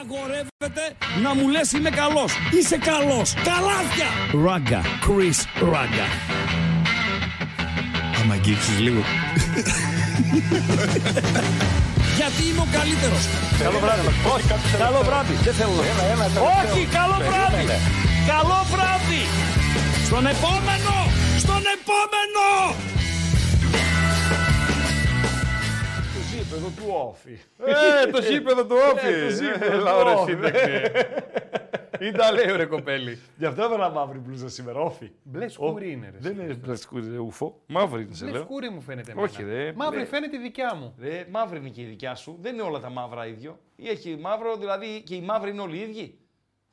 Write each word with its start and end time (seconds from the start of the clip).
Απαγορεύεται 0.00 0.84
να 1.22 1.34
μου 1.34 1.48
λες 1.48 1.72
είμαι 1.72 1.90
καλός. 1.90 2.32
Είσαι 2.58 2.78
καλός. 2.90 3.34
Καλάθια. 3.50 4.08
Ράγκα. 4.44 4.80
Chris 5.04 5.38
Ράγκα. 5.72 6.06
Άμα 8.20 8.34
αγγίξεις 8.34 8.78
λίγο. 8.78 8.98
Γιατί 12.18 12.42
είμαι 12.48 12.62
ο 12.66 12.68
καλύτερος. 12.78 13.24
Καλό 13.62 13.78
βράδυ. 13.78 14.06
Όχι, 14.34 14.46
καλό 14.78 15.00
βράδυ. 15.08 15.34
Δεν 15.44 15.54
θέλω 15.54 15.72
να. 16.34 16.40
Όχι, 16.60 16.80
καλό 16.98 17.16
βράδυ. 17.28 17.64
Καλό 18.32 18.58
βράδυ. 18.72 19.22
Στον 20.08 20.24
επόμενο. 20.34 20.94
Στον 21.42 21.62
επόμενο. 21.76 22.44
Γήπεδο 26.68 26.86
του 26.86 26.94
Όφη. 27.08 27.38
Ε, 28.04 28.10
το 28.10 28.18
γήπεδο 28.18 28.66
του 28.66 28.76
Όφη. 28.92 29.06
Ε, 29.06 29.26
το 29.28 29.34
γήπεδο 29.34 29.72
Έλα, 29.74 29.90
του 29.92 29.98
ωραία, 30.00 30.14
Όφη. 30.14 30.30
σύνταξη. 30.32 30.70
Ή 32.00 32.10
τα 32.12 32.32
λέει 32.32 32.56
ρε 32.56 32.64
κοπέλη. 32.64 33.18
Γι' 33.36 33.44
αυτό 33.46 33.62
έβαλα 33.62 33.90
μαύρη 33.90 34.18
μπλούζα 34.18 34.48
σήμερα, 34.48 34.80
Όφη. 34.80 35.10
Μπλε 35.22 35.48
σκούρι 35.48 35.90
είναι 35.92 36.10
ρε. 36.10 36.16
Δεν 36.20 36.38
είναι 36.38 36.54
μπλε 36.54 36.76
σκούρι, 36.76 37.10
ρε 37.10 37.18
ούφο. 37.18 37.60
Μαύρη 37.66 38.02
είναι, 38.02 38.14
σε 38.14 38.24
Μπλε 38.24 38.32
λέω. 38.32 38.42
σκούρι 38.42 38.70
μου 38.70 38.80
φαίνεται 38.80 39.12
Όχι, 39.16 39.42
εμένα. 39.42 39.56
ρε. 39.56 39.72
Μαύρη 39.76 39.96
Μπλε. 39.96 40.06
φαίνεται 40.06 40.36
η 40.36 40.40
δικιά 40.40 40.74
μου. 40.74 40.94
Ρε, 41.00 41.26
μαύρη 41.30 41.58
είναι 41.58 41.68
και 41.68 41.80
η 41.80 41.84
δικιά 41.84 42.14
σου. 42.14 42.38
Δεν 42.40 42.52
είναι 42.54 42.62
όλα 42.62 42.80
τα 42.80 42.90
μαύρα 42.90 43.26
ίδιο. 43.26 43.58
Ή 43.76 43.88
έχει 43.88 44.16
μαύρο, 44.20 44.56
δηλαδή 44.56 45.02
και 45.06 45.14
οι 45.14 45.20
μαύροι 45.20 45.50
είναι 45.50 45.60
όλοι 45.60 45.76
οι 45.76 45.80
ίδιοι. 45.80 46.18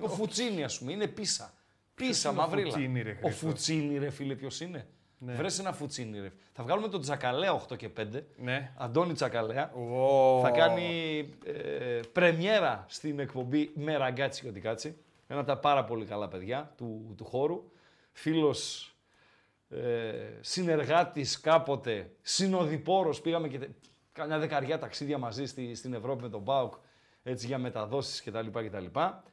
Ο 0.01 0.07
Φουτσίνη, 0.07 0.63
ας 0.63 0.79
πούμε, 0.79 0.91
είναι 0.91 1.07
πίσα. 1.07 1.53
Πίσα, 1.95 2.29
είναι 2.29 2.39
ο 2.39 2.41
μαυρίλα. 2.41 2.71
Φουτσίνι, 2.71 3.01
ρε, 3.01 3.11
ο 3.11 3.27
Χρήστο; 3.27 3.47
Φουτσίνη, 3.47 3.97
ρε 3.97 4.09
φίλε, 4.09 4.35
ποιος 4.35 4.59
είναι; 4.61 4.87
Ναι. 5.25 5.33
Βρες 5.33 5.59
ένα 5.59 5.71
Φουτσίνη, 5.73 6.19
ρε. 6.19 6.31
Θα 6.53 6.63
βγάλουμε 6.63 6.87
τον 6.87 7.01
Τζακαλέα 7.01 7.53
8 7.69 7.75
και 7.77 7.89
5. 7.97 8.23
Ναι. 8.37 8.71
Αντώνη 8.77 9.13
Τζακαλέα. 9.13 9.71
Ω. 9.73 10.39
Θα 10.41 10.49
κάνει 10.51 11.19
ε, 11.45 11.99
πρεμιέρα 12.11 12.85
στην 12.87 13.19
εκπομπή 13.19 13.71
με 13.75 13.97
ραγκάτσι 13.97 14.51
και 14.51 14.59
κάτσι. 14.59 14.97
Ένα 15.27 15.39
από 15.39 15.47
τα 15.49 15.57
πάρα 15.57 15.83
πολύ 15.83 16.05
καλά 16.05 16.27
παιδιά 16.27 16.73
του, 16.77 17.13
του 17.17 17.25
χώρου. 17.25 17.63
Φίλος, 18.11 18.93
ε, 19.69 20.13
συνεργάτης 20.41 21.39
κάποτε, 21.39 22.11
συνοδοιπόρος. 22.21 23.21
Πήγαμε 23.21 23.47
και 23.47 23.59
τε- 23.59 23.69
καμιά 24.11 24.39
δεκαριά 24.39 24.79
ταξίδια 24.79 25.17
μαζί 25.17 25.45
στη, 25.45 25.75
στην 25.75 25.93
Ευρώπη 25.93 26.21
με 26.23 26.29
τον 26.29 26.43
ΠΑΟΚ 26.43 26.73
έτσι, 27.23 27.47
για 27.47 27.57
μεταδόσεις 27.57 28.23
κτλ. 28.23 28.47
κτλ. 28.51 28.85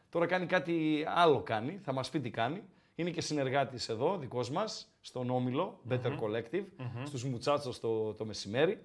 Τώρα 0.08 0.27
κάνει 0.27 0.47
κάτι 0.47 1.04
άλλο 1.08 1.41
κάνει, 1.42 1.80
θα 1.84 1.92
μας 1.92 2.10
πει 2.10 2.20
τι 2.20 2.30
κάνει. 2.30 2.62
Είναι 2.94 3.10
και 3.10 3.20
συνεργάτης 3.20 3.88
εδώ, 3.88 4.16
δικός 4.19 4.50
μας, 4.50 4.89
στον 5.01 5.31
Όμιλο, 5.31 5.81
Better 5.89 6.19
Collective, 6.19 6.65
στους 7.05 7.25
Μουτσάτσος 7.25 7.81
το, 7.81 8.15
το 8.15 8.25
μεσημέρι 8.25 8.79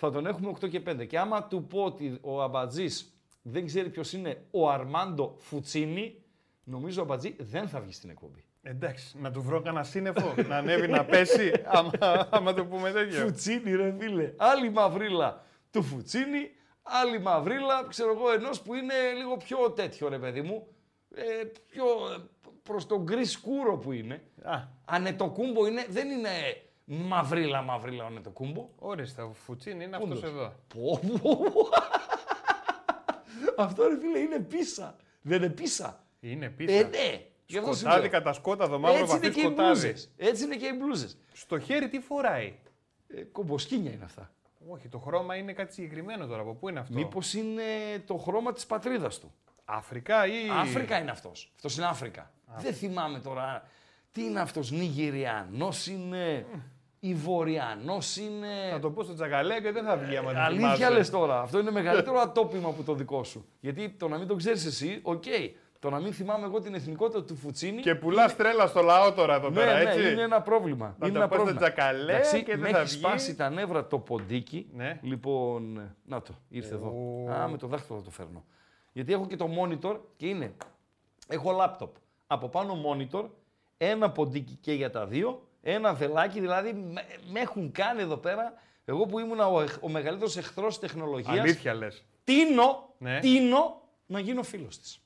θα 0.00 0.10
τον 0.10 0.26
έχουμε 0.26 0.52
8 0.60 0.68
και 0.70 0.82
5. 0.86 1.06
Και 1.06 1.18
άμα 1.18 1.44
του 1.44 1.64
πω 1.64 1.84
ότι 1.84 2.18
ο 2.20 2.42
Αμπατζής 2.42 3.14
δεν 3.42 3.66
ξέρει 3.66 3.88
ποιος 3.88 4.12
είναι 4.12 4.44
ο 4.50 4.70
Αρμάντο 4.70 5.36
Φουτσίνη, 5.38 6.22
νομίζω 6.64 7.00
ο 7.00 7.04
Αμπατζή 7.04 7.36
δεν 7.38 7.68
θα 7.68 7.80
βγει 7.80 7.92
στην 7.92 8.10
εκπομπή. 8.10 8.44
Εντάξει, 8.62 9.18
να 9.18 9.30
του 9.30 9.42
βρω 9.42 9.60
κανένα 9.60 9.84
σύννεφο, 9.84 10.34
να 10.48 10.56
ανέβει 10.56 10.88
να 10.88 11.04
πέσει, 11.04 11.52
άμα, 11.76 11.90
άμα 12.30 12.54
το 12.54 12.64
πούμε 12.64 12.90
τέτοιο. 12.90 13.20
Φουτσίνη, 13.20 13.76
ρε 13.76 13.96
φίλε. 13.98 14.32
Άλλη 14.36 14.70
μαυρίλα 14.70 15.44
του 15.70 15.82
Φουτσίνη, 15.82 16.50
άλλη 16.82 17.20
μαυρίλα, 17.20 17.86
ξέρω 17.88 18.10
εγώ, 18.10 18.32
ενός 18.32 18.60
που 18.60 18.74
είναι 18.74 18.94
λίγο 19.16 19.36
πιο 19.36 19.70
τέτοιο, 19.70 20.08
ρε 20.08 20.18
παιδί 20.18 20.42
μου. 20.42 20.66
Ε, 21.14 21.44
πιο 21.66 21.84
προς 22.62 22.86
τον 22.86 23.02
γκρι 23.02 23.24
σκούρο 23.24 23.78
που 23.78 23.92
είναι. 23.92 24.22
Α, 24.42 24.62
Ανετοκούμπο 24.90 25.66
είναι, 25.66 25.86
δεν 25.88 26.10
είναι 26.10 26.30
μαυρίλα 26.84 27.62
μαυρίλα 27.62 28.04
ο 28.04 28.06
Ανετοκούμπο. 28.06 28.68
όριστα, 28.78 29.24
ο 29.24 29.32
Φουτσίν 29.32 29.80
είναι 29.80 29.96
Πού 29.98 30.02
αυτός 30.02 30.18
είναι; 30.18 30.28
εδώ. 30.28 30.52
Πω, 30.74 31.00
πω, 31.22 31.36
πω. 31.36 31.68
Αυτό 33.56 33.88
ρε 33.88 33.98
φίλε 33.98 34.18
είναι 34.18 34.38
πίσα. 34.38 34.96
Δεν 35.22 35.42
είναι 35.42 35.52
πίσα. 35.52 36.04
Είναι 36.20 36.48
πίσω. 36.48 36.72
Ε, 36.74 36.82
ναι. 36.82 37.24
Γι' 37.46 37.58
αυτό 37.58 37.72
σου 37.72 37.78
Σκοτάδι 37.78 38.00
λέω. 38.00 38.10
κατά 38.10 38.32
σκόταδο, 38.32 38.78
μαύρο 38.78 38.98
Έτσι 39.00 39.10
είναι 39.16 39.20
βαθύ 39.20 39.34
και 39.34 39.40
οι 39.40 39.44
σκοτάδι. 39.44 39.68
μπλούζες. 39.70 40.10
Έτσι 40.16 40.44
είναι 40.44 40.56
και 40.56 40.66
οι 40.66 40.72
μπλούζες. 40.78 41.16
Στο 41.32 41.58
χέρι 41.58 41.88
τι 41.88 42.00
φοράει; 42.00 42.54
Ε, 43.08 43.22
κομποσκίνια 43.22 43.92
είναι 43.92 44.04
αυτά. 44.04 44.30
Όχι, 44.68 44.88
το 44.88 44.98
χρώμα 44.98 45.36
είναι 45.36 45.52
κάτι 45.52 45.72
συγκεκριμένο 45.72 46.26
τώρα. 46.26 46.40
Από 46.42 46.54
πού 46.54 46.68
είναι 46.68 46.80
αυτό; 46.80 46.94
Μήπως 46.94 47.34
είναι 47.34 47.62
το 48.06 48.16
χρώμα 48.16 48.52
της 48.52 48.66
πατρίδας 48.66 49.18
του; 49.18 49.34
Αφρικά 49.64 50.26
ή. 50.26 50.48
Αφρικα 50.50 50.98
είναι 50.98 51.10
αυτός. 51.10 51.52
Αυτός 51.56 51.76
είναι 51.76 51.86
Αφρικα. 51.86 52.32
Δεν 52.56 52.74
θυμάμαι 52.74 53.18
τώρα. 53.20 53.68
Τι 54.12 54.24
είναι 54.24 54.40
αυτός, 54.40 54.70
Νιγηριανός 54.70 55.86
είναι, 55.86 56.46
Ιβοριανός 57.00 58.16
είναι. 58.16 58.46
Θα 58.70 58.78
το 58.78 58.90
πω 58.90 59.02
στο 59.02 59.14
τσακαλέ 59.14 59.60
και 59.60 59.72
δεν 59.72 59.84
θα 59.84 59.96
βγει 59.96 60.16
άμα 60.16 60.32
δεν 60.32 60.42
Αλήθεια 60.42 60.74
θυμάσαι. 60.74 60.92
λες 60.94 61.10
τώρα. 61.10 61.40
Αυτό 61.40 61.58
είναι 61.58 61.70
μεγαλύτερο 61.70 62.20
ατόπημα 62.26 62.68
από 62.68 62.82
το 62.82 62.94
δικό 62.94 63.24
σου. 63.24 63.46
Γιατί 63.60 63.90
το 63.90 64.08
να 64.08 64.18
μην 64.18 64.26
το 64.26 64.34
ξέρεις 64.34 64.64
εσύ, 64.64 65.00
οκ. 65.02 65.24
Το 65.78 65.90
να 65.90 66.00
μην 66.00 66.12
θυμάμαι 66.12 66.44
εγώ 66.46 66.60
την 66.60 66.74
εθνικότητα 66.74 67.24
του 67.24 67.36
Φουτσίνη. 67.36 67.80
Και 67.80 67.94
πουλάς 67.94 68.36
τρέλα 68.36 68.66
στο 68.66 68.82
λαό 68.82 69.12
τώρα 69.12 69.34
εδώ 69.34 69.48
ναι, 69.50 69.54
πέρα, 69.54 69.82
ναι, 69.82 69.90
έτσι. 69.90 70.12
είναι 70.12 70.22
ένα 70.22 70.40
πρόβλημα. 70.42 70.96
Θα 70.98 71.06
είναι 71.06 71.18
το 71.18 71.22
ένα 71.22 71.28
πω 71.28 71.34
στο 71.34 71.44
πρόβλημα. 71.44 71.60
τσακαλέ 71.60 72.12
Εντάξει, 72.12 72.42
και 72.42 72.50
δεν 72.50 72.60
με 72.60 72.68
θα 72.70 72.78
έχεις 72.78 72.92
βγει. 72.92 73.02
σπάσει 73.04 73.34
τα 73.36 73.50
νεύρα 73.50 73.86
το 73.86 73.98
ποντίκι. 73.98 74.66
Ναι. 74.74 74.98
Λοιπόν, 75.02 75.94
να 76.04 76.22
το, 76.22 76.34
ήρθε 76.48 76.74
εδώ. 76.74 76.92
Α, 77.30 77.48
με 77.48 77.56
το 77.56 77.66
δάχτυλο 77.66 77.98
θα 77.98 78.04
το 78.04 78.10
φέρνω. 78.10 78.44
Γιατί 78.92 79.12
έχω 79.12 79.26
και 79.26 79.36
το 79.36 79.48
monitor 79.60 79.98
και 80.16 80.26
είναι. 80.26 80.52
Έχω 81.28 81.50
λάπτοπ. 81.52 81.94
Από 82.26 82.48
πάνω 82.48 82.76
monitor, 82.86 83.24
ένα 83.82 84.10
ποντίκι 84.10 84.54
και 84.54 84.72
για 84.72 84.90
τα 84.90 85.06
δύο, 85.06 85.48
ένα 85.62 85.94
βελάκι, 85.94 86.40
δηλαδή 86.40 86.72
με, 86.72 87.02
με 87.32 87.40
έχουν 87.40 87.72
κάνει 87.72 88.00
εδώ 88.02 88.16
πέρα. 88.16 88.52
Εγώ 88.84 89.06
που 89.06 89.18
ήμουν 89.18 89.40
ο, 89.40 89.60
εχ- 89.60 89.82
ο 89.84 89.88
μεγαλύτερος 89.88 90.36
εχθρός 90.36 90.78
τεχνολογίας, 90.78 91.38
Αλήθεια 91.38 91.74
λες. 91.74 92.04
τίνω, 92.24 92.94
Ναι. 92.98 93.20
τίνω 93.20 93.82
να 94.06 94.20
γίνω 94.20 94.42
φίλος 94.42 94.78
της. 94.80 95.04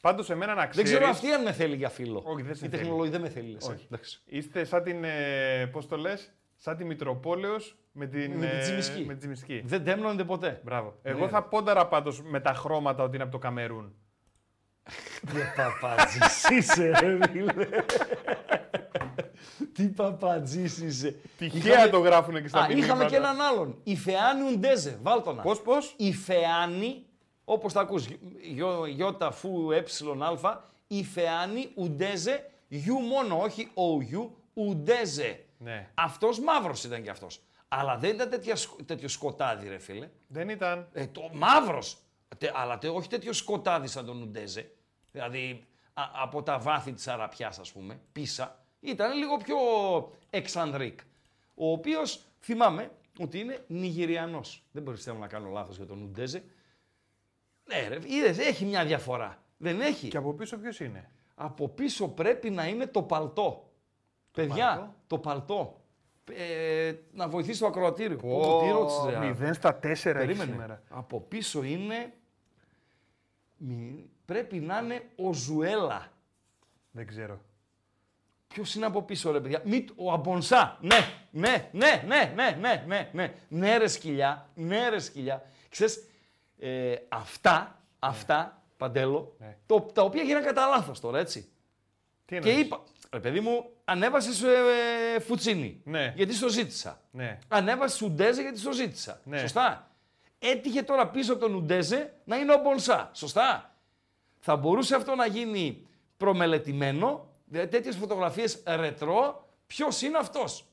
Πάντως 0.00 0.30
εμένα 0.30 0.54
να 0.54 0.60
Δεν 0.60 0.70
ξέρει. 0.70 0.88
ξέρω 0.88 1.06
αυτή 1.08 1.32
αν 1.32 1.42
με 1.42 1.52
θέλει 1.52 1.76
για 1.76 1.88
φίλο. 1.88 2.22
Όχι, 2.26 2.42
δεν 2.42 2.54
σε 2.54 2.66
Η 2.66 2.68
θέλει. 2.68 2.82
τεχνολογία 2.82 3.10
δεν 3.12 3.20
με 3.20 3.28
θέλει. 3.28 3.50
λες, 3.52 3.68
ε. 3.68 3.72
Όχι. 3.72 3.84
Εντάξει. 3.84 4.20
Είστε 4.24 4.64
σαν 4.64 4.82
την. 4.82 5.04
Ε, 5.04 5.66
Πώς 5.72 5.86
το 5.88 5.96
λες, 5.96 6.32
σαν 6.56 6.76
τη 6.76 6.84
Μητροπόλεως 6.84 7.76
με 7.92 8.06
την. 8.06 8.20
Με 8.32 8.46
την 8.46 8.56
ε, 8.56 8.58
Τζιμισκή. 8.60 9.04
με 9.04 9.12
τη 9.12 9.18
Τζιμισκή. 9.18 9.62
Δεν 9.64 9.84
τέμνονται 9.84 10.24
ποτέ. 10.24 10.60
Μπράβο. 10.64 10.98
Ναι. 11.02 11.10
Εγώ 11.10 11.28
θα 11.28 11.42
πόνταρα 11.42 11.86
πάντως 11.88 12.22
με 12.22 12.40
τα 12.40 12.52
χρώματα 12.54 13.02
ότι 13.02 13.14
είναι 13.14 13.22
από 13.22 13.32
το 13.32 13.38
Καμερούν. 13.38 13.94
Τι 15.26 15.38
παπατζής 15.56 16.48
είσαι, 16.48 16.90
ρε 17.00 17.18
φίλε. 17.32 17.68
Τι 19.72 19.82
παπατζής 19.88 20.78
είσαι. 20.78 21.16
Τυχαία 21.38 21.72
Είχαμε- 21.72 21.90
το 21.90 21.98
γράφουν 21.98 22.42
και 22.42 22.48
στα 22.48 22.58
Α, 22.60 22.66
μηνύματα. 22.68 22.86
είχαμε 22.86 23.04
και 23.04 23.16
έναν 23.16 23.40
άλλον. 23.40 23.78
Η 23.82 23.96
Φεάνη 23.96 24.52
Ουντέζε. 24.52 24.98
Βάλτονα. 25.02 25.42
Πώς, 25.42 25.60
πώς; 25.62 25.94
Η 25.96 26.12
Φεάνη, 26.12 27.04
όπως 27.44 27.72
τα 27.72 27.80
ακούς, 27.80 28.06
γιω- 28.42 28.86
γιώτα 28.86 29.30
φου 29.30 29.70
έψιλον 29.72 30.22
αλφα, 30.22 30.64
η 30.86 31.04
Φεάνη 31.04 31.70
Ουντέζε, 31.74 32.50
γιου 32.68 32.98
μόνο, 32.98 33.40
όχι 33.42 33.70
ο 33.74 34.00
γιου, 34.02 34.36
Ουντέζε. 34.54 35.44
Ναι. 35.58 35.88
Αυτός 35.94 36.40
μαύρος 36.40 36.84
ήταν 36.84 37.02
κι 37.02 37.10
αυτός. 37.10 37.40
Αλλά 37.68 37.96
δεν 37.96 38.10
ήταν 38.14 38.30
τέτοια, 38.30 38.56
σκ- 38.56 38.82
τέτοιο 38.86 39.08
σκοτάδι, 39.08 39.68
ρε 39.68 39.78
φίλε. 39.78 40.08
Δεν 40.26 40.48
ήταν. 40.48 40.88
Ε, 40.92 41.06
το 41.06 41.30
μαύρος. 41.32 41.96
Τε- 42.38 42.52
αλλά 42.54 42.78
τε- 42.78 42.90
όχι 42.90 43.08
τέτοιο 43.08 43.32
σκοτάδι 43.32 43.86
σαν 43.86 44.06
τον 44.06 44.22
Ουντέζε. 44.22 44.70
Δηλαδή 45.12 45.64
α- 45.94 46.10
από 46.22 46.42
τα 46.42 46.58
βάθη 46.58 46.92
της 46.92 47.08
Αραπιάς, 47.08 47.58
ας 47.58 47.72
πούμε, 47.72 48.00
πίσα. 48.12 48.58
Ήταν 48.80 49.18
λίγο 49.18 49.36
πιο 49.36 49.56
εξανδρίκ. 50.30 51.00
Ο 51.54 51.70
οποίος 51.72 52.20
θυμάμαι 52.40 52.90
ότι 53.20 53.38
είναι 53.38 53.64
Νιγηριανός. 53.66 54.62
Δεν 54.72 54.82
πιστεύω 54.82 55.18
να 55.18 55.26
κάνω 55.26 55.48
λάθος 55.48 55.76
για 55.76 55.86
τον 55.86 56.02
Ουντέζε. 56.02 56.44
Ναι 57.64 57.88
ρε, 57.88 57.98
είδες, 58.06 58.38
έχει 58.38 58.64
μια 58.64 58.84
διαφορά. 58.84 59.42
Δεν 59.56 59.80
έχει. 59.80 60.08
Και 60.08 60.16
από 60.16 60.32
πίσω 60.32 60.56
ποιος 60.58 60.80
είναι; 60.80 61.10
Από 61.34 61.68
πίσω 61.68 62.08
πρέπει 62.08 62.50
να 62.50 62.66
είναι 62.66 62.86
το 62.86 63.02
παλτό. 63.02 63.70
Παιδιά, 64.32 64.66
παλτό; 64.66 64.94
το 65.06 65.18
παλτό. 65.18 65.80
Ε, 66.32 66.94
να 67.12 67.28
βοηθήσει 67.28 67.60
το 67.60 67.66
ακροατήριο. 67.66 68.16
Πω, 68.16 68.40
πω, 68.40 68.60
τι 68.64 68.70
ρώτησες, 68.70 69.04
ρε. 69.04 69.18
Μηδέν 69.26 69.54
στα 69.54 69.74
τέσσερα 69.74 70.18
έχει 70.18 70.26
Περίμενε. 70.26 70.50
σήμερα. 70.52 70.82
Από 70.88 71.20
πίσω 71.20 71.62
είναι. 71.62 72.12
Μη- 73.60 74.08
Πρέπει 74.24 74.56
να 74.60 74.78
είναι 74.78 75.02
ο 75.16 75.32
Ζουέλα. 75.32 76.12
Δεν 76.90 77.06
ξέρω. 77.06 77.40
Ποιος 78.48 78.74
είναι 78.74 78.86
από 78.86 79.02
πίσω, 79.02 79.30
ρε 79.32 79.40
παιδιά; 79.40 79.62
Μη, 79.64 79.84
ο 79.96 80.12
Αμπονσά. 80.12 80.78
Ναι, 80.80 80.98
ναι, 81.30 81.68
ναι, 81.72 82.02
ναι, 82.06 82.32
ναι, 82.34 82.56
ναι, 82.60 82.84
ναι, 82.86 83.10
ναι. 83.12 83.34
Ναι, 83.48 83.76
ρε 83.76 83.86
σκυλιά. 83.88 84.48
Ναι, 84.54 84.88
ρε 84.88 84.98
σκυλιά. 84.98 85.42
Ξέρεις, 85.68 86.04
ε, 86.58 86.94
αυτά, 87.08 87.82
αυτά, 87.98 88.62
Παντέλο, 88.76 89.34
Ναι. 89.38 89.56
το, 89.66 89.80
τα 89.80 90.02
οποία 90.02 90.22
γίνανε 90.22 90.44
κατά 90.46 90.66
λάθος 90.66 91.00
τώρα, 91.00 91.18
έτσι. 91.18 91.40
Τι 91.40 91.48
Και 92.26 92.36
εννοείς; 92.36 92.58
είπα, 92.66 92.82
ρε 93.12 93.20
παιδί 93.20 93.40
μου, 93.40 93.70
ανέβασες 93.84 94.42
ε, 94.42 94.48
ε, 95.16 95.20
Φουτσίνη. 95.20 95.80
Ναι. 95.84 96.12
Γιατί 96.16 96.34
στο 96.34 96.48
ζήτησα. 96.48 97.00
Ναι. 97.10 97.38
Ανέβασες 97.48 98.00
Ουντέζε 98.02 98.42
γιατί 98.42 98.58
στο 98.58 98.72
ζήτησα. 98.72 99.20
Ναι. 99.24 99.38
Σωστά. 99.38 99.89
Έτυχε 100.42 100.82
τώρα 100.82 101.06
πίσω 101.08 101.32
από 101.32 101.40
τον 101.40 101.54
Ουντέζε 101.54 102.12
να 102.24 102.36
είναι 102.36 102.52
ο 102.52 102.58
Μπονσά. 102.58 103.10
Σωστά. 103.12 103.74
Θα 104.40 104.56
μπορούσε 104.56 104.94
αυτό 104.94 105.14
να 105.14 105.26
γίνει 105.26 105.86
προμελετημένο, 106.16 107.26
δηλαδή 107.44 107.68
τέτοιες 107.68 107.96
φωτογραφίες 107.96 108.62
ρετρό, 108.66 109.48
ποιος 109.66 110.02
είναι 110.02 110.18
αυτός; 110.18 110.64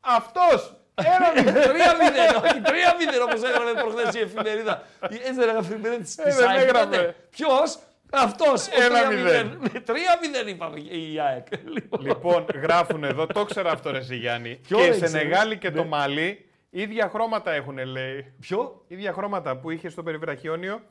Αυτός! 0.00 0.74
Ένα 0.94 1.32
μηδέν, 1.42 1.54
τρία 1.62 1.94
μηδέν, 1.96 2.34
όχι 2.44 2.60
τρία 2.60 2.94
μηδέν 2.98 3.22
όπως 3.22 3.42
έγραφε 3.42 3.72
προχθές 3.80 4.14
η 4.14 4.18
εφημερίδα. 4.18 4.82
Έτσι 5.00 5.32
δεν 5.32 5.48
έγραφε 5.48 5.72
η 5.72 5.74
εφημερίδα 5.74 6.02
της 6.02 6.18
Ε, 6.18 6.34
δεν 6.34 6.48
ΑΕΚ. 6.48 6.60
έγραφε. 6.62 7.14
Ποιος, 7.30 7.78
αυτός, 8.12 8.66
ο 8.66 8.70
Ένα 8.82 8.88
τρία 8.88 9.08
μηδέν. 9.08 9.46
μηδέν. 9.46 9.84
Τρία 9.84 10.18
μηδέν 10.22 10.48
είπαμε 10.48 10.78
η 10.80 11.20
ΑΕΚ. 11.20 11.46
Λοιπόν, 11.74 12.00
Λοιπόν, 12.00 12.46
γράφουν 12.62 13.04
εδώ, 13.04 13.26
το 13.26 13.44
ξέρω 13.44 13.70
αυτό 13.70 13.90
ρε 13.90 13.98
εσύ, 13.98 14.16
Γιάννη. 14.16 14.54
Ποιο 14.54 14.76
και 14.76 14.82
δεν 14.84 14.92
σε 14.92 15.00
ξέρεις; 15.04 15.10
Σενεγάλη 15.20 15.58
και 15.58 15.70
Ναι. 15.70 15.76
το 15.76 15.84
Μαλί, 15.84 16.48
ίδια 16.82 17.08
χρώματα 17.08 17.52
έχουν, 17.52 17.78
λέει. 17.78 18.34
Ποιο; 18.40 18.84
ίδια 18.86 19.12
χρώματα 19.12 19.56
που 19.56 19.70
είχε 19.70 19.88
στο 19.88 20.02
περιβραχιόνιο. 20.02 20.82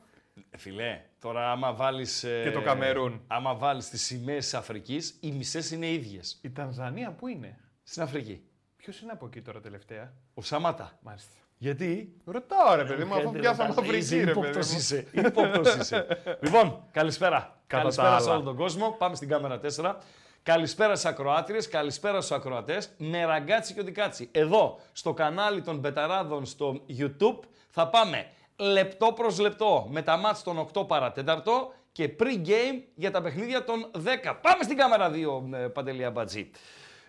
Ε, 0.50 0.58
Φιλέ, 0.58 1.00
τώρα 1.20 1.50
άμα 1.50 1.72
βάλεις... 1.74 2.24
ε, 2.24 2.40
Και 2.44 2.50
το 2.50 2.60
Καμερούν. 2.62 3.22
Άμα 3.26 3.54
βάλεις 3.54 3.88
τις 3.88 4.02
σημαίες 4.02 4.44
της 4.44 4.54
Αφρικής, 4.54 5.16
οι 5.20 5.32
μισές 5.32 5.70
είναι 5.70 5.90
ίδιες. 5.90 6.38
Η 6.42 6.50
Τανζανία 6.50 7.10
που 7.12 7.28
είναι; 7.28 7.58
Στην 7.82 8.02
Αφρική. 8.02 8.42
Ποιος 8.76 9.00
είναι 9.00 9.12
από 9.12 9.26
εκεί 9.26 9.40
τώρα 9.40 9.60
τελευταία; 9.60 10.12
Ο 10.34 10.42
Σαμάτα. 10.42 10.98
Μάλιστα. 11.02 11.32
Γιατί; 11.58 12.16
Ρωτάω 12.24 12.74
ρε 12.74 12.84
παιδί 12.84 13.04
μου, 13.04 13.14
αφού 13.14 13.24
Κάντε, 13.24 13.38
πιάσαμε 13.38 13.74
ρε, 13.74 13.80
Αφρική 13.80 13.96
είσαι 13.96 14.16
ρε 14.16 14.24
παιδί 14.24 14.30
ύποπτος 14.38 14.70
μου. 14.70 14.76
είσαι. 14.78 15.06
ύποπτος 15.12 15.74
είσαι. 15.74 16.06
λοιπόν, 16.44 16.82
καλησπέρα. 16.90 17.38
Κατά 17.66 17.82
καλησπέρα 17.82 18.10
τα 18.10 18.18
σε 18.18 18.24
άλλα. 18.28 18.34
όλο 18.36 18.44
τον 18.44 18.56
κόσμο. 18.56 18.90
Πάμε 18.90 19.14
στην 19.16 19.28
κάμερα 19.28 19.60
4. 19.76 19.94
Καλησπέρα 20.44 20.96
στις 20.96 21.10
ακροάτριες, 21.10 21.68
καλησπέρα 21.68 22.20
στους 22.20 22.36
ακροατές. 22.36 22.90
Με 22.98 23.24
ραγκάτσι 23.24 23.74
και 23.74 23.80
οτικάτσι. 23.80 24.28
Εδώ, 24.32 24.80
στο 24.92 25.12
κανάλι 25.14 25.60
των 25.62 25.78
Μπεταράδων 25.78 26.46
στο 26.46 26.80
YouTube, 26.98 27.38
θα 27.70 27.88
πάμε 27.88 28.26
λεπτό 28.56 29.12
προς 29.12 29.38
λεπτό 29.38 29.86
με 29.90 30.02
τα 30.02 30.16
μάτς 30.16 30.42
των 30.42 30.68
8 30.74 30.86
παρατέταρτο 30.86 31.72
και 31.92 32.10
pre-game 32.20 32.82
για 32.94 33.10
τα 33.10 33.22
παιχνίδια 33.22 33.64
των 33.64 33.90
10. 33.92 33.98
Πάμε 34.42 34.62
στην 34.62 34.76
κάμερα 34.76 35.10
2, 35.10 35.54
ε, 35.54 35.66
Παντελία 35.66 36.10
Μπατζή. 36.10 36.50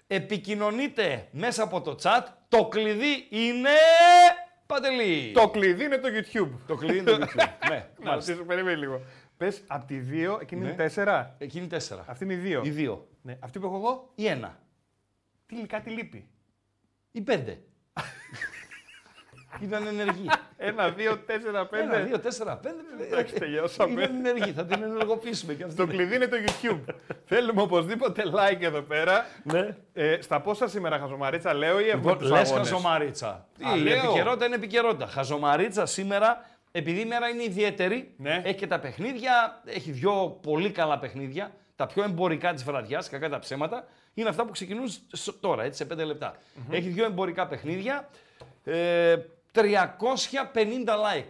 Επικοινωνείτε 0.08 1.28
μέσα 1.32 1.64
από 1.64 1.82
το 1.82 1.96
chat. 2.04 2.24
Το 2.50 2.66
κλειδί 2.66 3.28
είναι... 3.30 3.70
Παντελή. 4.66 5.32
Το 5.32 5.50
κλειδί 5.50 5.84
είναι 5.84 5.98
το 5.98 6.08
YouTube. 6.08 6.52
Το 6.68 6.76
κλειδί 6.76 6.98
είναι 6.98 7.12
το 7.12 7.18
YouTube. 7.26 7.38
ναι, 7.70 7.88
Να 8.00 8.10
μάλιστα. 8.10 8.32
ρωτήσω, 8.32 8.44
περίμενε 8.48 8.78
λίγο. 8.78 9.02
Πες 9.38 9.62
από 9.68 9.86
τη 9.86 9.96
2, 10.36 10.42
εκείνη 10.42 10.62
Ναι. 10.62 10.70
είναι 10.70 10.92
4. 10.96 11.26
Εκείνη 11.38 11.68
τέσσερα. 11.68 12.04
Αυτή 12.08 12.24
είναι 12.24 12.34
η 12.34 12.60
2. 12.62 12.66
Οι 12.66 12.70
δύο. 12.70 13.08
Ναι. 13.26 13.38
Αυτή 13.40 13.60
που 13.60 13.66
έχω 13.66 13.76
εγώ, 13.76 14.12
Ή 14.16 14.28
ένα. 14.28 14.60
τι, 15.46 15.56
κάτι 15.68 15.90
λείπει. 15.90 16.28
Ή 17.12 17.22
πέντε. 17.22 17.62
Ήταν 19.62 19.88
ενεργή. 19.88 20.28
1, 20.58 20.64
2, 20.68 21.12
4, 21.12 21.16
5. 21.62 21.68
Ένα, 21.72 22.00
δύο, 22.00 22.20
τέσσερα, 22.20 22.58
πέντε. 22.58 22.76
Εντάξει, 23.06 23.34
τελειώσαμε. 23.34 24.04
Ήταν 24.04 24.26
ενεργή. 24.26 24.52
Θα 24.52 24.66
την 24.66 24.84
ενεργοποιήσουμε 24.84 25.54
και 25.54 25.64
αυτή. 25.64 25.76
Το 25.76 25.88
κλειδί 25.88 26.16
είναι 26.16 26.28
το 26.28 26.38
YouTube. 26.46 26.94
Θέλουμε 27.26 27.62
οπωσδήποτε 27.62 28.24
like 28.26 28.62
εδώ 28.62 28.82
πέρα. 28.82 29.26
Ναι. 29.44 29.76
Ε, 29.94 30.22
στα 30.22 30.42
πόσα 30.42 30.68
σήμερα 30.68 31.00
χαζομαρίτσα 31.00 31.54
λέω 31.54 31.80
ή 31.80 31.84
έχουμε 31.90 32.02
Λοιπόν, 32.02 32.18
τους 32.18 32.30
λες 32.30 32.50
αγώνες; 32.52 32.70
χαζομαρίτσα. 32.70 33.48
Α, 33.64 33.76
Η 33.76 33.80
λέω. 33.80 33.98
επικαιρότητα 34.04 34.46
είναι 34.46 34.56
επικαιρότητα. 34.56 35.08
Χαζομαρίτσα 35.08 35.86
σήμερα, 35.86 36.46
επειδή 36.72 37.00
η 37.02 37.06
μέρα 37.06 37.28
είναι 37.30 37.44
ιδιαίτερη, 37.44 38.14
Ναι. 38.18 38.42
έχει 38.46 38.56
και 38.58 38.68
τα 38.68 38.80
παιχνίδια, 38.80 39.62
έχει 39.66 39.92
δύο 39.92 40.40
πολύ 40.42 40.72
καλά 40.72 41.00
παιχνίδια. 41.00 41.52
Τα 41.76 41.86
πιο 41.86 42.04
εμπορικά 42.04 42.54
της 42.54 42.64
βραδιάς, 42.64 43.10
κακά 43.10 43.30
τα 43.30 43.40
ψέματα, 43.40 43.88
είναι 44.14 44.30
αυτά 44.30 44.46
που 44.46 44.52
ξεκινούν 44.52 44.88
σ- 45.12 45.40
τώρα, 45.40 45.64
έτσι, 45.64 45.78
σε 45.78 45.86
5 45.94 46.06
λεπτα 46.06 46.36
Έχει 46.70 46.90
δύο 46.90 47.06
εμπορικά 47.06 47.48
παιχνίδια. 47.48 48.10
Ε, 48.64 49.16
350 49.52 50.96
like. 50.96 51.30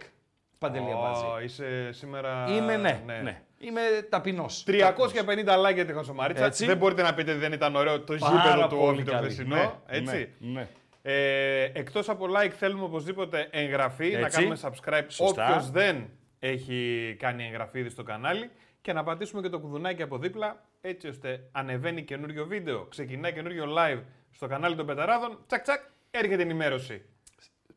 Παντελή 0.58 0.90
Αμπάτζη. 0.92 1.24
Ω, 1.24 1.40
είσαι 1.44 1.92
σήμερα. 1.92 2.44
Είμαι, 2.48 2.76
ναι, 2.76 3.00
ναι. 3.22 3.42
Είμαι 3.58 3.80
ταπεινός. 4.08 4.64
350 4.66 5.68
like 5.68 5.74
για 5.74 5.84
τη 5.86 5.92
χαζομαρίτσα. 5.92 6.44
Έτσι. 6.44 6.66
Δεν 6.66 6.76
μπορείτε 6.76 7.02
να 7.02 7.14
πείτε 7.14 7.30
ότι 7.30 7.40
δεν 7.40 7.52
ήταν 7.52 7.76
ωραίο 7.76 8.00
το 8.00 8.14
Πάρα 8.18 8.34
γήπεδο 8.42 8.66
του 8.68 8.76
πολύ 8.76 8.96
Όφη 8.96 9.02
το 9.04 9.10
καλή. 9.12 9.24
χθεσινό. 9.26 9.54
Ναι, 9.56 9.70
έτσι. 9.86 10.32
ναι, 10.38 10.50
ναι. 10.52 10.68
Ε, 11.02 11.62
εκτός 11.72 12.08
από 12.08 12.26
like 12.36 12.50
θέλουμε 12.58 12.84
οπωσδήποτε 12.84 13.48
εγγραφή, 13.50 14.10
να 14.10 14.18
Έτσι. 14.18 14.36
κάνουμε 14.36 14.58
subscribe 14.62 15.04
Σωστά. 15.08 15.48
όποιος 15.48 15.70
δεν 15.70 16.08
έχει 16.38 17.16
κάνει 17.18 17.44
εγγραφή 17.44 17.78
ήδη 17.78 17.88
στο 17.88 18.02
κανάλι 18.02 18.50
και 18.86 18.92
να 18.92 19.02
πατήσουμε 19.02 19.42
και 19.42 19.48
το 19.48 19.58
κουδουνάκι 19.58 20.02
από 20.02 20.18
δίπλα 20.18 20.64
έτσι 20.80 21.08
ώστε 21.08 21.48
ανεβαίνει 21.52 22.02
καινούριο 22.04 22.46
βίντεο, 22.46 22.84
ξεκινάει 22.84 23.32
καινούριο 23.32 23.74
live 23.78 24.02
στο 24.30 24.46
κανάλι 24.46 24.76
των 24.76 24.86
Πεταράδων, 24.86 25.38
τσακ 25.46 25.62
τσακ, 25.62 25.80
έρχεται 26.10 26.42
ενημέρωση. 26.42 27.04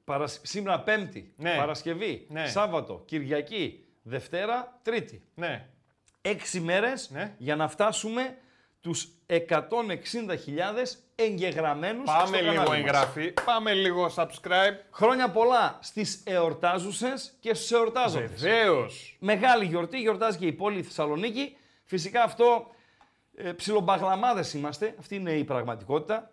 Παρασ... 0.04 0.40
Σήμερα 0.44 0.80
Πέμπτη, 0.80 1.34
Ναι. 1.38 1.56
Παρασκευή, 1.58 2.26
Ναι. 2.30 2.48
Σάββατο, 2.48 3.04
Κυριακή, 3.06 3.86
Δευτέρα, 4.04 4.80
Τρίτη. 4.82 5.22
Ναι. 5.36 5.68
Έξι 6.22 6.60
μέρες 6.60 7.10
Ναι. 7.10 7.36
για 7.38 7.56
να 7.56 7.68
φτάσουμε 7.68 8.38
τους 8.82 9.08
160.000 9.28 9.38
εγγεγραμμένους 11.16 12.04
Πάμε 12.06 12.38
στο 12.38 12.38
λίγο 12.38 12.48
κανάλι 12.52 12.70
μας. 12.70 12.78
εγγραφή, 12.78 13.34
πάμε 13.46 13.74
λίγο 13.74 14.12
subscribe. 14.16 14.76
Χρόνια 14.92 15.30
πολλά 15.30 15.80
στις 15.82 16.24
εορτάζουσες 16.26 17.34
και 17.40 17.54
στους 17.54 17.72
εορτάζοντες. 17.72 18.42
Βεβαίως. 18.42 19.18
Μεγάλη 19.20 19.66
γιορτή, 19.66 20.00
γιορτάζει 20.00 20.38
και 20.38 20.46
η 20.46 20.54
πόλη 20.54 20.84
Θεσσαλονίκη. 20.84 21.56
Φυσικά 21.84 22.24
αυτό 22.24 22.68
ε, 23.36 23.52
ψιλομπαγλαμάδες 23.52 24.54
είμαστε, 24.54 24.96
αυτή 25.00 25.16
είναι 25.16 25.32
η 25.32 25.44
πραγματικότητα. 25.44 26.30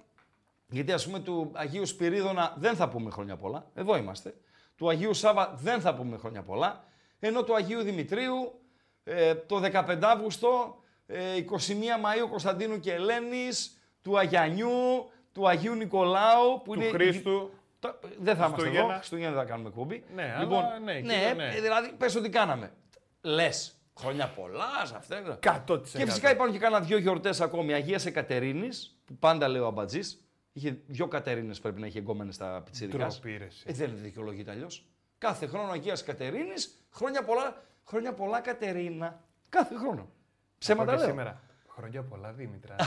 Γιατί 0.68 0.92
ας 0.92 1.04
πούμε 1.06 1.20
του 1.20 1.50
Αγίου 1.54 1.86
Σπυρίδωνα 1.86 2.54
δεν 2.58 2.74
θα 2.76 2.88
πούμε 2.88 3.10
χρόνια 3.10 3.36
πολλά, 3.36 3.70
εδώ 3.74 3.96
είμαστε. 3.96 4.34
Του 4.76 4.88
Αγίου 4.88 5.14
Σάβα 5.14 5.54
δεν 5.56 5.80
θα 5.80 5.94
πούμε 5.94 6.16
χρόνια 6.16 6.42
πολλά. 6.42 6.84
Ενώ 7.18 7.42
του 7.42 7.54
Αγίου 7.54 7.82
Δημητρίου 7.82 8.60
ε, 9.04 9.34
το 9.34 9.60
15 9.72 9.98
Αύγουστο, 10.02 10.76
ε, 10.82 10.85
21 11.08 11.12
Μαΐου 11.12 12.28
Κωνσταντίνου 12.30 12.80
και 12.80 12.92
Ελένης, 12.92 13.78
του 14.02 14.18
Αγιανιού, 14.18 15.10
του 15.32 15.48
Αγίου 15.48 15.74
Νικολάου, 15.74 16.62
που 16.64 16.74
Του 16.74 16.80
είναι... 16.80 16.90
Χριστού. 16.90 17.50
Το- 17.78 17.98
Δεν 18.18 18.36
θα 18.36 18.44
είμαστε 18.44 18.46
εδώ, 18.46 18.70
Χριστούγεννα. 18.70 18.94
Χριστούγεννα 18.94 19.30
δεν 19.30 19.40
θα 19.40 19.48
κάνουμε 19.48 19.68
εκπομπή. 19.68 20.04
Ναι, 20.14 20.36
λοιπόν, 20.40 20.64
αλλά 20.64 20.78
ναι, 20.78 20.92
ναι, 20.92 21.14
εκεί, 21.14 21.36
ναι. 21.36 21.48
ε, 21.54 21.60
δηλαδή 21.60 21.92
πες 21.92 22.14
ότι 22.14 22.28
κάναμε. 22.28 22.72
Λες, 23.20 23.80
χρόνια 23.98 24.28
πολλά 24.28 24.84
σε 24.84 24.94
αυτά. 24.96 25.38
100%. 25.68 25.80
Και 25.80 26.04
φυσικά 26.04 26.30
υπάρχουν 26.30 26.54
και 26.54 26.60
κάνα 26.60 26.80
δύο 26.80 26.98
γιορτές 26.98 27.40
ακόμη. 27.40 27.72
Αγίας 27.72 28.06
Εκατερίνης, 28.06 28.98
που 29.04 29.16
πάντα 29.16 29.48
λέει 29.48 29.60
ο 29.60 29.66
Αμπατζής. 29.66 30.20
Είχε 30.52 30.78
δύο 30.86 31.08
Κατερίνες 31.08 31.60
πρέπει 31.60 31.80
να 31.80 31.86
έχει 31.86 31.98
εγκόμενες 31.98 32.34
στα 32.34 32.62
πιτσίρικα. 32.64 33.06
Ντροπή, 33.06 33.36
ρε, 33.36 33.44
εσύ. 33.44 33.64
Ε, 33.66 33.72
δεν 33.72 33.92
δικαιολογείται 34.02 34.50
αλλιώς. 34.50 34.86
Κάθε 35.18 35.46
χρόνο 35.46 35.70
Αγίας 35.72 36.02
Κατερίνης, 36.04 36.86
χρόνια 36.92 37.22
πολλά, 37.24 37.62
χρόνια 37.84 38.12
πολλά 38.12 38.40
Κατερίνα. 38.40 39.24
Κάθε 39.48 39.74
χρόνο. 39.76 40.08
Ψέματα 40.58 40.92
Και 40.92 40.98
λέω. 40.98 41.08
σήμερα. 41.08 41.40
Χρόνια 41.76 42.02
πολλά, 42.02 42.32
Δήμητρα. 42.32 42.74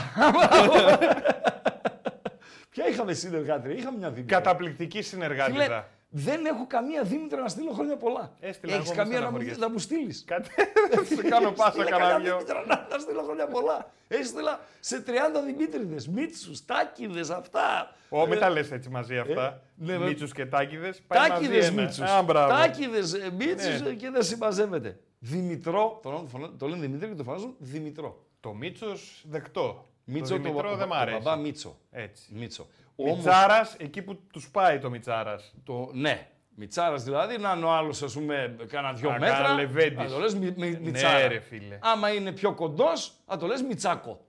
Ποια 2.70 2.88
είχαμε 2.88 3.12
συνεργάτρια, 3.12 3.74
είχαμε 3.74 3.98
μια 3.98 4.10
Δήμητρα. 4.10 4.36
Καταπληκτική 4.36 4.90
Φίλε, 5.02 5.02
συνεργάτηδα. 5.04 5.88
δεν 6.08 6.44
έχω 6.46 6.66
καμία 6.66 7.02
Δήμητρα 7.02 7.40
να 7.42 7.48
στείλω 7.48 7.72
χρόνια 7.72 7.96
πολλά. 7.96 8.32
Έστειλα 8.40 8.74
Έχεις 8.74 8.90
εγώ, 8.90 8.98
μη 8.98 9.02
καμία 9.04 9.18
να 9.20 9.24
μου, 9.24 9.30
στεναχωριέσαι. 9.30 9.60
να 9.60 9.68
μου 9.70 9.78
στείλεις; 9.78 10.24
Κάτι. 10.30 10.48
Θα 10.90 11.04
σου 11.04 11.28
κάνω 11.28 11.50
πάσα 11.50 11.84
κανένα 11.84 12.18
δυο. 12.18 12.32
Δήμητρα 12.36 12.64
να, 12.66 12.86
να 12.90 12.98
στείλω 12.98 13.22
χρόνια 13.22 13.46
πολλά. 13.46 13.90
Έστειλα 14.08 14.60
σε 14.80 15.02
30 15.06 15.10
Δημήτριδες, 15.46 16.08
Μίτσους, 16.08 16.64
Τάκηδες, 16.64 17.30
αυτά. 17.30 17.94
Ω, 18.08 18.26
μην 18.26 18.32
Ε, 18.32 18.36
τα 18.38 18.50
λες 18.50 18.70
έτσι 18.70 18.88
μαζί 18.88 19.18
αυτά. 19.18 19.62
ναι, 19.74 19.98
με- 19.98 20.04
Μίτσους 20.06 20.32
και 20.32 20.46
τάκηδες. 20.46 21.02
Τάκηδες 21.06 21.70
Μίτσους. 21.70 22.00
Α, 22.10 22.22
μπράβο. 22.22 22.52
Τάκηδες 22.54 23.12
ε, 23.14 23.30
Μίτσους 23.38 23.80
Ναι. 23.80 23.88
ε, 23.88 23.92
και 23.94 24.10
δεν 24.10 24.22
συμμαζεύεται. 24.22 24.98
Δημητρό, 25.22 26.00
το, 26.02 26.26
το, 26.32 26.50
το 26.58 26.66
λένε 26.68 26.80
Δημήτρη 26.86 27.08
και 27.08 27.14
το 27.14 27.24
φωνάζουν 27.24 27.54
Δημητρό. 27.58 28.24
Το 28.40 28.52
Μίτσος 28.54 29.24
δεκτό. 29.28 29.88
Μίτσο 30.04 30.36
το 30.36 30.42
Δημητρό 30.42 30.70
το, 30.70 30.76
δεν 30.76 30.86
μ' 30.86 30.90
το 30.90 30.96
αρέσει. 30.96 31.16
μπαμπά 31.22 31.36
Μίτσο. 31.42 31.76
Έτσι. 31.90 32.34
Μίτσο. 32.34 32.66
Όμως, 32.96 33.14
Μιτσάρας, 33.14 33.74
εκεί 33.78 34.02
που 34.02 34.16
τους 34.32 34.50
πάει 34.50 34.78
το 34.78 34.90
Μιτσάρας. 34.90 35.54
το, 35.64 35.90
ναι, 35.92 36.28
Μιτσάρας 36.54 37.04
δηλαδή, 37.04 37.38
να 37.38 37.52
είναι 37.56 37.64
ο 37.64 37.70
άλλος, 37.72 38.02
ας 38.02 38.12
πούμε, 38.14 38.56
κάνα 38.68 38.92
δυο 38.92 39.10
Α, 39.10 39.18
μέτρα. 39.18 39.36
κάνα 39.36 39.54
λεβέντης. 39.54 39.98
Να 39.98 40.08
το 40.08 40.18
λες 40.18 40.34
Μιτσάρα. 40.80 41.18
Ναι, 41.18 41.26
ρε 41.26 41.40
φίλε. 41.40 41.78
Άμα 41.82 42.12
είναι 42.12 42.32
πιο 42.32 42.54
κοντός, 42.54 43.12
να 43.26 43.36
το 43.36 43.46
λες 43.46 43.62
Μιτσάκο. 43.62 44.24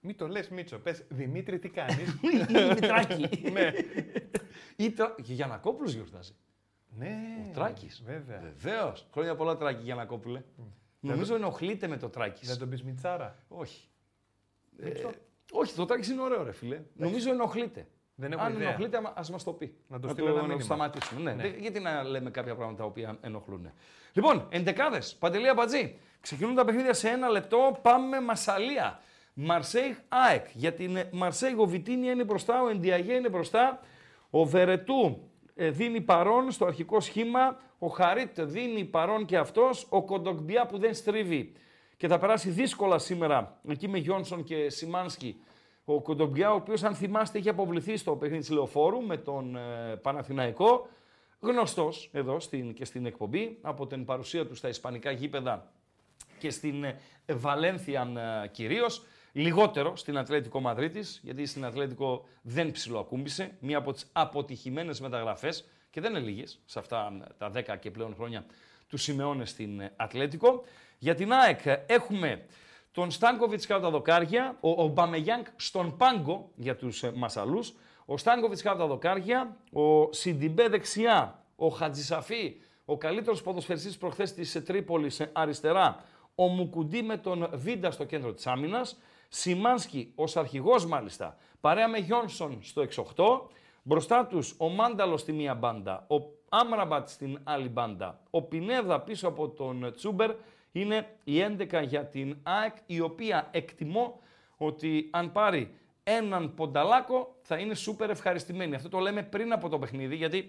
Μην 0.00 0.16
το 0.16 0.28
λες 0.28 0.48
Μίτσο. 0.48 0.78
Πες, 0.78 1.04
Δημήτρη 1.08 1.58
τι 1.58 1.68
κάνεις; 1.68 1.96
Ή 2.22 2.68
Μητράκη. 2.74 3.50
ναι. 3.52 3.72
Ή 4.76 4.90
τρα... 4.90 5.14
Και 5.22 5.32
Γιανακόπουλο 5.32 5.90
γιορτάζει. 5.90 6.32
Ναι. 6.98 7.50
Τράκης. 7.52 8.02
Βέβαια. 8.06 8.40
Βεβαίως. 8.58 9.06
Χρόνια 9.12 9.34
πολλά 9.36 9.56
Τράκη 9.56 9.82
Γιανακόπουλε. 9.82 10.42
Νομίζω 11.00 11.34
ενοχλείται 11.34 11.86
με 11.86 11.96
το 11.96 12.08
Τράκης. 12.08 12.48
Δεν 12.48 12.58
τον 12.58 12.68
πεις 12.68 12.82
Μιτσάρα. 12.82 13.36
Όχι. 13.48 13.88
Ε, 14.78 14.90
όχι, 15.52 15.74
το 15.74 15.84
Τράκης 15.84 16.08
είναι 16.08 16.20
ωραίο, 16.22 16.42
ρε 16.42 16.52
φίλε. 16.52 16.80
Νομίζω 16.96 17.30
ενοχλείται. 17.30 17.86
Δεν 18.14 18.32
έχω 18.32 18.42
Αν 18.42 18.52
ιδέα. 18.52 18.68
ενοχλείται, 18.68 19.00
ας 19.14 19.30
μας 19.30 19.44
το 19.44 19.52
πει. 19.52 19.76
Να 19.88 20.00
το 20.00 20.08
στείλω 20.08 20.26
ένα 20.26 20.34
να 20.36 20.40
μήνυμα. 20.42 20.58
το 20.58 20.64
σταματήσουμε. 20.64 21.34
Ναι. 21.34 21.42
Δεν- 21.42 21.58
Γιατί 21.60 21.80
να 21.80 22.02
λέμε 22.02 22.30
κάποια 22.30 22.54
πράγματα 22.54 22.78
τα 22.78 22.84
οποία 22.84 23.18
ενοχλούν. 23.20 23.70
Λοιπόν, 24.12 24.46
εντεκάδες. 24.50 25.14
Παντελή 25.14 25.48
Αμπατζή. 25.48 25.96
Ξεκινούν 26.20 26.54
τα 26.54 26.64
παιχνίδια 26.64 26.92
σε 26.94 27.08
ένα 27.08 27.28
λεπτό. 27.28 27.78
Πάμε 27.82 28.20
Μασαλία. 28.20 29.00
Μαρσέιγ 29.34 29.94
ΑΕΚ. 30.08 30.46
Για 30.52 30.72
την 30.72 30.98
Μαρσέιγ 31.12 31.58
ο 31.58 31.66
Βιτίνια 31.66 32.12
είναι 32.12 32.24
μπροστά, 32.24 32.62
ο 32.62 32.68
Εντιαγέ 32.68 33.12
είναι 33.14 33.28
μπροστά. 33.28 33.80
Ο 34.30 34.44
Βερετού 34.44 35.28
ε, 35.33 35.33
δίνει 35.54 36.00
παρόν 36.00 36.50
στο 36.50 36.64
αρχικό 36.66 37.00
σχήμα. 37.00 37.56
Ο 37.78 37.86
Χαρίτ 37.86 38.40
δίνει 38.40 38.84
παρόν 38.84 39.24
και 39.24 39.36
αυτός. 39.36 39.86
Ο 39.88 40.02
Κοντογκμπιά 40.02 40.66
που 40.66 40.78
δεν 40.78 40.94
στρίβει 40.94 41.52
και 41.96 42.08
θα 42.08 42.18
περάσει 42.18 42.50
δύσκολα 42.50 42.98
σήμερα 42.98 43.60
εκεί 43.68 43.88
με 43.88 43.98
Γιόνσον 43.98 44.44
και 44.44 44.70
Σιμάνσκι 44.70 45.36
Ο 45.84 46.00
Κοντομπιά, 46.00 46.52
ο 46.52 46.54
οποίος 46.54 46.82
αν 46.82 46.94
θυμάστε 46.94 47.38
είχε 47.38 47.50
αποβληθεί 47.50 47.96
στο 47.96 48.16
παιχνίδι 48.16 48.40
της 48.40 48.50
Λεωφόρου 48.50 49.02
με 49.02 49.16
τον 49.16 49.56
ε, 49.56 49.96
Παναθηναϊκό, 50.02 50.88
γνωστός 51.40 52.10
εδώ 52.12 52.40
στην, 52.40 52.74
και 52.74 52.84
στην 52.84 53.06
εκπομπή 53.06 53.58
από 53.62 53.86
την 53.86 54.04
παρουσία 54.04 54.46
του 54.46 54.54
στα 54.54 54.68
ισπανικά 54.68 55.10
γήπεδα 55.10 55.72
και 56.38 56.50
στην 56.50 56.84
ε, 56.84 56.96
Βαλένθια 57.26 58.08
ε, 58.44 58.48
κυρίως. 58.48 59.04
Λιγότερο 59.36 59.96
στην 59.96 60.18
Ατλέτικο 60.18 60.60
Μαδρίτης, 60.60 61.20
γιατί 61.22 61.46
στην 61.46 61.64
Ατλέτικο 61.64 62.24
δεν 62.42 62.70
ψηλοακούμπησε. 62.70 63.56
Μία 63.60 63.78
από 63.78 63.92
τις 63.92 64.06
αποτυχημένες 64.12 65.00
μεταγραφές, 65.00 65.64
και 65.90 66.00
δεν 66.00 66.10
είναι 66.14 66.24
λίγες 66.24 66.60
σε 66.64 66.78
αυτά 66.78 67.12
τα 67.38 67.50
10 67.54 67.76
και 67.80 67.90
πλέον 67.90 68.14
χρόνια 68.14 68.44
του 68.88 68.96
Σιμεώνε 68.96 69.44
στην 69.44 69.90
Ατλέτικο. 69.96 70.64
Για 70.98 71.14
την 71.14 71.32
ΑΕΚ 71.32 71.60
έχουμε 71.86 72.44
τον 72.92 73.10
Στάνκοβιτς 73.10 73.66
κάτω 73.66 73.80
τα 73.80 73.90
δοκάρια, 73.90 74.56
ο, 74.60 74.82
ο 74.82 74.88
Μπαμεγιάνκ 74.88 75.46
στον 75.56 75.96
πάγκο 75.96 76.50
για 76.56 76.76
τους 76.76 77.02
ε, 77.02 77.12
Μασαλούς, 77.14 77.74
ο 78.04 78.16
Στάνκοβιτς 78.16 78.62
κάτω 78.62 78.78
τα 78.78 78.86
δοκάρια, 78.86 79.56
ο 79.72 80.12
Σιντιμπέ 80.12 80.68
δεξιά, 80.68 81.44
ο 81.56 81.68
Χατζησαφή, 81.68 82.56
ο 82.84 82.96
καλύτερος 82.96 83.42
ποδοσφαιριστής 83.42 83.98
προχθές 83.98 84.34
της 84.34 84.62
Τρίπολης 84.64 85.20
ε, 85.20 85.30
αριστερά, 85.32 86.04
ο 86.34 86.46
Μουκουντή 86.46 87.02
με 87.02 87.16
τον 87.16 87.50
Βίντα 87.52 87.90
στο 87.90 88.04
κέντρο 88.04 88.32
της 88.32 88.46
άμυνας, 88.46 88.96
Σιμάνσκι 89.36 90.12
ως 90.14 90.36
αρχηγός 90.36 90.86
μάλιστα, 90.86 91.36
παρέα 91.60 91.88
με 91.88 91.98
Γιόνσον 91.98 92.58
στο 92.62 92.86
6-8, 93.16 93.48
μπροστά 93.82 94.26
τους 94.26 94.54
ο 94.58 94.68
Μάνταλος 94.68 95.20
στη 95.20 95.32
μία 95.32 95.54
μπάντα, 95.54 96.06
ο 96.08 96.14
Άμραμπατ 96.48 97.08
στην 97.08 97.38
άλλη 97.44 97.68
μπάντα, 97.68 98.20
ο 98.30 98.42
Πινέδα 98.42 99.00
πίσω 99.00 99.28
από 99.28 99.48
τον 99.48 99.92
Τσούμπερ 99.96 100.30
είναι 100.72 101.16
η 101.24 101.40
11 101.40 101.82
για 101.86 102.06
την 102.06 102.36
ΑΕΚ, 102.42 102.74
η 102.86 103.00
οποία 103.00 103.48
εκτιμώ 103.50 104.20
ότι 104.56 105.08
αν 105.12 105.32
πάρει 105.32 105.74
έναν 106.02 106.54
πονταλάκο 106.54 107.36
θα 107.42 107.56
είναι 107.56 107.74
σούπερ 107.74 108.10
ευχαριστημένη. 108.10 108.74
Αυτό 108.74 108.88
το 108.88 108.98
λέμε 108.98 109.22
πριν 109.22 109.52
από 109.52 109.68
το 109.68 109.78
παιχνίδι, 109.78 110.16
γιατί 110.16 110.48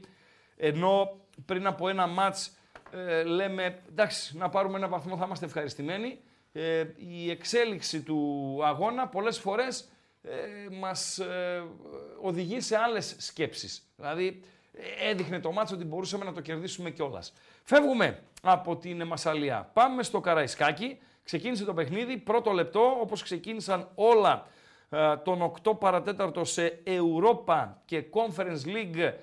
ενώ 0.58 1.20
πριν 1.46 1.68
από 1.68 1.90
ένα 1.90 2.08
μάτς 2.08 2.58
ε, 2.92 3.24
λέμε 3.24 3.82
εντάξει 3.90 4.38
να 4.38 4.50
πάρουμε 4.50 4.78
ένα 4.78 4.88
βαθμό 4.88 5.18
θα 5.18 5.26
είμαστε 5.26 5.46
ευχαριστημένοι, 5.46 6.20
ε, 6.56 6.86
η 6.98 7.30
εξέλιξη 7.30 8.02
του 8.02 8.60
αγώνα 8.64 9.08
πολλές 9.08 9.40
φορές 9.40 9.90
ε, 10.22 10.30
μας 10.80 11.18
ε, 11.20 11.64
οδηγεί 12.22 12.62
σε 12.62 12.78
άλλες 12.78 13.16
σκέψεις. 13.18 13.90
Δηλαδή 13.96 14.42
έδειχνε 15.10 15.40
το 15.40 15.52
μάτσο 15.52 15.76
ότι 15.76 15.86
μπορούσαμε 15.86 16.26
να 16.26 16.34
το 16.34 16.42
κερδίσουμε 16.42 16.90
κιόλας. 16.90 17.34
Φεύγουμε 17.64 18.24
από 18.42 18.78
την 18.78 19.04
Μασαλία. 19.04 19.70
Πάμε 19.74 20.04
στο 20.04 20.20
Καραϊσκάκι. 20.20 20.98
Ξεκίνησε 21.24 21.66
το 21.66 21.74
παιχνίδι. 21.74 22.18
Πρώτο 22.18 22.52
λεπτό, 22.52 22.98
όπως 23.02 23.24
ξεκίνησαν 23.24 23.90
όλα 23.96 24.48
ε, 24.90 25.16
τον 25.24 25.52
8 25.64 25.80
παρατέταρτο 25.80 26.44
σε 26.44 26.82
Europa 26.86 27.68
και 27.86 28.04
Conference 28.12 28.66
League 28.66 29.14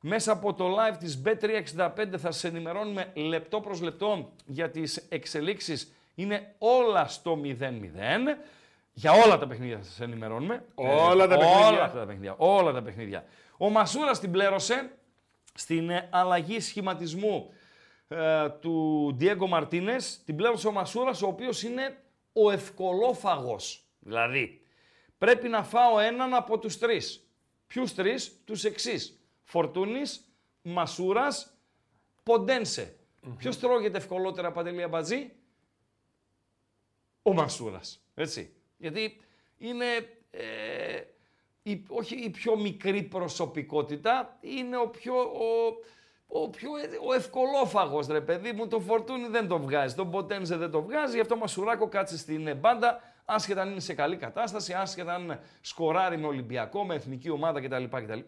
μέσα 0.00 0.32
από 0.32 0.54
το 0.54 0.76
live 0.76 0.96
της 0.98 1.22
Bet365 1.24 1.90
θα 2.10 2.18
σας 2.18 2.44
ενημερώνουμε 2.44 3.12
λεπτό 3.14 3.60
προς 3.60 3.80
λεπτό 3.80 4.32
για 4.46 4.70
τις 4.70 4.96
εξελίξεις. 5.08 5.92
Είναι 6.14 6.54
όλα 6.58 7.08
στο 7.08 7.40
0-0. 7.44 7.48
Για 8.92 9.12
όλα 9.12 9.38
τα 9.38 9.46
παιχνίδια 9.46 9.76
θα 9.76 9.84
σας 9.84 10.00
ενημερώνουμε. 10.00 10.64
Όλα 10.74 11.26
τα 11.26 11.36
παιχνίδια. 11.38 11.68
Όλα 11.68 11.92
τα 11.92 12.06
παιχνίδια. 12.06 12.34
Όλα 12.36 12.72
τα 12.72 12.82
παιχνίδια. 12.82 13.24
Ο 13.56 13.70
Μασούρας 13.70 14.20
την 14.20 14.30
πλέρωσε 14.30 14.90
στην 15.54 15.90
αλλαγή 16.10 16.60
σχηματισμού 16.60 17.52
ε, 18.08 18.48
του 18.48 19.08
Διέγκο 19.16 19.46
Μαρτίνες, 19.46 20.22
την 20.24 20.36
πλέον 20.36 20.54
ο 20.66 20.70
Μασούρας, 20.70 21.22
ο 21.22 21.26
οποίος 21.26 21.62
είναι 21.62 22.02
ο 22.32 22.50
ευκολόφαγος. 22.50 23.84
Δηλαδή, 23.98 24.60
πρέπει 25.18 25.48
να 25.48 25.62
φάω 25.62 25.98
έναν 25.98 26.34
από 26.34 26.58
τους 26.58 26.78
τρεις. 26.78 27.26
Ποιους 27.66 27.94
τρεις; 27.94 28.40
Τους 28.44 28.64
εξής. 28.64 29.20
Φορτούνης, 29.42 30.24
Μασούρας, 30.62 31.56
Ποντένσε. 32.22 32.96
Mm-hmm. 32.96 33.34
Ποιος 33.36 33.58
τρώγεται 33.58 33.98
ευκολότερα, 33.98 34.52
Παντελία 34.52 34.88
Μπατζή; 34.88 35.32
Ο 37.22 37.32
Μασούρας. 37.32 38.04
Έτσι. 38.14 38.54
Γιατί 38.76 39.20
είναι 39.58 39.84
ε, 40.30 41.00
η, 41.62 41.84
όχι 41.88 42.14
η 42.14 42.30
πιο 42.30 42.56
μικρή 42.56 43.02
προσωπικότητα, 43.02 44.36
είναι 44.40 44.76
ο 44.76 44.88
πιο, 44.88 45.14
ο, 45.14 45.76
ο 46.26 46.50
πιο 46.50 46.70
ο 47.08 47.12
ευκολόφαγος 47.12 48.06
ρε 48.06 48.20
παιδί 48.20 48.52
μου, 48.52 48.68
το 48.68 48.80
Φορτούνι 48.80 49.28
δεν 49.28 49.48
το 49.48 49.58
βγάζει, 49.58 49.94
το 49.94 50.04
Μποτένζε 50.04 50.56
δεν 50.56 50.70
το 50.70 50.82
βγάζει, 50.82 51.14
γι' 51.14 51.20
αυτό 51.20 51.36
Μασουράκο 51.36 51.88
κάτσε 51.88 52.18
στην 52.18 52.56
μπάντα, 52.56 53.00
άσχετα 53.24 53.62
αν 53.62 53.70
είναι 53.70 53.80
σε 53.80 53.94
καλή 53.94 54.16
κατάσταση, 54.16 54.72
άσχετα 54.72 55.14
αν 55.14 55.40
σκοράρει 55.60 56.16
με 56.16 56.26
Ολυμπιακό, 56.26 56.84
με 56.84 56.94
εθνική 56.94 57.30
ομάδα 57.30 57.60
κτλ. 57.60 57.84
κτλ 57.84 58.18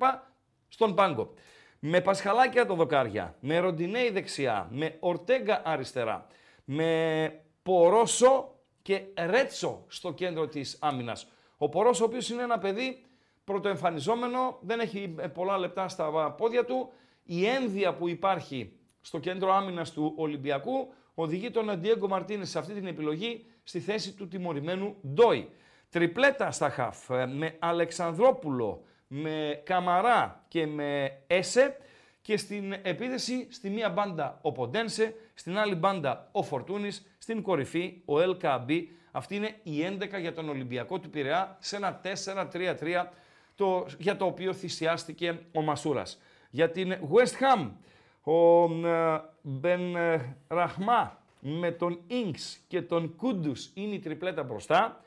στον 0.69 0.95
πάγκο. 0.95 1.33
Με 1.79 2.01
Πασχαλάκια 2.01 2.67
το 2.67 2.75
δοκάρια, 2.75 3.37
με 3.41 3.59
Ροντινέη 3.59 4.11
δεξιά, 4.11 4.69
με 4.71 4.97
Ορτέγκα 5.01 5.63
αριστερά, 5.65 6.27
με 6.65 7.43
Πορόσο 7.63 8.54
και 8.85 9.05
Ρέτσο 9.27 9.85
στο 9.89 10.13
κέντρο 10.13 10.49
της 10.49 10.79
άμυνας. 10.81 11.27
Ο 11.57 11.69
Πορόσο 11.69 12.05
ο 12.05 12.07
οποίος 12.07 12.31
είναι 12.31 12.43
ένα 12.43 12.59
παιδί 12.59 13.05
πρωτοεμφανιζόμενο, 13.45 14.59
δεν 14.61 14.81
έχει 14.81 15.15
ε, 15.19 15.27
πολλά 15.27 15.59
λεπτά 15.59 15.89
στα 15.89 16.35
πόδια 16.39 16.65
του. 16.65 16.93
Η 17.25 17.47
ένδια 17.47 17.95
που 17.95 18.09
υπάρχει 18.09 18.73
στο 19.01 19.19
κέντρο 19.19 19.53
άμυνας 19.53 19.93
του 19.93 20.13
Ολυμπιακού 20.17 20.93
οδηγεί 21.15 21.51
τον 21.51 21.71
Αντιέγκο 21.71 22.09
Μαρτίνες 22.09 22.51
σε 22.51 22.59
αυτή 22.59 22.73
την 22.73 22.87
επιλογή 22.87 23.47
στη 23.63 23.81
θέση 23.81 24.13
του 24.13 24.29
τιμωρημένου 24.29 24.97
Ντόι. 25.07 25.49
Τριπλέτα 25.91 26.51
στα 26.51 26.71
χαφ 26.71 27.11
ε, 27.11 27.27
με 27.27 27.57
Αλεξανδρόπουλο, 27.59 28.85
με 29.07 29.63
Καμαρά 29.65 30.45
και 30.49 30.67
με 30.67 31.19
Έσε 31.27 31.77
και 32.23 32.37
στην 32.37 32.73
επίδεση 32.83 33.49
στη 33.51 33.71
μία 33.71 33.91
μπάντα 33.91 34.39
ο 34.43 34.53
Ποντένσε, 34.53 35.15
στην 35.35 35.59
άλλη 35.59 35.75
μπάντα 35.75 36.29
ο 36.33 36.43
Φορτούνης, 36.43 37.14
στην 37.25 37.43
κορυφή 37.43 38.03
ο 38.05 38.15
LKB. 38.15 38.83
Αυτή 39.11 39.37
είναι 39.37 39.55
η 39.63 39.99
11 40.17 40.21
για 40.21 40.33
τον 40.33 40.49
Ολυμπιακό 40.49 40.99
του 40.99 41.11
Πειραιά 41.11 41.57
σε 41.61 41.77
ένα 41.77 42.01
4-3-3 42.53 43.07
το, 43.55 43.87
για 43.99 44.17
το 44.17 44.25
οποίο 44.25 44.53
θυσιάστηκε 44.53 45.39
ο 45.55 45.63
Μασούρας. 45.63 46.21
Για 46.51 46.71
την 46.71 46.97
West 47.13 47.43
Ham, 47.43 47.71
ο 48.33 48.69
Μπεν 49.43 49.97
Ραχμά 50.49 51.19
με 51.41 51.71
τον 51.71 52.01
Ινξ 52.07 52.59
και 52.69 52.83
τον 52.83 53.17
Κούντους 53.17 53.71
είναι 53.75 53.95
η 53.95 53.99
τριπλέτα 53.99 54.43
μπροστά. 54.43 55.01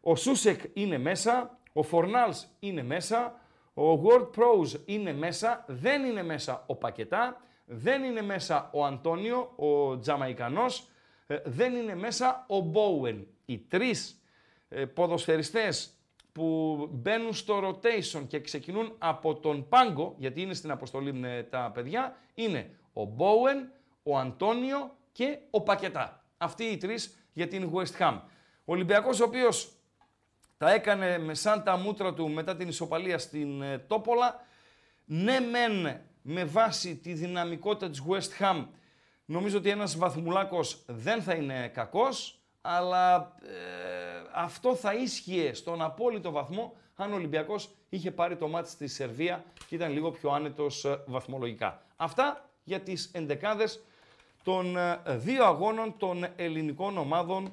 Ο 0.00 0.16
Σούσεκ 0.16 0.60
είναι 0.72 0.98
μέσα, 0.98 1.58
ο 1.72 1.82
Φορνάλς 1.82 2.46
είναι 2.60 2.82
μέσα, 2.82 3.40
ο 3.74 4.02
World 4.02 4.28
Pros 4.36 4.80
είναι 4.84 5.12
μέσα, 5.12 5.64
δεν 5.66 6.04
είναι 6.04 6.22
μέσα 6.22 6.64
ο 6.66 6.74
Πακετά, 6.74 7.40
δεν 7.66 8.02
είναι 8.02 8.22
μέσα 8.22 8.70
ο 8.72 8.84
Αντώνιο, 8.84 9.52
ο 9.56 9.98
Τζαμαϊκανός, 9.98 10.78
ε, 10.78 10.89
δεν 11.44 11.74
είναι 11.74 11.94
μέσα 11.94 12.44
ο 12.48 12.60
Μπόουεν. 12.60 13.26
Οι 13.46 13.58
τρεις 13.58 14.22
ε, 14.68 14.84
ποδοσφαιριστές 14.84 15.94
που 16.32 16.88
μπαίνουν 16.92 17.34
στο 17.34 17.68
rotation 17.68 18.24
και 18.28 18.40
ξεκινούν 18.40 18.94
από 18.98 19.34
τον 19.34 19.68
πάγκο, 19.68 20.14
γιατί 20.18 20.42
είναι 20.42 20.54
στην 20.54 20.70
αποστολή 20.70 21.46
τα 21.50 21.70
παιδιά, 21.74 22.16
είναι 22.34 22.70
ο 22.92 23.04
Μπόουεν, 23.04 23.72
ο 24.02 24.18
Αντώνιο 24.18 24.96
και 25.12 25.38
ο 25.50 25.60
Πακετά. 25.60 26.24
Αυτοί 26.38 26.64
οι 26.64 26.76
τρεις 26.76 27.18
για 27.32 27.48
την 27.48 27.70
West 27.74 27.98
Ham. 27.98 28.20
Ο 28.64 28.72
Ολυμπιακός 28.72 29.20
ο 29.20 29.24
οποίος 29.24 29.72
τα 30.58 30.72
έκανε 30.72 31.18
με 31.18 31.34
σαν 31.34 31.62
τα 31.62 31.76
μούτρα 31.76 32.14
του 32.14 32.30
μετά 32.30 32.56
την 32.56 32.68
ισοπαλία 32.68 33.18
στην 33.18 33.62
ε, 33.62 33.78
Τόπολα. 33.78 34.46
Ναι 35.04 35.40
μεν 35.40 36.00
με 36.22 36.44
βάση 36.44 36.96
τη 36.96 37.12
δυναμικότητα 37.12 37.90
της 37.90 38.02
West 38.08 38.42
Ham 38.42 38.66
νομίζω 39.30 39.58
ότι 39.58 39.70
ένας 39.70 39.96
βαθμουλάκος 39.96 40.82
δεν 40.86 41.22
θα 41.22 41.34
είναι 41.34 41.68
κακός 41.68 42.40
αλλά 42.60 43.36
ε, 43.42 43.50
αυτό 44.34 44.74
θα 44.74 44.94
ίσχυε 44.94 45.54
στον 45.54 45.82
απόλυτο 45.82 46.30
βαθμό 46.30 46.72
αν 46.94 47.12
ο 47.12 47.14
Ολυμπιακός 47.14 47.68
είχε 47.88 48.10
πάρει 48.10 48.36
το 48.36 48.48
μάτι 48.48 48.70
στη 48.70 48.86
Σερβία 48.86 49.44
και 49.66 49.74
ήταν 49.74 49.92
λίγο 49.92 50.10
πιο 50.10 50.30
άνετος 50.30 50.84
ε, 50.84 51.02
βαθμολογικά. 51.06 51.82
Αυτά 51.96 52.50
για 52.64 52.80
τις 52.80 53.10
εντεκάδες 53.12 53.82
των 54.42 54.76
ε, 54.76 55.00
δύο 55.06 55.44
αγώνων 55.44 55.94
των 55.98 56.26
ελληνικών 56.36 56.98
ομάδων 56.98 57.52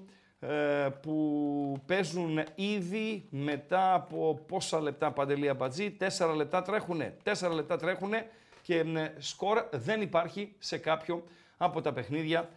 που 1.02 1.82
παίζουν 1.86 2.44
ήδη 2.56 3.28
μετά 3.30 3.94
από 3.94 4.40
πόσα 4.48 4.82
λεπτά 4.82 5.12
παντελία 5.12 5.54
μπατζή, 5.54 5.92
τέσσερα 5.92 6.36
λεπτά 6.36 6.62
τρέχουνε, 6.62 7.18
τέσσερα 7.24 7.54
λεπτά 7.54 7.78
τρέχουνε 7.78 8.30
και 8.62 8.86
σκορ 9.18 9.64
δεν 9.72 10.02
υπάρχει 10.02 10.56
σε 10.60 10.78
κάποιο 10.78 11.24
από 11.58 11.82
τα 11.82 11.94
παιχνίδια 11.94 12.50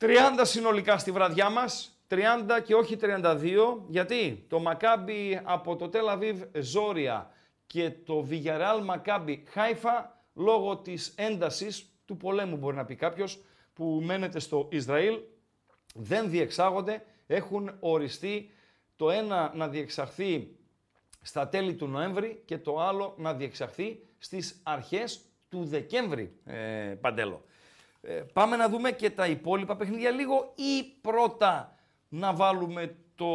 30 0.00 0.06
συνολικά 0.42 0.98
στη 0.98 1.10
βραδιά 1.10 1.50
μας, 1.50 2.00
30 2.08 2.18
και 2.64 2.74
όχι 2.74 2.96
32, 3.00 3.84
γιατί 3.88 4.44
το 4.48 4.58
Μακάμπι 4.58 5.40
από 5.44 5.76
το 5.76 5.88
Τελαβίβ 5.88 6.42
Ζόρια 6.58 7.30
και 7.66 7.90
το 7.90 8.22
Βιγιαρεάλ 8.22 8.84
Μακάμπι 8.84 9.44
Χάιφα, 9.48 10.24
λόγω 10.34 10.76
της 10.76 11.14
έντασης 11.16 11.90
του 12.04 12.16
πολέμου 12.16 12.56
μπορεί 12.56 12.76
να 12.76 12.84
πει 12.84 12.94
κάποιος, 12.94 13.42
που 13.72 14.02
μένεται 14.04 14.38
στο 14.38 14.68
Ισραήλ, 14.70 15.18
δεν 15.94 16.30
διεξάγονται, 16.30 17.04
έχουν 17.26 17.76
οριστεί 17.80 18.50
το 18.96 19.10
ένα 19.10 19.52
να 19.54 19.68
διεξαχθεί 19.68 20.56
στα 21.22 21.48
τέλη 21.48 21.74
του 21.74 21.86
Νοέμβρη 21.86 22.42
και 22.44 22.58
το 22.58 22.80
άλλο 22.80 23.14
να 23.18 23.34
διεξαχθεί 23.34 24.06
στις 24.18 24.60
αρχές 24.62 25.20
του 25.48 25.64
Δεκέμβρη, 25.64 26.40
ε, 26.44 26.94
Παντέλο. 27.00 27.44
Ε, 28.08 28.12
πάμε 28.32 28.56
να 28.56 28.68
δούμε 28.68 28.90
και 28.90 29.10
τα 29.10 29.26
υπόλοιπα 29.26 29.76
παιχνίδια 29.76 30.10
λίγο 30.10 30.52
ή 30.54 30.84
πρώτα 31.00 31.74
να 32.08 32.32
βάλουμε 32.34 32.96
το 33.14 33.26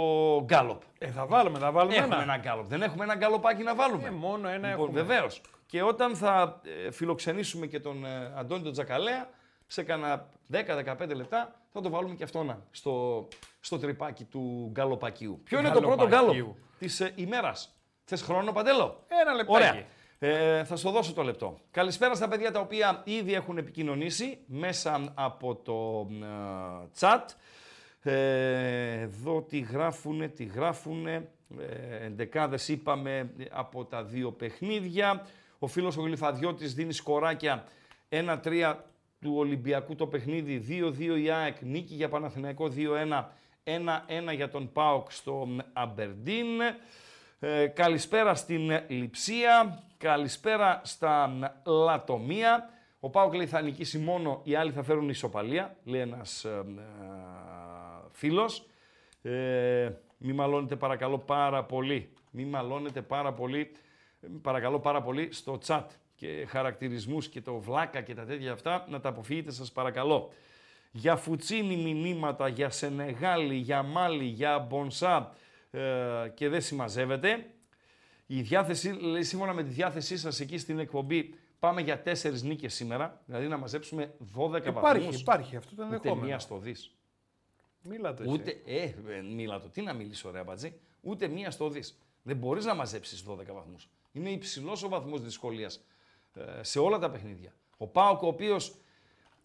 γκάλοπ. 0.44 0.82
Ε, 0.98 1.08
θα 1.08 1.25
βάλουμε, 1.25 1.60
θα 1.60 1.72
βάλουμε 1.72 1.96
Έχουμε 1.96 2.13
ένα. 2.16 2.24
ένα 2.24 2.38
γκάλοπ. 2.38 2.66
Δεν 2.68 2.82
έχουμε 2.82 3.04
ένα 3.04 3.16
γκαλοπάκι 3.16 3.63
να 3.63 3.75
βάλουμε. 3.75 4.08
Ε, 4.08 4.12
μόνο 4.12 4.48
ένα 4.48 4.70
λοιπόν, 4.70 4.86
έχουμε. 4.88 5.01
Βεβαίως. 5.01 5.42
Και 5.66 5.82
όταν 5.84 6.16
θα 6.16 6.62
ε, 6.86 6.92
φιλοξενήσουμε 6.92 7.66
και 7.68 7.80
τον 7.80 8.06
ε, 8.06 8.34
Αντώνη 8.36 8.63
τον 8.63 8.72
Τζακαλέα, 8.72 9.30
σε 9.68 9.84
κανένα 9.84 10.28
10-15 10.54 11.16
λεπτά 11.16 11.56
θα 11.74 11.82
το 11.82 11.90
βάλουμε 11.90 12.16
και 12.16 12.24
αυτό 12.24 12.44
να, 12.44 12.60
στο, 12.72 13.28
στο 13.60 13.78
τρυπάκι 13.80 14.24
του 14.24 14.70
γκαλοπακίου. 14.72 15.42
Ποιο 15.44 15.60
είναι 15.60 15.70
το 15.70 15.80
πρώτο 15.82 16.08
Γκαλοπακίου. 16.08 16.44
γκάλοπ 16.46 16.58
της 16.80 17.00
ε, 17.00 17.12
ημέρας; 17.16 17.74
Θες 18.04 18.22
χρόνο, 18.22 18.51
Παντέλο; 18.51 19.04
Ένα 19.08 19.34
λεπτάκι. 19.34 19.51
Ωραία. 19.56 19.86
Ε, 20.24 20.63
θα 20.63 20.75
σου 20.75 20.90
δώσω 20.90 21.13
το 21.13 21.24
λεπτό. 21.24 21.60
Καλησπέρα 21.72 22.16
στα 22.16 22.28
παιδιά 22.28 22.51
τα 22.51 22.60
οποία 22.60 23.01
ήδη 23.06 23.34
έχουν 23.34 23.58
επικοινωνήσει 23.58 24.38
μέσα 24.46 25.13
από 25.13 25.56
το 25.56 26.08
ε, 26.24 26.88
chat. 27.00 27.25
Ε, 28.01 29.00
εδώ 29.00 29.42
τι 29.42 29.60
γράφουνε, 29.60 30.28
τι 30.28 30.44
γράφουνε. 30.44 31.30
Ε, 31.60 32.06
εντεκάδες 32.06 32.68
είπαμε 32.68 33.34
από 33.51 33.86
τα 33.86 34.04
δύο 34.04 34.32
παιχνίδια. 34.32 35.25
Ο 35.60 35.68
φίλος 35.68 35.98
ο 35.98 36.01
Γλυφαδιώτης 36.01 36.74
δίνει 36.74 36.94
σκοράκια 36.94 37.63
1-3 38.10 38.75
του 39.22 39.34
Ολυμπιακού 39.38 39.96
το 39.96 40.08
παιχνίδι, 40.08 40.66
2-2 40.98 41.22
η 41.22 41.30
ΑΕΚ, 41.30 41.62
νίκη 41.62 41.94
για 41.94 42.10
Παναθηναϊκό 42.10 42.72
2-1, 42.75 43.25
1-1 43.63 44.36
για 44.36 44.50
τον 44.50 44.72
ΠΑΟΚ 44.72 45.12
στο 45.12 45.48
Αμπερντίν. 45.74 46.48
Ε, 47.40 47.68
καλησπέρα 47.68 48.36
στην 48.36 48.72
Λιψία, 48.88 49.84
καλησπέρα 50.01 50.81
στα 50.84 51.34
Λατομία. 51.65 52.70
Ο 53.00 53.10
Πάοκ 53.10 53.34
λέει 53.34 53.48
θα 53.48 53.62
νικήσει 53.62 53.98
μόνο, 53.98 54.41
οι 54.43 54.55
άλλοι 54.55 54.72
θα 54.72 54.84
φέρουν 54.84 55.10
ισοπαλία, 55.10 55.75
λέει 55.84 56.01
ένας 56.01 56.46
ε, 56.46 56.50
ε, 56.50 56.63
φίλος. 58.12 58.65
Ε, 59.22 59.91
μη 60.17 60.34
μαλώνετε 60.34 60.75
παρακαλώ 60.75 61.17
πάρα 61.17 61.63
πολύ, 61.63 62.13
μη 62.31 62.46
μαλώνετε 62.46 63.01
πάρα 63.01 63.34
πολύ, 63.34 63.72
ε, 64.22 64.27
παρακαλώ 64.41 64.79
πάρα 64.79 65.01
πολύ 65.01 65.34
στο 65.34 65.60
chat 65.67 65.86
και 66.15 66.46
χαρακτηρισμούς 66.48 67.27
και 67.27 67.41
το 67.41 67.60
βλάκα 67.60 68.01
και 68.01 68.13
τα 68.13 68.25
τέτοια 68.25 68.51
αυτά 68.51 68.86
να 68.89 69.00
τα 69.00 69.10
αποφύγετε 69.10 69.51
σας 69.51 69.72
παρακαλώ. 69.72 70.29
Για 70.91 71.15
Φουτσίνη 71.15 71.75
μηνύματα, 71.75 72.48
για 72.48 72.70
Σενεγάλη, 72.70 73.55
για 73.55 73.84
Μάλι, 73.84 74.25
για 74.25 74.60
Μπονσά 74.60 75.34
ε, 75.72 75.81
και 76.34 76.50
δεν 76.50 76.62
συμμαζεύεται. 76.62 77.46
Η 78.34 78.42
διάθεση, 78.42 78.90
λέει, 78.90 79.24
σύμφωνα 79.24 79.54
με 79.54 79.64
τη 79.64 79.70
διάθεσή 79.70 80.18
σας 80.18 80.40
εκεί 80.40 80.58
στην 80.58 80.80
εκπομπή, 80.80 81.34
πάμε 81.60 81.82
για 81.82 82.02
τέσσερις 82.02 82.44
νίκες 82.44 82.74
σήμερα, 82.74 83.22
δηλαδή 83.26 83.48
να 83.48 83.58
μαζέψουμε 83.58 84.14
12 84.36 84.68
Υπάρχει, 84.68 85.00
βαθμούς. 85.00 85.22
υπάρχει 85.22 85.56
αυτό 85.56 85.76
το 85.76 85.84
Ούτε 85.84 85.96
ενδεχόμενο. 85.96 86.28
μία 86.28 86.40
στο 86.40 86.58
δις. 86.58 86.96
Μίλατε 87.84 88.24
εσύ. 88.24 88.32
Ούτε, 88.32 88.62
ε, 88.66 88.84
ε, 88.84 89.22
μίλα 89.22 89.60
το, 89.60 89.70
τι 89.70 89.82
να 89.82 89.94
μιλήσω 89.94 90.32
ρε 90.32 90.44
μπατζή, 90.44 90.80
ούτε 91.02 91.28
μία 91.28 91.52
στο 91.52 91.70
δις. 91.70 91.98
Δεν 92.24 92.38
μπορείς 92.38 92.66
να 92.66 92.74
μαζέψεις 92.74 93.24
12 93.24 93.54
βαθμούς. 93.54 93.90
Είναι 94.12 94.30
υψηλός 94.30 94.84
ο 94.84 94.90
βαθμός 94.90 95.22
δυσκολίας 95.22 95.86
ε, 96.34 96.64
σε 96.64 96.80
όλα 96.80 97.00
τα 97.00 97.12
παιχνίδια. 97.12 97.54
Ο 97.78 97.88
Πάοκ 97.88 98.22
ο 98.22 98.28
οποίος 98.28 98.76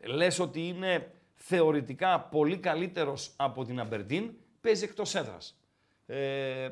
λες 0.05 0.39
ότι 0.39 0.69
είναι 0.69 1.13
θεωρητικά 1.35 2.21
πολύ 2.21 2.59
καλύτερος 2.59 3.33
από 3.37 3.65
την 3.65 3.81
Αμπερντίν, 3.81 4.33
παίζει 4.61 4.85
εκτός 4.85 5.15
έδρας. 5.15 5.59
Ε, 6.07 6.71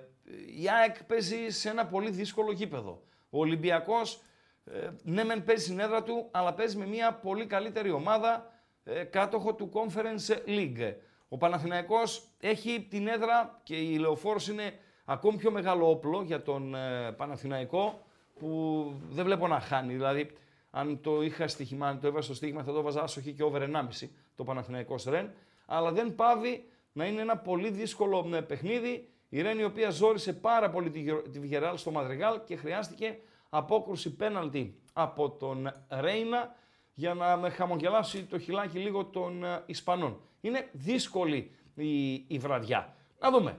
η 0.60 0.68
ΑΕΚ 0.68 1.04
παίζει 1.04 1.50
σε 1.50 1.68
ένα 1.68 1.86
πολύ 1.86 2.10
δύσκολο 2.10 2.52
γήπεδο. 2.52 3.02
Ο 3.30 3.38
Ολυμπιακός, 3.38 4.22
ε, 4.64 4.88
ναι 5.02 5.24
μεν 5.24 5.44
παίζει 5.44 5.64
στην 5.64 5.78
έδρα 5.78 6.02
του, 6.02 6.28
αλλά 6.30 6.54
παίζει 6.54 6.76
με 6.76 6.86
μια 6.86 7.12
πολύ 7.12 7.46
καλύτερη 7.46 7.90
ομάδα 7.90 8.52
ε, 8.84 9.04
κάτοχο 9.04 9.54
του 9.54 9.70
Conference 9.72 10.36
League. 10.46 10.94
Ο 11.28 11.38
Παναθηναϊκός 11.38 12.28
έχει 12.40 12.86
την 12.90 13.08
έδρα 13.08 13.60
και 13.62 13.76
η 13.76 13.98
Λεωφόρος 13.98 14.48
είναι 14.48 14.72
ακόμη 15.04 15.37
πιο 15.37 15.50
μεγάλο 15.50 15.90
όπλο 15.90 16.22
για 16.22 16.42
τον 16.42 16.74
ε, 16.74 17.12
Παναθηναϊκό 17.12 18.02
που 18.38 18.92
δεν 19.08 19.24
βλέπω 19.24 19.48
να 19.48 19.60
χάνει. 19.60 19.92
Δηλαδή, 19.92 20.30
αν 20.70 21.00
το 21.00 21.22
είχα 21.22 21.48
στοιχημά, 21.48 21.88
αν 21.88 22.00
το 22.00 22.06
έβαζα 22.06 22.24
στο 22.24 22.34
στοίχημα, 22.34 22.62
θα 22.62 22.72
το 22.72 22.78
έβαζα 22.78 23.02
άσοχη 23.02 23.32
και 23.32 23.42
over 23.42 23.62
1,5 23.62 24.08
το 24.34 24.44
Παναθηναϊκός 24.44 25.04
Ρεν. 25.04 25.30
Αλλά 25.66 25.92
δεν 25.92 26.14
πάβει 26.14 26.68
να 26.92 27.06
είναι 27.06 27.20
ένα 27.20 27.37
πολύ 27.37 27.70
δύσκολο 27.70 28.30
ε, 28.34 28.40
παιχνίδι. 28.40 29.08
Η 29.35 29.42
Ρεν 29.42 29.59
η 29.59 29.64
οποία 29.64 29.90
ζόρισε 29.90 30.33
πάρα 30.33 30.70
πολύ 30.70 30.90
τη, 30.90 31.01
Γε- 31.01 31.29
τη 31.31 31.38
Βιγεράλ 31.38 31.77
στο 31.77 31.90
Μαδριγάλ 31.90 32.40
και 32.44 32.57
χρειάστηκε 32.57 33.18
απόκρουση 33.49 34.14
πέναλτι 34.16 34.81
από 34.92 35.31
τον 35.31 35.73
Ρέινα 35.88 36.55
για 36.92 37.14
να 37.14 37.37
με 37.37 37.51
χαμογελάσει 37.51 38.25
το 38.25 38.38
χιλάκι 38.38 38.79
λίγο 38.79 39.05
των 39.05 39.44
ε, 39.44 39.62
Ισπανών. 39.66 40.20
Είναι 40.40 40.68
δύσκολη 40.73 41.55
η, 41.75 42.12
η 42.12 42.38
βραδιά. 42.38 42.97
Να 43.18 43.31
δούμε. 43.31 43.59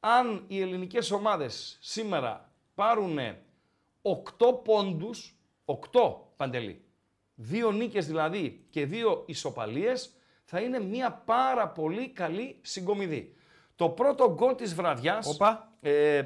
Αν 0.00 0.44
οι 0.46 0.60
ελληνικές 0.60 1.10
ομάδες 1.10 1.78
σήμερα 1.80 2.52
πάρουν 2.74 3.18
8 3.18 4.14
πόντους, 4.64 5.38
8 5.64 5.74
παντελή, 6.36 6.84
δύο 7.34 7.72
νίκες 7.72 8.06
δηλαδή 8.06 8.66
και 8.70 8.86
δύο 8.86 9.24
ισοπαλίες, 9.26 10.10
θα 10.44 10.60
είναι 10.60 10.80
μια 10.80 11.12
πάρα 11.12 11.68
πολύ 11.68 12.08
καλή 12.08 12.58
συγκομιδή. 12.62 13.36
Το 13.76 13.88
πρώτο 13.88 14.32
γκολ 14.34 14.54
της 14.54 14.74
βραδιάς 14.74 15.26
Όπα. 15.26 15.72
ε, 15.80 16.22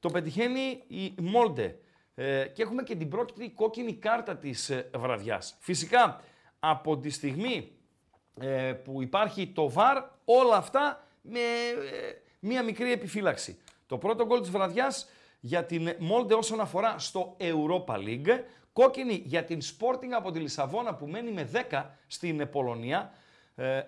το 0.00 0.08
πετυχαίνει 0.10 0.82
η 0.86 1.14
Μόλντε. 1.20 1.78
Ε, 2.14 2.46
και 2.46 2.62
έχουμε 2.62 2.82
και 2.82 2.96
την 2.96 3.08
πρώτη 3.08 3.50
κόκκινη 3.50 3.92
κάρτα 3.94 4.36
της 4.36 4.70
ε, 4.70 4.90
βραδιάς. 4.96 5.56
Φυσικά, 5.60 6.20
από 6.58 6.98
τη 6.98 7.10
στιγμή 7.10 7.72
ε, 8.40 8.72
που 8.72 9.02
υπάρχει 9.02 9.46
το 9.46 9.72
VAR, 9.74 10.02
όλα 10.24 10.56
αυτά 10.56 11.06
με 11.22 11.40
ε, 11.40 12.12
μία 12.38 12.62
μικρή 12.62 12.92
επιφύλαξη. 12.92 13.58
Το 13.86 13.98
πρώτο 13.98 14.26
γκολ 14.26 14.40
της 14.40 14.50
βραδιάς 14.50 15.08
για 15.40 15.64
την 15.64 15.94
Μόλντε 15.98 16.34
όσον 16.34 16.60
αφορά 16.60 16.98
στο 16.98 17.36
Europa 17.40 17.94
League, 17.94 18.40
κόκκινη 18.72 19.22
για 19.24 19.44
την 19.44 19.60
Sporting 19.60 20.10
από 20.16 20.30
τη 20.30 20.38
Λισαβόνα 20.38 20.94
που 20.94 21.06
μένει 21.06 21.30
με 21.30 21.50
10 21.70 21.84
στην 22.06 22.40
ε, 22.40 22.46
Πολωνία. 22.46 23.12
Ε, 23.54 23.82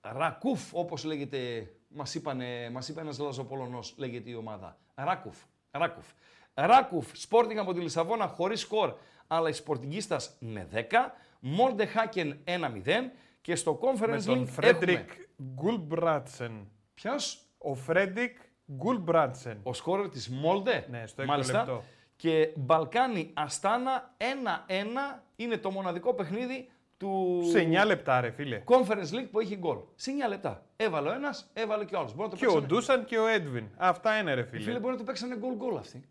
Ρακούφ, 0.00 0.74
όπως 0.74 1.04
λέγεται, 1.04 1.70
μας, 1.88 2.14
είπανε, 2.14 2.70
μας 2.72 2.88
είπε 2.88 3.00
ένας 3.00 3.18
Λαζοπολωνός, 3.18 3.94
λέγεται 3.96 4.30
η 4.30 4.34
ομάδα. 4.34 4.78
Ράκουφ. 4.94 5.36
Ράκουφ. 5.70 6.06
Ράκουφ, 6.54 7.12
Sporting 7.28 7.56
από 7.56 7.72
τη 7.72 7.80
Λισαβόνα 7.80 8.26
χωρίς 8.26 8.60
σκορ, 8.60 8.94
αλλά 9.26 9.48
η 9.48 9.52
Σπορτιγκίστας 9.52 10.36
με 10.38 10.68
10. 10.72 11.14
Μόλντε 11.40 11.86
Χάκεν 11.86 12.38
1-0 12.44 13.12
και 13.40 13.54
στο 13.54 13.80
Conference 13.82 14.08
Με 14.08 14.22
τον 14.22 14.42
League 14.42 14.46
Φρέντρικ 14.46 14.96
έχουμε... 14.96 15.26
Γκουλμπράτσεν. 15.54 16.68
Ποιος; 16.94 17.42
Ο 17.58 17.74
Φρέντρικ 17.74 18.36
Γκουλμπράτσεν. 18.72 19.60
Ο 19.62 19.72
σκόρερ 19.72 20.08
της 20.08 20.28
Μόλντε. 20.28 20.86
Ναι, 20.90 21.06
στο 21.06 21.22
έκτο 21.22 21.32
Μάλιστα. 21.32 21.58
λεπτό. 21.58 21.84
Και 22.16 22.52
Μπαλκάνι 22.56 23.30
Αστάνα 23.34 24.14
1-1 24.18 25.22
είναι 25.36 25.56
το 25.56 25.70
μοναδικό 25.70 26.14
παιχνίδι 26.14 26.70
του 26.98 27.40
Σε 27.50 27.58
9 27.82 27.86
λεπτά, 27.86 28.20
ρε 28.20 28.30
φίλε. 28.30 28.62
Conference 28.66 29.10
League 29.14 29.28
που 29.30 29.40
έχει 29.40 29.56
γκολ. 29.56 29.78
Σε 29.94 30.10
9 30.26 30.28
λεπτά. 30.28 30.66
Έβαλε 30.76 31.08
ο 31.08 31.12
ένας, 31.12 31.50
έβαλε 31.52 31.84
και 31.84 31.94
ο 31.94 31.98
άλλος. 31.98 32.14
Μπορεί 32.14 32.28
να 32.28 32.34
το 32.34 32.36
Και 32.36 32.44
ο 32.46 32.48
παίξανε- 32.48 32.72
Ντούσαν 32.72 33.04
και 33.04 33.18
ο 33.18 33.26
Έντβιν. 33.26 33.66
Αυτά 33.76 34.18
είναι, 34.18 34.34
ρε 34.34 34.42
φίλε. 34.44 34.62
Φίλε, 34.62 34.78
μπορεί 34.78 34.92
να 34.92 34.98
το 34.98 35.04
παίξανε 35.04 35.36
γκολ 35.36 35.54
γκολ 35.54 35.76
αυτοί. 35.76 36.08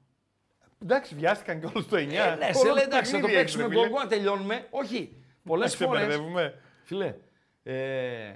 Εντάξει, 0.84 1.16
βιάστηκαν 1.16 1.60
και 1.60 1.66
όλους 1.66 1.88
το 1.88 1.96
9. 1.96 2.00
Ε, 2.32 2.36
ναι, 2.36 2.54
σε 2.54 2.60
Όλο 2.66 2.74
λέει 2.74 2.84
το 2.84 2.90
εντάξει, 2.90 3.12
θα 3.12 3.18
το 3.20 3.26
παιχνίδι 3.26 3.34
παίξουμε 3.36 3.40
έχεις, 3.40 3.56
ρε 3.56 3.64
γκολ 3.64 3.72
φίλε. 3.84 3.88
γκολ, 3.90 4.02
να 4.04 4.08
τελειώνουμε. 4.08 4.68
Όχι. 4.70 5.24
Πολλές 5.44 5.80
Να 5.80 5.86
φορές. 5.86 6.02
ξεμπερδεύουμε. 6.02 6.62
Φίλε, 6.84 7.16
ε, 7.64 8.36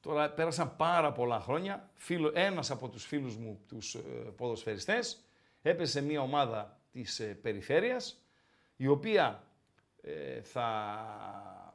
τώρα 0.00 0.30
πέρασαν 0.30 0.76
πάρα 0.76 1.12
πολλά 1.12 1.40
χρόνια. 1.40 1.90
Φίλο, 1.94 2.30
ένας 2.34 2.70
από 2.70 2.88
τους 2.88 3.04
φίλους 3.04 3.36
μου, 3.36 3.60
τους 3.68 3.94
ε, 3.94 3.98
ποδοσφαιριστές, 4.36 5.24
έπεσε 5.62 5.90
σε 5.92 6.02
μια 6.02 6.20
ομάδα 6.20 6.78
της 6.92 7.20
ε, 7.20 7.24
περιφέρειας, 7.24 8.22
η 8.76 8.86
οποία 8.86 9.42
ε, 10.02 10.40
θα 10.42 11.74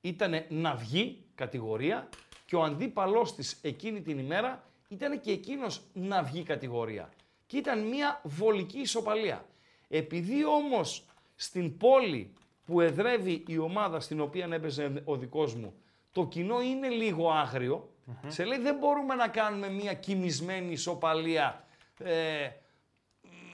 ήταν 0.00 0.44
να 0.48 0.74
βγει 0.74 1.24
κατηγορία 1.34 2.08
και 2.46 2.56
ο 2.56 2.62
αντίπαλός 2.62 3.34
της 3.34 3.58
εκείνη 3.62 4.02
την 4.02 4.18
ημέρα 4.18 4.64
ήταν 4.88 5.20
και 5.20 5.30
εκείνος 5.30 5.82
να 5.92 6.22
βγει 6.22 6.42
κατηγορία. 6.42 7.12
Και 7.46 7.56
ήταν 7.56 7.88
μια 7.88 8.20
βολική 8.24 8.78
ισοπαλία. 8.78 9.44
Επειδή 9.88 10.44
όμως 10.44 11.04
στην 11.34 11.76
πόλη 11.76 12.32
που 12.64 12.80
εδρεύει 12.80 13.44
η 13.46 13.58
ομάδα 13.58 14.00
στην 14.00 14.20
οποία 14.20 14.48
έπαιζε 14.50 15.02
ο 15.04 15.16
δικός 15.16 15.54
μου, 15.54 15.74
το 16.12 16.26
κοινό 16.26 16.62
είναι 16.62 16.88
λίγο 16.88 17.30
άγριο, 17.30 17.90
σε 18.26 18.44
λέει 18.44 18.58
δεν 18.58 18.76
μπορούμε 18.76 19.14
να 19.14 19.28
κάνουμε 19.28 19.68
μια 19.68 19.94
κοιμισμένη 19.94 20.72
ισοπαλία, 20.72 21.64
ε, 21.98 22.48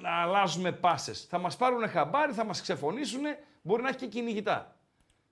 να 0.00 0.10
αλλάζουμε 0.22 0.72
πάσες. 0.72 1.26
Θα 1.28 1.38
μας 1.38 1.56
πάρουν 1.56 1.88
χαμπάρι, 1.88 2.32
θα 2.32 2.44
μας 2.44 2.60
ξεφωνήσουν, 2.60 3.22
μπορεί 3.62 3.82
να 3.82 3.88
έχει 3.88 3.98
και 3.98 4.06
κυνηγητά. 4.06 4.76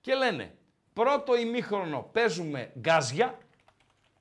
Και 0.01 0.15
λένε, 0.15 0.55
πρώτο 0.93 1.37
ημίχρονο 1.37 2.09
παίζουμε 2.13 2.71
γκάζια, 2.79 3.37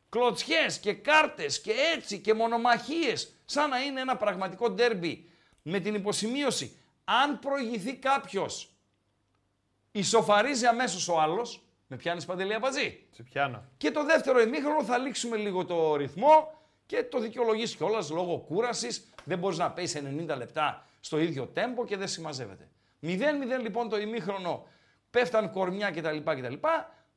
κλωτσιές 0.09 0.79
και 0.79 0.93
κάρτες 0.93 1.61
και 1.61 1.73
έτσι 1.95 2.19
και 2.19 2.35
μονομαχίες 2.35 3.35
σαν 3.45 3.69
να 3.69 3.81
είναι 3.81 4.01
ένα 4.01 4.17
πραγματικό 4.17 4.71
ντέρμπι 4.71 5.31
με 5.63 5.81
την 5.81 5.95
υποσημείωση. 5.95 6.77
Αν 7.05 7.39
προηγηθεί 7.39 7.97
κάποιος, 7.97 8.71
ισοφαρίζει 9.93 10.67
αμέσως 10.67 11.09
ο 11.09 11.21
άλλος. 11.21 11.61
Με 11.89 11.97
πιάνεις 11.97 12.25
παντελή 12.25 12.55
απατζή. 12.55 13.07
Σε 13.11 13.23
πιάνω. 13.23 13.65
Και 13.77 13.91
το 13.91 14.05
δεύτερο 14.05 14.41
ημίχρονο 14.41 14.85
θα 14.85 14.99
λήξουμε 14.99 15.37
λίγο 15.37 15.65
το 15.65 15.97
ρυθμό 15.97 16.61
και 16.87 17.05
το 17.05 17.19
δικαιολογήσει 17.19 17.77
κιόλας 17.77 18.11
λόγω 18.11 18.39
κούρασης. 18.39 19.09
Δεν 19.25 19.39
μπορείς 19.39 19.59
να 19.59 19.71
παίζει 19.71 20.03
90 20.29 20.37
λεπτά 20.37 20.87
στο 21.01 21.19
ίδιο 21.19 21.47
τέμπο 21.47 21.85
και 21.85 21.97
δεν 21.97 22.09
συμμαζεύεται. 22.09 22.69
0-0 23.03 23.63
λοιπόν 23.63 23.89
το 23.89 23.99
ημίχρονο, 23.99 24.67
πέφταν 25.11 25.51
κορμιά 25.51 25.91
κτλ. 25.91 26.17
κτλ. 26.25 26.55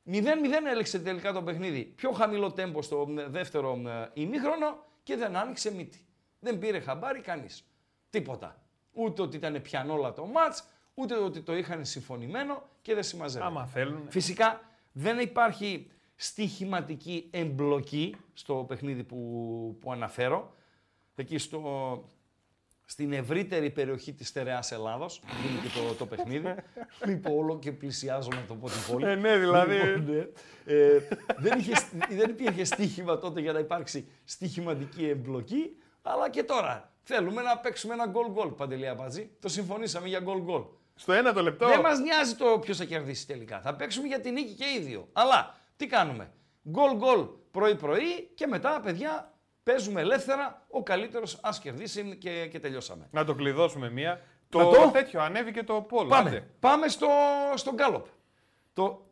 0-0 0.06 0.22
έλεξε 0.70 0.98
τελικά 0.98 1.32
το 1.32 1.42
παιχνίδι. 1.42 1.82
Πιο 1.84 2.10
χαμηλό 2.10 2.52
τέμπο 2.52 2.82
στο 2.82 3.06
δεύτερο 3.28 3.80
ημίχρονο 4.12 4.84
και 5.02 5.16
δεν 5.16 5.36
άνοιξε 5.36 5.74
μύτη. 5.74 6.04
Δεν 6.38 6.58
πήρε 6.58 6.80
χαμπάρι 6.80 7.20
κανείς. 7.20 7.64
Τίποτα. 8.10 8.62
Ούτε 8.92 9.22
ότι 9.22 9.36
ήταν 9.36 9.62
πιανόλα 9.62 10.12
το 10.12 10.26
μάτς, 10.26 10.64
ούτε 10.94 11.14
ότι 11.14 11.40
το 11.40 11.56
είχαν 11.56 11.84
συμφωνημένο 11.84 12.68
και 12.82 12.94
δεν 12.94 13.02
συμμαζεύεται. 13.02 13.50
Άμα 13.50 13.66
θέλουν. 13.66 14.06
Φυσικά 14.08 14.60
δεν 14.92 15.18
υπάρχει 15.18 15.90
στοιχηματική 16.16 17.28
εμπλοκή 17.30 18.16
στο 18.32 18.64
παιχνίδι 18.68 19.04
που, 19.04 19.76
που 19.80 19.92
αναφέρω. 19.92 20.54
Εκεί 21.14 21.38
στο, 21.38 22.04
στην 22.90 23.12
ευρύτερη 23.12 23.70
περιοχή 23.70 24.12
της 24.12 24.28
στερεάς 24.28 24.72
Ελλάδος, 24.72 25.20
είναι 25.48 25.60
και 25.62 25.78
το, 25.78 25.94
το 25.94 26.06
παιχνίδι. 26.06 26.54
λοιπόν, 27.06 27.38
όλο 27.38 27.58
και 27.58 27.72
πλησιάζω 27.72 28.28
να 28.34 28.44
το 28.48 28.54
πω 28.54 28.68
την 28.68 28.80
πόλη. 28.90 29.06
Ε, 29.06 29.14
ναι, 29.14 29.36
δηλαδή. 29.36 29.74
Λοιπόν, 29.74 30.14
ναι. 30.14 30.26
Ε, 30.74 31.08
δεν, 31.38 31.58
είχε, 31.58 31.72
δεν 32.20 32.30
υπήρχε 32.30 32.64
στοίχημα 32.64 33.18
τότε 33.18 33.40
για 33.40 33.52
να 33.52 33.58
υπάρξει 33.58 34.08
στοιχηματική 34.24 35.08
εμπλοκή, 35.08 35.76
αλλά 36.02 36.30
και 36.30 36.42
τώρα. 36.42 36.92
Θέλουμε 37.02 37.42
να 37.42 37.58
παίξουμε 37.58 37.94
ένα 37.94 38.06
γκολ 38.06 38.30
γκολ, 38.30 38.48
Παντελή 38.48 38.88
Αμπατζή. 38.88 39.30
Το 39.40 39.48
συμφωνήσαμε 39.48 40.08
για 40.08 40.20
γκολ 40.20 40.38
γκολ. 40.40 40.62
Στο 40.94 41.12
ένα 41.12 41.32
το 41.32 41.42
λεπτό. 41.42 41.66
Δεν 41.66 41.80
μας 41.80 41.98
νοιάζει 41.98 42.34
το 42.34 42.58
ποιος 42.58 42.76
θα 42.76 42.84
κερδίσει 42.84 43.26
τελικά. 43.26 43.60
Θα 43.60 43.74
παίξουμε 43.74 44.06
για 44.06 44.20
την 44.20 44.32
νίκη 44.32 44.52
και 44.52 44.64
οι 44.76 44.82
δύο. 44.82 45.08
Αλλά 45.12 45.58
τι 45.76 45.86
κάνουμε; 45.86 46.32
Γκολ 46.68 46.96
γκολ 46.96 47.26
πρωί-πρωί 47.50 48.30
και 48.34 48.46
μετά, 48.46 48.80
παιδιά, 48.80 49.29
παίζουμε 49.72 50.00
ελεύθερα. 50.00 50.66
Ο 50.70 50.82
καλύτερος 50.82 51.38
ας 51.42 51.58
κερδίσει 51.60 52.16
και, 52.16 52.46
και 52.46 52.60
τελειώσαμε. 52.60 53.08
Να 53.10 53.24
το 53.24 53.34
κλειδώσουμε 53.34 53.90
μία. 53.90 54.10
Να 54.10 54.20
Το, 54.48 54.70
το; 54.70 54.90
τέτοιο 54.90 55.20
ανέβηκε 55.22 55.62
το 55.62 55.80
πόλο. 55.80 56.08
Πάμε, 56.08 56.48
πάμε 56.60 56.88
στο, 56.88 57.08
στο 57.54 57.72
γκάλοπ. 57.72 58.06
Το... 58.72 59.04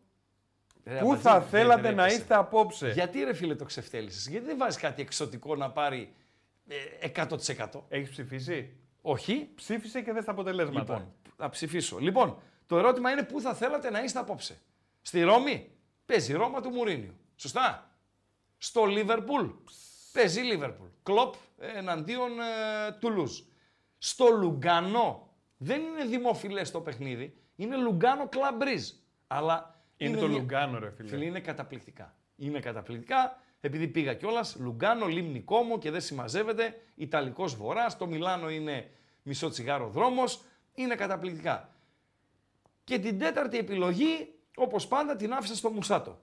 Ρε, 0.85 0.99
Πού 0.99 1.07
Αμπατζή, 1.07 1.23
θα 1.23 1.41
δεν 1.41 1.49
θέλατε 1.49 1.91
να 1.91 1.95
τρέπεσαι. 1.97 2.17
είστε 2.17 2.35
απόψε; 2.35 2.91
Γιατί 2.91 3.25
ρε 3.25 3.35
φίλε 3.35 3.55
το 3.55 3.65
ξεφτέλησες, 3.65 4.29
γιατί 4.29 4.47
δεν 4.47 4.57
βάζεις 4.59 4.81
κάτι 4.81 5.03
εξωτικό 5.03 5.57
να 5.57 5.71
πάρει 5.71 6.15
ε, 7.01 7.09
100%. 7.15 7.67
Έχεις 7.89 8.11
ψηφίσει; 8.11 8.77
Όχι, 9.01 9.49
Ψήφισε 9.55 10.01
και 10.01 10.13
δες 10.13 10.25
τα 10.25 10.31
αποτελέσματα. 10.31 10.93
Λοιπόν, 10.95 11.15
θα 11.37 11.49
ψηφίσω. 11.49 11.99
Λοιπόν, 11.99 12.39
το 12.67 12.79
ερώτημα 12.79 13.11
είναι 13.11 13.23
πού 13.23 13.41
θα 13.41 13.55
θέλατε 13.55 13.91
να 13.91 14.03
είστε 14.03 14.19
απόψε; 14.19 14.59
Στη 15.03 15.23
Ρώμη; 15.23 15.71
Παίζει 16.07 16.33
η 16.33 16.35
Ρώμα 16.35 16.61
του 16.61 16.71
Μουρίνιου. 16.71 17.15
Σωστά; 17.37 17.91
Στο 18.59 18.85
Λίβερπουλ; 18.85 19.47
Παίζει 20.19 20.41
η 20.41 20.43
Λίβερπουλ. 20.45 20.87
Κλοπ 21.03 21.35
εναντίον 21.59 22.31
ε, 22.41 22.93
Τουλούζ. 23.01 23.41
Στο 23.99 24.27
Λουγκανό 24.29 25.29
δεν 25.57 25.81
είναι 25.81 26.05
δημοφιλές 26.05 26.71
το 26.71 26.81
παιχνίδι. 26.81 27.37
Είναι 27.57 27.77
Λουγκάνο 27.77 28.29
Κλαμπρίζ. 28.29 28.91
Αλλά 29.27 29.81
Είναι 29.97 30.17
το 30.17 30.29
μια- 30.29 30.39
Λουγκάνο, 30.39 30.79
ρε 30.79 30.91
φίλε. 30.91 31.09
Φίλε, 31.09 31.25
είναι 31.25 31.41
καταπληκτικά. 31.41 32.17
Είναι 32.37 32.61
καταπληκτικά. 32.61 33.41
Επειδή 33.61 33.89
πήγα 33.89 34.15
κιόλας, 34.15 34.57
Λουγκάνο, 34.61 35.07
Λίμνη 35.07 35.41
Κόμο 35.41 35.79
και 35.79 35.91
δεν 35.91 36.01
συμμαζεύεται. 36.01 36.81
Ιταλικός 36.95 37.57
Βορράς. 37.57 37.97
Το 37.97 38.07
Μιλάνο 38.07 38.51
είναι 38.51 38.91
μισό 39.23 39.49
τσιγάρο 39.51 39.89
δρόμος. 39.89 40.43
Είναι 40.75 40.95
καταπληκτικά. 40.95 41.75
Και 42.85 42.99
την 42.99 43.19
τέταρτη 43.19 43.59
επιλογή, 43.59 44.35
όπως 44.57 44.89
πάντα, 44.89 45.17
την 45.17 45.33
άφησα 45.33 45.55
στο 45.57 45.71
Μουσάτο. 45.71 46.21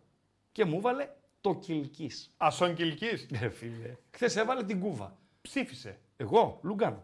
Και 0.51 0.65
μου 0.65 0.77
έβαλε 0.77 1.09
το 1.45 1.55
Κιλκή. 1.55 2.11
Ασόν 2.37 2.73
Κιλκή. 2.75 3.27
Ε, 3.41 3.49
φίλε. 3.49 3.95
Χθες 4.11 4.35
έβαλε 4.35 4.63
την 4.63 4.79
κούβα. 4.79 5.17
Ψήφισε. 5.41 5.97
Εγώ, 6.17 6.59
Λουγκάνο. 6.63 7.03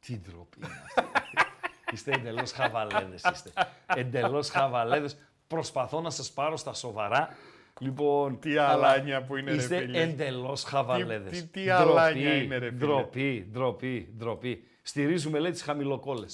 Τι 0.00 0.18
ντροπή 0.20 0.56
είναι 0.58 0.66
αυτή. 0.84 1.04
είστε 1.92 2.10
εντελώς 2.12 2.52
χαβαλέδε. 2.52 3.14
Είστε. 3.32 3.50
Εντελώς 3.86 4.48
χαβαλέδε. 4.50 5.08
Προσπαθώ 5.46 6.00
να 6.00 6.10
σας 6.10 6.32
πάρω 6.32 6.56
στα 6.56 6.72
σοβαρά. 6.72 7.28
Λοιπόν, 7.80 8.38
Τι 8.40 8.56
αλλά 8.56 8.88
αλάνια 8.88 9.22
που 9.24 9.36
είναι, 9.36 9.50
ρε 9.50 9.56
Είστε 9.56 9.78
φίλε. 9.78 10.00
εντελώς 10.00 10.62
χαβαλέδε. 10.64 11.30
τι- 11.30 11.46
τι 11.46 11.70
αλάνια 11.70 12.34
είναι, 12.36 12.56
ρε 12.58 12.66
φίλε. 12.70 12.78
Ντροπή, 12.78 13.48
ντροπή, 13.52 14.14
ντροπή. 14.18 14.64
Στηρίζουμε, 14.82 15.38
λέει, 15.38 15.50
τις 15.50 15.62
χαμηλοκόλε. 15.62 16.26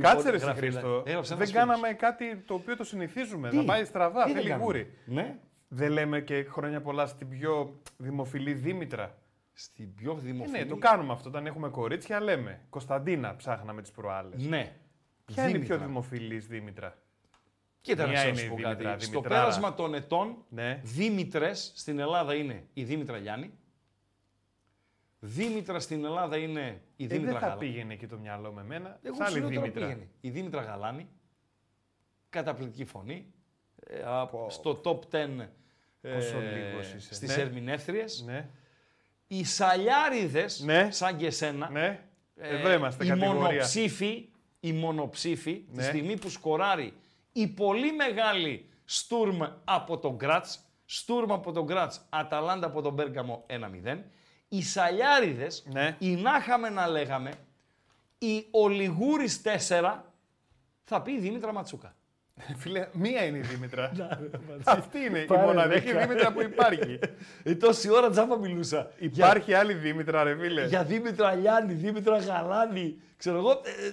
Κάτσε 0.00 0.30
ρε 0.30 0.36
γράφει, 0.36 0.58
Χρήστο. 0.60 1.02
έγραψε 1.06 1.12
ένας 1.12 1.28
Δεν 1.28 1.36
φίλος. 1.38 1.52
κάναμε 1.52 1.92
κάτι 1.92 2.36
το 2.36 2.54
οποίο 2.54 2.76
το 2.76 2.84
συνηθίζουμε. 2.84 3.48
Τι; 3.48 3.56
Να 3.56 3.64
πάει 3.64 3.84
στραβά, 3.84 4.22
Τι 4.24 4.26
δεν 4.28 4.36
θέλει 4.36 4.48
κάναμε; 4.48 4.64
γούρι. 4.64 4.92
Ναι. 5.04 5.38
Δεν 5.68 5.90
λέμε 5.90 6.20
και 6.20 6.42
χρόνια 6.42 6.80
πολλά 6.80 7.06
στην 7.06 7.28
πιο 7.28 7.80
δημοφιλή 7.96 8.52
Δήμητρα. 8.54 9.18
Στην 9.52 9.94
πιο 9.94 10.12
Ε, 10.12 10.20
δημοφιλή. 10.20 10.58
ναι, 10.58 10.66
το 10.66 10.76
κάνουμε 10.76 11.12
αυτό. 11.12 11.28
Όταν 11.28 11.46
έχουμε 11.46 11.68
κορίτσια, 11.68 12.20
λέμε. 12.20 12.60
Κωνσταντίνα 12.70 13.36
ψάχναμε 13.36 13.82
τις 13.82 13.90
προάλλες. 13.90 14.42
Ναι. 14.46 14.76
Ποια 15.24 15.42
είναι 15.42 15.50
η 15.50 15.52
Δήμητρα. 15.54 15.76
πιο 15.76 15.86
δημοφιλής 15.86 16.46
Δήμητρα; 16.46 16.98
Κοίτα 17.80 18.02
να 18.02 18.08
Μία 18.08 18.18
σας 18.18 18.28
είναι 18.28 18.40
η 18.40 18.48
πω 18.48 18.54
Δήμητρα, 18.56 18.74
κάτι. 18.90 19.02
Στο 19.04 19.10
Δημητράρα. 19.12 19.40
πέρασμα 19.40 19.74
των 19.74 19.94
ετών, 19.94 20.44
Ναι. 20.48 20.80
Δήμητρες 20.84 21.72
στην 21.76 21.98
Ελλάδα 21.98 22.34
είναι 22.34 22.66
η 22.74 22.84
Δήμητρα 22.84 23.16
Γιάννη. 23.18 23.52
Δήμητρα 25.20 25.80
στην 25.80 26.04
Ελλάδα 26.04 26.36
είναι 26.36 26.82
η 26.96 27.04
Ε, 27.04 27.06
Δήμητρα 27.06 27.30
δεν 27.32 27.40
θα 27.40 27.46
Γαλάνη. 27.46 27.60
πήγαινε 27.60 27.92
εκεί 27.92 28.06
το 28.06 28.18
μυαλό 28.18 28.52
με 28.52 28.64
μένα. 28.64 28.98
Εγώ 29.02 29.14
Σ' 29.14 29.20
άλλη 29.20 29.30
σου 29.30 29.38
λέω 29.40 29.48
τώρα 29.48 29.60
Δήμητρα. 29.60 29.86
πήγαινε. 29.86 30.08
Η 30.20 30.30
Δήμητρα 30.30 30.62
Γαλάνη, 30.62 31.08
καταπληκτική 32.28 32.84
φωνή, 32.84 33.14
ε, 33.14 33.37
από- 34.04 34.46
στο 34.50 34.80
top 34.84 34.98
10 35.10 35.50
ε, 36.00 36.12
Πόσο 36.14 36.38
λίγος 36.40 36.92
είσαι. 36.92 37.14
στις 37.14 37.36
Ναι. 37.36 37.42
ερμηνεύτριες. 37.42 38.22
Ναι, 38.26 38.48
Οι 39.26 39.44
Σαλιάριδες, 39.44 40.60
Ναι. 40.60 40.90
σαν 40.90 41.16
και 41.16 41.26
εσένα, 41.26 41.70
ναι. 41.70 42.00
ε, 42.36 42.48
Εδώ 42.56 42.72
είμαστε, 42.72 43.04
οι 43.04 43.08
κατηγορία. 43.08 43.40
μονοψήφοι, 43.42 44.28
οι 44.60 44.72
μονοψήφοι, 44.72 45.54
τη 45.54 45.76
Ναι. 45.76 45.82
στιγμή 45.82 46.16
που 46.18 46.28
σκοράρει 46.28 46.92
η 47.32 47.46
πολύ 47.46 47.92
μεγάλη 47.92 48.68
Στουρμ 48.84 49.38
από 49.64 49.98
τον 49.98 50.14
Γκράτς, 50.14 50.60
Στουρμ 50.84 51.32
από 51.32 51.52
τον 51.52 51.64
Γκράτς, 51.64 52.06
Αταλάντα 52.08 52.66
από 52.66 52.82
τον 52.82 52.92
Μπέργαμο 52.92 53.44
1-0, 53.46 54.04
οι 54.48 54.62
Σαλιάριδες, 54.62 55.64
Ναι. 55.72 55.96
οι 55.98 56.14
να 56.14 56.36
είχαμε 56.36 56.68
να 56.68 56.86
λέγαμε, 56.88 57.30
οι 58.18 58.46
Ολιγούρης 58.50 59.42
4, 59.42 60.04
θα 60.84 61.02
πει 61.02 61.12
η 61.12 61.18
Δήμητρα 61.18 61.52
Ματσούκα. 61.52 61.96
Φίλε, 62.56 62.88
μία 62.92 63.24
είναι 63.24 63.38
η 63.38 63.40
Δήμητρα. 63.40 63.90
Αυτή 64.64 64.98
είναι 64.98 65.18
η 65.18 65.24
Πάρε 65.24 65.42
μοναδική 65.42 65.92
δέκα. 65.92 66.06
Δήμητρα 66.06 66.32
που 66.32 66.42
υπάρχει. 66.42 66.98
Ε, 67.42 67.54
τόση 67.54 67.90
ώρα 67.90 68.10
τζάμπα 68.10 68.38
μιλούσα. 68.38 68.90
Υπάρχει 68.98 69.54
άλλη 69.54 69.74
Δήμητρα, 69.74 70.22
ρε 70.22 70.36
φίλε. 70.36 70.60
Για, 70.60 70.66
για 70.68 70.84
Δήμητρα 70.84 71.34
Λιάννη, 71.34 71.72
Δήμητρα 71.72 72.18
Γαλάνη, 72.18 73.00
ξέρω 73.16 73.38
εγώ. 73.38 73.50
ε, 73.50 73.86
ε, 73.86 73.92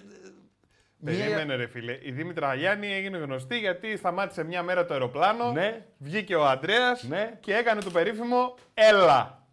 μία- 0.97 1.17
Περίμενε 1.25 1.55
ρε 1.55 1.67
φίλε. 1.67 1.97
Η 2.01 2.11
Δήμητρα 2.11 2.49
Αγιάννη 2.49 2.93
έγινε 2.93 3.17
γνωστή 3.17 3.57
γιατί 3.59 3.97
σταμάτησε 3.97 4.43
μια 4.43 4.63
μέρα 4.63 4.85
το 4.85 4.93
αεροπλάνο. 4.93 5.51
Ναι. 5.51 5.85
Βγήκε 5.97 6.35
ο 6.35 6.45
Αντρέας 6.47 7.03
Ναι. 7.03 7.37
και 7.39 7.53
έκανε 7.55 7.81
το 7.81 7.89
περίφημο 7.91 8.55
Έλα. 8.73 9.43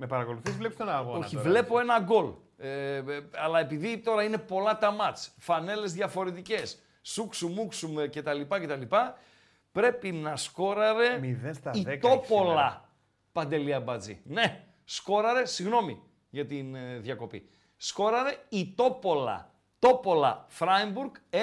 Με 0.00 0.06
παρακολουθείς, 0.06 0.56
βλέπεις 0.56 0.76
τον 0.76 0.88
αγώνα. 0.88 1.18
Όχι, 1.18 1.34
τώρα, 1.36 1.48
βλέπω 1.48 1.78
έτσι. 1.78 1.90
ένα 1.92 2.00
γκολ. 2.04 2.30
Ε, 2.58 2.94
ε, 2.96 3.02
αλλά 3.34 3.60
επειδή 3.60 3.98
τώρα 3.98 4.22
είναι 4.22 4.38
πολλά 4.38 4.78
τα 4.78 4.90
μάτς, 4.90 5.30
φανέλες 5.38 5.92
διαφορετικές, 5.92 6.82
σούξου 7.02 7.48
μουξου 7.48 7.92
με 7.92 8.08
κτλ, 8.08 8.40
κτλ, 8.48 8.96
πρέπει 9.72 10.12
να 10.12 10.36
σκόραρε 10.36 11.18
Μηδέν 11.18 11.54
στα 11.54 11.70
η 11.74 11.82
δέκα 11.82 12.08
έχει 12.08 12.18
Τόπολα. 12.18 12.48
σήμερα. 12.48 12.88
Παντελή 13.32 13.74
Αμπατζή. 13.74 14.20
Ναι, 14.24 14.64
σκόραρε, 14.84 15.46
συγγνώμη 15.46 16.02
για 16.30 16.46
την 16.46 16.74
ε, 16.74 16.98
διακοπή. 16.98 17.48
Σκόραρε 17.76 18.36
η 18.48 18.72
Τόπολα. 18.74 19.52
Τόπολα 19.78 20.44
Φράιμπουργκ 20.48 21.10
1-0. 21.30 21.38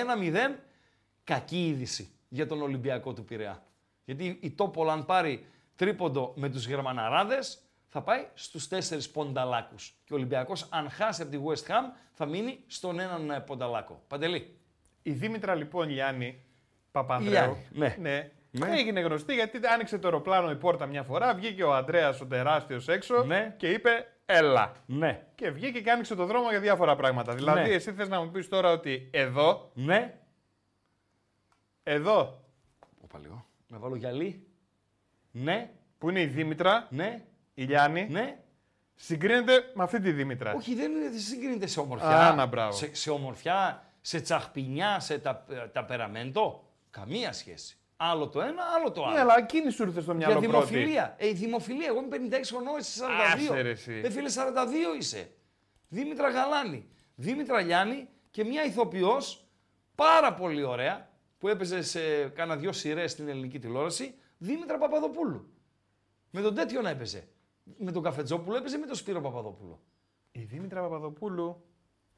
Κακή 1.23 1.67
είδηση 1.67 2.11
για 2.27 2.47
τον 2.47 2.61
Ολυμπιακό 2.61 3.13
του 3.13 3.25
Πειραιά. 3.25 3.63
Γιατί 4.05 4.39
η 4.41 4.51
Τόπολα 4.51 4.93
αν 4.93 5.05
πάρει 5.05 5.45
τρίποντο 5.75 6.33
με 6.35 6.49
τους 6.49 6.67
Γερμαναράδες 6.67 7.59
θα 7.87 8.01
πάει 8.01 8.27
στους 8.33 8.67
τέσσερις 8.67 9.09
πονταλάκους. 9.09 9.95
Και 10.03 10.13
ο 10.13 10.15
Ολυμπιακός 10.15 10.67
αν 10.69 10.89
χάσει 10.89 11.21
από 11.21 11.31
τη 11.31 11.39
West 11.45 11.71
Ham 11.71 11.91
θα 12.11 12.25
μείνει 12.25 12.63
στον 12.67 12.99
έναν 12.99 13.29
ε, 13.29 13.39
πονταλάκο. 13.39 14.03
Παντελή. 14.07 14.59
Η 15.07 15.11
Δήμητρα 15.11 15.55
λοιπόν 15.55 15.89
Γιάννη 15.89 16.43
Παπανδρέου. 16.91 17.31
Γιάννη, 17.31 17.57
ναι. 17.69 17.95
ναι. 17.99 18.29
Ναι. 18.51 18.71
Έγινε 18.77 18.99
γνωστή 18.99 19.33
γιατί 19.33 19.59
άνοιξε 19.73 19.97
το 19.97 20.07
αεροπλάνο 20.07 20.51
η 20.51 20.55
πόρτα 20.55 20.85
μια 20.85 21.03
φορά, 21.03 21.33
βγήκε 21.33 21.63
ο 21.63 21.73
Αντρέας 21.75 22.21
ο 22.21 22.25
τεράστιος 22.25 22.87
έξω 22.87 23.23
Ναι. 23.23 23.53
και 23.57 23.71
είπε 23.71 23.89
Έλα. 24.25 24.71
Ναι. 24.85 25.25
Και 25.35 25.49
βγήκε 25.51 25.81
και 25.81 25.91
άνοιξε 25.91 26.15
το 26.15 26.25
δρόμο 26.25 26.49
για 26.49 26.59
διάφορα 26.59 26.95
πράγματα. 26.95 27.33
Δηλαδή, 27.35 27.61
Ναι. 27.69 27.75
εσύ 27.75 27.93
θες 27.93 28.07
να 28.09 28.21
μου 28.23 28.31
πεις 28.31 28.47
τώρα 28.47 28.71
ότι 28.71 29.09
εδώ, 29.13 29.71
Ναι. 29.73 30.13
εδώ, 31.83 32.43
Όπα 33.03 33.19
λίγο. 33.19 33.45
Να 33.67 33.77
βάλω 33.77 33.95
γυαλί. 33.95 34.47
Ναι. 35.31 35.69
που 35.97 36.09
είναι 36.09 36.21
η 36.21 36.25
Δήμητρα, 36.25 36.87
Ναι. 36.89 37.23
η 37.53 37.63
Γιάννη, 37.63 38.07
Ναι. 38.09 38.37
Συγκρίνεται 38.95 39.71
με 39.73 39.83
αυτή 39.83 39.99
τη 39.99 40.11
Δήμητρα. 40.11 40.53
Όχι, 40.53 40.75
δεν 40.75 40.91
είναι, 40.91 41.09
δεν 41.09 41.19
συγκρίνεται 41.19 41.67
σε 41.67 41.79
ομορφιά. 41.79 42.27
Α, 42.27 42.35
να, 42.35 42.45
μπράβο. 42.45 42.71
σε, 42.71 42.95
σε 42.95 43.09
ομορφιά, 43.11 43.84
σε 44.05 44.19
τσαχπινιά, 44.19 44.99
σε 44.99 45.19
τα, 45.19 45.45
τα 45.73 45.85
περαμέντο. 45.85 46.63
Καμία 46.89 47.33
σχέση. 47.33 47.77
Άλλο 47.97 48.27
το 48.27 48.41
ένα, 48.41 48.63
άλλο 48.77 48.91
το 48.91 49.03
άλλο. 49.05 49.13
Ναι, 49.13 49.19
αλλά 49.19 49.37
εκείνη 49.37 49.71
σου 49.71 49.83
ήρθε 49.83 50.01
στο 50.01 50.13
Για 50.13 50.27
μυαλό 50.27 50.39
πρώτη. 50.39 50.47
δημοφιλία. 50.47 51.15
Ε, 51.17 51.27
η 51.27 51.33
δημοφιλία. 51.33 51.87
Εγώ 51.87 52.01
είμαι 52.01 52.37
56 52.37 52.41
χρονών, 52.45 52.77
εσύ 52.77 52.99
42. 53.01 53.51
Άσε, 53.51 53.61
ρε, 53.61 53.69
εσύ. 53.69 54.01
Ε, 54.05 54.09
φίλε, 54.09 54.29
42 54.29 54.97
είσαι. 54.99 55.31
Δήμητρα 55.87 56.29
Γαλάνη. 56.29 56.87
Δήμητρα 57.15 57.61
Λιάννη 57.61 58.09
και 58.31 58.43
μια 58.43 58.63
ηθοποιός 58.63 59.47
πάρα 59.95 60.33
πολύ 60.33 60.63
ωραία 60.63 61.09
που 61.37 61.47
έπαιζε 61.47 61.81
σε 61.81 62.27
κάνα 62.27 62.55
δυο 62.55 62.71
σειρές 62.71 63.11
στην 63.11 63.27
ελληνική 63.27 63.59
τηλεόραση. 63.59 64.15
Δήμητρα 64.37 64.77
Παπαδοπούλου. 64.77 65.49
Με 66.29 66.41
τον 66.41 66.55
τέτοιο 66.55 66.81
να 66.81 66.89
έπαιζε. 66.89 67.27
Με 67.77 67.91
τον 67.91 68.03
Καφετζόπουλο 68.03 68.57
έπαιζε 68.57 68.77
με 68.77 68.85
τον 68.85 68.95
Σπύρο 68.95 69.21
Παπαδόπουλο. 69.21 69.81
Η 70.31 70.41
Δήμητρα 70.41 70.81
Παπαδοπούλου. 70.81 71.63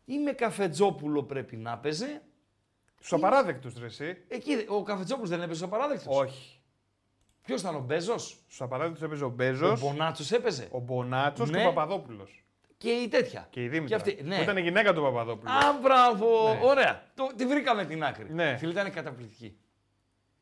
Ή 0.10 0.17
με 0.20 0.32
Καφετζόπουλο 0.32 1.24
πρέπει 1.24 1.56
να 1.56 1.72
έπαιζε. 1.72 2.22
Στους 2.96 3.13
απαράδεκτους, 3.13 3.78
ρε, 3.80 3.86
εσύ. 3.86 4.17
Εκεί 4.28 4.65
ο 4.67 4.84
Καφετζόπουλος 4.84 5.30
δεν 5.30 5.41
έπαιζε 5.41 5.63
ο 5.63 5.67
παράδεκτο. 5.67 6.12
Όχι. 6.17 6.60
Ποιος 7.46 7.62
ήταν 7.62 7.76
ο 7.76 7.80
Μπέζος; 7.80 8.38
Στους 8.46 8.62
απαράδεκτους 8.62 9.02
έπαιζε 9.04 9.24
ο 9.24 9.28
Ο 9.28 9.30
Μπέζος, 9.30 9.82
Μπονάτσος 9.82 10.32
έπαιζε. 10.32 10.67
ο 10.72 10.80
Μπονάτσος 10.80 11.50
και 11.50 11.56
Ναι. 11.56 11.62
ο 11.67 11.74
Παπαδόπουλος. 11.74 12.46
Και 12.78 12.89
η 12.89 13.08
τέτοια. 13.08 13.48
Και 13.50 13.63
η 13.63 13.67
Δήμητρα. 13.67 13.98
Και 14.00 14.12
αυτή, 14.12 14.24
ναι. 14.24 14.36
Που 14.36 14.41
ήταν 14.41 14.58
η 14.58 14.62
γυναίκα 14.62 14.93
του 14.93 15.02
Παπαδόπουλου. 15.02 15.52
Α, 15.52 15.80
μπράβο! 15.82 16.54
Ναι. 16.54 16.60
Ωραία. 16.63 17.04
Το, 17.15 17.30
τη 17.36 17.46
βρήκαμε 17.46 17.86
την 17.86 18.04
άκρη. 18.04 18.34
Ναι. 18.34 18.58
Φίλε, 18.58 18.72
ήταν 18.72 18.91
καταπληκτική. 18.91 19.58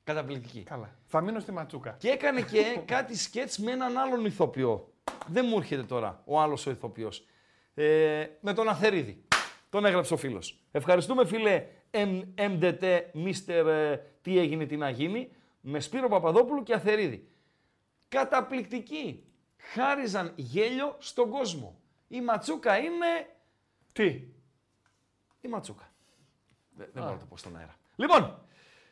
Καταπληκτική. 0.03 0.63
Καλά. 0.63 0.95
Θα 1.05 1.21
μείνω 1.21 1.39
στη 1.39 1.51
Ματσούκα. 1.51 1.95
Και 1.99 2.09
έκανε 2.09 2.41
και 2.41 2.79
κάτι 2.85 3.17
σκέτς 3.17 3.57
με 3.57 3.71
έναν 3.71 3.97
άλλον 3.97 4.25
ηθοποιό. 4.25 4.93
Δεν 5.27 5.45
μου 5.49 5.57
έρχεται 5.57 5.83
τώρα 5.83 6.21
ο 6.25 6.39
άλλος 6.41 6.65
ο 6.65 6.69
ηθοποιός. 6.71 7.25
Ε, 7.73 8.25
με 8.39 8.53
τον 8.53 8.67
Αθερίδη. 8.69 9.23
Τον 9.75 9.85
έγραψε 9.85 10.13
ο 10.13 10.17
φίλος. 10.17 10.59
Ευχαριστούμε 10.71 11.25
φίλε 11.25 11.65
M- 11.91 12.23
MDT, 12.35 13.01
Mr. 13.13 13.47
ε, 13.47 13.97
τι 14.21 14.37
έγινε, 14.37 14.65
τι 14.65 14.77
να 14.77 14.89
γίνει, 14.89 15.31
με 15.61 15.79
Σπύρο 15.79 16.07
Παπαδόπουλου 16.07 16.63
και 16.63 16.73
Αθερίδη. 16.73 17.27
Καταπληκτική. 18.07 19.23
Χάριζαν 19.57 20.33
γέλιο 20.35 20.95
στον 20.99 21.29
κόσμο. 21.29 21.79
Η 22.07 22.21
Ματσούκα 22.21 22.77
είναι 22.77 23.05
Τι; 23.93 24.05
η 25.41 25.47
Ματσούκα. 25.47 25.91
Δεν, 26.69 26.89
δεν 26.93 27.03
μπορώ 27.03 27.15
να 27.15 27.19
το 27.19 27.25
πω 27.25 27.37
στον 27.37 27.57
αέρα. 27.57 27.75
Λοιπόν, 27.95 28.39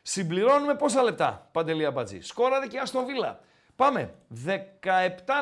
συμπληρώνουμε 0.02 0.74
πόσα 0.74 1.02
λεπτά, 1.02 1.48
Παντελή 1.52 1.84
Αμπατζή; 1.84 2.20
Σκόραρε 2.20 2.66
και 2.66 2.78
Αστον 2.78 3.06
Βίλα. 3.06 3.40
Πάμε. 3.76 4.14
17 4.46 4.58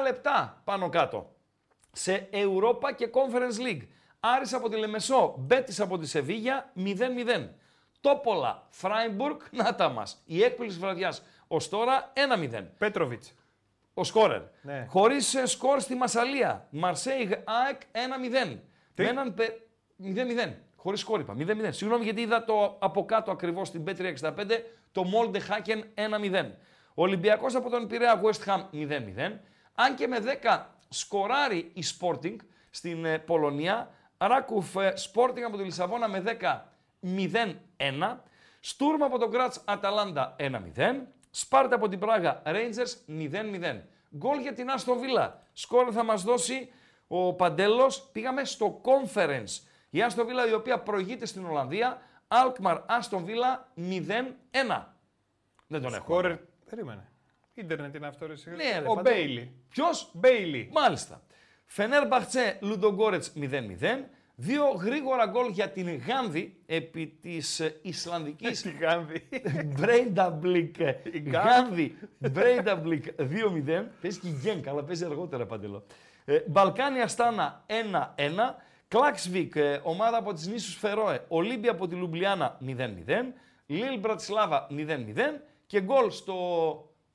λεπτά 0.02 0.60
πάνω 0.64 0.88
κάτω. 0.88 1.34
Σε 1.92 2.28
Europa 2.32 2.94
και 2.96 3.10
Conference 3.12 3.66
League. 3.66 3.86
Άρης 4.24 4.52
από 4.52 4.68
τη 4.68 4.76
Λεμεσό, 4.76 5.34
Μπέτης 5.38 5.80
από 5.80 5.98
τη 5.98 6.06
Σεβίγια, 6.08 6.72
0-0. 6.76 7.48
Τόπολα, 8.00 8.66
Φράιμπουργκ, 8.68 9.40
να 9.50 9.74
τα 9.74 9.88
μας. 9.88 10.22
Η 10.26 10.42
έκπληξη 10.42 10.78
βραδιάς 10.78 11.22
ως 11.48 11.68
τώρα 11.68 12.12
1-0 12.14 12.62
Πέτροβιτς. 12.78 13.34
ο 13.94 14.04
σκόρερ. 14.04 14.40
Ναι. 14.62 14.86
Χωρίς 14.88 15.36
σκορ 15.44 15.80
στη 15.80 15.94
Μασαλία. 15.94 16.66
Μαρσέιγ 16.70 17.30
ΑΕΚ 17.44 17.80
1-0. 17.92 18.58
Τι; 18.94 19.02
Με 19.02 19.08
έναν. 19.08 19.34
πε- 19.34 19.60
0-0. 20.02 20.54
Χωρίς 20.76 21.00
σκορ 21.00 21.20
είπα. 21.20 21.34
0-0. 21.34 21.72
Συγγνώμη 21.72 22.04
γιατί 22.04 22.20
είδα 22.20 22.44
το 22.44 22.76
από 22.80 23.04
κάτω 23.04 23.30
ακριβώς 23.30 23.68
στην 23.68 23.84
Πέτρια 23.84 24.08
65 24.08 24.64
το 24.92 25.04
Μόλντε 25.04 25.38
Χάκεν 25.38 25.84
1-0. 25.94 26.50
Ολυμπιακός 26.94 27.54
από 27.54 27.70
τον 27.70 27.86
Πειραιά 27.86 28.20
West 28.22 28.44
Ham 28.48 28.60
0-0. 28.72 29.40
Αν 29.74 29.94
και 29.94 30.06
με 30.06 30.18
10 30.42 30.66
σκοράρει 30.88 31.70
η 31.74 31.82
Sporting 31.98 32.36
στην 32.70 33.04
ε, 33.04 33.18
Πολωνία. 33.18 33.90
Ράκουφ 34.26 34.76
ε, 34.76 34.92
Sporting 35.12 35.40
από 35.46 35.56
τη 35.56 35.62
Λισαβόνα 35.62 36.08
με 36.08 36.22
10 36.40 36.60
0-1. 37.76 38.16
Στούρμα 38.60 39.06
από 39.06 39.18
τον 39.18 39.28
Γκράτς 39.28 39.62
Αταλάντα 39.64 40.36
1-0. 40.38 40.50
Σπάρτα 41.30 41.74
από 41.74 41.88
την 41.88 41.98
Πράγα 41.98 42.42
Rangers 42.46 43.18
0-0. 43.20 43.80
Γκολ 44.16 44.38
για 44.40 44.52
την 44.52 44.70
Άστον 44.70 44.98
Βίλα. 44.98 45.42
Σκόρ 45.52 45.88
θα 45.92 46.04
μας 46.04 46.22
δώσει 46.22 46.72
ο 47.06 47.32
Παντέλος. 47.34 48.08
Πήγαμε 48.12 48.44
στο 48.44 48.80
Conference. 48.84 49.62
Η 49.90 50.02
Άστον 50.02 50.26
Βίλα 50.26 50.48
η 50.48 50.52
οποία 50.52 50.78
προηγείται 50.78 51.26
στην 51.26 51.44
Ολλανδία. 51.44 52.00
Alkmaar 52.28 52.80
Άστον 52.86 53.24
Βίλα 53.24 53.68
0-1. 53.76 54.84
Δεν 55.66 55.82
τον 55.82 55.94
έχω. 55.94 56.04
Σκόρερ. 56.04 56.36
Περίμενε. 56.70 57.12
Ίντερνετ 57.54 57.94
είναι 57.94 58.06
αυτό, 58.06 58.26
ρε. 58.26 58.32
εσύ. 58.32 58.50
Ναι, 58.50 58.78
ρε, 58.78 58.88
ο 58.88 58.94
πάντα- 58.94 59.10
Μπέιλι. 59.10 59.52
Ποιος; 59.68 60.10
Μπέιλι. 60.14 60.70
Μάλιστα. 60.72 61.22
Φενέρ 61.74 62.06
Μπαχτσέ 62.06 62.58
Λουντογκόρετς 62.60 63.32
0-0. 63.36 63.46
Δύο 64.34 64.64
γρήγορα 64.64 65.26
γκολ 65.26 65.48
για 65.48 65.70
την 65.70 65.96
Γάνδη 65.96 66.56
επί 66.66 67.06
της 67.06 67.60
ε, 67.60 67.78
Ισλανδικής 67.82 68.60
Τι 68.62 68.70
Γάνδη. 68.70 69.28
Μπρέινταμπλικ. 69.64 70.76
Γκάν. 71.18 71.46
Γάνδη. 71.46 71.98
Μπρέινταμπλικ 72.18 73.04
2-0. 73.18 73.24
Παίζει 74.00 74.18
και 74.20 74.28
η 74.28 74.38
Γκενκ, 74.42 74.62
αλλά 74.68 74.84
παίζει 74.84 75.04
αργότερα 75.04 75.46
παντελώ. 75.46 75.84
Ε, 76.24 76.38
Μπαλκάνι 76.46 77.08
Αστάνα 77.08 77.64
1-1. 77.66 77.72
Κλάξβικ, 78.88 79.56
ε, 79.56 79.80
ομάδα 79.82 80.16
από 80.16 80.32
τις 80.32 80.46
νήσους 80.46 80.74
Φερόε. 80.74 81.24
Ολύμπια 81.28 81.70
από 81.70 81.86
τη 81.86 81.94
Λιουμπλιάνα 81.94 82.58
0-0. 82.66 83.34
Λίλ 83.66 83.98
Μπρατισλάβα 83.98 84.66
0-0. 84.70 85.40
Και 85.66 85.80
γκολ 85.80 86.10
στο 86.10 86.34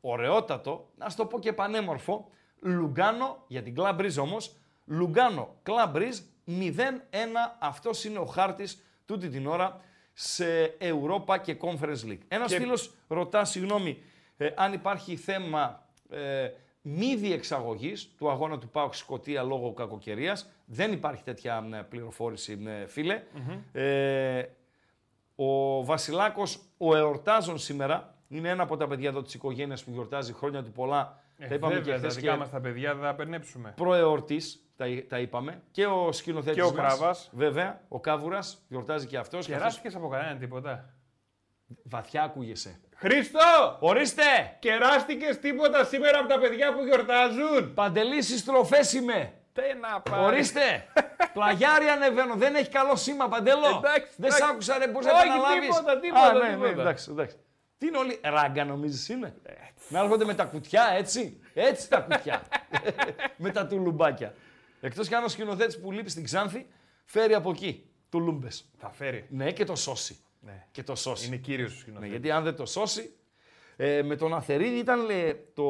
ωραιότατο, 0.01 0.89
να 0.97 1.13
το 1.13 1.25
πω 1.25 1.39
και 1.39 1.53
πανέμορφο, 1.53 2.31
Λουγκάνο, 2.61 3.43
για 3.47 3.61
την 3.63 3.75
Club 3.77 3.97
Brugge 3.99 4.17
όμως, 4.21 4.55
Λουγκάνο 4.85 5.55
Club 5.63 5.95
Brugge 5.95 6.19
0-1. 6.45 7.57
Αυτός 7.59 8.03
είναι 8.03 8.19
ο 8.19 8.25
χάρτης 8.25 8.83
τούτη 9.05 9.29
την 9.29 9.47
ώρα 9.47 9.81
σε 10.13 10.45
Europa 10.79 11.37
και 11.41 11.57
Conference 11.61 12.05
League. 12.05 12.19
Ένας 12.27 12.51
Και- 12.51 12.57
φίλος 12.59 12.93
ρωτά, 13.07 13.45
συγγνώμη, 13.45 13.97
ε, 14.37 14.49
αν 14.55 14.73
υπάρχει 14.73 15.15
θέμα 15.15 15.85
ε, 16.09 16.49
μη 16.81 17.15
διεξαγωγής 17.15 18.09
του 18.17 18.29
αγώνα 18.29 18.57
του 18.57 18.69
ΠΑΟΚ 18.69 18.93
Σκοτία 18.95 19.43
λόγω 19.43 19.73
κακοκαιρίας. 19.73 20.49
Δεν 20.65 20.91
υπάρχει 20.91 21.23
τέτοια 21.23 21.67
ε, 21.73 21.81
πληροφόρηση, 21.81 22.63
ε, 22.65 22.87
φίλε. 22.87 23.23
Ε, 23.71 24.45
ο 25.35 25.83
Βασιλάκος, 25.85 26.59
ο 26.77 26.95
εορτάζων 26.95 27.57
σήμερα, 27.57 28.15
είναι 28.27 28.49
ένα 28.49 28.63
από 28.63 28.77
τα 28.77 28.87
παιδιά 28.87 29.09
εδώ 29.09 29.21
της 29.21 29.33
οικογένειας 29.33 29.83
που 29.83 29.91
γιορτάζει 29.91 30.33
χρόνια 30.33 30.63
του 30.63 30.71
πολλά. 30.71 31.21
Ε, 31.37 31.47
τα 31.47 31.53
είπαμε 31.55 31.73
βέβαια, 31.73 31.85
και 31.93 31.99
τα 32.01 32.07
χθες 32.07 32.15
δικά 32.15 32.31
και 32.31 32.37
μας 32.37 32.49
τα 32.49 32.59
παιδιά 32.59 32.93
δεν 32.95 33.03
θα 33.03 33.15
περνέψουμε. 33.15 33.73
προεορτής, 33.75 34.61
τα, 34.77 34.85
τα 35.09 35.19
είπαμε. 35.19 35.61
Και 35.71 35.85
ο 35.85 36.11
σκηνοθέτης 36.11 36.55
Και 36.55 36.61
ο 36.61 36.73
μας, 36.73 36.75
Κράβας. 36.97 37.29
Βέβαια, 37.33 37.81
ο 37.87 37.99
Κάβουρας, 37.99 38.63
γιορτάζει 38.67 39.07
και 39.07 39.17
αυτός. 39.17 39.45
Και 39.45 39.51
αυτός 39.53 39.57
Κεράστηκες 39.57 39.95
από 39.95 40.07
κανέναν 40.07 40.39
τίποτα. 40.39 40.93
βαθιά 41.83 42.23
ακούγεσαι. 42.23 42.79
Χρήστο! 42.95 43.39
Ορίστε! 43.79 44.23
Κεράστηκες 44.59 45.39
τίποτα 45.39 45.83
σήμερα 45.83 46.19
από 46.19 46.27
τα 46.27 46.39
παιδιά 46.39 46.73
που 46.73 46.83
γιορτάζουν. 46.83 47.73
Παντελή 47.73 48.21
συστροφές 48.21 48.93
είμαι. 48.93 49.33
Τι 49.53 49.61
να 49.81 50.01
πάρει. 50.01 50.23
Ορίστε! 50.25 50.87
Πλαγιάρι 51.33 51.87
ανεβαίνω. 51.87 52.35
Δεν 52.35 52.55
έχει 52.55 52.69
καλό 52.69 52.95
σήμα, 52.95 53.27
Παντέλο. 53.27 53.67
Εντάξει, 53.77 54.11
Δεν 54.17 54.31
σ' 54.31 54.35
εντάξει. 54.35 54.51
άκουσα, 54.51 54.77
ρε, 54.77 54.87
πώς 54.87 55.05
να 55.05 55.11
Όχι, 55.11 55.23
επαναλάβεις. 55.27 55.67
τίποτα, 55.67 55.99
τίποτα, 55.99 56.21
Α, 56.27 56.33
ναι, 56.33 56.49
τίποτα. 56.49 56.73
ναι, 56.75 56.81
εντάξει, 56.81 57.07
εντάξει. 57.11 57.35
Τι 57.77 57.87
είναι 57.87 57.97
όλοι, 57.97 58.19
ράγκα 58.23 58.65
νομίζεις 58.65 59.09
είναι; 59.09 59.35
Να 59.89 59.99
έρχονται 59.99 60.25
με 60.25 60.33
τα 60.33 60.43
κουτιά, 60.45 60.89
έτσι. 60.97 61.39
Έτσι 61.53 61.89
τα 61.89 61.99
κουτιά. 61.99 62.41
με 63.37 63.51
τα 63.51 63.67
τουλουμπάκια. 63.67 64.33
Εκτός 64.81 65.07
κι 65.07 65.15
αν 65.15 65.23
ο 65.23 65.27
σκηνοθέτης 65.27 65.79
που 65.79 65.91
λείπει 65.91 66.09
στην 66.09 66.23
Ξάνθη, 66.23 66.67
φέρει 67.05 67.33
από 67.33 67.49
εκεί 67.49 67.89
τουλούμπες. 68.09 68.69
Θα 68.77 68.89
φέρει. 68.89 69.25
Ναι, 69.29 69.51
και 69.51 69.63
το 69.63 69.75
σώσει. 69.75 70.17
Ναι. 70.39 70.65
Και 70.71 70.83
το 70.83 70.95
σώσει. 70.95 71.27
Είναι 71.27 71.35
κύριος 71.35 71.71
ο 71.71 71.73
Ναι, 71.73 71.79
σκηνοθέτης. 71.81 72.11
γιατί 72.11 72.31
αν 72.31 72.43
δεν 72.43 72.55
το 72.55 72.65
σώσει, 72.65 73.15
ε, 73.75 74.01
με 74.03 74.15
τον 74.15 74.33
Αθερίδη 74.33 74.77
ήταν 74.77 75.05
λέει, 75.05 75.49
το... 75.53 75.63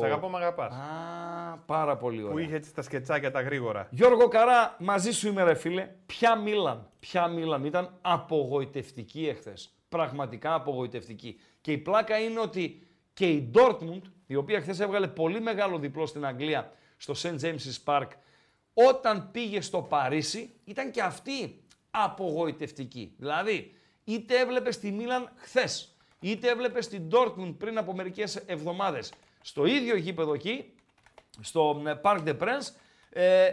Σ' 0.00 0.02
αγαπώ, 0.04 0.28
μ' 0.28 0.36
αγαπάς. 0.36 0.72
Α, 0.74 1.56
πάρα 1.66 1.96
πολύ 1.96 2.20
ωραία. 2.22 2.32
Που 2.32 2.38
είχε 2.38 2.54
έτσι 2.54 2.74
τα 2.74 2.82
σκετσάκια 2.82 3.30
τα 3.30 3.40
γρήγορα. 3.40 3.86
Γιώργο 3.90 4.28
Καρά, 4.28 4.76
μαζί 4.78 5.10
σου 5.12 5.28
είμαι 5.28 5.42
ρε 5.42 5.54
φίλε. 5.54 5.88
Ποια 6.06 6.36
Μίλαν, 6.36 6.90
ποια 7.00 7.28
Μίλαν 7.28 7.64
ήταν 7.64 7.98
απογοητευτική 8.00 9.28
εχθές. 9.28 9.76
Πραγματικά 9.92 10.54
απογοητευτική. 10.54 11.40
Και 11.60 11.72
η 11.72 11.78
πλάκα 11.78 12.18
είναι 12.18 12.40
ότι 12.40 12.86
και 13.12 13.28
η 13.28 13.50
Dortmund, 13.54 14.00
η 14.26 14.34
οποία 14.34 14.60
χθες 14.60 14.80
έβγαλε 14.80 15.08
πολύ 15.08 15.40
μεγάλο 15.40 15.78
διπλό 15.78 16.06
στην 16.06 16.26
Αγγλία, 16.26 16.72
στο 16.96 17.14
St. 17.16 17.40
James's 17.40 17.84
Park, 17.84 18.06
όταν 18.74 19.30
πήγε 19.30 19.60
στο 19.60 19.82
Παρίσι, 19.82 20.54
ήταν 20.64 20.90
και 20.90 21.02
αυτή 21.02 21.62
απογοητευτική. 21.90 23.14
Δηλαδή, 23.18 23.74
είτε 24.04 24.38
έβλεπε 24.38 24.70
τη 24.70 24.90
Μίλαν 24.90 25.32
χθες, 25.36 25.96
είτε 26.20 26.48
έβλεπε 26.48 26.78
την 26.78 27.10
Dortmund 27.12 27.54
πριν 27.58 27.78
από 27.78 27.94
μερικές 27.94 28.36
εβδομάδες, 28.36 29.12
στο 29.42 29.66
ίδιο 29.66 29.96
γήπεδο 29.96 30.34
εκεί, 30.34 30.72
στο 31.40 31.82
ε, 31.86 32.00
Parc 32.02 32.24
des 32.24 32.38
Princes, 32.38 32.74
ε, 33.10 33.48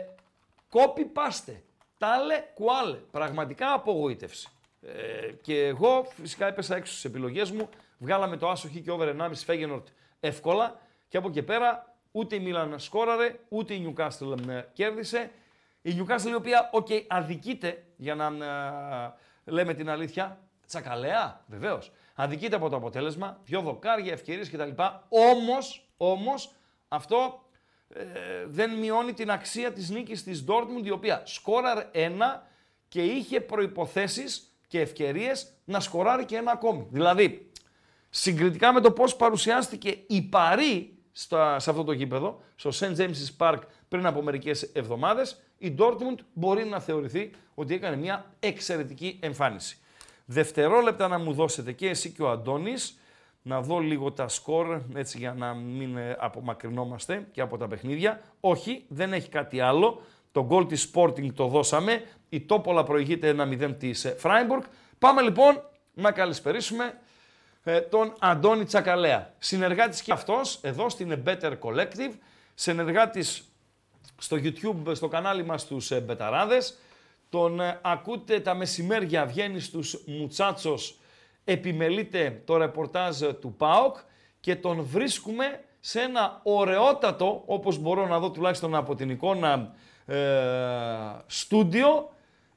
copy 0.71 1.01
paste. 1.13 1.55
Τάλε 1.97 2.43
κουάλε. 2.53 2.95
Πραγματικά 2.95 3.73
απογοήτευση. 3.73 4.49
Ε, 4.81 5.31
και 5.41 5.65
εγώ 5.65 6.07
φυσικά 6.21 6.47
έπεσα 6.47 6.75
έξω 6.75 6.91
στις 6.91 7.05
επιλογές 7.05 7.51
μου. 7.51 7.69
Βγάλαμε 7.97 8.37
το 8.37 8.49
άσο 8.49 8.67
Χ 8.67 8.71
και 8.71 8.91
over 8.91 9.15
1,5 9.19 9.31
Φέγενορτ 9.33 9.87
εύκολα. 10.19 10.79
Και 11.07 11.17
από 11.17 11.27
εκεί 11.27 11.43
πέρα 11.43 11.89
Ούτε 12.11 12.35
η 12.35 12.39
Μίλαν 12.39 12.79
σκόραρε, 12.79 13.39
ούτε 13.49 13.73
η 13.73 13.95
Newcastle 13.95 14.47
ε, 14.47 14.63
κέρδισε. 14.73 15.31
Η 15.81 15.95
Newcastle 15.97 16.29
η 16.29 16.33
οποία, 16.33 16.69
OK, 16.73 16.87
okay, 16.89 17.03
αδικείται, 17.07 17.83
για 17.95 18.15
να 18.15 18.25
ε, 18.25 19.51
λέμε 19.51 19.73
την 19.73 19.89
αλήθεια, 19.89 20.39
τσακαλέα, 20.67 21.43
βεβαίως. 21.47 21.91
Αδικείται 22.15 22.55
από 22.55 22.69
το 22.69 22.75
αποτέλεσμα, 22.75 23.39
πιο 23.43 23.61
δοκάρια, 23.61 24.11
ευκαιρίες 24.11 24.49
κτλ. 24.49 24.69
Όμως, 25.09 25.89
όμως, 25.97 26.51
αυτό 26.87 27.43
ε, 27.87 28.03
δεν 28.45 28.75
μειώνει 28.75 29.13
την 29.13 29.31
αξία 29.31 29.73
της 29.73 29.89
νίκης 29.89 30.23
της 30.23 30.45
Dortmund, 30.47 30.85
η 30.85 30.91
οποία 30.91 31.21
σκόραρε 31.25 31.89
ένα 31.91 32.47
και 32.87 33.03
είχε 33.03 33.41
προϋποθέσεις 33.41 34.48
και 34.69 34.79
ευκαιρίες 34.79 35.53
να 35.65 35.79
σκοράρει 35.79 36.25
και 36.25 36.35
ένα 36.35 36.51
ακόμη. 36.51 36.87
Δηλαδή, 36.89 37.51
συγκριτικά 38.09 38.73
με 38.73 38.81
το 38.81 38.91
πώς 38.91 39.15
παρουσιάστηκε 39.15 39.97
η 40.07 40.21
Παρή 40.21 40.97
στα, 41.11 41.59
σε 41.59 41.69
αυτό 41.69 41.83
το 41.83 41.91
γήπεδο, 41.91 42.41
στο 42.55 42.69
St. 42.73 42.97
James's 42.97 43.37
Park 43.37 43.59
πριν 43.87 44.05
από 44.05 44.21
μερικές 44.21 44.63
εβδομάδες, 44.63 45.41
η 45.57 45.75
Dortmund 45.79 46.17
μπορεί 46.33 46.65
να 46.65 46.79
θεωρηθεί 46.79 47.31
ότι 47.55 47.73
έκανε 47.73 47.95
μια 47.95 48.25
εξαιρετική 48.39 49.19
εμφάνιση. 49.21 49.77
Δευτερόλεπτα 50.25 51.07
να 51.07 51.19
μου 51.19 51.33
δώσετε 51.33 51.71
και 51.71 51.89
εσύ 51.89 52.11
και 52.11 52.21
ο 52.21 52.29
Αντώνης, 52.29 52.99
να 53.41 53.61
δω 53.61 53.79
λίγο 53.79 54.11
τα 54.11 54.27
σκορ, 54.27 54.81
έτσι 54.95 55.17
για 55.17 55.33
να 55.33 55.53
μην 55.53 55.97
ε, 55.97 56.15
απομακρυνόμαστε 56.19 57.27
και 57.31 57.41
από 57.41 57.57
τα 57.57 57.67
παιχνίδια. 57.67 58.21
Όχι, 58.39 58.85
δεν 58.87 59.13
έχει 59.13 59.29
κάτι 59.29 59.59
άλλο. 59.59 60.01
Το 60.31 60.45
γκολ 60.45 60.65
της 60.65 60.91
Sporting 60.93 61.33
το 61.33 61.47
δώσαμε. 61.47 62.03
Η 62.29 62.41
Τόπολα 62.41 62.83
προηγείται 62.83 63.35
1-0 63.37 63.75
της 63.79 64.13
Freiburg. 64.23 64.63
Πάμε 64.99 65.21
λοιπόν 65.21 65.61
να 65.93 66.11
καλησπερίσουμε 66.11 66.99
ε, 67.63 67.81
τον 67.81 68.13
Αντώνη 68.19 68.63
Τσακαλέα. 68.63 69.33
Συνεργάτης 69.37 70.01
και 70.01 70.11
αυτός 70.11 70.59
εδώ 70.61 70.89
στην 70.89 71.23
Better 71.25 71.53
Collective. 71.59 72.13
Συνεργάτης 72.53 73.43
στο 74.17 74.37
YouTube, 74.43 74.95
στο 74.95 75.07
κανάλι 75.07 75.45
μας 75.45 75.67
τους 75.67 75.91
ε, 75.91 75.99
Μπεταράδες. 75.99 76.77
Τον 77.29 77.59
ακούτε 77.81 78.39
τα 78.39 78.53
μεσημέρια, 78.53 79.25
βγαίνει 79.25 79.59
στους 79.59 80.03
Μουτσάτσος 80.05 80.99
επιμελείται 81.51 82.41
το 82.45 82.57
ρεπορτάζ 82.57 83.21
του 83.39 83.53
ΠΑΟΚ 83.57 83.97
και 84.39 84.55
τον 84.55 84.83
βρίσκουμε 84.83 85.63
σε 85.79 86.01
ένα 86.01 86.39
ωραιότατο, 86.43 87.43
όπως 87.45 87.77
μπορώ 87.77 88.07
να 88.07 88.19
δω 88.19 88.31
τουλάχιστον 88.31 88.75
από 88.75 88.95
την 88.95 89.09
εικόνα, 89.09 89.53
ε, 89.53 89.69
στούντιο, 91.27 92.09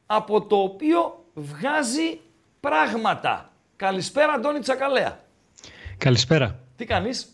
από 0.07 0.47
το 0.47 0.57
οποίο 0.57 1.25
βγάζει 1.35 2.21
πράγματα. 2.61 3.53
Καλησπέρα 3.77 4.33
Αντώνη 4.33 4.59
Τσακαλέα. 4.59 5.21
Καλησπέρα. 5.99 6.59
Τι 6.77 6.85
κάνεις; 6.85 7.27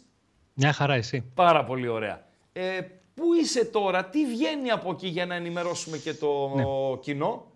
Μια 0.55 0.73
χαρά 0.73 0.95
εσύ. 0.95 1.25
Πάρα 1.35 1.65
πολύ 1.65 1.89
ωραία. 1.89 2.27
Ε, 2.53 2.81
πού 3.15 3.35
είσαι 3.41 3.65
τώρα, 3.65 4.05
τι 4.05 4.27
βγαίνει 4.27 4.71
από 4.71 4.91
εκεί 4.91 5.09
για 5.09 5.27
να 5.27 5.35
ενημερώσουμε 5.35 5.97
και 5.97 6.15
το 6.15 6.53
ναι. 6.55 6.65
κοινό; 7.01 7.47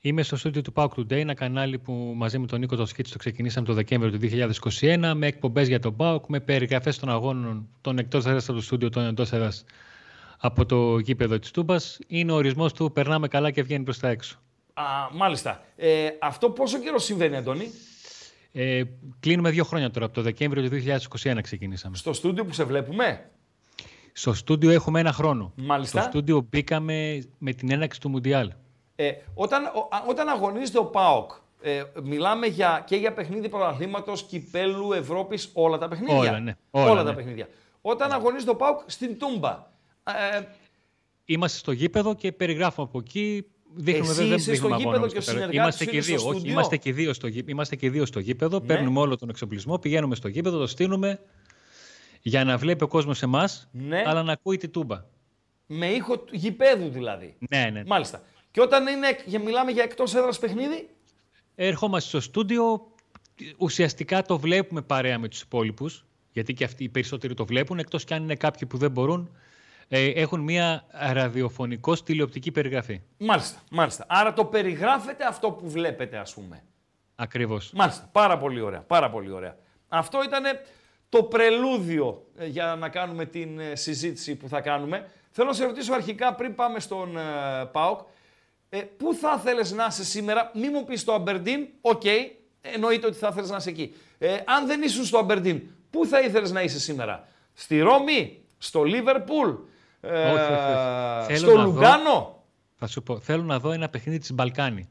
Είμαι 0.00 0.22
στο 0.22 0.36
στούντιο 0.36 0.62
του 0.62 0.72
Pauk 0.76 0.88
Today, 0.96 1.10
ένα 1.10 1.34
κανάλι 1.34 1.78
που 1.78 1.92
μαζί 2.16 2.38
με 2.38 2.46
τον 2.46 2.60
Νίκο 2.60 2.76
Τοσκίτση 2.76 3.12
το 3.12 3.18
ξεκινήσαμε 3.18 3.66
το 3.66 3.72
Δεκέμβριο 3.72 4.18
του 4.18 4.50
2021 4.80 5.12
με 5.16 5.26
εκπομπές 5.26 5.68
για 5.68 5.80
τον 5.80 5.96
Pauk, 5.98 6.20
με 6.26 6.40
περιγραφές 6.40 6.98
των 6.98 7.08
αγώνων 7.08 7.68
των 7.80 7.98
εκτός 7.98 8.26
έδρας 8.26 8.48
από 8.48 8.58
το 8.58 8.64
στούντιο, 8.64 8.90
των 8.90 9.04
εντός 9.04 9.32
έδρας 9.32 9.64
από 10.38 10.66
το 10.66 10.98
γήπεδο 10.98 11.38
της 11.38 11.50
Τούμπας. 11.50 11.98
Είναι 12.06 12.32
ο 12.32 12.34
ορισμός 12.34 12.72
του 12.72 12.92
περνάμε 12.92 13.28
καλά 13.28 13.50
και 13.50 13.62
βγαίνει 13.62 13.84
προς 13.84 13.98
τα 13.98 14.08
έξω. 14.08 14.38
Α, 14.74 14.82
μάλιστα. 15.12 15.62
Ε, 15.76 16.08
αυτό 16.20 16.50
πόσο 16.50 16.78
καιρό 16.78 16.98
συμβαίνει, 16.98 17.36
Αντώνη; 17.36 17.70
Ε, 18.52 18.82
κλείνουμε 19.20 19.50
δύο 19.50 19.64
χρόνια 19.64 19.90
τώρα. 19.90 20.04
Από 20.04 20.14
το 20.14 20.22
Δεκέμβριο 20.22 20.62
του 20.62 20.68
2021 21.22 21.38
ξεκινήσαμε. 21.42 21.96
Στο 21.96 22.12
στούντιο 22.12 22.44
που 22.44 22.52
σε 22.52 22.64
βλέπουμε; 22.64 23.30
Στο 24.12 24.34
στούντιο 24.34 24.70
έχουμε 24.70 25.00
ένα 25.00 25.12
χρόνο. 25.12 25.52
Μάλιστα. 25.56 26.00
Στο 26.00 26.10
στούντιο 26.10 26.46
μπήκαμε 26.50 27.24
με 27.38 27.52
την 27.52 27.70
έναξη 27.70 28.00
του 28.00 28.08
Μουντιάλ. 28.08 28.52
Ε, 28.96 29.12
όταν, 29.34 29.62
όταν 30.08 30.28
αγωνίζεται 30.28 30.78
ο 30.78 30.84
ΠΑΟΚ, 30.84 31.30
ε, 31.60 31.82
μιλάμε 32.02 32.46
για, 32.46 32.82
και 32.86 32.96
για 32.96 33.12
παιχνίδι 33.12 33.48
πρωταθλήματος, 33.48 34.22
κυπέλου, 34.22 34.92
Ευρώπης, 34.92 35.50
όλα 35.52 35.78
τα 35.78 35.88
παιχνίδια; 35.88 36.16
Όλα, 36.16 36.40
ναι. 36.40 36.56
Όλα, 36.70 37.02
τα 37.02 37.10
ναι. 37.10 37.16
παιχνίδια. 37.16 37.48
Όταν 37.80 38.12
αγωνίζεται 38.12 38.50
ο 38.50 38.56
ΠΑΟΚ 38.56 38.80
στην 38.86 39.18
Τούμπα. 39.18 39.74
Ε, 40.06 40.40
Είμαστε 41.24 41.58
στο 41.58 41.72
γήπεδο 41.72 42.14
και 42.14 42.32
περιγράφουμε 42.32 42.86
από 42.86 42.98
εκεί. 42.98 43.46
Δείχνουμε, 43.74 44.10
Εσύ 44.10 44.24
δεν, 44.24 44.36
είσαι 44.36 44.54
στο 44.54 44.68
γήπεδο 44.68 45.06
και 45.06 45.18
ο 45.18 45.48
είμαστε 45.50 45.84
και 45.84 46.00
δύο. 46.00 46.28
Όχι, 46.28 46.48
είμαστε 46.48 46.76
και 46.76 46.92
δύο 46.92 47.12
στο, 47.12 47.28
είμαστε 47.46 47.76
και 47.76 47.90
δύο 47.90 48.06
στο 48.06 48.18
γήπεδο. 48.20 48.58
Ναι. 48.58 48.66
Παίρνουμε 48.66 49.00
όλο 49.00 49.16
τον 49.16 49.28
εξοπλισμό, 49.28 49.78
πηγαίνουμε 49.78 50.14
στο 50.14 50.28
γήπεδο, 50.28 50.58
το 50.58 50.66
στείλουμε 50.66 51.20
για 52.22 52.44
να 52.44 52.56
βλέπει 52.56 52.84
ο 52.84 52.88
κόσμος 52.88 53.22
εμάς, 53.22 53.68
ναι. 53.72 54.02
αλλά 54.06 54.22
να 54.22 54.32
ακούει 54.32 54.56
τη 54.56 54.68
τούμπα. 54.68 55.04
Με 55.66 55.86
ήχο 55.86 56.24
γηπέδου 56.30 56.88
δηλαδή. 56.88 57.36
Ναι, 57.50 57.70
ναι. 57.72 57.82
Μάλιστα. 57.86 58.22
Και 58.50 58.60
όταν 58.60 58.86
είναι, 58.86 59.06
για, 59.24 59.40
μιλάμε 59.40 59.70
για 59.70 59.82
εκτός 59.82 60.14
έδρας 60.14 60.38
παιχνίδι; 60.38 60.88
Ερχόμαστε 61.54 62.08
στο 62.08 62.20
στούντιο, 62.20 62.86
ουσιαστικά 63.56 64.22
το 64.22 64.38
βλέπουμε 64.38 64.82
παρέα 64.82 65.18
με 65.18 65.28
τους 65.28 65.40
υπόλοιπους, 65.40 66.04
γιατί 66.32 66.54
και 66.54 66.64
αυτοί 66.64 66.84
οι 66.84 66.88
περισσότεροι 66.88 67.34
το 67.34 67.46
βλέπουν, 67.46 67.78
εκτός 67.78 68.04
κι 68.04 68.14
αν 68.14 68.22
είναι 68.22 68.34
κάποιοι 68.34 68.68
που 68.68 68.76
δεν 68.76 68.90
μπορούν, 68.90 69.30
ε, 69.88 70.06
έχουν 70.08 70.40
μια 70.40 70.84
ραδιοφωνικό 71.12 71.94
τηλεοπτική 71.94 72.50
περιγραφή. 72.50 73.00
Μάλιστα, 73.18 73.58
μάλιστα. 73.70 74.04
Άρα 74.08 74.32
το 74.32 74.44
περιγράφετε 74.44 75.26
αυτό 75.26 75.50
που 75.50 75.70
βλέπετε, 75.70 76.16
ας 76.16 76.34
πούμε. 76.34 76.62
Ακριβώς. 77.14 77.72
Μάλιστα. 77.74 78.08
Πάρα 78.12 78.38
πολύ 78.38 78.60
ωραία. 78.60 78.80
Πάρα 78.80 79.10
πολύ 79.10 79.30
ωραία. 79.30 79.56
Αυτό 79.88 80.22
ήταν 80.22 80.44
το 81.08 81.22
πρελούδιο 81.22 82.26
ε, 82.36 82.46
για 82.46 82.76
να 82.78 82.88
κάνουμε 82.88 83.24
την 83.24 83.58
ε, 83.58 83.74
συζήτηση 83.74 84.34
που 84.34 84.48
θα 84.48 84.60
κάνουμε. 84.60 85.10
Θέλω 85.30 85.48
να 85.48 85.54
σε 85.54 85.64
ρωτήσω 85.64 85.92
αρχικά 85.92 86.34
πριν 86.34 86.54
πάμε 86.54 86.80
στον 86.80 87.18
ΠΑΟΚ, 87.72 88.00
ε, 88.68 88.78
πού 88.78 89.14
θα 89.14 89.36
ήθελε 89.38 89.62
να 89.74 89.86
είσαι 89.86 90.04
σήμερα, 90.04 90.50
μη 90.54 90.68
μου 90.68 90.84
πεις 90.84 91.00
στο 91.00 91.12
Αμπερντίν, 91.12 91.66
OK, 91.80 92.02
okay, 92.04 92.30
εννοείται 92.60 93.06
ότι 93.06 93.16
θα 93.16 93.28
ήθελε 93.32 93.46
να 93.46 93.56
είσαι 93.56 93.70
εκεί. 93.70 93.94
Ε, 94.18 94.36
αν 94.44 94.66
δεν 94.66 94.82
ήσουν 94.82 95.04
στο 95.04 95.18
Αμπερντίν, 95.18 95.62
πού 95.90 96.06
θα 96.06 96.20
ήθελες 96.20 96.52
να 96.52 96.62
είσαι 96.62 96.80
σήμερα, 96.80 97.28
στη 97.52 97.80
Ρώμη, 97.80 98.42
στο 98.58 98.82
Λίβερπουλ, 98.82 99.50
ε, 101.28 101.36
στο 101.36 101.56
Λουγκάνο. 101.56 102.44
θα 102.74 102.86
σου 102.86 103.02
πω, 103.02 103.20
θέλω 103.20 103.42
να 103.42 103.58
δω 103.58 103.72
ένα 103.72 103.88
παιχνίδι 103.88 104.18
της 104.18 104.32
Μπαλκάνη. 104.32 104.88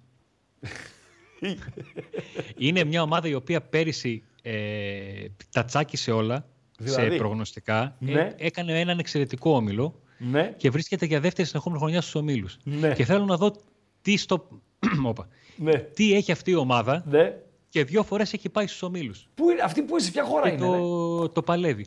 Είναι 2.58 2.84
μια 2.84 3.02
ομάδα 3.02 3.28
η 3.28 3.34
οποία 3.34 3.62
πέρυσι 3.62 4.24
ε, 4.42 5.26
τα 5.52 5.66
τσάκισε 5.66 6.12
όλα 6.12 6.46
δηλαδή, 6.78 7.12
σε 7.12 7.18
προγνωστικά. 7.18 7.96
Ε, 8.08 8.12
ναι. 8.12 8.34
έκανε 8.38 8.80
έναν 8.80 9.00
εξαιρετικό 9.00 9.56
όμιλο 9.56 10.02
ναι. 10.18 10.54
και 10.58 10.70
βρίσκεται 10.70 11.06
για 11.06 11.20
δεύτερη 11.20 11.48
συνεχόμενη 11.48 11.82
χρονιά 11.82 12.02
στους 12.02 12.16
ομίλους. 12.16 12.58
Ναι. 12.64 12.94
Και 12.94 13.06
θέλω 13.06 13.26
να 13.26 13.38
δω 13.38 13.56
τι, 14.02 14.18
στο... 14.18 14.48
ναι. 15.56 15.74
τι 15.74 16.14
έχει 16.14 16.32
αυτή 16.32 16.52
η 16.52 16.56
ομάδα 16.56 17.04
ναι. 17.08 17.38
και 17.70 17.84
δύο 17.84 18.04
φορές 18.04 18.34
έχει 18.34 18.50
πάει 18.50 18.68
στους 18.68 18.82
ομίλους. 18.82 19.28
Πού 19.36 19.50
είναι, 19.50 19.62
αυτή 19.62 19.82
που 19.82 19.90
είναι, 19.90 20.04
σε 20.04 20.12
ποια 20.12 20.24
χώρα 20.24 20.50
και 20.50 20.56
είναι. 20.56 20.66
Το, 20.66 21.22
ναι. 21.22 21.28
το 21.28 21.42
παλεύει. 21.42 21.86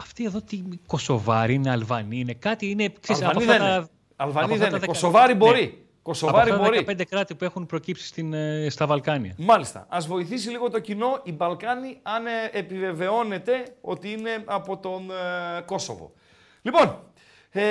Αυτή 0.00 0.24
εδώ 0.24 0.42
τι 0.42 0.62
Κωσοβάρη 0.86 1.54
είναι, 1.54 1.70
Αλβανή 1.70 2.18
είναι, 2.18 2.34
κάτι 2.34 2.70
είναι... 2.70 2.92
Ξέρεις, 3.00 3.22
Αλβανή 3.22 3.44
δεν 3.44 3.62
είναι. 3.62 3.88
Αλβανή 4.16 4.56
δεν 4.56 4.68
είναι. 4.74 4.86
Κωσοβάρη 4.86 5.34
μπορεί. 5.34 5.60
Ναι. 5.60 5.70
Κωσοβάρη 6.02 6.50
από 6.50 6.62
μπορεί. 6.62 6.84
15 6.88 7.02
κράτη 7.08 7.34
που 7.34 7.44
έχουν 7.44 7.66
προκύψει 7.66 8.06
στην, 8.06 8.32
ε, 8.32 8.66
στα 8.70 8.86
Βαλκάνια. 8.86 9.34
Μάλιστα. 9.38 9.86
Α 9.88 9.98
βοηθήσει 10.06 10.50
λίγο 10.50 10.70
το 10.70 10.78
κοινό 10.78 11.20
η 11.22 11.32
Βαλκάνη 11.32 11.98
αν 12.02 12.26
ε, 12.26 12.30
επιβεβαιώνεται 12.52 13.74
ότι 13.80 14.10
είναι 14.10 14.42
από 14.44 14.78
τον 14.78 15.10
ε, 15.10 15.60
Κόσοβο. 15.60 16.12
Λοιπόν, 16.62 16.98
ε, 17.50 17.62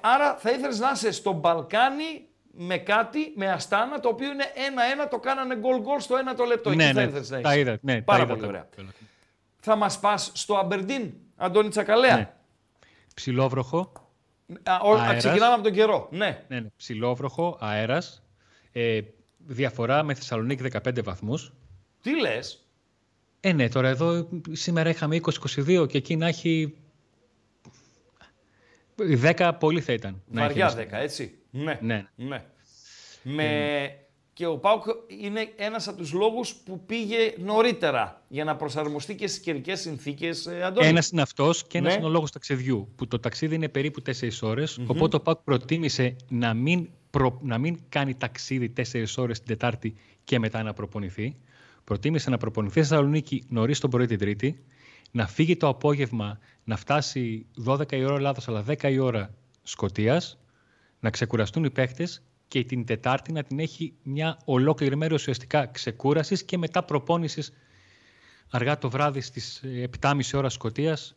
άρα 0.00 0.36
θα 0.38 0.50
ήθελες 0.50 0.78
να 0.78 0.90
είσαι 0.94 1.10
στο 1.10 1.32
Μπαλκάνι 1.32 2.26
με 2.50 2.76
κάτι, 2.76 3.32
με 3.36 3.50
αστάνα, 3.50 4.00
το 4.00 4.08
οποίο 4.08 4.30
είναι 4.30 4.44
ένα-ένα, 4.66 5.08
το 5.08 5.18
κάνανε 5.18 5.56
γκολ 5.56 5.80
γκολ 5.80 6.00
στο 6.00 6.16
ένα 6.16 6.34
το 6.34 6.44
λεπτό. 6.44 6.74
Ναι, 6.74 6.84
Εκεί 6.84 6.92
ναι, 6.94 7.00
θα 7.00 7.08
ήθελες 7.08 7.30
να 7.30 7.40
τα 7.40 7.50
είσαι. 7.50 7.60
είδα, 7.60 7.78
ναι, 7.80 8.02
Πάρα 8.02 8.18
τα 8.18 8.26
πολύ 8.26 8.38
είδα, 8.38 8.48
ωραία. 8.48 8.68
Θα 9.60 9.76
μας 9.76 9.98
πας 9.98 10.30
στο 10.34 10.56
Αμπερντίν, 10.56 11.12
Αντώνη 11.38 11.68
Τσακαλέα. 11.68 12.16
Ναι. 12.16 12.32
Ψιλόβροχο. 13.14 13.92
Α, 14.62 14.78
ο, 14.82 14.94
α, 14.94 15.00
αέρας. 15.02 15.16
ξεκινάμε 15.16 15.54
από 15.54 15.62
τον 15.62 15.72
καιρό. 15.72 16.08
Ναι. 16.10 16.44
Ναι, 16.48 16.60
ναι. 16.60 16.68
Ψιλόβροχο, 16.76 17.56
αέρας. 17.60 18.22
Ε, 18.72 19.00
διαφορά 19.38 20.02
με 20.02 20.14
Θεσσαλονίκη 20.14 20.62
15 20.72 21.02
βαθμούς. 21.04 21.52
Τι 22.02 22.20
λες; 22.20 22.66
Ε, 23.40 23.52
ναι, 23.52 23.68
τώρα 23.68 23.88
εδώ 23.88 24.28
σήμερα 24.52 24.90
είχαμε 24.90 25.20
20-22 25.56 25.86
και 25.88 25.98
εκεί 25.98 26.16
να 26.16 26.26
έχει 26.26 26.76
10 29.22 29.52
πολύ 29.58 29.80
θα 29.80 29.92
ήταν. 29.92 30.22
να 30.26 30.40
Βαριά 30.40 30.66
έχει 30.66 30.88
10, 30.90 30.92
έτσι. 30.92 31.38
Ναι. 31.50 31.78
Ναι. 31.80 32.06
ναι. 32.16 32.44
Με... 33.22 34.07
Και 34.38 34.46
ο 34.46 34.58
Πάουκ 34.58 34.84
είναι 35.20 35.52
ένας 35.56 35.88
από 35.88 35.96
τους 35.96 36.12
λόγους 36.12 36.54
που 36.54 36.80
πήγε 36.86 37.34
νωρίτερα 37.38 38.22
για 38.28 38.44
να 38.44 38.56
προσαρμοστεί 38.56 39.14
και 39.14 39.26
στις 39.26 39.40
καιρικές 39.40 39.80
συνθήκες, 39.80 40.46
ε, 40.46 40.62
Αντώνη. 40.62 40.86
Ένας 40.86 41.10
είναι 41.10 41.22
αυτός 41.22 41.66
και 41.66 41.78
ένας 41.78 41.92
Ναι. 41.92 41.98
είναι 41.98 42.06
ο 42.08 42.10
λόγος 42.10 42.30
ταξιδιού. 42.30 42.88
Που 42.96 43.06
το 43.06 43.18
ταξίδι 43.18 43.54
είναι 43.54 43.68
περίπου 43.68 44.02
4 44.02 44.42
ώρες. 44.42 44.78
Οπότε 44.86 45.16
ο 45.16 45.20
Πάκ 45.20 45.38
προτίμησε 45.44 46.16
να 46.28 46.54
μην, 46.54 46.88
προ- 47.10 47.38
να 47.42 47.58
μην 47.58 47.78
κάνει 47.88 48.14
ταξίδι 48.14 48.68
4 48.68 49.18
ώρες 49.22 49.38
την 49.38 49.46
Τετάρτη 49.48 49.94
και 50.24 50.38
μετά 50.38 50.62
να 50.62 50.72
προπονηθεί. 50.72 51.36
Προτίμησε 51.84 52.30
να 52.30 52.36
προπονηθεί 52.38 52.80
στη 52.82 52.88
Θεσσαλονίκη 52.88 53.44
νωρίς 53.48 53.78
το 53.80 53.88
πρωί 53.88 54.06
την 54.06 54.18
Τρίτη, 54.18 54.62
να 55.10 55.26
φύγει 55.26 55.56
το 55.56 55.68
απόγευμα, 55.68 56.38
να 56.64 56.76
φτάσει 56.76 57.46
12 57.64 57.96
η 57.96 58.04
ώρα 58.04 58.14
Ελλάδος, 58.14 58.48
αλλά 58.48 58.62
10 58.62 58.90
η 58.90 58.98
ώρα 58.98 59.34
Σκοτίας, 59.62 60.38
να 61.00 61.10
ξεκουραστούν 61.10 61.64
οι 61.64 61.70
παίχτες 61.70 62.22
και 62.48 62.64
την 62.64 62.84
Τετάρτη 62.84 63.32
να 63.32 63.42
την 63.42 63.58
έχει 63.58 63.94
μια 64.02 64.38
ολόκληρη 64.44 64.96
μέρα 64.96 65.14
ουσιαστικά 65.14 65.66
ξεκούρασης 65.66 66.44
και 66.44 66.58
μετά 66.58 66.82
προπόνησης 66.82 67.52
αργά 68.50 68.78
το 68.78 68.90
βράδυ 68.90 69.20
στις 69.20 69.62
7.30 70.00 70.20
ώρα 70.34 70.48
Σκοτίας 70.48 71.12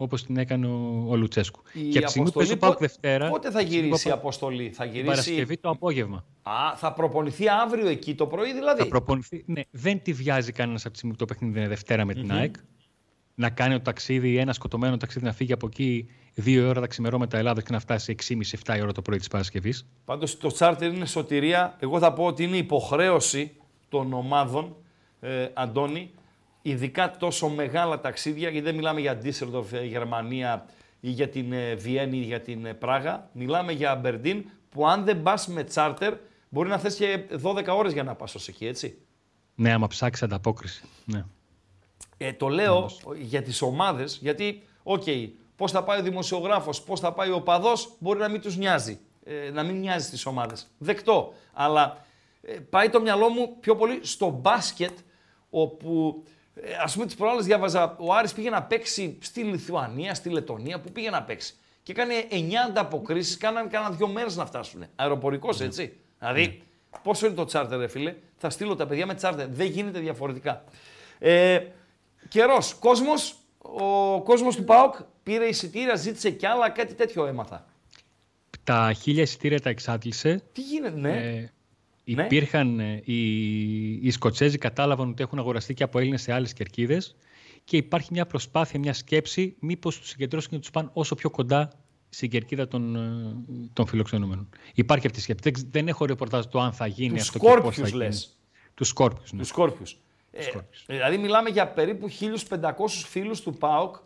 όπως 0.00 0.24
την 0.24 0.36
έκανε 0.36 0.66
ο, 0.66 1.04
ο 1.08 1.16
Λουτσέσκου. 1.16 1.62
Η 1.72 1.88
και 1.88 1.98
από 1.98 2.06
τη 2.06 2.10
στιγμή 2.12 2.30
που 2.30 2.40
αποστολή 2.40 2.46
παίζει 2.46 2.52
ο 2.52 2.56
Πάουκ 2.56 2.74
πο- 2.74 2.80
Δευτέρα, 2.80 3.28
Πότε 3.30 3.50
θα 3.50 3.60
γυρίσει 3.60 4.08
η 4.08 4.10
αποστολή, 4.10 4.70
θα 4.70 4.82
την 4.82 4.92
γυρίσει. 4.92 5.08
Παρασκευή 5.10 5.56
το 5.56 5.68
απόγευμα. 5.68 6.24
Α, 6.42 6.76
θα 6.76 6.92
προπονηθεί 6.92 7.48
αύριο 7.48 7.86
εκεί 7.88 8.14
το 8.14 8.26
πρωί 8.26 8.52
δηλαδή; 8.52 8.80
Θα 8.82 8.88
προπονηθεί. 8.88 9.44
Ναι, 9.46 9.62
δεν 9.70 10.02
τη 10.02 10.12
βιάζει 10.12 10.52
κανένας 10.52 10.82
από 10.82 10.90
τη 10.90 10.96
στιγμή 10.98 11.16
που 11.16 11.24
το 11.24 11.34
παιχνίδι 11.34 11.58
είναι 11.58 11.68
Δευτέρα 11.68 12.04
με 12.04 12.14
την 12.14 12.32
ΑΕΚ. 12.32 12.54
Να 13.34 13.50
κάνει 13.50 13.74
το 13.74 13.80
ταξίδι, 13.80 14.36
ένα 14.36 14.52
σκοτωμένο 14.52 14.96
ταξίδι, 14.96 15.24
να 15.24 15.32
φύγει 15.32 15.52
από 15.52 15.66
εκεί 15.66 16.06
δύο 16.40 16.68
ώρα 16.68 16.80
τα 16.80 16.86
ξημερώματα 16.86 17.38
Ελλάδα 17.38 17.62
και 17.62 17.72
να 17.72 17.78
φτάσει 17.80 18.14
6.30-7 18.64 18.76
η 18.76 18.80
ώρα 18.80 18.92
το 18.92 19.02
πρωί 19.02 19.18
της 19.18 19.28
Παρασκευής. 19.28 19.86
Πάντως 20.04 20.38
το 20.38 20.48
τσάρτερ 20.48 20.92
είναι 20.92 21.06
σωτηρία. 21.06 21.76
Εγώ 21.78 21.98
θα 21.98 22.12
πω 22.12 22.24
ότι 22.24 22.42
είναι 22.42 22.56
υποχρέωση 22.56 23.52
των 23.88 24.12
ομάδων, 24.12 24.76
ε, 25.20 25.48
Αντώνη, 25.54 26.10
ειδικά 26.62 27.16
τόσο 27.16 27.48
μεγάλα 27.48 28.00
ταξίδια, 28.00 28.48
γιατί 28.48 28.66
δεν 28.66 28.74
μιλάμε 28.74 29.00
για 29.00 29.16
Ντίσσελντορφ, 29.16 29.72
ε, 29.72 29.84
Γερμανία 29.84 30.66
ή 31.00 31.10
για 31.10 31.28
την 31.28 31.52
ε, 31.52 31.74
Βιέννη 31.74 32.16
ή 32.16 32.22
για 32.22 32.40
την 32.40 32.66
ε, 32.66 32.74
Πράγα. 32.74 33.30
Μιλάμε 33.32 33.72
για 33.72 33.90
Αμπερντίν 33.90 34.44
που 34.70 34.88
αν 34.88 35.04
δεν 35.04 35.22
πας 35.22 35.46
με 35.48 35.64
τσάρτερ 35.64 36.14
μπορεί 36.48 36.68
να 36.68 36.78
θες 36.78 36.94
και 36.94 37.24
12 37.42 37.66
ώρες 37.68 37.92
για 37.92 38.02
να 38.02 38.14
πας 38.14 38.34
ως 38.34 38.48
εκεί, 38.48 38.66
έτσι. 38.66 38.98
Ναι, 39.54 39.72
άμα 39.72 39.86
ψάξεις 39.86 40.22
ανταπόκριση. 40.22 40.84
Ναι. 41.04 41.24
Ε, 42.16 42.32
το 42.32 42.48
λέω 42.48 42.90
για 43.18 43.42
τις 43.42 43.62
ομάδες, 43.62 44.18
γιατί, 44.22 44.62
οκ, 44.82 45.02
πώς 45.58 45.72
θα 45.72 45.84
πάει 45.84 45.98
ο 45.98 46.02
δημοσιογράφος, 46.02 46.82
πώς 46.82 47.00
θα 47.00 47.12
πάει 47.12 47.30
ο 47.30 47.40
οπαδός, 47.40 47.92
μπορεί 47.98 48.18
να 48.18 48.28
μην 48.28 48.40
τους 48.40 48.56
νοιάζει. 48.56 49.00
Ε, 49.24 49.50
να 49.50 49.62
μην 49.62 49.76
νοιάζει 49.76 50.06
στις 50.06 50.26
ομάδες. 50.26 50.66
Δεκτό. 50.78 51.32
Αλλά 51.52 52.04
ε, 52.40 52.52
πάει 52.52 52.88
το 52.88 53.00
μυαλό 53.00 53.28
μου 53.28 53.56
πιο 53.60 53.76
πολύ 53.76 53.98
στο 54.02 54.30
μπάσκετ, 54.30 54.98
όπου, 55.50 56.22
ε, 56.54 56.74
ας 56.82 56.92
πούμε, 56.92 57.06
τις 57.06 57.14
προάλλες 57.14 57.44
διάβαζα, 57.44 57.96
ο 57.98 58.14
Άρης 58.14 58.32
πήγε 58.32 58.50
να 58.50 58.62
παίξει 58.62 59.18
στη 59.20 59.42
Λιθουανία, 59.42 60.14
στη 60.14 60.28
Λετωνία, 60.28 60.80
που 60.80 60.92
πήγε 60.92 61.10
να 61.10 61.22
παίξει. 61.22 61.54
Και 61.82 61.92
έκανε 61.92 62.14
9 62.30 62.64
ανταποκρίσεις, 62.68 63.36
κάναν 63.36 63.68
κάνα 63.68 63.90
δύο 63.90 64.08
μέρες 64.08 64.36
να 64.36 64.46
φτάσουν. 64.46 64.84
Αεροπορικός, 64.96 65.60
έτσι. 65.60 65.96
Δηλαδή, 66.18 66.62
πόσο 67.02 67.26
είναι 67.26 67.34
το 67.34 67.44
τσάρτερ, 67.44 67.78
ρε 67.78 67.88
φίλε; 67.88 68.14
Θα 68.36 68.50
στείλω 68.50 68.76
τα 68.76 68.86
παιδιά 68.86 69.06
με 69.06 69.14
τσάρτερ. 69.14 69.48
Δεν 69.48 69.66
γίνεται 69.66 69.98
διαφορετικά. 69.98 70.64
Ε, 71.18 71.60
Καιρός. 72.28 72.74
Κόσμος. 72.74 73.34
Ο 73.58 74.22
κόσμος 74.22 74.56
του 74.56 74.64
ΠΑΟΚ 74.64 74.94
πήρε 75.28 75.44
εισιτήρια, 75.44 75.94
ζήτησε 75.94 76.30
κι 76.30 76.46
άλλα, 76.46 76.70
κάτι 76.70 76.94
τέτοιο 76.94 77.26
έμαθα. 77.26 77.66
Τα 78.64 78.92
χίλια 78.92 79.22
εισιτήρια 79.22 79.60
τα 79.60 79.70
εξάτλησε. 79.70 80.42
Τι 80.52 80.60
γίνεται, 80.60 80.96
ναι. 80.96 81.16
Ε, 81.16 81.52
υπήρχαν, 82.04 82.80
ε, 82.80 83.02
οι, 83.04 84.06
οι 84.06 84.10
Σκοτσέζοι 84.10 84.58
κατάλαβαν 84.58 85.08
ότι 85.08 85.22
έχουν 85.22 85.38
αγοραστεί 85.38 85.74
και 85.74 85.82
από 85.82 85.98
Έλληνες 85.98 86.22
σε 86.22 86.32
άλλες 86.32 86.52
κερκίδες 86.52 87.16
και 87.64 87.76
υπάρχει 87.76 88.08
μια 88.12 88.26
προσπάθεια, 88.26 88.78
μια 88.78 88.92
σκέψη 88.92 89.56
μήπως 89.60 89.98
τους 89.98 90.08
συγκεντρώσουν 90.08 90.48
και 90.48 90.54
να 90.54 90.60
τους 90.60 90.70
πάνε 90.70 90.90
όσο 90.92 91.14
πιο 91.14 91.30
κοντά 91.30 91.72
στην 92.08 92.30
κερκίδα 92.30 92.68
των, 92.68 92.96
ε, 92.96 93.70
των 93.72 93.86
φιλοξενούμενων. 93.86 94.48
Υπάρχει 94.74 95.06
αυτή 95.06 95.18
η 95.18 95.22
σκέψη. 95.22 95.50
Δεν, 95.50 95.68
δεν 95.70 95.88
έχω 95.88 96.04
ρεπορτάζ 96.04 96.44
το 96.44 96.60
αν 96.60 96.72
θα 96.72 96.86
γίνει 96.86 97.16
Τους 97.18 97.28
αυτό 97.28 97.38
και 97.38 97.44
πώς 97.44 97.54
θα 97.54 97.60
Σκόρπιους 97.60 97.88
γίνει. 97.88 98.02
λες. 98.02 98.38
Τους 98.74 98.88
Σκόρπιους, 98.88 99.32
ναι. 99.32 99.38
Τους 99.38 99.48
Σκόρπιους. 99.48 99.98
Ε, 100.30 100.42
Σκόρπιους. 100.42 100.84
δηλαδή 100.86 101.18
μιλάμε 101.18 101.48
για 101.48 101.68
περίπου 101.68 102.08
1.500 102.08 103.04
φίλους 103.06 103.40
του 103.40 103.54
ΠΑΟΚ 103.54 103.96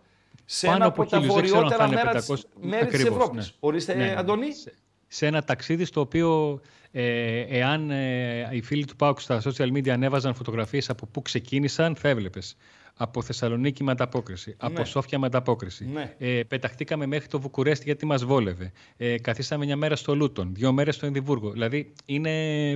σε 0.54 0.66
Πάνω 0.66 0.76
ένα 0.78 0.86
από 0.86 1.02
από 1.02 1.10
τα 1.10 1.18
1000, 1.18 1.20
δεν 1.34 1.42
ξέρω 1.42 1.58
αν 1.58 1.70
θα 1.70 1.76
βορειότερα 1.76 1.84
είναι 1.86 1.94
μέρας 2.04 2.26
της, 2.26 2.44
500. 2.44 2.66
μέρης 2.68 2.86
της 2.88 2.94
Ακριβώς, 3.00 3.18
Ευρώπης. 3.20 3.46
ναι. 3.46 3.52
Ορίστε, 3.60 3.94
Ναι, 3.94 4.04
ναι. 4.04 4.14
Αντωνή. 4.16 4.52
Σε, 4.54 4.72
σε 5.08 5.26
ένα 5.26 5.42
ταξίδι 5.42 5.84
στο 5.84 6.00
οποίο 6.00 6.60
ε, 6.90 7.40
εάν 7.58 7.90
ε, 7.90 8.48
οι 8.52 8.62
φίλοι 8.62 8.84
του 8.84 8.96
ΠΑΟΚ 8.96 9.20
στα 9.20 9.42
social 9.44 9.72
media 9.72 9.88
ανέβαζαν 9.88 10.34
φωτογραφίες 10.34 10.90
από 10.90 11.06
πού 11.06 11.22
ξεκίνησαν, 11.22 11.96
θα 11.96 12.08
έβλεπες. 12.08 12.56
Από 12.96 13.22
Θεσσαλονίκη 13.22 13.84
με 13.84 13.90
ανταπόκριση. 13.90 14.54
Από 14.58 14.84
Σόφια 14.84 15.18
με 15.18 15.26
ανταπόκριση. 15.26 15.84
Ναι. 15.92 16.14
Ε, 16.18 16.42
πεταχτήκαμε 16.48 17.06
μέχρι 17.06 17.28
το 17.28 17.40
Βουκουρέστι 17.40 17.84
γιατί 17.84 18.06
μας 18.06 18.24
βόλευε. 18.24 18.72
Ε, 18.96 19.18
καθίσαμε 19.18 19.64
μια 19.64 19.76
μέρα 19.76 19.96
στο 19.96 20.14
Λούτον, 20.14 20.54
δύο 20.54 20.72
μέρες 20.72 20.94
στο 20.94 21.06
Ενδιβούργο. 21.06 21.50
Δηλαδή 21.50 21.92
είναι 22.04 22.70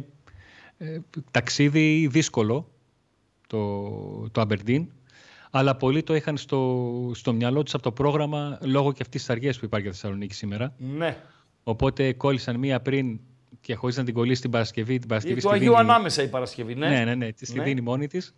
ε, 0.79 0.99
ταξίδι 1.31 2.07
δύσκολο 2.11 2.69
το, 3.47 4.29
το 4.31 4.41
Αμπερντίν. 4.41 4.89
Αλλά 5.59 5.77
πολλοί 5.77 6.03
το 6.03 6.15
είχαν 6.15 6.37
στο, 6.37 7.11
στο 7.15 7.33
μυαλό 7.33 7.63
τους 7.63 7.75
από 7.75 7.83
το 7.83 7.93
πρόγραμμα 7.93 8.59
λόγω 8.63 8.93
και 8.93 8.99
αυτής 9.03 9.21
της 9.21 9.31
αργίας 9.31 9.59
που 9.59 9.65
υπάρχει 9.65 9.85
για 9.87 9.95
Θεσσαλονίκη 9.95 10.35
σήμερα. 10.35 10.75
Ναι. 10.79 11.17
Οπότε 11.65 12.13
κόλλησαν 12.13 12.57
μία 12.59 12.81
πριν 12.81 13.21
και 13.61 13.75
χωρίς 13.75 13.97
να 13.97 14.05
την 14.05 14.15
κολλήσει 14.15 14.41
την 14.41 14.51
Παρασκευή. 14.51 14.99
Την 14.99 15.09
Παρασκευή 15.09 15.37
Ή 15.37 15.41
στη 15.41 15.49
του 15.49 15.55
Αγίου 15.55 15.73
δίνει- 15.75 15.91
ανάμεσα 15.91 16.23
η 16.23 16.29
Παρασκευή, 16.29 16.75
ναι. 16.75 16.89
Ναι, 16.89 17.05
ναι, 17.05 17.15
ναι. 17.15 17.33
Τη 17.33 17.47
στη 17.47 17.59
Ναι. 17.59 17.65
δίνει 17.65 17.81
μόνη 17.81 18.07
της. 18.07 18.35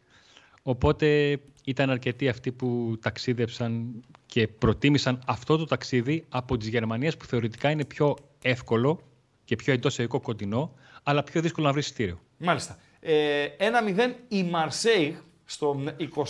Οπότε 0.63 1.39
ήταν 1.65 1.91
αρκετοί 1.91 2.29
αυτοί 2.29 2.53
που 2.53 2.99
ταξίδεψαν 3.01 4.03
και 4.27 4.49
προτίμησαν 4.49 5.23
αυτό 5.27 5.57
το 5.57 5.65
ταξίδι 5.65 6.25
από 6.29 6.57
τις 6.57 6.69
Γερμανίες 6.69 7.17
που 7.17 7.25
θεωρητικά 7.25 7.71
είναι 7.71 7.85
πιο 7.85 8.17
εύκολο 8.43 9.01
και 9.45 9.57
πιο 9.57 9.73
εντός 9.73 9.93
εισαγωγικών 9.93 10.21
κοντινό, 10.21 10.75
αλλά 11.03 11.23
πιο 11.23 11.41
δύσκολο 11.41 11.67
να 11.67 11.73
βρεις 11.73 11.85
εισιτήριο. 11.85 12.21
Μάλιστα. 12.39 12.79
Ε, 13.01 13.45
1-0 13.59 14.15
η 14.29 14.43
Μαρσέιγ 14.43 15.15
στο 15.51 15.81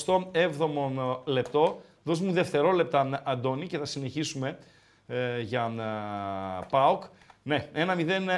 27ο 0.05 1.19
λεπτό. 1.25 1.81
Δώσ' 2.03 2.21
μου 2.21 2.33
δευτερόλεπτα, 2.33 3.23
Αντώνη, 3.25 3.67
και 3.67 3.79
θα 3.79 3.85
συνεχίσουμε 3.85 4.59
ε, 5.07 5.41
για 5.41 5.69
να 5.69 5.87
ΠΑΟΚ. 6.71 7.03
Ναι, 7.43 7.69
1-0 7.75 7.81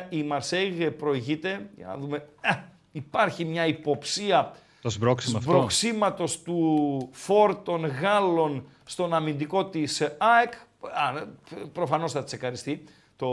η 0.08 0.22
Μαρσέιγ 0.22 0.90
προηγείται. 0.90 1.70
Για 1.76 1.86
να 1.86 1.96
δούμε. 1.96 2.16
Α, 2.40 2.56
υπάρχει 2.92 3.44
μια 3.44 3.66
υποψία 3.66 4.54
Το 4.82 4.90
σμπρόξιμο 4.90 5.38
αυτό. 5.38 5.50
σμπροξίματος 5.50 6.42
του 6.42 7.08
φόρ 7.12 7.54
των 7.54 7.86
Γάλλων 7.86 8.66
στον 8.84 9.14
αμυντικό 9.14 9.66
της 9.66 10.00
ΑΕΚ. 10.18 10.52
Α, 10.80 11.26
προφανώς 11.72 12.12
θα 12.12 12.24
τσεκαριστεί. 12.24 12.84
Το... 13.16 13.28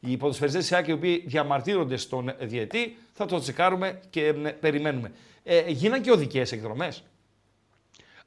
Οι 0.00 0.16
ποδοσφαιριστές 0.16 0.62
της 0.62 0.72
ΑΕΚ 0.72 0.86
οι 0.86 0.92
οποίοι 0.92 1.24
διαμαρτύρονται 1.26 1.96
στον 1.96 2.34
διετή 2.40 2.96
θα 3.12 3.26
το 3.26 3.38
τσεκάρουμε 3.38 4.00
και 4.10 4.26
ε, 4.26 4.32
περιμένουμε. 4.32 5.12
Ε, 5.50 5.70
γίναν 5.70 6.02
και 6.02 6.10
οδικές 6.10 6.52
εκδρομές. 6.52 7.04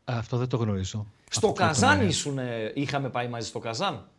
Αυτό 0.03 0.37
δεν 0.37 0.47
το 0.47 0.57
γνωρίζω. 0.57 1.05
Στο 1.29 1.47
Αυτό 1.47 1.47
το 1.47 1.53
Καζάν 1.53 1.81
λεπτομέρεια. 1.89 2.09
ήσουν, 2.09 2.37
ε, 2.37 2.71
είχαμε 2.75 3.09
πάει 3.09 3.27
μαζί 3.27 3.47
στο 3.47 3.59
Καζάν; 3.59 4.09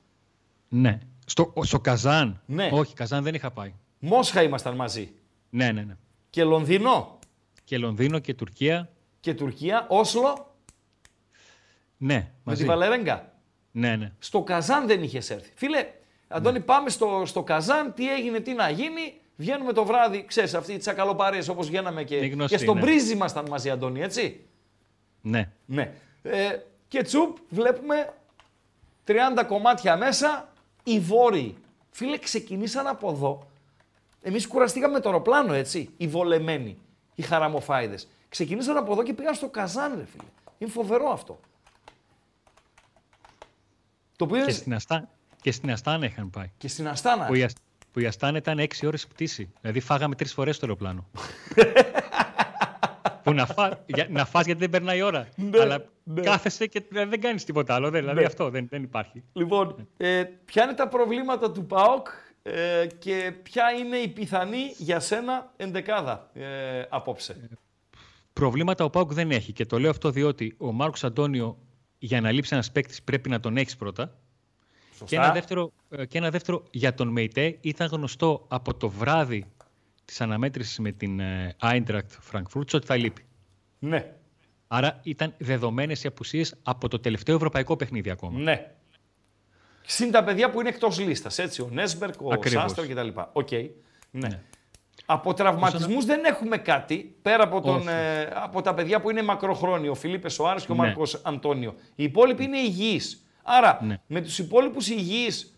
Ναι. 0.68 0.98
Στο, 1.26 1.52
στο 1.62 1.80
Καζάν. 1.80 2.40
Ναι. 2.46 2.68
Όχι, 2.72 2.94
Καζάν 2.94 3.22
δεν 3.22 3.34
είχα 3.34 3.50
πάει. 3.50 3.72
Μόσχα 3.98 4.42
ήμασταν 4.42 4.74
μαζί; 4.76 5.12
Ναι, 5.50 5.72
ναι, 5.72 5.82
ναι. 5.82 5.96
Και 6.30 6.44
Λονδίνο; 6.44 7.18
Και 7.64 7.78
Λονδίνο 7.78 8.18
και 8.18 8.34
Τουρκία. 8.34 8.90
και 9.20 9.34
Τουρκία, 9.34 9.86
Όσλο; 9.88 10.54
Ναι, 11.96 12.14
με 12.14 12.30
μαζί. 12.44 12.62
τη 12.62 12.68
Βαλερέγκα; 12.68 13.32
Ναι, 13.72 13.96
ναι. 13.96 14.12
Στο 14.18 14.42
Καζάν 14.42 14.86
δεν 14.86 15.02
είχες 15.02 15.30
έρθει. 15.30 15.50
Φίλε, 15.54 15.86
Αντώνη, 16.28 16.60
πάμε 16.60 16.90
στο, 16.90 17.22
στο 17.26 17.42
Καζάν, 17.42 17.94
τι 17.94 18.12
έγινε, 18.12 18.40
τι 18.40 18.52
να 18.52 18.70
γίνει. 18.70 19.20
Βγαίνουμε 19.36 19.72
το 19.72 19.84
βράδυ, 19.84 20.24
ξέρεις, 20.24 20.54
αυτοί 20.54 20.72
οι 20.72 20.76
τσακαλοπαρίες 20.76 21.48
όπως 21.48 21.66
βγαίναμε 21.68 22.04
και, 22.04 22.16
Είναι 22.16 22.26
γνωστή, 22.26 22.56
και 22.56 22.62
στον 22.62 22.74
ναι. 22.74 22.80
Μπρίζ 22.80 23.10
ήμασταν 23.10 23.46
μαζί, 23.48 23.70
Αντώνη, 23.70 24.00
έτσι; 24.02 24.44
ναι. 25.22 25.50
Ναι. 25.66 25.92
Ε, 26.22 26.56
και 26.88 27.02
τσουπ, 27.02 27.36
βλέπουμε 27.48 28.12
30 29.06 29.12
κομμάτια 29.46 29.96
μέσα, 29.96 30.52
οι 30.84 31.00
βόρειοι. 31.00 31.56
Φίλε, 31.90 32.18
ξεκινήσαν 32.18 32.86
από 32.86 33.10
εδώ. 33.10 33.46
Εμείς 34.22 34.46
κουραστήκαμε 34.46 34.92
με 34.92 35.00
το 35.00 35.08
αεροπλάνο, 35.08 35.52
έτσι. 35.54 35.90
Οι 35.96 36.08
βολεμένοι, 36.08 36.78
οι 37.14 37.22
χαραμοφάιδες. 37.22 38.08
Ξεκινήσαν 38.28 38.76
από 38.76 38.92
εδώ 38.92 39.02
και 39.02 39.12
πήγαν 39.12 39.34
στο 39.34 39.48
Καζάν, 39.48 39.94
ρε 39.96 40.04
φίλε. 40.04 40.28
Είναι 40.58 40.70
φοβερό 40.70 41.10
αυτό. 41.10 41.40
Το 44.16 44.24
οποίο 44.24 44.36
Και 44.36 44.42
είναι 44.42 44.52
στην, 44.52 44.74
Αστά... 44.74 45.08
και 45.42 45.52
στην 45.52 45.70
Αστάνα 45.70 46.06
είχαν 46.06 46.30
πάει. 46.30 46.50
και 46.58 46.68
στην 46.68 46.88
Αστάνα. 46.88 47.26
Που 47.26 47.34
η, 47.34 47.42
Ασ- 47.42 47.56
που 47.92 48.00
η 48.00 48.06
Αστάνα 48.06 48.36
ήταν 48.36 48.58
6 48.58 48.64
ώρες 48.86 49.06
πτήση. 49.06 49.52
Δηλαδή 49.60 49.80
φάγαμε 49.80 50.14
τρεις 50.14 50.32
φορές 50.32 50.58
το 50.58 50.66
αεροπλάνο. 50.66 51.08
που 53.22 53.32
να, 53.32 53.46
φά... 53.46 53.82
για... 53.86 54.06
να 54.10 54.24
φας 54.24 54.44
γιατί 54.44 54.60
δεν 54.60 54.70
περνάει 54.70 54.98
η 54.98 55.02
ώρα. 55.02 55.28
Αλλά 55.60 55.84
κάθεσαι 56.22 56.66
και 56.66 56.82
δεν 56.90 57.20
κάνεις 57.20 57.44
τίποτα 57.44 57.74
άλλο. 57.74 57.90
Δηλαδή 57.90 58.20
Ναι. 58.20 58.26
αυτό 58.26 58.50
δεν, 58.50 58.66
δεν 58.70 58.82
υπάρχει. 58.82 59.22
Λοιπόν, 59.32 59.88
ε, 59.96 60.22
ποια 60.44 60.64
είναι 60.64 60.74
τα 60.74 60.88
προβλήματα 60.88 61.50
του 61.50 61.66
ΠΑΟΚ 61.66 62.06
ε, 62.42 62.86
και 62.98 63.32
ποια 63.42 63.70
είναι 63.70 63.96
η 63.96 64.08
πιθανή 64.08 64.74
για 64.76 65.00
σένα 65.00 65.52
ενδεκάδα 65.56 66.30
ε, 66.34 66.82
απόψε; 66.88 67.48
Προβλήματα 68.32 68.84
ο 68.84 68.90
Πάουκ 68.90 69.12
δεν 69.12 69.30
έχει. 69.30 69.52
Και 69.52 69.66
το 69.66 69.78
λέω 69.78 69.90
αυτό 69.90 70.10
διότι 70.10 70.54
ο 70.58 70.72
Μάρκος 70.72 71.04
Αντώνιο 71.04 71.58
για 71.98 72.20
να 72.20 72.32
λείψει 72.32 72.54
ένας 72.54 72.72
παίκτης 72.72 73.02
πρέπει 73.02 73.28
να 73.28 73.40
τον 73.40 73.56
έχεις 73.56 73.76
πρώτα. 73.76 74.16
Και 75.04 75.16
ένα, 75.16 75.32
δεύτερο, 75.32 75.72
ε, 75.90 76.06
και 76.06 76.18
ένα 76.18 76.30
δεύτερο 76.30 76.62
για 76.70 76.94
τον 76.94 77.08
Μεϊτέ 77.08 77.58
ήταν 77.60 77.88
γνωστό 77.92 78.44
από 78.48 78.74
το 78.74 78.88
βράδυ 78.88 79.46
της 80.04 80.20
αναμέτρησης 80.20 80.78
με 80.78 80.92
την 80.92 81.20
ε, 81.20 81.56
Eintracht 81.60 82.32
Frankfurt 82.32 82.74
ότι 82.74 82.86
θα 82.86 82.96
λείπει. 82.96 83.24
Ναι. 83.78 84.12
Άρα 84.68 85.00
ήταν 85.02 85.34
δεδομένες 85.38 86.04
οι 86.04 86.06
απουσίες 86.06 86.54
από 86.62 86.88
το 86.88 86.98
τελευταίο 86.98 87.36
ευρωπαϊκό 87.36 87.76
παιχνίδι 87.76 88.10
ακόμα. 88.10 88.38
Ναι. 88.38 88.70
Συν 89.86 90.10
τα 90.10 90.24
παιδιά 90.24 90.50
που 90.50 90.60
είναι 90.60 90.68
εκτός 90.68 90.98
λίστας. 90.98 91.38
Έτσι, 91.38 91.62
ο 91.62 91.68
Νέσμπερκ, 91.72 92.20
ο 92.20 92.32
Ακριβώς. 92.32 92.62
Σάστρο 92.62 92.86
κτλ. 92.86 93.08
Οκ. 93.32 93.50
Ναι. 93.50 93.70
Ναι. 94.10 94.40
Από 95.06 95.34
τραυματισμούς 95.34 96.04
δεν 96.04 96.24
έχουμε 96.24 96.56
κάτι 96.56 97.16
πέρα 97.22 97.42
από, 97.42 97.60
τον, 97.60 97.76
Όχι. 97.76 97.88
ε, 97.88 98.28
από 98.34 98.62
τα 98.62 98.74
παιδιά 98.74 99.00
που 99.00 99.10
είναι 99.10 99.22
μακροχρόνιοι. 99.22 99.88
Ο 99.90 99.94
Φιλίππες 99.94 100.32
Σοάρες 100.32 100.64
και 100.66 100.72
ο 100.72 100.74
Ναι. 100.74 100.80
Μάρκος 100.80 101.20
Αντώνιο. 101.24 101.74
Οι 101.94 102.02
υπόλοιποι 102.04 102.44
είναι 102.44 102.58
υγιείς. 102.58 103.21
Άρα 103.42 103.78
Ναι. 103.82 104.00
με 104.06 104.20
τους 104.20 104.38
υπόλοιπους 104.38 104.88
υγιείς 104.88 105.54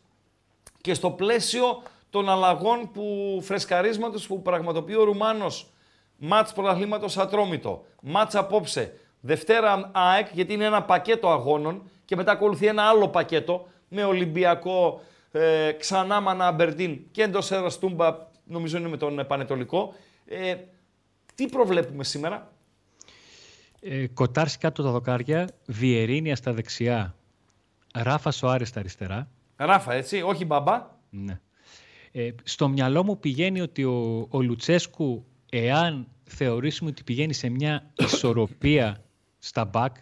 και 0.80 0.94
στο 0.94 1.10
πλαίσιο 1.10 1.82
των 2.10 2.28
αλλαγών 2.28 2.90
που 2.92 3.38
φρεσκαρίσματος 3.42 4.26
που 4.26 4.42
πραγματοποιεί 4.42 4.96
ο 4.98 5.04
Ρουμάνος, 5.04 5.70
μάτς 6.18 6.52
πρωταθλήματος 6.52 7.16
Ατρόμητο, 7.18 7.84
μάτς 8.02 8.34
απόψε, 8.34 8.98
Δευτέρα 9.20 9.90
ΑΕΚ, 9.94 10.26
γιατί 10.32 10.52
είναι 10.52 10.64
ένα 10.64 10.82
πακέτο 10.82 11.30
αγώνων 11.30 11.82
και 12.04 12.16
μετά 12.16 12.32
ακολουθεί 12.32 12.66
ένα 12.66 12.82
άλλο 12.82 13.08
πακέτο 13.08 13.66
με 13.88 14.04
Ολυμπιακό, 14.04 15.00
ε, 15.32 15.72
ξανά 15.72 16.20
Μανά 16.20 16.46
Αμπερντίν 16.46 17.00
και 17.10 17.22
εντός 17.22 17.50
έδρα 17.50 17.70
Τούμπα, 17.78 18.16
νομίζω 18.44 18.78
είναι 18.78 18.88
με 18.88 18.96
τον 18.96 19.18
ε, 19.18 19.24
Πανετολικό. 19.24 19.94
Ε, 20.26 20.54
τι 21.34 21.46
προβλέπουμε 21.46 22.04
σήμερα, 22.04 22.52
Ε, 23.80 24.06
Κοτάρση 24.06 24.58
κάτω 24.58 24.82
τα 24.82 24.90
δοκάρια, 24.90 25.48
Βιερίνια 25.66 26.36
στα 26.36 26.52
δεξιά, 26.52 27.14
Ράφα 27.94 28.30
Σοάρε 28.30 28.64
στα 28.64 28.80
αριστερά. 28.80 29.28
Ράφα, 29.56 29.92
έτσι, 29.92 30.22
όχι 30.22 30.44
μπαμπά. 30.44 30.86
Ναι. 31.10 31.40
Ε, 32.12 32.30
στο 32.42 32.68
μυαλό 32.68 33.04
μου 33.04 33.18
πηγαίνει 33.18 33.60
ότι 33.60 33.84
ο, 33.84 34.26
ο 34.30 34.42
Λουτσέσκου, 34.42 35.24
εάν 35.50 36.06
θεωρήσουμε 36.24 36.90
ότι 36.90 37.02
πηγαίνει 37.02 37.32
σε 37.32 37.48
μια 37.48 37.90
ισορροπία 37.96 39.04
στα 39.38 39.64
μπακ, 39.64 39.96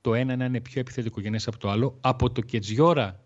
το 0.00 0.14
ένα 0.14 0.36
να 0.36 0.44
είναι 0.44 0.60
πιο 0.60 0.80
επιθετικογενές 0.80 1.46
από 1.46 1.58
το 1.58 1.70
άλλο, 1.70 1.98
από 2.00 2.30
το 2.30 2.40
Κετζιόρα 2.40 3.20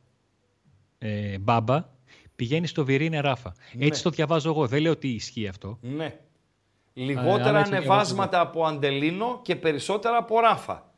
ε, 0.99 1.39
Μπάμπα, 1.39 1.89
πηγαίνει 2.37 2.67
στο 2.67 2.85
Βιερίνια 2.85 3.21
Ράφα. 3.21 3.55
Ναι. 3.73 3.87
Έτσι 3.87 4.03
το 4.03 4.11
διαβάζω 4.11 4.51
εγώ. 4.51 4.67
Δεν 4.67 4.81
λέω 4.81 4.93
ότι 4.93 5.09
ισχύει 5.09 5.49
αυτό. 5.49 5.79
Ναι. 5.81 6.05
αλλά 6.05 6.15
Λιγότερα 6.93 7.59
έτσι 7.59 7.71
το 7.71 7.77
ανεβάσματα 7.77 8.41
από 8.41 8.65
Αντελίνο 8.65 9.41
και 9.43 9.57
περισσότερα 9.57 10.17
από 10.17 10.41
Ράφα. 10.41 10.90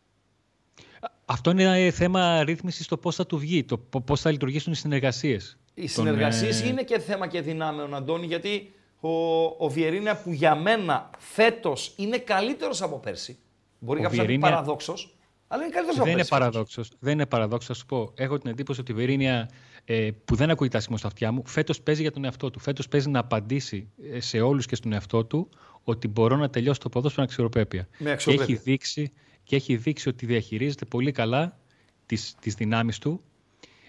Αυτό 1.25 1.51
είναι 1.51 1.91
θέμα 1.91 2.45
ρύθμισης 2.45 2.85
στο 2.85 2.97
πώς 2.97 3.15
θα 3.17 3.27
του 3.27 3.39
βγει, 3.39 3.65
το 3.65 3.79
πο- 3.79 4.01
πώς 4.01 4.21
θα 4.21 4.31
λειτουργήσουν 4.31 4.73
οι 4.73 4.77
συνεργασίες. 4.77 5.59
Οι 5.75 5.81
Τον, 5.81 5.89
συνεργασίες 5.89 6.63
ε, 6.63 6.69
είναι 6.69 6.83
και 6.83 6.99
θέμα 6.99 7.27
και 7.27 7.41
δυνάμεων, 7.41 7.95
Αντώνη, 7.95 8.27
γιατί 8.27 8.73
ο, 9.01 9.09
ο 9.45 9.69
Βιερίνια 9.69 10.17
που 10.17 10.33
για 10.33 10.55
μένα 10.55 11.11
φέτος 11.19 11.93
είναι 11.97 12.19
καλύτερος 12.19 12.83
από 12.83 12.99
πέρσι. 12.99 13.39
Μπορεί 13.79 14.01
Ο 14.01 14.03
κάποιος 14.03 14.19
να 14.19 14.25
πει 14.27 14.29
Βιερίνια- 14.33 14.51
παραδόξος, 14.51 15.17
αλλά 15.49 15.63
είναι 15.63 15.73
καλύτερος 15.73 15.97
από 15.97 16.05
Δεν 16.05 16.13
είναι 16.13 16.23
πέρσι. 16.23 16.29
φέτος. 16.35 16.49
παραδόξος. 16.53 16.91
Δεν 16.99 17.13
είναι 17.13 17.27
παραδόξος, 17.27 17.67
θα 17.69 17.75
σου 17.75 17.87
πω. 17.87 18.13
Έχω 18.15 18.39
την 18.39 18.51
εντύπωση 18.51 18.81
ότι 18.81 18.93
η 18.93 18.95
Βιερίνια, 18.95 19.49
ε, 19.85 20.11
που 20.25 20.35
δεν 20.35 20.51
ακούει 20.51 20.69
τα 20.69 20.81
σήμα 20.81 20.97
στα 20.97 21.07
αυτιά 21.07 21.33
μου, 21.33 21.43
φέτος 21.47 21.81
παίζει 21.81 22.03
για 22.03 22.13
τον 22.13 22.25
εαυτό 22.25 22.51
του. 22.51 22.59
Φέτος 22.59 22.89
παίζει 22.89 23.09
να 23.09 23.19
απαντήσει 23.19 23.89
ε, 24.13 24.21
σε 24.21 24.41
όλους 24.41 24.67
και 24.67 24.75
στον 24.75 24.93
εαυτό 24.93 25.25
του 25.25 25.49
ότι 25.85 26.09
μπορώ 26.09 26.37
να 26.37 26.51
τελειώσω 26.51 26.81
το 26.81 26.89
ποδόσφαιρο 26.89 27.23
με 27.27 27.33
αξιοπρέπεια. 27.33 27.89
Με 27.99 28.05
Και 28.07 28.11
αξιοπρέπεια. 28.13 28.55
έχει, 28.55 28.63
δείξει, 28.65 29.13
και 29.45 29.57
έχει 29.57 29.77
δείξει 29.77 30.09
ότι 30.09 30.27
διαχειρίζεται 30.27 30.85
πολύ 30.85 31.13
καλά 31.13 31.59
τις, 32.07 32.35
τις 32.41 32.55
δυνάμεις 32.55 32.99
του 32.99 33.21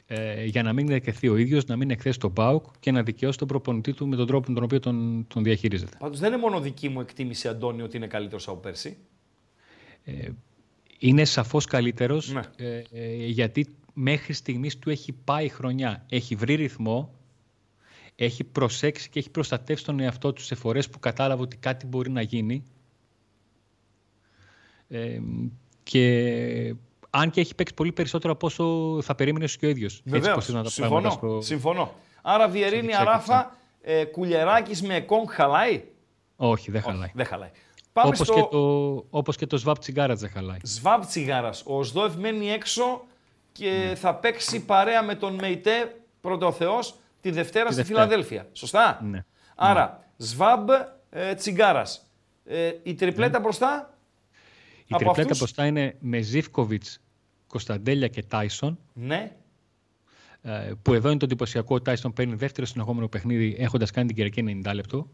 ε, 0.07 0.45
για 0.45 0.63
να 0.63 0.73
μην 0.73 0.91
εκθεθεί 0.91 1.29
ο 1.29 1.35
ίδιος, 1.37 1.65
να 1.65 1.75
μην 1.75 1.89
εκθέσει 1.91 2.19
τον 2.19 2.33
ΠΑΟΚ 2.33 2.65
και 2.79 2.91
να 2.91 3.03
δικαιώσει 3.03 3.37
τον 3.37 3.47
προπονητή 3.47 3.93
του 3.93 4.07
με 4.07 4.15
τον 4.15 4.27
τρόπο 4.27 4.47
με 4.49 4.53
τον 4.55 4.63
οποίο 4.63 4.79
τον, 4.79 5.25
τον 5.27 5.43
διαχειρίζεται. 5.43 5.97
Πάντως 5.99 6.19
δεν 6.19 6.31
είναι 6.31 6.41
μόνο 6.41 6.59
δική 6.59 6.89
μου 6.89 6.99
εκτίμηση, 7.01 7.47
Αντώνη, 7.47 7.81
ότι 7.81 7.97
είναι 7.97 8.07
καλύτερος 8.07 8.47
από 8.47 8.57
πέρσι. 8.57 8.97
είναι 10.99 11.25
σαφώς 11.25 11.65
καλύτερος 11.65 12.31
Ναι. 12.31 12.41
ε, 12.55 12.81
ε, 12.91 13.25
γιατί 13.25 13.67
μέχρι 13.93 14.33
στιγμής 14.33 14.79
του 14.79 14.89
έχει 14.89 15.11
πάει 15.11 15.49
χρονιά. 15.49 16.05
Έχει 16.09 16.35
βρει 16.35 16.55
ρυθμό, 16.55 17.13
έχει 18.15 18.43
προσέξει 18.43 19.09
και 19.09 19.19
έχει 19.19 19.29
προστατεύσει 19.29 19.85
τον 19.85 19.99
εαυτό 19.99 20.33
του 20.33 20.41
σε 20.41 20.55
φορές 20.55 20.89
που 20.89 20.99
κατάλαβε 20.99 21.41
ότι 21.41 21.57
κάτι 21.57 21.85
μπορεί 21.85 22.09
να 22.11 22.21
γίνει. 22.21 22.63
Ε, 24.93 25.19
και 25.83 26.75
αν 27.09 27.29
και 27.29 27.39
έχει 27.41 27.55
παίξει 27.55 27.73
πολύ 27.73 27.91
περισσότερο 27.91 28.33
από 28.33 28.45
όσο 28.47 28.97
θα 29.01 29.15
περίμενε 29.15 29.45
και 29.59 29.65
ο 29.65 29.69
ίδιος. 29.69 29.93
Έτσι 29.97 30.09
Βεβαίως, 30.09 30.35
πως 30.35 30.47
είναι 30.47 30.63
τα 30.63 30.69
συμφωνώ, 30.69 30.99
πράγματα 31.01 31.15
στο- 31.27 31.41
συμφωνώ. 31.41 31.93
Άρα 32.21 32.47
Βιερίνια 32.47 32.81
δεξιά 32.97 33.03
Ράφα, 33.03 33.55
ε, 33.81 34.03
Κουλιεράκης 34.05 34.81
με 34.81 34.95
Εκόνγκ 34.95 35.27
χαλάει; 35.29 35.83
Όχι, 36.35 36.71
δεν 36.71 36.81
Όχι, 36.81 36.89
χαλάει. 36.91 37.11
δεν 37.13 37.25
χαλάει. 37.25 37.49
Πάμε 37.93 38.07
Όπως, 38.07 38.27
στο 38.27 38.33
και 38.35 38.47
το, 38.51 39.05
όπως 39.09 39.35
και 39.35 39.45
το 39.47 39.57
Σβάπ 39.57 39.79
Τσιγκάρατς 39.79 40.21
δεν 40.21 40.29
χαλάει. 40.29 40.57
Σβάμπ 40.63 41.01
Τσιγάρας. 41.03 41.63
Ο 41.65 41.83
Σδόεφ 41.83 42.15
μένει 42.15 42.49
έξω 42.51 43.01
και 43.51 43.69
Ναι. 43.89 43.95
θα 43.95 44.15
παίξει 44.15 44.65
παρέα 44.65 45.03
με 45.03 45.15
τον 45.15 45.33
Μεϊτέ, 45.33 45.95
πρώτο 46.21 46.45
ο 46.47 46.51
Θεός, 46.51 46.95
τη 47.21 47.31
Δευτέρα 47.31 47.65
Τη 47.65 47.73
στη 47.73 47.81
Δευτέρα. 47.81 48.01
Φιλαδέλφια. 48.03 48.47
Σωστά; 48.53 48.99
Ναι. 49.03 49.25
Άρα, 49.55 50.03
Σβάμπ 50.17 50.69
ε, 51.09 51.33
Τσιγκάρας. 51.33 52.07
Ε, 52.45 52.71
η 52.83 52.93
τριπλέτα 52.93 53.39
μπροστά. 53.39 53.92
Η 54.85 54.95
Από 54.95 55.03
τριπλέτα 55.03 55.21
αυτούς; 55.21 55.37
μπροστά 55.37 55.65
είναι 55.65 55.95
με 55.99 56.21
Ζίβκοβιτς, 56.21 56.99
Κωνσταντέλια 57.47 58.07
και 58.07 58.23
Τάισον. 58.23 58.79
Ναι. 58.93 59.35
Ε, 60.41 60.71
που 60.81 60.93
εδώ 60.93 61.09
είναι 61.09 61.17
το 61.17 61.25
εντυπωσιακό. 61.25 61.75
Ο 61.75 61.81
Τάισον 61.81 62.13
παίρνει 62.13 62.35
δεύτερο 62.35 62.65
συνεχόμενο 62.65 63.07
παιχνίδι 63.07 63.55
έχοντας 63.59 63.91
κάνει 63.91 64.07
την 64.07 64.15
Κυριακή 64.15 64.61
90 64.65 64.73
λεπτό. 64.73 65.09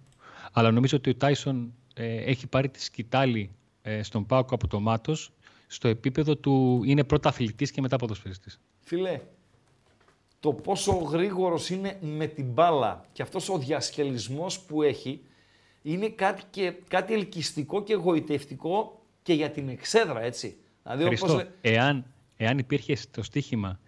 Αλλά 0.51 0.71
νομίζω 0.71 0.97
ότι 0.97 1.09
ο 1.09 1.15
Τάισον 1.15 1.73
ε, 1.93 2.15
έχει 2.15 2.47
πάρει 2.47 2.69
τη 2.69 2.81
σκητάλη 2.83 3.51
ε, 3.81 4.03
στον 4.03 4.25
Πάκο 4.25 4.55
από 4.55 4.67
το 4.67 4.79
Μάτος 4.79 5.31
στο 5.67 5.87
επίπεδο 5.87 6.35
του 6.35 6.81
είναι 6.85 7.03
πρώτα 7.03 7.29
αθλητής 7.29 7.71
και 7.71 7.81
μετά 7.81 7.95
ποδοσφαιριστής. 7.95 8.59
Φίλε, 8.79 9.21
το 10.39 10.53
πόσο 10.53 10.91
γρήγορος 10.93 11.69
είναι 11.69 11.97
με 12.01 12.27
την 12.27 12.45
μπάλα 12.45 13.05
και 13.11 13.21
αυτός 13.21 13.49
ο 13.49 13.57
διασκελισμός 13.57 14.59
που 14.59 14.81
έχει 14.81 15.21
είναι 15.81 16.09
κάτι, 16.09 16.41
και, 16.49 16.73
κάτι 16.87 17.13
ελκυστικό 17.13 17.83
και 17.83 17.93
εγωιτευτικό 17.93 18.98
και 19.21 19.33
για 19.33 19.49
την 19.49 19.69
εξέδρα, 19.69 20.21
έτσι. 20.21 20.57
Δηλαδή, 20.83 21.03
όπως 21.03 21.19
Χριστό, 21.19 21.37
λέ- 21.37 21.47
εάν, 21.61 22.05
εάν 22.37 22.57
υπήρχε 22.57 22.95
στο 22.95 23.23
στοίχημα 23.23 23.79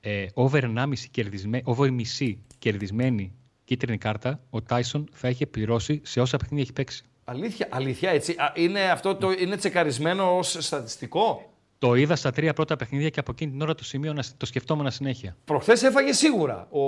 ε, 0.00 0.26
over 0.34 0.60
1,5 0.76 0.92
κερδισμένη, 1.10 1.62
over 1.66 1.90
μισή 1.90 2.42
κερδισμένη 2.58 3.32
κίτρινη 3.64 3.98
κάρτα, 3.98 4.40
ο 4.50 4.62
Τάισον 4.62 5.08
θα 5.12 5.28
είχε 5.28 5.46
πληρώσει 5.46 6.00
σε 6.04 6.20
όσα 6.20 6.36
παιχνίδια 6.36 6.62
έχει 6.62 6.72
παίξει. 6.72 7.02
Αλήθεια, 7.24 7.68
αλήθεια 7.70 8.10
έτσι. 8.10 8.32
Α, 8.32 8.52
είναι 8.56 8.90
αυτό 8.90 9.14
το, 9.16 9.30
είναι 9.30 9.56
τσεκαρισμένο 9.56 10.36
ως 10.36 10.56
στατιστικό; 10.60 11.52
Το 11.78 11.94
είδα 11.94 12.16
στα 12.16 12.30
τρία 12.30 12.52
πρώτα 12.52 12.76
παιχνίδια 12.76 13.08
και 13.08 13.20
από 13.20 13.30
εκείνη 13.32 13.50
την 13.50 13.62
ώρα 13.62 13.74
το 13.74 13.84
σημείο 13.84 14.12
να, 14.12 14.22
το 14.36 14.46
σκεφτόμουν 14.46 14.90
συνέχεια. 14.90 15.36
Προχθές 15.44 15.82
έφαγε 15.82 16.12
σίγουρα 16.12 16.66
ο, 16.70 16.80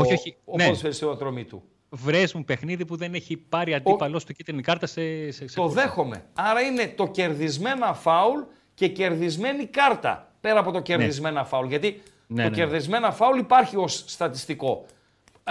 Όχι, 0.00 0.12
όχι, 0.12 0.36
ο 0.44 0.56
ναι. 0.56 0.64
ποδοσφαιριστής 0.64 1.08
του 1.48 1.62
ατρωμί 1.90 2.02
του. 2.02 2.06
Βρες 2.06 2.32
μου 2.34 2.44
παιχνίδι 2.44 2.84
που 2.84 2.96
δεν 2.96 3.14
έχει 3.14 3.36
πάρει 3.36 3.74
αντίπαλο 3.74 4.20
του 4.26 4.32
κίτρινη 4.32 4.62
κάρτα 4.62 4.86
σε, 4.86 5.30
σε, 5.30 5.48
σε 5.48 5.54
Το 5.56 5.62
κούρσα. 5.62 5.82
δέχομαι. 5.82 6.24
Άρα 6.34 6.60
είναι 6.60 6.92
το 6.96 7.06
κερδισμένα 7.08 7.94
φάουλ 7.94 8.40
και 8.74 8.88
κερδισμένη 8.88 9.66
κάρτα. 9.66 10.32
Πέρα 10.40 10.60
από 10.60 10.70
το 10.70 10.80
κερδισμένα 10.80 11.44
φάουλ. 11.44 11.66
Γιατί 11.68 12.02
Ναι, 12.26 12.42
το 12.42 12.48
ναι. 12.48 12.54
κερδισμένα 12.56 13.12
φάουλ 13.12 13.38
υπάρχει 13.38 13.76
ως 13.76 14.04
στατιστικό. 14.06 14.84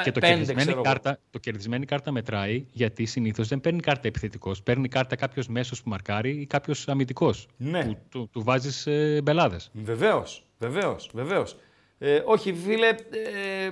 Και 0.04 0.10
Ε, 0.10 0.12
το 0.12 0.20
πέντε, 0.20 0.28
κερδισμένη, 0.34 0.60
ξέρω 0.62 0.76
εγώ. 0.80 0.82
κάρτα, 0.86 1.20
το 1.30 1.40
κερδισμένη 1.40 1.86
κάρτα 1.86 2.12
μετράει 2.12 2.66
γιατί 2.72 3.06
συνήθως 3.06 3.48
δεν 3.48 3.62
παίρνει 3.62 3.80
κάρτα 3.80 4.08
επιθετικός. 4.08 4.64
Παίρνει 4.64 4.88
κάρτα 4.88 5.16
κάποιος 5.16 5.48
μέσος 5.48 5.84
που 5.84 5.90
μαρκάρει 5.90 6.30
ή 6.42 6.46
κάποιος 6.46 6.88
αμυντικός. 6.88 7.48
Ναι. 7.58 7.84
Που 7.86 7.98
του, 8.10 8.30
του 8.32 8.44
βάζεις 8.44 8.88
ε, 8.88 9.20
μπελάδες. 9.24 9.70
Βεβαίως, 9.74 10.44
βεβαίως, 10.60 11.10
βεβαίως. 11.14 11.56
Ε, 11.98 12.22
όχι, 12.26 12.54
φίλε, 12.54 12.88
ε, 12.88 12.96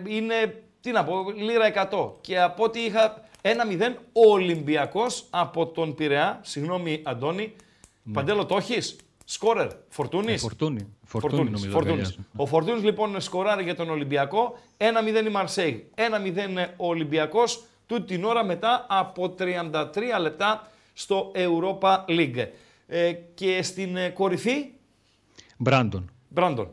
είναι, 0.08 0.64
τι 0.86 0.92
να 0.92 1.04
πω, 1.04 1.32
λίρα 1.36 1.90
100. 1.92 2.12
Και 2.22 2.42
από 2.42 2.64
ό,τι 2.64 2.80
είχα 2.80 3.24
1-0, 3.42 3.50
ο 4.14 4.32
Ολυμπιακός 4.32 5.26
από 5.30 5.68
τον 5.68 5.96
Πειραιά, 5.96 6.40
συγγνώμη 6.44 7.02
Αντώνη, 7.04 7.54
Παντέλο 8.14 8.46
το 8.46 8.58
έχεις, 8.58 8.96
σκόρερ, 9.26 9.68
Φορτούνης; 9.90 10.34
Ε, 10.34 10.38
φορτούνη. 10.38 10.88
Φορτούνη 11.04 11.32
Φορτούνης, 11.34 11.52
νομίζω. 11.52 11.72
Φορτούνης. 11.72 11.92
αγκαλιάζουν. 11.92 12.28
Ο 12.36 12.46
Φορτούνης 12.46 12.84
λοιπόν 12.84 13.22
σκοράρει 13.22 13.64
για 13.64 13.76
τον 13.76 13.90
Ολυμπιακό. 13.90 14.58
1-0 14.78 15.26
η 15.26 15.30
Μαρσέη. 15.30 15.90
1-0 15.96 16.74
ο 16.78 16.88
Ολυμπιακός. 16.88 17.64
Τούτη 17.86 18.06
την 18.06 18.24
ώρα 18.24 18.44
μετά 18.44 18.86
από 18.90 19.36
33 19.40 20.20
λεπτά 20.20 20.72
στο 20.94 21.32
Europa 21.36 22.06
League. 22.08 22.48
Ε, 22.88 23.12
και 23.12 23.64
στην 23.64 23.96
ε, 23.98 24.10
κορυφή, 24.10 24.66
Μπράντον. 25.58 26.12
Μπράντον. 26.30 26.70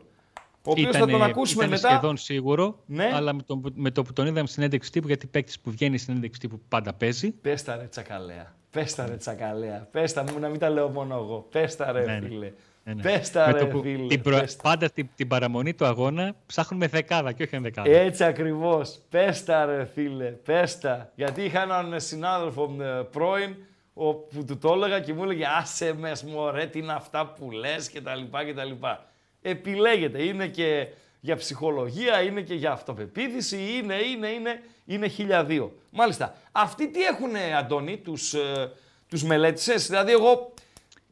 Ο 0.65 0.71
οποίος 0.71 0.91
θα 0.91 0.97
Ήτανε- 0.97 1.11
τον 1.11 1.23
ακούσουμε 1.23 1.63
ήτανε 1.65 1.81
μετά. 1.81 1.93
σχεδόν 1.93 2.17
σίγουρο, 2.17 2.79
Ναι. 2.85 3.11
αλλά 3.13 3.33
με 3.33 3.41
το, 3.41 3.61
με 3.73 3.91
το 3.91 4.01
που 4.01 4.13
τον 4.13 4.27
είδαμε 4.27 4.47
στην 4.47 4.63
ένταξη 4.63 4.91
τύπου, 4.91 5.07
γιατί 5.07 5.27
παίκτης 5.27 5.59
που 5.59 5.71
βγαίνει 5.71 5.97
στην 5.97 6.15
ένταξη 6.15 6.39
τύπου 6.39 6.61
πάντα 6.67 6.93
παίζει. 6.93 7.31
Πες 7.31 7.63
τα 7.63 7.75
ρε 7.75 7.83
τσακαλέα. 7.83 8.55
Πες 8.71 8.95
τα 8.95 9.05
ρε 9.05 9.15
τσακαλέα. 9.15 9.87
Πες 9.91 10.13
τα 10.13 10.23
μου 10.31 10.39
να 10.39 10.47
μην 10.47 10.59
τα 10.59 10.69
λέω 10.69 10.89
μόνο 10.89 11.15
εγώ. 11.15 11.47
Πες 11.51 11.75
τα 11.75 11.91
ρε 11.91 12.05
Ναι, 12.05 12.19
ναι. 12.19 12.27
φίλε. 12.27 12.51
Ναι, 12.83 12.93
ναι. 12.93 13.01
Πες 13.01 13.31
τα 13.31 13.45
Με 13.45 13.51
ρε 13.53 13.59
το 13.59 13.65
που- 13.67 13.81
φίλε. 13.81 14.07
την 14.07 14.21
προ- 14.21 14.39
Πες 14.39 14.55
τα. 14.55 14.61
Πάντα 14.61 14.89
την, 14.89 15.09
την 15.15 15.27
παραμονή 15.27 15.73
του 15.73 15.85
αγώνα 15.85 16.35
ψάχνουμε 16.45 16.87
δεκάδα 16.87 17.31
και 17.31 17.43
όχι 17.43 17.55
ενδεκάδα. 17.55 17.91
Έτσι 17.91 18.23
ακριβώς. 18.23 18.99
Πες 19.09 19.43
τα 19.43 19.65
ρε 19.65 19.85
φίλε. 19.93 20.25
Πες 20.25 20.79
τα. 20.79 21.11
Γιατί 21.15 21.41
είχα 21.43 21.61
έναν 21.61 21.99
συνάδελφο 21.99 22.75
ε, 22.81 22.85
πρώην, 23.11 23.55
ο, 23.93 24.13
που 24.13 24.45
του 24.45 24.57
το 24.57 24.73
έλεγα 24.73 24.99
και 24.99 25.13
μου 25.13 25.23
έλεγε 25.23 25.45
άσε 25.59 25.93
μες 25.93 26.23
μωρέ, 26.23 26.65
τι 26.65 26.79
είναι 26.79 26.93
αυτά 26.93 27.27
που 27.27 27.51
λες 27.51 27.89
και 27.89 28.01
τα 28.01 28.15
λοιπά 28.15 28.43
και 28.45 28.53
τα 28.53 28.63
λοιπά. 28.63 29.05
Επιλέγεται, 29.45 30.23
είναι 30.23 30.47
και 30.47 30.87
για 31.19 31.35
ψυχολογία, 31.35 32.21
είναι 32.21 32.41
και 32.41 32.53
για 32.53 32.71
αυτοπεποίθηση, 32.71 33.57
είναι, 33.77 33.95
είναι, 33.95 34.27
είναι, 34.27 34.61
είναι 34.85 35.07
χιλιαδίο. 35.07 35.75
Μάλιστα, 35.89 36.35
αυτοί 36.51 36.89
τι 36.89 37.01
έχουν, 37.03 37.35
Αντώνη, 37.57 37.97
τους, 37.97 38.33
ε, 38.33 38.71
τους 39.09 39.23
μελέτησες, 39.23 39.87
δηλαδή 39.87 40.11
εγώ 40.11 40.53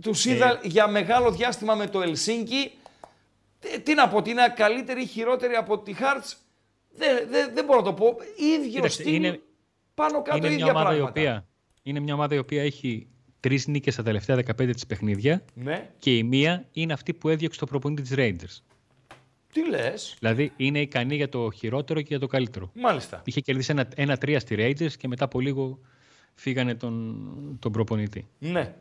τους 0.02 0.26
είδα 0.26 0.50
Ε. 0.64 0.68
για 0.68 0.88
μεγάλο 0.88 1.32
διάστημα 1.32 1.76
με 1.76 1.88
το 1.88 2.02
Ελσίνκι, 2.02 2.72
τι, 3.60 3.80
τι 3.80 3.94
να 3.94 4.08
πω, 4.08 4.18
ότι 4.18 4.30
είναι 4.30 4.54
καλύτερη 4.56 5.02
ή 5.02 5.06
χειρότερη 5.06 5.54
από 5.56 5.80
τη 5.80 5.94
Χάρτς, 5.94 6.38
δεν, 6.90 7.28
δεν, 7.30 7.54
δεν 7.54 7.66
μπορώ 7.66 7.80
να 7.80 7.86
το 7.86 7.94
πω, 7.94 8.16
ίδιο 8.38 8.70
Κοίταξε, 8.72 9.02
στυλ, 9.02 9.14
είναι- 9.14 9.40
πάνω 9.94 10.22
κάτω 10.22 10.38
είναι, 10.38 10.48
ίδια 10.48 10.64
μια 10.66 10.74
ομάδα 10.74 10.94
η 10.94 10.98
πράγματα. 10.98 11.20
οποία, 11.20 11.48
είναι 11.84 12.00
μια 12.00 12.14
ομάδα 12.14 12.36
η 12.36 12.38
οποία 12.38 12.64
έχει 12.64 13.08
τρεις 13.42 13.68
νίκες 13.68 13.94
στα 13.94 14.04
τελευταία 14.04 14.36
15 14.38 14.70
της 14.74 14.86
παιχνίδια 14.86 15.44
Ναι, 15.54 15.90
και 16.00 16.18
η 16.18 16.24
μία 16.24 16.66
είναι 16.72 16.94
αυτή 16.94 17.14
που 17.14 17.30
έδιωξε 17.30 17.60
το 17.60 17.66
προπονητή 17.66 18.02
της 18.02 18.14
Rangers. 18.16 18.62
τι 19.54 19.70
λες, 19.70 20.16
Δηλαδή 20.20 20.52
είναι 20.56 20.80
ικανή 20.82 21.16
για 21.16 21.30
το 21.30 21.52
χειρότερο 21.52 22.00
και 22.00 22.08
για 22.10 22.20
το 22.20 22.28
καλύτερο. 22.28 22.72
μάλιστα. 22.76 23.22
Είχε 23.26 23.42
κερδίσει 23.42 23.72
ένα, 23.72 23.88
ένα 23.96 24.18
τρία 24.18 24.40
στη 24.40 24.56
Rangers 24.60 24.92
και 24.98 25.08
μετά 25.08 25.26
από 25.26 25.40
λίγο 25.40 25.80
φύγανε 26.34 26.76
τον, 26.76 27.58
τον 27.60 27.72
προπονητή. 27.72 28.28
Ναι, 28.40 28.76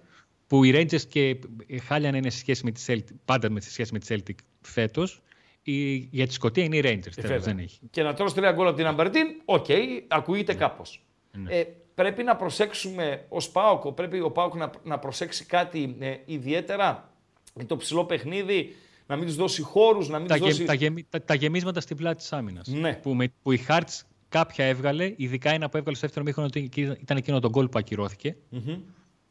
Που 0.46 0.64
οι 0.64 0.72
Rangers 0.74 1.02
και 1.08 1.38
χάλια 1.82 2.10
να 2.10 2.16
είναι 2.16 2.30
σε 2.30 2.38
σχέση 2.38 2.64
με 2.64 2.70
τη 2.70 2.84
Celtic, 2.86 3.14
πάντα 3.24 3.50
με, 3.50 3.60
σε 3.60 3.70
σχέση 3.70 3.92
με 3.92 3.98
τη 3.98 4.06
Celtic 4.08 4.34
φέτος, 4.60 5.22
η, 5.62 5.94
για 5.96 6.26
τη 6.26 6.32
Σκωτία 6.32 6.64
είναι 6.64 6.76
οι 6.76 6.80
Rangers. 6.84 6.88
Ε, 6.88 7.00
τέλος, 7.00 7.14
βέβαια. 7.14 7.38
δεν 7.38 7.58
έχει. 7.58 7.78
Και 7.90 8.02
να 8.02 8.14
τρως 8.14 8.34
τρία 8.34 8.52
γκολ 8.52 8.66
από 8.66 8.76
την 8.76 8.86
Αμπερντίν, 8.86 9.26
οκ, 9.44 9.66
ακούγεται 10.08 10.54
κάπως. 10.54 11.04
Ναι. 11.32 11.54
Ε, 11.54 11.64
πρέπει 12.00 12.22
να 12.22 12.36
προσέξουμε 12.36 13.24
ως 13.28 13.50
ΠΑΟΚ, 13.50 13.92
πρέπει 13.92 14.20
ο 14.20 14.30
ΠΑΟΚ 14.30 14.54
να, 14.54 14.70
να 14.84 14.98
προσέξει 14.98 15.44
κάτι 15.44 15.96
ε, 15.98 16.14
ιδιαίτερα 16.24 17.12
για 17.54 17.66
το 17.66 17.76
ψηλό 17.76 18.04
παιχνίδι, 18.04 18.74
να 19.06 19.16
μην 19.16 19.26
τους 19.26 19.36
δώσει 19.36 19.62
χώρους, 19.62 20.08
να 20.08 20.18
μην 20.18 20.28
Τα, 20.28 20.34
τους 20.34 20.42
γε- 20.44 20.52
δώσει... 20.52 20.64
τα, 20.66 20.74
γεμι- 20.74 21.06
τα, 21.10 21.22
τα 21.22 21.34
γεμίσματα 21.34 21.80
στην 21.80 21.96
πλάτη 21.96 22.16
της 22.16 22.32
άμυνας. 22.32 22.66
Ναι. 22.68 22.94
Που, 22.94 23.14
με, 23.14 23.32
που 23.42 23.52
η 23.52 23.64
Hearts 23.68 24.00
κάποια 24.28 24.64
έβγαλε, 24.64 25.12
ειδικά 25.16 25.50
ένα 25.50 25.68
που 25.68 25.76
έβγαλε 25.76 25.96
στο 25.96 26.06
δεύτερο 26.06 26.24
ημίχρονο 26.26 26.48
ότι 26.48 26.60
εκεί 26.60 26.80
ήταν 27.00 27.16
εκείνο 27.16 27.40
το 27.40 27.48
γκολ 27.48 27.68
που 27.68 27.78
ακυρώθηκε 27.78 28.36
Μμμ. 28.48 28.78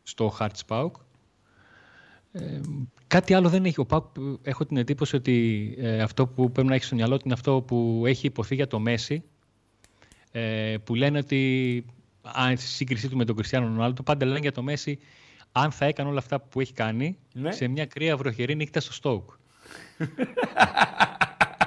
στο 0.04 0.34
Hearts 0.40 0.62
ΠΑΟΚ. 0.68 0.92
Ε, 2.32 2.60
κάτι 3.08 3.34
άλλο 3.34 3.50
δεν 3.50 3.66
έχει. 3.66 3.80
Ο 3.82 3.86
ΠΑΟΚ 3.90 4.04
ε, 4.18 4.50
έχω 4.50 4.66
την 4.66 4.78
εντύπωση 4.78 5.16
ότι 5.16 5.76
ε, 5.80 6.02
αυτό 6.02 6.28
που 6.28 6.52
πρέπει 6.52 6.68
να 6.68 6.74
έχεις 6.76 6.88
στο 6.88 6.96
μυαλό 6.96 7.16
του 7.16 7.22
είναι 7.26 7.34
αυτό 7.34 7.62
που 7.62 8.04
έχει 8.06 8.26
ειπωθεί 8.28 8.56
για 8.56 8.68
το 8.68 8.80
Μέση. 8.80 9.24
Ε, 10.32 10.76
που 10.84 10.96
λένε 10.96 11.18
ότι 11.18 11.86
αν 12.34 12.58
στη 12.58 12.68
σύγκρισή 12.68 13.10
του 13.10 13.18
με 13.18 13.26
τον 13.26 13.36
Κριστιανό 13.36 13.66
Ρονάλντο, 13.68 14.04
πάντα 14.04 14.26
λένε 14.26 14.40
για 14.40 14.52
το 14.52 14.62
Μέση 14.64 15.00
αν 15.52 15.72
θα 15.72 15.86
έκανε 15.86 16.10
όλα 16.10 16.20
αυτά 16.20 16.40
που 16.40 16.60
έχει 16.60 16.74
κάνει 16.74 17.18
Ναι. 17.34 17.52
σε 17.52 17.68
μια 17.68 17.86
κρύα 17.86 18.18
βροχερή 18.18 18.56
νύχτα 18.56 18.80
στο 18.80 18.94
Στόουκ. 18.94 19.30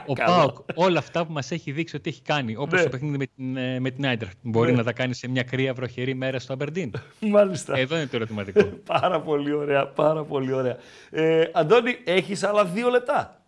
Ο 0.06 0.12
Πάοκ 0.12 0.56
όλα 0.74 0.98
αυτά 0.98 1.26
που 1.26 1.32
μας 1.32 1.50
έχει 1.50 1.72
δείξει 1.72 1.96
ότι 1.96 2.10
έχει 2.10 2.22
κάνει, 2.22 2.56
όπως 2.56 2.78
Ναι. 2.78 2.82
το 2.84 2.88
παιχνίδι 2.88 3.16
με 3.16 3.26
την, 3.36 3.56
ε, 3.56 3.80
με 3.80 3.90
την 3.90 4.06
Άιντραχτ, 4.06 4.36
μπορεί 4.42 4.70
Ναι. 4.70 4.76
να 4.76 4.82
τα 4.84 4.92
κάνει 4.92 5.14
σε 5.14 5.28
μια 5.28 5.42
κρύα 5.42 5.74
βροχερή 5.74 6.14
μέρα 6.14 6.38
στο 6.38 6.52
Αμπερντίν. 6.52 6.92
Μάλιστα. 7.20 7.76
Εδώ 7.78 7.96
είναι 7.96 8.06
το 8.06 8.16
ερωτηματικό. 8.16 8.62
Πάρα 8.86 9.20
πολύ 9.20 9.52
ωραία, 9.52 9.86
πάρα 9.86 10.24
πολύ 10.24 10.52
ωραία. 10.52 10.76
Ε, 11.10 11.44
Αντώνη, 11.52 11.96
έχεις 12.04 12.42
άλλα 12.42 12.64
δύο 12.64 12.88
λεπτά; 12.88 13.42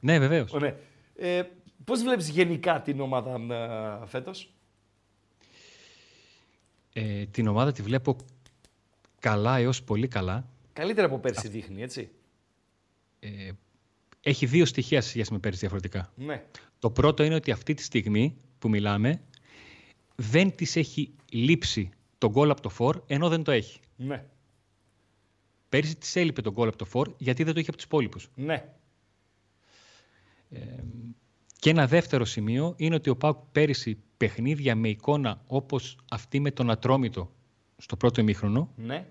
ναι, 0.00 0.18
βεβαίως. 0.18 0.52
Ναι. 0.52 0.74
Ε, 1.16 1.42
πώς 1.84 2.02
βλέπεις 2.02 2.28
γενικά 2.28 2.80
την 2.80 3.00
ομάδα 3.00 3.30
ε, 3.54 4.06
φέτος; 4.06 4.52
Ε, 7.00 7.26
την 7.26 7.46
ομάδα 7.46 7.72
τη 7.72 7.82
βλέπω 7.82 8.16
καλά 9.18 9.56
έως 9.56 9.82
πολύ 9.82 10.08
καλά. 10.08 10.48
Καλύτερα 10.72 11.06
από 11.06 11.18
πέρσι 11.18 11.48
δείχνει, 11.48 11.82
έτσι. 11.82 12.10
Ε, 13.20 13.50
έχει 14.20 14.46
δύο 14.46 14.64
στοιχεία 14.64 15.00
σε 15.00 15.08
σχέση 15.08 15.32
με 15.32 15.38
πέρυσι 15.38 15.60
διαφορετικά. 15.60 16.12
Ναι. 16.16 16.44
Το 16.78 16.90
πρώτο 16.90 17.22
είναι 17.22 17.34
ότι 17.34 17.50
αυτή 17.50 17.74
τη 17.74 17.82
στιγμή 17.82 18.36
που 18.58 18.68
μιλάμε 18.68 19.20
δεν 20.16 20.54
της 20.54 20.76
έχει 20.76 21.14
λείψει 21.30 21.90
τον 22.18 22.30
γκολ 22.30 22.50
από 22.50 22.60
το 22.60 22.68
φορ, 22.68 23.02
ενώ 23.06 23.28
δεν 23.28 23.42
το 23.42 23.50
έχει. 23.50 23.80
Ναι. 23.96 24.24
Πέρυσι 25.68 25.96
της 25.96 26.16
έλειπε 26.16 26.40
τον 26.40 26.52
γκολ 26.52 26.68
από 26.68 26.78
το 26.78 26.84
φορ, 26.84 27.14
γιατί 27.18 27.44
δεν 27.44 27.54
το 27.54 27.60
είχε 27.60 27.68
από 27.68 27.78
τους 27.78 27.86
υπόλοιπους. 27.86 28.28
Ναι. 28.34 28.68
Και 31.60 31.70
ένα 31.70 31.86
δεύτερο 31.86 32.24
σημείο 32.24 32.74
είναι 32.76 32.94
ότι 32.94 33.10
ο 33.10 33.16
Πάουκ 33.16 33.38
πέρυσι 33.52 33.98
παιχνίδια 34.16 34.74
με 34.74 34.88
εικόνα 34.88 35.42
όπως 35.46 35.98
αυτή 36.10 36.40
με 36.40 36.50
τον 36.50 36.70
Ατρόμητο 36.70 37.32
στο 37.76 37.96
πρώτο 37.96 38.20
ημίχρονο, 38.20 38.72
Ναι. 38.76 39.06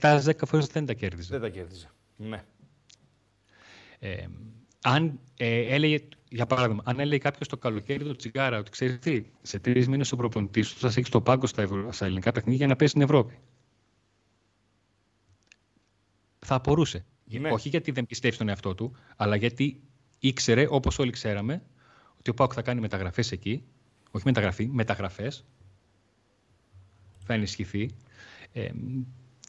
7-10 0.00 0.32
φορές 0.46 0.66
δεν 0.66 0.86
τα 0.86 0.92
κέρδιζε. 0.92 1.28
Δεν 1.30 1.40
τα 1.40 1.48
κέρδιζε. 1.48 1.90
Ναι. 2.16 2.44
Ε, 3.98 4.26
αν 4.82 5.20
ε, 5.36 5.74
έλεγε, 5.74 6.08
για 6.28 6.46
παράδειγμα, 6.46 6.82
αν 6.84 7.00
έλεγε 7.00 7.18
κάποιος 7.18 7.48
το 7.48 7.56
καλοκαίρι 7.56 8.04
το 8.04 8.16
τσιγάρα 8.16 8.58
ότι 8.58 8.70
ξέρεις 8.70 8.98
τι, 8.98 9.24
σε 9.42 9.58
τρεις 9.58 9.88
μήνες 9.88 10.12
ο 10.12 10.16
προπονητή 10.16 10.62
σου 10.62 10.78
θα 10.78 10.90
σε 10.90 10.98
έχει 10.98 11.08
στο 11.08 11.20
πάγκο 11.20 11.46
στα, 11.46 11.62
ευρω... 11.62 11.92
στα 11.92 12.04
ελληνικά 12.04 12.32
παιχνίδια 12.32 12.58
για 12.58 12.66
να 12.66 12.76
πέσει 12.76 12.90
στην 12.90 13.02
Ευρώπη. 13.02 13.38
Θα 16.38 16.54
απορούσε. 16.54 17.04
Ναι. 17.24 17.50
Όχι 17.50 17.68
γιατί 17.68 17.90
δεν 17.90 18.06
πιστεύει 18.06 18.34
στον 18.34 18.48
εαυτό 18.48 18.74
του, 18.74 18.96
αλλά 19.16 19.36
γιατί 19.36 19.80
ήξερε, 20.18 20.66
όπως 20.70 20.98
όλοι 20.98 21.10
ξέραμε, 21.10 21.62
ότι 22.18 22.30
ο 22.30 22.34
Πάουκ 22.34 22.52
θα 22.54 22.62
κάνει 22.62 22.80
μεταγραφές 22.80 23.32
εκεί. 23.32 23.62
Όχι 24.10 24.24
μεταγραφή, 24.26 24.66
μεταγραφές. 24.72 25.44
Θα 27.26 27.34
ενισχυθεί. 27.34 27.90
Ε, 28.52 28.68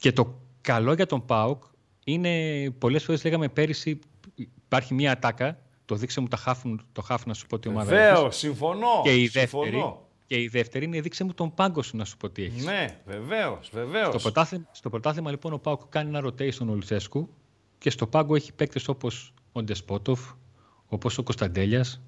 και 0.00 0.12
το 0.12 0.40
καλό 0.60 0.92
για 0.92 1.06
τον 1.06 1.24
ΠΑΟΚ 1.24 1.64
είναι, 2.04 2.70
πολλές 2.70 3.04
φορές 3.04 3.24
λέγαμε 3.24 3.48
πέρυσι, 3.48 3.98
υπάρχει 4.34 4.94
μια 4.94 5.12
ατάκα, 5.12 5.58
το 5.84 5.94
δείξε 5.94 6.20
μου 6.20 6.28
τα 6.28 6.36
χάφουν, 6.36 6.86
το 6.92 7.02
χάφ 7.02 7.26
να 7.26 7.34
σου 7.34 7.46
πω 7.46 7.58
τι 7.58 7.68
ομάδα 7.68 7.90
Βεβαίως, 7.90 8.20
έχεις. 8.20 8.36
συμφωνώ. 8.36 9.00
Και 9.02 9.14
η, 9.14 9.28
συμφωνώ. 9.28 9.62
δεύτερη, 9.64 9.94
και 10.26 10.42
η 10.42 10.48
δεύτερη 10.48 10.84
είναι 10.84 11.00
δείξε 11.00 11.24
μου 11.24 11.34
τον 11.34 11.54
πάγκο 11.54 11.82
σου 11.82 11.96
να 11.96 12.04
σου 12.04 12.16
πω 12.16 12.30
τι 12.30 12.42
έχεις. 12.42 12.64
Ναι, 12.64 12.98
βεβαίως, 13.06 13.70
βεβαίως. 13.72 14.08
Στο, 14.08 14.18
πρωτάθλημα, 14.18 14.66
στο 14.72 14.90
πρωτάθλημα 14.90 15.30
λοιπόν 15.30 15.52
ο 15.52 15.58
ΠΑΟΚ 15.58 15.80
κάνει 15.88 16.08
ένα 16.08 16.28
rotation 16.28 16.66
ο 16.68 16.74
Λουτσέσκου 16.74 17.28
και 17.78 17.90
στο 17.90 18.06
πάγκο 18.06 18.34
έχει 18.34 18.52
παίκτες 18.52 18.88
όπως 18.88 19.34
ο 19.52 19.62
Ντεσπότοφ, 19.62 20.20
όπως 20.88 21.18
ο 21.18 21.22
Κωνσταντέλιας, 21.22 22.00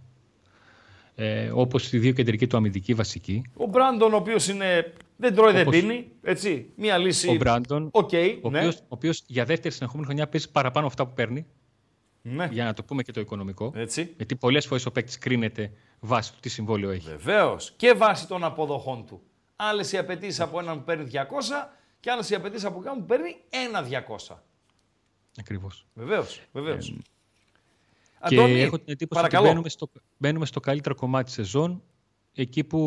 ε, 1.15 1.51
όπως 1.55 1.93
οι 1.93 1.99
δύο 1.99 2.13
κεντρικοί 2.13 2.47
του 2.47 2.57
αμυντικοί 2.57 2.95
βασικοί. 2.95 3.43
Ο 3.57 3.67
Μπράντον, 3.67 4.13
ο 4.13 4.17
οποίος 4.17 4.49
είναι. 4.49 4.95
Δεν 5.17 5.35
τρώει, 5.35 5.53
δεν 5.53 5.67
Όπως- 5.67 5.81
πίνει. 5.81 6.11
Έτσι. 6.23 6.71
Μία 6.77 6.99
λύση. 6.99 7.29
Ο 7.29 7.35
Μπράντον, 7.35 7.89
Οκ, 7.93 8.11
ο, 8.43 8.51
ναι. 8.51 8.59
οποίος, 8.59 8.77
ο 8.77 8.85
οποίος 8.89 9.23
για 9.27 9.45
δεύτερη 9.45 9.75
συνεχόμενη 9.75 10.07
χρονιά 10.07 10.29
παίζει 10.29 10.51
παραπάνω 10.51 10.87
αυτά 10.87 11.07
που 11.07 11.15
παίρνει, 11.15 11.47
ναι. 12.23 12.49
για 12.53 12.65
να 12.65 12.73
το 12.75 12.83
πούμε 12.83 13.03
και 13.03 13.13
το 13.13 13.21
οικονομικό. 13.21 13.73
Έτσι. 13.75 14.15
Γιατί 14.17 14.37
πολλές 14.37 14.67
φορές 14.67 14.87
ο 14.87 14.91
παίκτης 14.93 15.19
κρίνεται 15.19 15.73
βάσει 16.01 16.33
του 16.33 16.39
τι 16.41 16.49
συμβόλαιο 16.49 16.91
έχει. 16.91 17.09
Βεβαίως. 17.09 17.73
Και 17.77 17.93
βάσει 17.93 18.27
των 18.29 18.45
αποδοχών 18.45 19.07
του. 19.07 19.21
Άλλες 19.57 19.93
οι 19.93 19.99
απαιτήσεις 19.99 20.41
από 20.41 20.59
έναν 20.61 20.79
που 20.79 20.85
παίρνει 20.85 21.05
200 21.05 21.71
και 22.01 22.11
άλλες 22.11 22.31
οι 22.31 22.35
απαιτήσεις 22.35 22.65
από 22.65 22.79
κάποιον 22.79 22.99
που 22.99 23.07
παίρνει 23.07 23.37
ένα 23.67 23.83
200. 23.83 24.43
Ακριβώς. 25.39 25.87
Βεβαίως. 25.95 26.41
Βεβαίω. 28.29 28.47
Και 28.47 28.63
έχω 28.63 28.79
την 28.79 28.93
εντύπωση 28.93 29.25
ότι 29.25 29.37
μπαίνουμε 29.37 29.69
στο, 29.69 29.91
μπαίνουμε 30.17 30.47
στο 30.47 30.61
καλύτερο 30.61 30.95
κομμάτι 30.95 31.25
της 31.25 31.35
σεζόν, 31.35 31.83
εκεί 32.35 32.65
που 32.65 32.79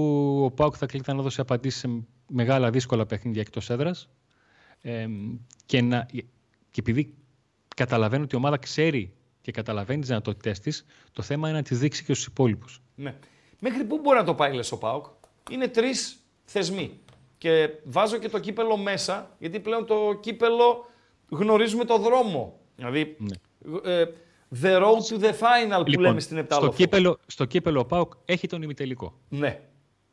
ο 0.46 0.52
Πάουκ 0.52 0.74
θα 0.78 0.86
κλείται 0.86 1.14
να 1.14 1.22
δώσει 1.22 1.42
απαντήσεις 1.42 1.80
σε 1.80 1.90
μεγάλα 2.28 2.70
δύσκολα 2.70 3.06
παιχνίδια 3.06 3.42
εκτός 3.42 3.70
έδρας 3.70 4.10
ε, 4.82 5.08
και, 5.66 5.82
να, 5.82 6.06
και 6.72 6.80
επειδή 6.80 7.14
καταλαβαίνω 7.76 8.24
ότι 8.24 8.36
η 8.36 8.38
ομάδα 8.38 8.58
ξέρει 8.58 9.14
και 9.42 9.52
καταλαβαίνει 9.52 10.00
τις 10.00 10.08
δυνατότητές 10.08 10.60
της, 10.60 10.86
το 11.12 11.22
θέμα 11.22 11.48
είναι 11.48 11.58
να 11.58 11.64
τις 11.64 11.80
δείξει 11.80 12.04
και 12.04 12.14
στους 12.14 12.26
υπόλοιπους. 12.26 12.82
Ναι. 12.96 13.16
Μέχρι 13.60 13.84
πού 13.84 14.00
μπορεί 14.00 14.18
να 14.18 14.24
το 14.24 14.36
πάει, 14.36 14.54
λες 14.54 14.72
ο 14.72 14.78
Πάοκ. 14.78 15.06
Είναι 15.52 15.68
τρεις 15.68 16.20
θεσμοί. 16.44 17.00
Και 17.38 17.70
βάζω 17.84 18.18
και 18.18 18.30
το 18.30 18.40
κύπελο 18.40 18.78
μέσα, 18.78 19.36
γιατί 19.40 19.60
πλέον 19.60 19.86
το 19.86 20.20
κύπελο 20.22 20.86
γνωρίζουμε 21.30 21.86
το 21.86 21.98
δρόμο. 21.98 22.60
Δηλαδή, 22.76 23.18
ε, 23.84 24.06
the 24.62 24.80
road 24.82 25.02
to 25.10 25.20
the 25.24 25.32
final 25.32 25.86
που 25.94 26.00
λέμε 26.02 26.20
στην 26.20 26.36
στο 26.36 26.40
Επτάλοφο. 26.46 26.74
κύπελο, 26.78 27.20
στο 27.28 27.46
κύπελο 27.46 27.80
ο 27.80 27.86
Πάουκ 27.86 28.14
έχει 28.26 28.48
τον 28.48 28.62
ημιτελικό. 28.62 29.20
Ναι. 29.30 29.60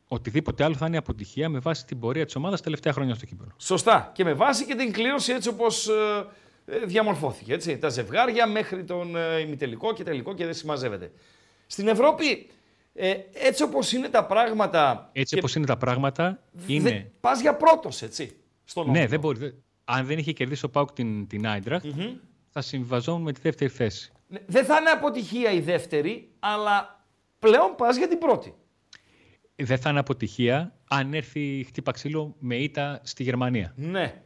Οτιδήποτε 0.09 0.64
άλλο 0.64 0.74
θα 0.74 0.86
είναι 0.86 0.97
αποτυχία 0.97 1.49
με 1.49 1.59
βάση 1.59 1.86
την 1.86 1.99
πορεία 1.99 2.24
της 2.24 2.36
ομάδας 2.36 2.59
τα 2.59 2.64
τελευταία 2.64 2.93
χρόνια 2.93 3.14
στο 3.14 3.26
κύπελο. 3.26 3.51
Σωστά. 3.57 4.11
Και 4.14 4.24
με 4.24 4.32
βάση 4.32 4.66
και 4.66 4.74
την 4.74 4.93
κλήρωση 4.93 5.32
έτσι 5.32 5.49
όπως 5.49 5.88
ε, 5.88 6.26
ε, 6.66 6.78
διαμορφώθηκε. 6.86 7.53
Έτσι. 7.53 7.78
Τα 7.78 7.88
ζευγάρια 7.88 8.47
μέχρι 8.47 8.84
τον 8.84 9.16
ε, 9.16 9.38
ημιτελικό 9.41 9.93
και 9.93 10.03
τελικό 10.03 10.34
και 10.34 10.45
δεν 10.45 10.55
συμμαζεύεται. 10.55 11.11
Στην 11.66 11.88
Ευρώπη, 11.88 12.49
ε, 12.95 13.14
έτσι 13.32 13.62
όπως 13.62 13.93
είναι 13.93 14.09
τα 14.09 14.24
πράγματα... 14.26 15.09
Έτσι 15.12 15.32
και 15.34 15.41
όπως 15.41 15.55
είναι 15.55 15.66
τα 15.66 15.76
πράγματα, 15.76 16.43
δε- 16.53 16.72
είναι 16.72 17.11
Πας 17.20 17.41
για 17.41 17.55
πρώτος, 17.55 18.03
έτσι, 18.03 18.36
στον 18.64 18.84
Ναι, 18.84 18.91
όμιλο. 18.91 19.09
δεν 19.09 19.20
μπορεί. 19.20 19.38
δεν- 19.38 19.55
Αν 19.84 20.07
δεν 20.07 20.18
είχε 20.18 20.32
κερδίσει 20.32 20.64
ο 20.64 20.68
Πάουκ 20.70 20.93
την, 20.93 21.26
την 21.26 21.47
Άιντραχτ, 21.47 21.86
θα 22.51 22.61
συμβιβαζόμουν 22.61 23.22
με 23.22 23.32
τη 23.32 23.41
δεύτερη 23.41 23.70
θέση. 23.70 24.12
Ναι, 24.31 24.39
Δεν 24.47 24.64
θα 24.64 24.76
είναι 24.81 24.91
αποτυχία 24.91 25.51
η 25.53 25.61
δεύτερη, 25.61 26.31
αλλά 26.39 27.05
πλέον 27.39 27.74
πας 27.76 27.97
για 27.97 28.09
την 28.09 28.18
πρώτη. 28.18 28.55
Δεν 29.55 29.78
θα 29.78 29.91
είναι 29.91 29.99
αποτυχία 29.99 30.78
αν 30.89 31.14
έρθει 31.14 31.64
χτύπα 31.66 31.93
ξύλο 31.93 32.37
με 32.39 32.57
ήττα 32.57 33.01
στη 33.03 33.22
Γερμανία. 33.22 33.72
Ναι. 33.76 34.22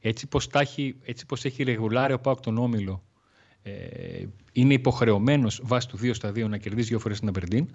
Έτσι 0.00 0.26
πως, 0.26 0.46
τα 0.46 0.60
έχει, 0.60 0.96
έτσι 1.04 1.26
πως 1.26 1.44
έχει 1.44 1.62
ρεγουλάρει 1.62 2.12
ο 2.12 2.20
Πάοκ 2.20 2.40
τον 2.40 2.58
Όμιλο, 2.58 3.04
ε, 3.62 4.24
είναι 4.52 4.74
υποχρεωμένος 4.74 5.60
βάσει 5.64 5.88
του 5.88 5.98
2 6.02 6.14
στα 6.14 6.30
2 6.30 6.48
να 6.48 6.58
κερδίσει 6.58 6.88
δύο 6.88 6.98
φορές 6.98 7.18
την 7.18 7.28
Αμπερντίν 7.28 7.68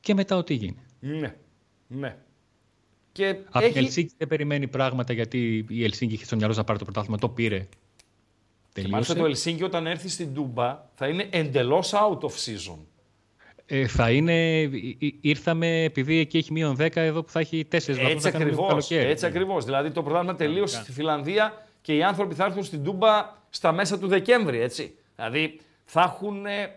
και 0.00 0.14
μετά 0.14 0.36
ό,τι 0.36 0.54
γίνει. 0.54 0.82
Ναι, 1.00 1.36
ναι. 1.88 2.16
Και 3.12 3.28
Από 3.50 3.64
έχει... 3.64 3.72
την 3.72 3.84
Ελσίνκη 3.84 4.14
δεν 4.18 4.28
περιμένει 4.28 4.68
πράγματα 4.68 5.12
γιατί 5.12 5.64
η 5.68 5.84
Ελσίνκη 5.84 6.14
είχε 6.14 6.24
στο 6.24 6.36
μυαλό 6.36 6.54
να 6.54 6.64
πάρει 6.64 6.78
το 6.78 6.84
πρωτάθλημα, 6.84 7.18
το 7.18 7.28
πήρε. 7.28 7.68
Και 8.72 8.88
μάλιστα 8.88 9.14
Τελείωσε. 9.14 9.14
το 9.14 9.24
Ελσίνκι 9.24 9.64
όταν 9.64 9.86
έρθει 9.86 10.08
στην 10.08 10.34
Τούμπα 10.34 10.84
θα 10.94 11.08
είναι 11.08 11.26
εντελώς 11.30 11.92
out 11.94 12.18
of 12.18 12.30
season. 12.30 12.76
Ε, 13.66 13.86
θα 13.86 14.10
είναι, 14.10 14.60
ή- 14.60 14.96
ή- 14.98 15.18
ήρθαμε 15.20 15.82
επειδή 15.82 16.18
εκεί 16.18 16.38
έχει 16.38 16.52
μείον 16.52 16.76
10, 16.78 16.88
εδώ 17.00 17.22
που 17.22 17.30
θα 17.30 17.40
έχει 17.40 17.64
4 17.64 17.94
βαθμούς 17.94 18.12
Έτσι 18.12 18.24
να 18.26 18.30
κάνουμε 18.30 18.50
το 18.50 18.62
ακριβώς, 18.62 18.68
καλοκαίρι. 18.88 19.10
έτσι 19.10 19.26
ακριβώς. 19.26 19.64
Δηλαδή 19.64 19.90
το 19.90 20.02
πρωτάθλημα 20.02 20.34
τελείωσε 20.36 20.76
στη 20.82 20.92
Φιλανδία 20.92 21.66
και 21.80 21.94
οι 21.96 22.02
άνθρωποι 22.02 22.34
θα 22.34 22.44
έρθουν 22.44 22.64
στην 22.64 22.84
Τούμπα 22.84 23.34
στα 23.50 23.72
μέσα 23.72 23.98
του 23.98 24.06
Δεκέμβρη, 24.08 24.60
έτσι. 24.60 24.94
Δηλαδή 25.16 25.60
θα 25.84 26.02
έχουν 26.02 26.46
ε, 26.46 26.76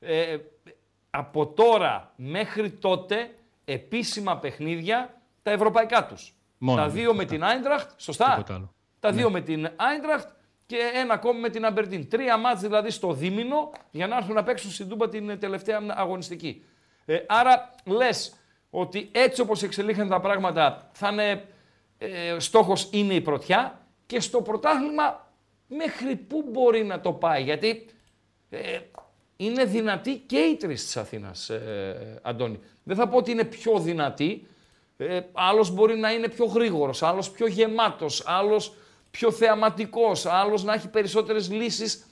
ε, 0.00 0.36
από 1.10 1.46
τώρα 1.46 2.12
μέχρι 2.16 2.70
τότε 2.70 3.30
επίσημα 3.64 4.36
παιχνίδια 4.38 5.20
τα 5.42 5.50
ευρωπαϊκά 5.50 6.06
τους. 6.06 6.32
Μόνο, 6.58 6.80
τα 6.80 6.86
ναι, 6.86 6.92
δύο 6.92 7.14
με 7.14 7.20
σωστά. 7.22 7.34
την 7.34 7.44
Άιντραχτ, 7.44 7.90
σωστά. 7.96 8.30
Τίποτα 8.30 8.54
άλλο. 8.54 8.72
Τα 9.00 9.12
δύο 9.12 9.30
με 9.30 9.40
την 9.40 9.68
Άιντραχτ 9.76 10.28
και 10.66 10.76
ένα 10.94 11.14
ακόμη 11.14 11.40
με 11.40 11.48
την 11.48 11.64
Αμπερντίν. 11.64 12.08
Τρία 12.08 12.36
μάτς 12.36 12.60
δηλαδή 12.60 12.90
στο 12.90 13.12
δίμηνο 13.12 13.70
για 13.90 14.06
να 14.06 14.16
έρθουν 14.16 14.34
να 14.34 14.42
παίξουν 14.42 14.70
στην 14.70 14.88
Τούμπα 14.88 15.08
την 15.08 15.30
ε, 15.30 15.36
τελευταία 15.36 15.80
αγωνιστική. 15.88 16.64
Ε, 17.04 17.18
άρα 17.26 17.74
λες 17.84 18.34
ότι 18.70 19.08
έτσι 19.12 19.40
όπως 19.40 19.62
εξελίχθηκαν 19.62 20.08
τα 20.08 20.20
πράγματα 20.20 20.90
θα 20.92 21.08
είναι, 21.08 21.44
ε, 21.98 22.36
στόχος 22.38 22.88
είναι 22.92 23.14
η 23.14 23.20
πρωτιά 23.20 23.86
και 24.06 24.20
στο 24.20 24.42
πρωτάθλημα 24.42 25.30
μέχρι 25.68 26.16
πού 26.16 26.44
μπορεί 26.52 26.84
να 26.84 27.00
το 27.00 27.12
πάει. 27.12 27.42
Γιατί 27.42 27.86
ε, 28.50 28.78
είναι 29.36 29.64
δυνατή 29.64 30.22
και 30.26 30.38
οι 30.38 30.56
τρεις 30.56 30.84
της 30.84 30.96
Αθήνας, 30.96 31.50
ε, 31.50 32.20
Αντώνη. 32.22 32.60
Δεν 32.82 32.96
θα 32.96 33.08
πω 33.08 33.16
ότι 33.16 33.30
είναι 33.30 33.44
πιο 33.44 33.78
δυνατή. 33.78 34.46
Ε, 34.96 35.20
άλλος 35.32 35.70
μπορεί 35.70 35.96
να 35.96 36.12
είναι 36.12 36.28
πιο 36.28 36.44
γρήγορος, 36.44 37.02
άλλος 37.02 37.30
πιο 37.30 37.46
γεμάτος, 37.46 38.22
άλλος 38.26 38.74
πιο 39.16 39.32
θεαματικός, 39.32 40.26
άλλος 40.26 40.64
να 40.64 40.72
έχει 40.74 40.88
περισσότερες 40.88 41.50
λύσεις 41.50 42.06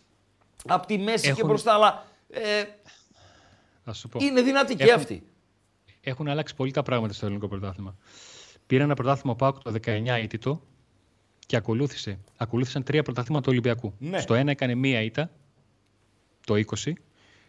από 0.66 0.86
τη 0.86 0.98
μέση 0.98 1.24
και 1.24 1.30
Έχουν- 1.30 1.46
μπροστά. 1.46 1.74
Αλλά 1.74 2.06
ε, 2.30 2.64
Θα 3.84 3.92
σου 3.92 4.08
πω. 4.08 4.18
είναι 4.24 4.42
δυνατή 4.42 4.76
και 4.76 4.82
Έχουν- 4.82 4.94
αυτή. 4.94 5.26
Έχουν 6.00 6.28
αλλάξει 6.28 6.54
πολύ 6.54 6.70
τα 6.70 6.82
πράγματα 6.82 7.12
στο 7.12 7.26
ελληνικό 7.26 7.48
πρωτάθλημα. 7.48 7.96
Πήρε 8.66 8.82
ένα 8.82 8.94
πρωτάθλημα 8.94 9.32
ο 9.32 9.36
Πάοκ 9.36 9.62
το 9.62 9.70
19 9.84 10.18
ήττο 10.22 10.62
και 11.46 11.56
ακολούθησε. 11.56 12.18
Ακολούθησαν 12.36 12.82
τρία 12.82 13.02
πρωταθλήματα 13.02 13.44
του 13.44 13.50
Ολυμπιακού. 13.52 13.94
Ναι. 13.98 14.20
Στο 14.20 14.34
ένα 14.34 14.50
έκανε 14.50 14.74
μία 14.74 15.00
ήττα, 15.02 15.30
το 16.46 16.54
20, 16.54 16.92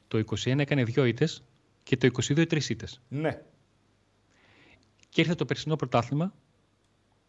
το 0.07 0.17
21 0.17 0.59
έκανε 0.59 0.83
δύο 0.83 1.05
ήττες 1.05 1.43
και 1.83 1.97
το 1.97 2.05
22 2.07 2.45
τρεις 2.47 2.69
ήττες. 2.69 3.01
Ναι. 3.07 3.41
Και 5.09 5.21
ήρθε 5.21 5.35
το 5.35 5.45
περσινό 5.45 5.75
πρωτάθλημα, 5.75 6.33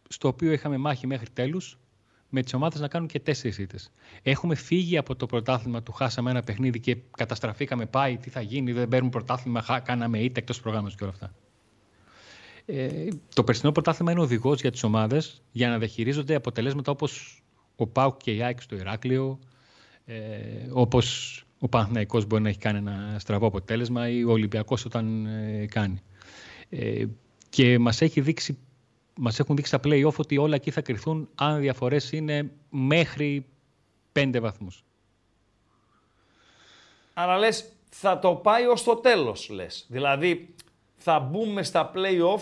στο 0.09 0.27
οποίο 0.27 0.51
είχαμε 0.51 0.77
μάχη 0.77 1.07
μέχρι 1.07 1.29
τέλους, 1.29 1.77
με 2.29 2.41
τις 2.41 2.53
ομάδες 2.53 2.79
να 2.79 2.87
κάνουν 2.87 3.07
και 3.07 3.19
τέσσερις 3.19 3.57
ήττες. 3.57 3.91
Έχουμε 4.21 4.55
φύγει 4.55 4.97
από 4.97 5.15
το 5.15 5.25
πρωτάθλημα 5.25 5.83
του 5.83 5.91
χάσαμε 5.91 6.29
ένα 6.29 6.41
παιχνίδι 6.41 6.79
και 6.79 6.97
καταστραφήκαμε, 7.17 7.85
πάει, 7.85 8.17
τι 8.17 8.29
θα 8.29 8.41
γίνει, 8.41 8.71
δεν 8.71 8.87
παίρνουμε 8.87 9.11
πρωτάθλημα, 9.11 9.61
χα- 9.61 9.79
κάναμε 9.79 10.19
ήττα 10.19 10.39
εκτός 10.39 10.59
προγράμματος 10.59 10.95
και 10.95 11.03
όλα 11.03 11.13
αυτά. 11.13 11.33
Ε, 12.65 13.07
το 13.33 13.43
περσινό 13.43 13.71
πρωτάθλημα 13.71 14.11
είναι 14.11 14.21
οδηγός 14.21 14.61
για 14.61 14.71
τις 14.71 14.83
ομάδες 14.83 15.43
για 15.51 15.69
να 15.69 15.77
διαχειρίζονται 15.77 16.35
αποτελέσματα 16.35 16.91
όπως 16.91 17.43
ο 17.75 17.87
Πάουκ 17.87 18.17
και 18.17 18.31
η 18.31 18.43
ΑΕΚ 18.43 18.61
στο 18.61 18.75
Ηράκλειο, 18.75 19.39
ε, 20.05 20.17
όπως 20.71 21.41
ο 21.59 21.67
Παναθηναϊκός 21.67 22.25
μπορεί 22.25 22.43
να 22.43 22.49
έχει 22.49 22.57
κάνει 22.57 22.77
ένα 22.77 23.15
στραβό 23.19 23.47
αποτέλεσμα 23.47 24.09
ή 24.09 24.23
ο 24.23 24.31
Ολυμπιακός 24.31 24.85
όταν 24.85 25.25
ε, 25.25 25.65
κάνει. 25.65 26.01
Ε, 26.69 27.05
και 27.49 27.79
μας, 27.79 28.01
έχει 28.01 28.21
δείξει, 28.21 28.57
μας 29.17 29.39
έχουν 29.39 29.55
δείξει 29.55 29.71
τα 29.71 29.79
play-off 29.83 30.15
ότι 30.17 30.37
όλα 30.37 30.55
εκεί 30.55 30.71
θα 30.71 30.81
κρυθούν 30.81 31.29
αν 31.35 31.57
οι 31.57 31.59
διαφορές 31.59 32.11
είναι 32.11 32.51
μέχρι 32.69 33.45
πέντε 34.11 34.39
βαθμούς. 34.39 34.83
Άρα 37.13 37.37
λες 37.37 37.71
θα 37.89 38.19
το 38.19 38.35
πάει 38.35 38.65
ως 38.65 38.83
το 38.83 38.95
τέλος 38.95 39.49
λες. 39.49 39.85
Δηλαδή 39.89 40.53
θα 40.97 41.19
μπούμε 41.19 41.63
στα 41.63 41.91
play-off, 41.95 42.41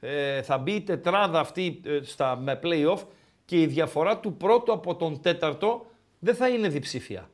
ε, 0.00 0.42
θα 0.42 0.58
μπει 0.58 0.72
η 0.72 0.80
τετράδα 0.80 1.40
αυτή 1.40 1.80
ε, 1.84 1.98
στα, 2.02 2.36
με 2.36 2.60
play-off 2.62 3.02
και 3.44 3.60
η 3.60 3.66
διαφορά 3.66 4.18
του 4.18 4.34
πρώτου 4.36 4.72
από 4.72 4.96
τον 4.96 5.20
τέταρτο 5.20 5.86
δεν 6.18 6.34
θα 6.34 6.48
είναι 6.48 6.68
διψήφια. 6.68 7.30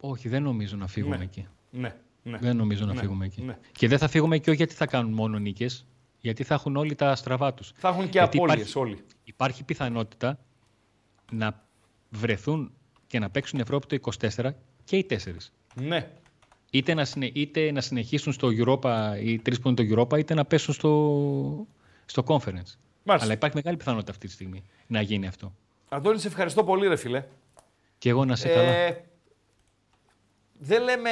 Όχι, 0.00 0.28
δεν 0.28 0.42
νομίζω 0.42 0.76
να 0.76 0.86
φύγουμε 0.86 1.16
Ναι. 1.16 1.24
εκεί. 1.24 1.46
Ναι, 1.70 1.94
ναι. 2.22 2.38
Δεν 2.38 2.56
νομίζω 2.56 2.84
να 2.86 2.94
Ναι, 2.94 3.00
φύγουμε 3.00 3.24
εκεί. 3.24 3.42
ναι. 3.42 3.58
Και 3.72 3.88
δεν 3.88 3.98
θα 3.98 4.08
φύγουμε 4.08 4.38
και 4.38 4.48
όχι 4.50 4.58
γιατί 4.58 4.74
θα 4.74 4.86
κάνουν 4.86 5.12
μόνο 5.12 5.38
νίκες, 5.38 5.86
γιατί 6.26 6.44
θα 6.44 6.54
έχουν 6.54 6.76
όλοι 6.76 6.94
τα 6.94 7.14
στραβά 7.16 7.54
τους. 7.54 7.72
Θα 7.76 7.88
έχουν 7.88 8.04
και 8.04 8.18
Γιατί 8.18 8.36
απώλειες 8.36 8.56
υπάρχει- 8.56 8.76
όλοι. 8.76 9.04
Υπάρχει 9.24 9.64
πιθανότητα 9.64 10.38
να 11.32 11.64
βρεθούν 12.10 12.72
και 13.06 13.18
να 13.18 13.30
παίξουν 13.30 13.60
Ευρώπη 13.60 13.86
το 13.86 13.94
24 13.94 14.54
και 14.84 14.96
οι 14.96 15.04
τέσσερις. 15.04 15.52
Ναι. 15.74 16.10
Είτε 16.70 16.94
να, 16.94 17.04
συνε, 17.04 17.30
είτε 17.32 17.72
να 17.72 17.80
συνεχίσουν 17.80 18.32
στο 18.32 18.48
Europa, 18.58 19.16
οι 19.22 19.38
τρεις 19.38 19.60
που 19.60 19.68
είναι 19.68 19.84
το 19.84 20.00
Europa, 20.00 20.18
είτε 20.18 20.34
να 20.34 20.44
πέσουν 20.44 20.74
στο, 20.74 21.66
στο 22.06 22.22
Conference. 22.26 22.74
Αλλά 23.04 23.32
υπάρχει 23.32 23.56
μεγάλη 23.56 23.76
πιθανότητα 23.76 24.10
αυτή 24.10 24.26
τη 24.26 24.32
στιγμή 24.32 24.62
να 24.86 25.00
γίνει 25.00 25.26
αυτό. 25.26 25.52
Αντώνη, 25.88 26.18
σε 26.18 26.28
ευχαριστώ 26.28 26.64
πολύ 26.64 26.86
ρε 26.88 26.96
φίλε. 26.96 27.24
Και 27.98 28.08
εγώ 28.08 28.24
να 28.24 28.36
σε 28.36 28.48
καλά. 28.48 28.96
Ε, 30.60 30.64
δεν 30.64 30.82
λέμε 30.82 31.10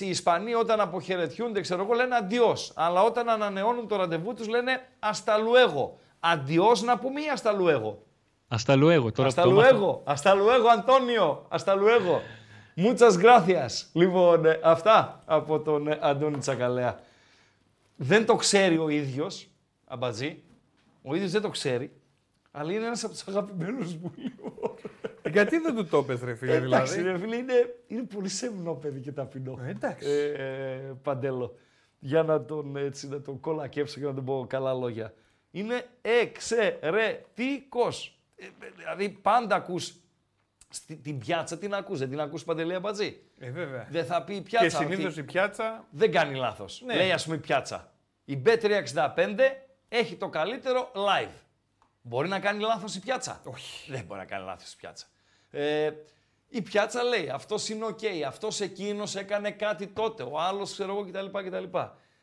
οι 0.00 0.08
Ισπανοί 0.08 0.54
όταν 0.54 0.80
αποχαιρετιούνται, 0.80 1.60
ξέρω 1.60 1.82
εγώ, 1.82 1.92
λένε 1.92 2.14
αντιός. 2.16 2.72
Αλλά 2.76 3.02
όταν 3.02 3.28
ανανεώνουν 3.28 3.88
το 3.88 3.96
ραντεβού 3.96 4.34
τους 4.34 4.48
λένε 4.48 4.86
ασταλουέγο. 4.98 5.98
Αντιός 6.20 6.82
να 6.82 6.98
πούμε 6.98 7.20
ή 7.20 7.28
ασταλουέγο. 7.32 8.02
Hasta 8.48 8.74
luego. 8.76 9.12
Τώρα 9.14 9.28
Hasta 9.28 9.42
που 9.42 9.48
το 9.48 9.50
μάθα- 9.50 9.70
luego, 9.76 10.12
hasta 10.14 10.34
luego, 10.34 10.66
Αντώνιο. 10.78 11.46
Hasta 11.50 11.74
luego. 11.74 12.20
Muchas 12.76 13.16
gracias. 13.22 13.86
Λοιπόν, 13.92 14.44
ε, 14.46 14.60
αυτά 14.62 15.22
από 15.24 15.60
τον 15.60 15.88
ε, 15.88 15.98
Αντώνη 16.02 16.38
Τσακαλέα. 16.38 17.00
Δεν 17.96 18.26
το 18.26 18.36
ξέρει 18.36 18.78
ο 18.78 18.88
ίδιος, 18.88 19.48
αμπατζή. 19.86 20.42
Ο 21.02 21.14
ίδιος 21.14 21.30
δεν 21.30 21.40
το 21.42 21.48
ξέρει, 21.48 21.92
αλλά 22.50 22.72
είναι 22.72 22.84
ένας 22.86 23.04
από 23.04 23.12
τους 23.12 23.26
αγαπημένους 23.28 23.94
μου. 23.96 24.12
Λοιπόν. 25.24 25.32
Γιατί 25.32 25.58
δεν 25.58 25.74
του 25.74 25.86
το 25.86 26.02
πες, 26.02 26.20
ρε 26.20 26.34
φίλε, 26.34 26.54
Εντάξει, 26.54 26.94
δηλαδή; 26.94 27.10
ρε 27.10 27.18
φίλε, 27.18 27.36
είναι, 27.36 27.74
είναι 27.86 28.02
πολύ 28.02 28.28
σεμνό 28.28 28.74
παιδί 28.74 29.00
και 29.00 29.12
ταπεινό. 29.12 29.58
Ε, 29.64 29.68
εντάξει. 29.70 30.08
Ε, 30.08 30.32
ε, 30.32 30.76
παντέλο. 31.02 31.58
Για 31.98 32.22
να 32.22 32.44
τον, 32.44 32.76
έτσι, 32.76 33.08
να 33.08 33.20
τον 33.20 33.40
κολακέψω 33.40 34.00
και 34.00 34.06
να 34.06 34.14
τον 34.14 34.24
πω 34.24 34.46
καλά 34.48 34.72
λόγια. 34.72 35.14
Είναι 35.50 35.86
εξαιρετικός. 36.02 38.18
Ε, 38.36 38.44
ε, 38.44 38.48
δηλαδή 38.76 39.08
πάντα 39.08 39.54
ακούς 39.54 39.94
στη, 40.68 40.96
την 40.96 41.18
πιάτσα 41.18 41.58
την 41.58 41.74
ακούς, 41.74 41.98
δεν 41.98 42.08
την 42.08 42.20
ακούς 42.20 42.44
παντελή 42.44 42.74
αμπατζή. 42.74 43.20
Ε, 43.38 43.50
βέβαια. 43.50 43.86
Δεν 43.90 44.04
θα 44.04 44.24
πει 44.24 44.34
η 44.34 44.36
Και 44.36 44.42
πιάτσα. 44.42 44.78
συνήθως 44.78 45.04
ότι 45.04 45.20
η 45.20 45.22
πιάτσα. 45.22 45.86
Δεν 45.90 46.12
κάνει 46.12 46.34
λάθος. 46.34 46.82
Ναι. 46.86 46.96
Λέει 46.96 47.12
ας 47.12 47.24
πούμε 47.24 47.36
η 47.36 47.38
πιάτσα. 47.38 47.92
Η 48.24 48.42
B365 48.46 49.38
έχει 49.88 50.16
το 50.16 50.28
καλύτερο 50.28 50.92
live. 50.94 51.30
Μπορεί 52.02 52.28
να 52.28 52.40
κάνει 52.40 52.62
λάθος 52.62 52.94
η 52.94 53.00
πιάτσα; 53.00 53.40
Όχι. 53.44 53.90
Δεν 53.90 54.04
μπορεί 54.04 54.20
να 54.20 54.26
κάνει 54.26 54.44
λάθος 54.44 54.72
η 54.72 54.76
πιάτσα. 54.76 55.06
Ε, 55.54 55.90
η 56.48 56.62
πιάτσα 56.62 57.02
λέει 57.02 57.28
αυτός 57.28 57.68
είναι 57.68 57.84
οκ, 57.84 58.00
αυτός 58.26 58.60
εκείνος 58.60 59.16
έκανε 59.16 59.50
κάτι 59.50 59.86
τότε, 59.86 60.22
ο 60.22 60.38
άλλος 60.38 60.72
ξέρω 60.72 60.92
εγώ 60.92 61.04
κτλ. 61.04 61.38
κτλ. 61.48 61.78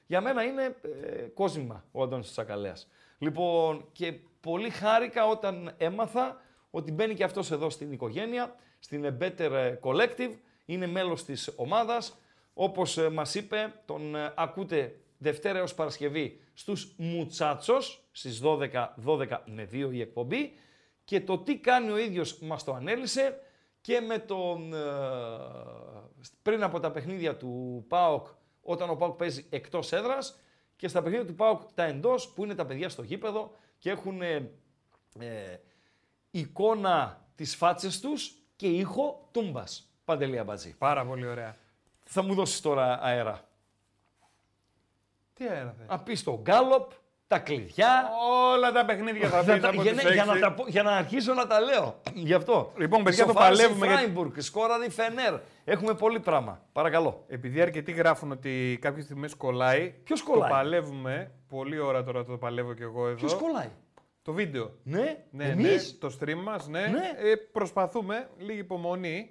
Για 0.05 0.21
μένα 0.21 0.43
είναι 0.43 0.75
ε, 0.81 1.21
κόσμημα 1.33 1.85
ο 1.91 2.03
Αντώνης 2.03 2.31
Τσακαλέας. 2.31 2.87
Λοιπόν, 3.17 3.85
και 3.91 4.13
πολύ 4.41 4.69
χάρηκα 4.69 5.27
όταν 5.27 5.73
έμαθα 5.77 6.41
ότι 6.71 6.91
μπαίνει 6.91 7.13
και 7.13 7.23
αυτός 7.23 7.51
εδώ 7.51 7.69
στην 7.69 7.91
οικογένεια, 7.91 8.55
στην 8.79 9.17
Better 9.19 9.73
Collective, 9.81 10.31
είναι 10.65 10.87
μέλος 10.87 11.23
της 11.23 11.53
ομάδας. 11.55 12.17
Όπως 12.53 12.97
ε, 12.97 13.09
μας 13.09 13.35
είπε, 13.35 13.73
τον 13.85 14.15
ε, 14.15 14.33
ακούτε 14.35 14.95
Δευτέρα 15.17 15.57
έως 15.57 15.73
Παρασκευή 15.73 16.41
στους 16.53 16.93
Μουτσάτσος, 16.97 18.03
στις 18.11 18.41
12, 18.43 18.93
12 19.05 19.41
με 19.45 19.69
2 19.71 19.89
η 19.91 20.01
εκπομπή. 20.01 20.53
Και 21.09 21.21
το 21.21 21.37
τι 21.37 21.57
κάνει 21.57 21.91
ο 21.91 21.97
ίδιος 21.97 22.39
μας 22.39 22.63
το 22.63 22.73
ανέλησε 22.73 23.39
και 23.81 23.99
με 23.99 24.17
τον, 24.17 24.73
ε, 24.73 24.79
πριν 26.41 26.63
από 26.63 26.79
τα 26.79 26.91
παιχνίδια 26.91 27.37
του 27.37 27.85
ΠΑΟΚ, 27.87 28.27
όταν 28.61 28.89
ο 28.89 28.95
ΠΑΟΚ 28.95 29.15
παίζει 29.15 29.45
εκτός 29.49 29.91
έδρας 29.91 30.39
και 30.75 30.87
στα 30.87 31.01
παιχνίδια 31.01 31.25
του 31.25 31.35
ΠΑΟΚ 31.35 31.61
τα 31.73 31.83
εντός, 31.83 32.29
που 32.29 32.43
είναι 32.43 32.55
τα 32.55 32.65
παιδιά 32.65 32.89
στο 32.89 33.03
γήπεδο 33.03 33.51
και 33.77 33.89
έχουν 33.89 34.21
ε, 34.21 34.51
ε, 35.19 35.57
εικόνα 36.31 37.27
τις 37.35 37.55
φάτσες 37.55 37.99
τους 37.99 38.35
και 38.55 38.67
ήχο 38.67 39.29
τούμπας. 39.31 39.93
Παντελή 40.05 40.39
Αμπατζή. 40.39 40.77
Πάρα 40.77 41.05
πολύ 41.05 41.27
ωραία. 41.27 41.55
Θα 42.05 42.23
μου 42.23 42.33
δώσεις 42.33 42.61
τώρα 42.61 42.99
αέρα. 43.01 43.49
Τι 45.33 45.47
αέρα 45.47 45.73
θες; 45.77 45.87
Να 45.87 45.99
πεις 45.99 46.23
το 46.23 46.39
γκάλοπ, 46.41 46.91
τα 47.29 47.39
κλειδιά. 47.39 48.09
Όλα 48.53 48.71
τα 48.71 48.85
παιχνίδια 48.85 49.29
θα 49.29 49.37
Θα 49.43 49.53
πεις 49.53 49.61
τα- 49.61 49.69
από 49.69 49.81
για, 49.81 49.93
τις 49.93 50.03
ναι, 50.03 50.13
για, 50.13 50.25
να 50.25 50.31
έξι. 50.31 50.43
τα, 50.43 50.53
πω- 50.53 50.67
για 50.67 50.83
να 50.83 50.91
αρχίσω 50.91 51.33
να 51.33 51.47
τα 51.47 51.59
λέω. 51.59 52.01
Γι' 52.13 52.33
αυτό. 52.33 52.73
Λοιπόν, 52.77 53.03
παιδιά, 53.03 53.25
το 53.25 53.31
Σοφάρες 53.31 53.57
η 53.57 53.61
παλεύουμε 53.61 53.85
για- 53.87 53.95
Φράιμπουργκ, 53.95 54.31
σκόραρε 54.39 54.85
η 54.85 54.89
Φενέρ. 54.89 55.33
Έχουμε 55.65 55.93
πολύ 55.93 56.19
πράγμα. 56.19 56.61
Παρακαλώ. 56.71 57.23
Επειδή 57.27 57.61
αρκετοί 57.61 57.91
γράφουν 57.91 58.31
ότι 58.31 58.77
κάποιες 58.81 59.05
στιγμές 59.05 59.35
κολλάει. 59.35 59.93
Ποιος 60.03 60.21
κολλάει; 60.23 60.49
Το 60.49 60.55
παλεύουμε. 60.55 61.31
Πολύ 61.49 61.79
ώρα 61.79 62.03
τώρα 62.03 62.23
το 62.25 62.37
παλεύω 62.37 62.73
κι 62.73 62.81
εγώ 62.83 63.05
εδώ. 63.07 63.15
Ποιος 63.15 63.35
κολλάει; 63.35 63.69
Το 64.21 64.31
βίντεο. 64.33 64.71
Ναι, 64.83 65.17
Ναι, 65.31 65.45
εμείς. 65.45 65.97
ναι, 66.01 66.09
το 66.09 66.15
stream 66.19 66.41
μας, 66.43 66.67
ναι. 66.67 66.79
Ναι. 66.81 67.29
Ε, 67.31 67.35
προσπαθούμε, 67.51 68.29
λίγη 68.37 68.59
υπομονή. 68.59 69.29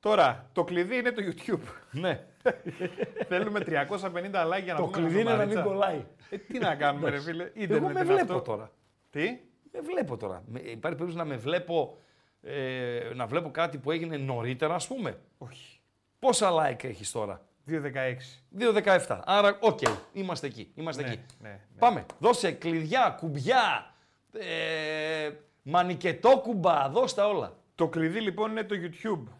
Τώρα, 0.00 0.50
το 0.52 0.64
κλειδί 0.64 0.96
είναι 0.96 1.10
το 1.12 1.22
YouTube. 1.26 1.60
Ναι. 1.90 2.20
Θέλουμε 3.28 3.60
350 3.66 3.66
like 3.66 4.62
για 4.64 4.72
να 4.72 4.78
το 4.78 4.84
πούμε 4.86 4.96
κλειδί 4.96 5.20
είναι 5.20 5.30
να 5.34 5.44
μην 5.44 5.56
χαζομαρίτσα. 5.56 5.62
κολλάει. 5.62 6.04
Ε, 6.30 6.36
τι 6.38 6.58
να 6.58 6.74
κάνουμε, 6.74 7.10
ρε 7.10 7.20
φίλε. 7.20 7.42
Εγώ 7.42 7.52
Ίντερνετ 7.54 7.92
με 7.92 8.00
είναι 8.00 8.04
βλέπω 8.04 8.22
αυτό. 8.32 8.40
τώρα. 8.40 8.70
Τι; 9.10 9.38
Με 9.72 9.80
βλέπω 9.80 10.16
τώρα. 10.16 10.42
Με- 10.46 10.58
Υπάρχει 10.60 10.80
περίπτωση 10.80 11.16
να 11.16 11.24
με 11.24 11.36
βλέπω, 11.36 11.98
ε, 12.42 13.00
να 13.14 13.26
βλέπω 13.26 13.50
κάτι 13.50 13.78
που 13.78 13.90
έγινε 13.90 14.16
νωρίτερα, 14.16 14.74
ας 14.74 14.86
πούμε. 14.86 15.18
Όχι. 15.38 15.80
Πόσα 16.18 16.50
like 16.52 16.84
έχεις 16.84 17.10
τώρα; 17.12 17.40
2.16. 17.66 18.42
2.17. 18.50 19.20
Άρα, 19.24 19.58
οκ, 19.60 19.80
είμαστε 20.12 20.46
εκεί. 20.46 20.70
Είμαστε 20.74 21.02
Ναι, 21.02 21.08
εκεί. 21.08 21.20
ναι, 21.40 21.48
ναι. 21.48 21.58
Πάμε. 21.78 22.06
Δώσε 22.18 22.52
κλειδιά, 22.52 23.16
κουμπιά, 23.20 23.94
ε, 24.32 25.30
μανικετόκουμπα, 25.62 26.88
δώσ' 26.88 27.14
τα 27.14 27.28
όλα. 27.28 27.56
Το 27.74 27.88
κλειδί 27.88 28.20
λοιπόν 28.20 28.50
είναι 28.50 28.64
το 28.64 28.74
YouTube. 28.78 29.32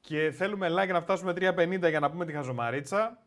Και 0.00 0.30
θέλουμε 0.30 0.68
like 0.70 0.88
να 0.88 1.00
φτάσουμε 1.00 1.32
350 1.32 1.88
για 1.88 2.00
να 2.00 2.10
πούμε 2.10 2.24
τη 2.24 2.32
χαζομαρίτσα. 2.32 3.18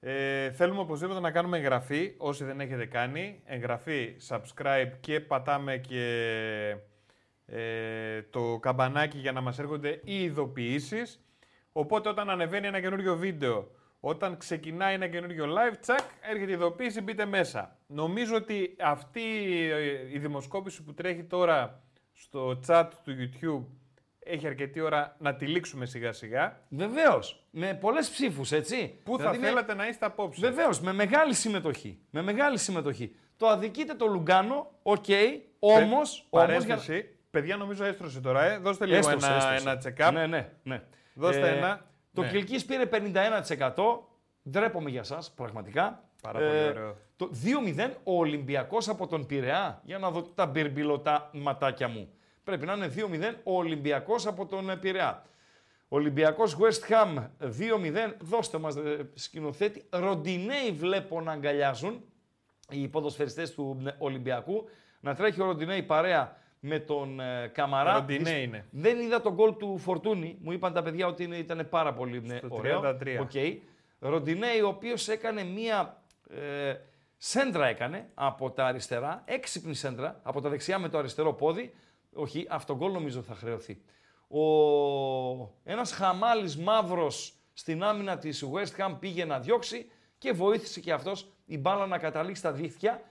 Ε, 0.00 0.50
θέλουμε 0.50 0.80
οπωσδήποτε 0.80 1.20
να 1.20 1.30
κάνουμε 1.30 1.58
εγγραφή, 1.58 2.14
όσοι 2.16 2.44
δεν 2.44 2.60
έχετε 2.60 2.86
κάνει. 2.86 3.42
Εγγραφή, 3.44 4.16
subscribe 4.28 4.92
και 5.00 5.20
πατάμε 5.20 5.76
και 5.76 6.76
ε, 7.46 8.22
το 8.22 8.58
καμπανάκι 8.60 9.18
για 9.18 9.32
να 9.32 9.40
μας 9.40 9.58
έρχονται 9.58 10.00
οι 10.04 10.22
ειδοποιήσεις. 10.22 11.20
Οπότε 11.72 12.08
όταν 12.08 12.30
ανεβαίνει 12.30 12.66
ένα 12.66 12.80
καινούριο 12.80 13.16
βίντεο, 13.16 13.70
όταν 14.00 14.36
ξεκινάει 14.36 14.94
ένα 14.94 15.08
καινούριο 15.08 15.44
live, 15.46 15.76
τσακ, 15.80 16.00
έρχεται 16.30 16.50
η 16.50 16.54
ειδοποίηση, 16.54 17.00
μπείτε 17.00 17.24
μέσα. 17.24 17.78
Νομίζω 17.86 18.36
ότι 18.36 18.76
αυτή 18.80 19.20
ε, 19.70 20.12
η 20.12 20.18
δημοσκόπηση 20.18 20.82
που 20.82 20.94
τρέχει 20.94 21.24
τώρα 21.24 21.82
στο 22.12 22.60
chat 22.66 22.88
του 23.04 23.12
YouTube 23.18 23.77
έχει 24.28 24.46
αρκετή 24.46 24.80
ώρα 24.80 25.16
να 25.18 25.34
τη 25.34 25.46
λήξουμε 25.46 25.86
σιγά 25.86 26.12
σιγά. 26.12 26.60
Βεβαίως. 26.68 27.44
Με 27.50 27.74
πολλές 27.80 28.08
ψήφους, 28.10 28.52
έτσι. 28.52 28.98
Πού 29.04 29.16
Δηλαδή 29.16 29.36
θα 29.36 29.42
με- 29.42 29.48
θέλατε 29.48 29.74
να 29.74 29.86
είστε 29.88 30.06
απόψε. 30.06 30.40
Βεβαίως, 30.40 30.80
με 30.80 30.92
μεγάλη 30.92 31.34
συμμετοχή. 31.34 31.98
Με 32.10 32.22
μεγάλη 32.22 32.58
συμμετοχή. 32.58 33.14
Το 33.36 33.46
αδικείτε 33.46 33.94
το 33.94 34.06
Λουγκάνο, 34.06 34.70
οκ, 34.82 35.04
όμως. 35.58 36.26
Παρένθεση. 36.30 37.08
Παιδιά, 37.30 37.56
νομίζω 37.56 37.84
έστρωσε 37.84 38.20
τώρα. 38.20 38.44
Ε. 38.44 38.58
Δώστε 38.58 38.86
λίγο 38.86 39.10
ένα, 39.10 39.52
ένα 39.60 39.82
check-up. 39.84 40.10
Ναι, 40.12 40.26
ναι, 40.26 40.48
ναι. 40.62 40.82
Δώστε 41.14 41.56
ένα. 41.56 41.84
Το 42.12 42.22
Ναι. 42.22 42.28
Κιλκίς 42.28 42.64
πήρε 42.64 42.86
51%. 42.86 44.08
Ντρέπομαι 44.50 44.90
για 44.90 45.02
σας, 45.02 45.30
πραγματικά. 45.36 46.02
Ε, 46.16 46.20
Πάρα 46.22 46.38
πολύ 46.38 46.68
ωραίο. 46.68 46.96
Το 47.16 47.30
2-0 47.32 47.90
ο 48.04 48.18
Ολυμπιακός 48.18 48.88
από 48.88 49.06
τον 49.06 49.26
Πειραιά. 49.26 49.80
Για 49.84 49.98
να 49.98 50.10
δω 50.10 50.22
τα 50.22 50.46
μπιρμπιλωτά 50.46 51.30
ματάκια 51.32 51.88
μου. 51.88 52.08
Πρέπει 52.48 52.66
να 52.66 52.72
είναι 52.72 52.92
2-0 52.96 53.34
ο 53.44 53.56
Ολυμπιακός 53.56 54.26
από 54.26 54.46
τον 54.46 54.70
ε, 54.70 54.76
Πειραιά. 54.76 55.22
Ολυμπιακός 55.88 56.56
West 56.60 56.92
Ham 56.92 57.26
2-0. 57.40 57.50
Δώστε 58.20 58.58
μας 58.58 58.76
ε, 58.76 59.10
σκηνοθέτη. 59.14 59.84
Ροντινέι 59.90 60.70
βλέπω 60.72 61.20
να 61.20 61.32
αγκαλιάζουν 61.32 62.04
οι 62.70 62.88
ποδοσφαιριστές 62.88 63.54
του 63.54 63.82
ε, 63.86 63.90
Ολυμπιακού. 63.98 64.68
Να 65.00 65.14
τρέχει 65.14 65.40
ο 65.42 65.44
Ροντινέι 65.44 65.82
παρέα 65.82 66.36
με 66.60 66.78
τον 66.78 67.20
ε, 67.20 67.50
Καμαρά. 67.54 67.92
Ροντινέ 67.92 68.30
είναι. 68.30 68.66
Δεν 68.70 68.98
είδα 69.00 69.20
το 69.20 69.32
γκολ 69.34 69.56
του 69.56 69.78
Φορτούνη. 69.78 70.38
Μου 70.40 70.52
είπαν 70.52 70.72
τα 70.72 70.82
παιδιά 70.82 71.06
ότι 71.06 71.24
είναι- 71.24 71.36
ήταν 71.36 71.68
πάρα 71.68 71.92
πολύ 71.92 72.20
ναι, 72.20 72.36
Στο 72.36 72.48
ωραίο. 72.50 72.80
33. 72.80 73.18
Οκ. 73.20 73.30
Ροντινέι, 73.98 74.60
ο 74.60 74.68
οποίος 74.68 75.08
έκανε 75.08 75.44
μία 75.44 76.02
ε, 76.30 76.74
σέντρα 77.16 77.66
έκανε 77.66 78.08
από 78.14 78.50
τα 78.50 78.64
αριστερά, 78.66 79.22
έξυπνη 79.24 79.74
σέντρα, 79.74 80.20
από 80.22 80.40
τα 80.40 80.48
δεξιά 80.48 80.78
με 80.78 80.88
το 80.88 80.98
αριστερό 80.98 81.32
πόδι. 81.32 81.72
Όχι, 82.14 82.46
αυτό 82.50 82.76
γκολ 82.76 82.92
νομίζω 82.92 83.22
θα 83.22 83.34
χρεωθεί. 83.34 83.82
Ο, 84.28 84.40
ένας 85.64 85.92
χαμάλης 85.92 86.56
μαύρος 86.56 87.34
στην 87.52 87.82
άμυνα 87.82 88.18
της 88.18 88.44
West 88.52 88.80
Ham 88.80 88.96
πήγε 89.00 89.24
να 89.24 89.40
διώξει 89.40 89.90
και 90.18 90.32
βοήθησε 90.32 90.80
και 90.80 90.92
αυτός 90.92 91.32
η 91.46 91.58
μπάλα 91.58 91.86
να 91.86 91.98
καταλήξει 91.98 92.40
στα 92.40 92.52
δίχτυα 92.52 93.02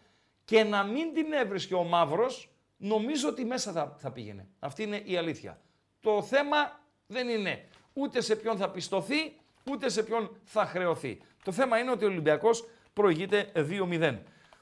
και 0.45 0.63
να 0.63 0.83
μην 0.83 1.13
την 1.13 1.33
έβρισκε 1.33 1.73
ο 1.73 1.83
μαύρος, 1.83 2.49
νομίζω 2.77 3.29
ότι 3.29 3.45
μέσα 3.45 3.71
θα, 3.71 3.95
θα 3.97 4.11
πήγαινε. 4.11 4.47
Αυτή 4.59 4.83
είναι 4.83 5.01
η 5.05 5.17
αλήθεια. 5.17 5.61
Το 5.99 6.21
θέμα 6.21 6.79
δεν 7.07 7.29
είναι 7.29 7.67
ούτε 7.93 8.21
σε 8.21 8.35
ποιον 8.35 8.57
θα 8.57 8.69
πιστωθεί, 8.69 9.35
ούτε 9.71 9.89
σε 9.89 10.03
ποιον 10.03 10.37
θα 10.43 10.65
χρεωθεί. 10.65 11.21
Το 11.43 11.51
θέμα 11.51 11.77
είναι 11.77 11.91
ότι 11.91 12.05
ο 12.05 12.07
Ολυμπιακός 12.07 12.67
προηγείται 12.93 13.51
2-0. 13.55 14.17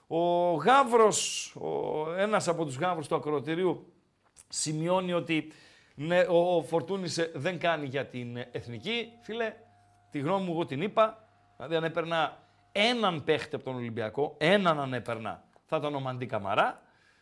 Ο 0.08 0.54
Γαύρος, 0.54 1.52
ο, 1.56 2.14
ένας 2.18 2.48
από 2.48 2.66
τους 2.66 2.78
Γαύρους 2.78 3.08
του 3.08 3.16
ακροτηρίου, 3.16 3.94
σημειώνει 4.56 5.14
ότι 5.14 5.52
ναι, 5.96 6.20
ο, 6.20 6.56
ο 6.56 6.64
Φορτούνης 6.64 7.18
ε, 7.18 7.32
δεν 7.36 7.60
κάνει 7.60 7.86
για 7.86 8.06
την 8.06 8.38
ε, 8.38 8.50
εθνική. 8.52 9.12
Φίλε, 9.22 9.54
τη 10.10 10.20
γνώμη 10.20 10.46
μου 10.46 10.52
εγώ 10.52 10.66
την 10.66 10.82
είπα. 10.82 11.28
Δηλαδή 11.56 11.76
αν 11.76 11.84
έπαιρνα 11.84 12.44
έναν 12.72 13.24
παίχτη 13.24 13.56
από 13.56 13.64
τον 13.64 13.76
Ολυμπιακό, 13.76 14.36
έναν 14.40 14.80
αν 14.80 14.94
έπαιρνα, 14.94 15.44
θα 15.66 15.78
ήταν 15.78 15.96
ο 15.96 16.00
Μαντί 16.00 16.26
Καμαρά. 16.26 16.82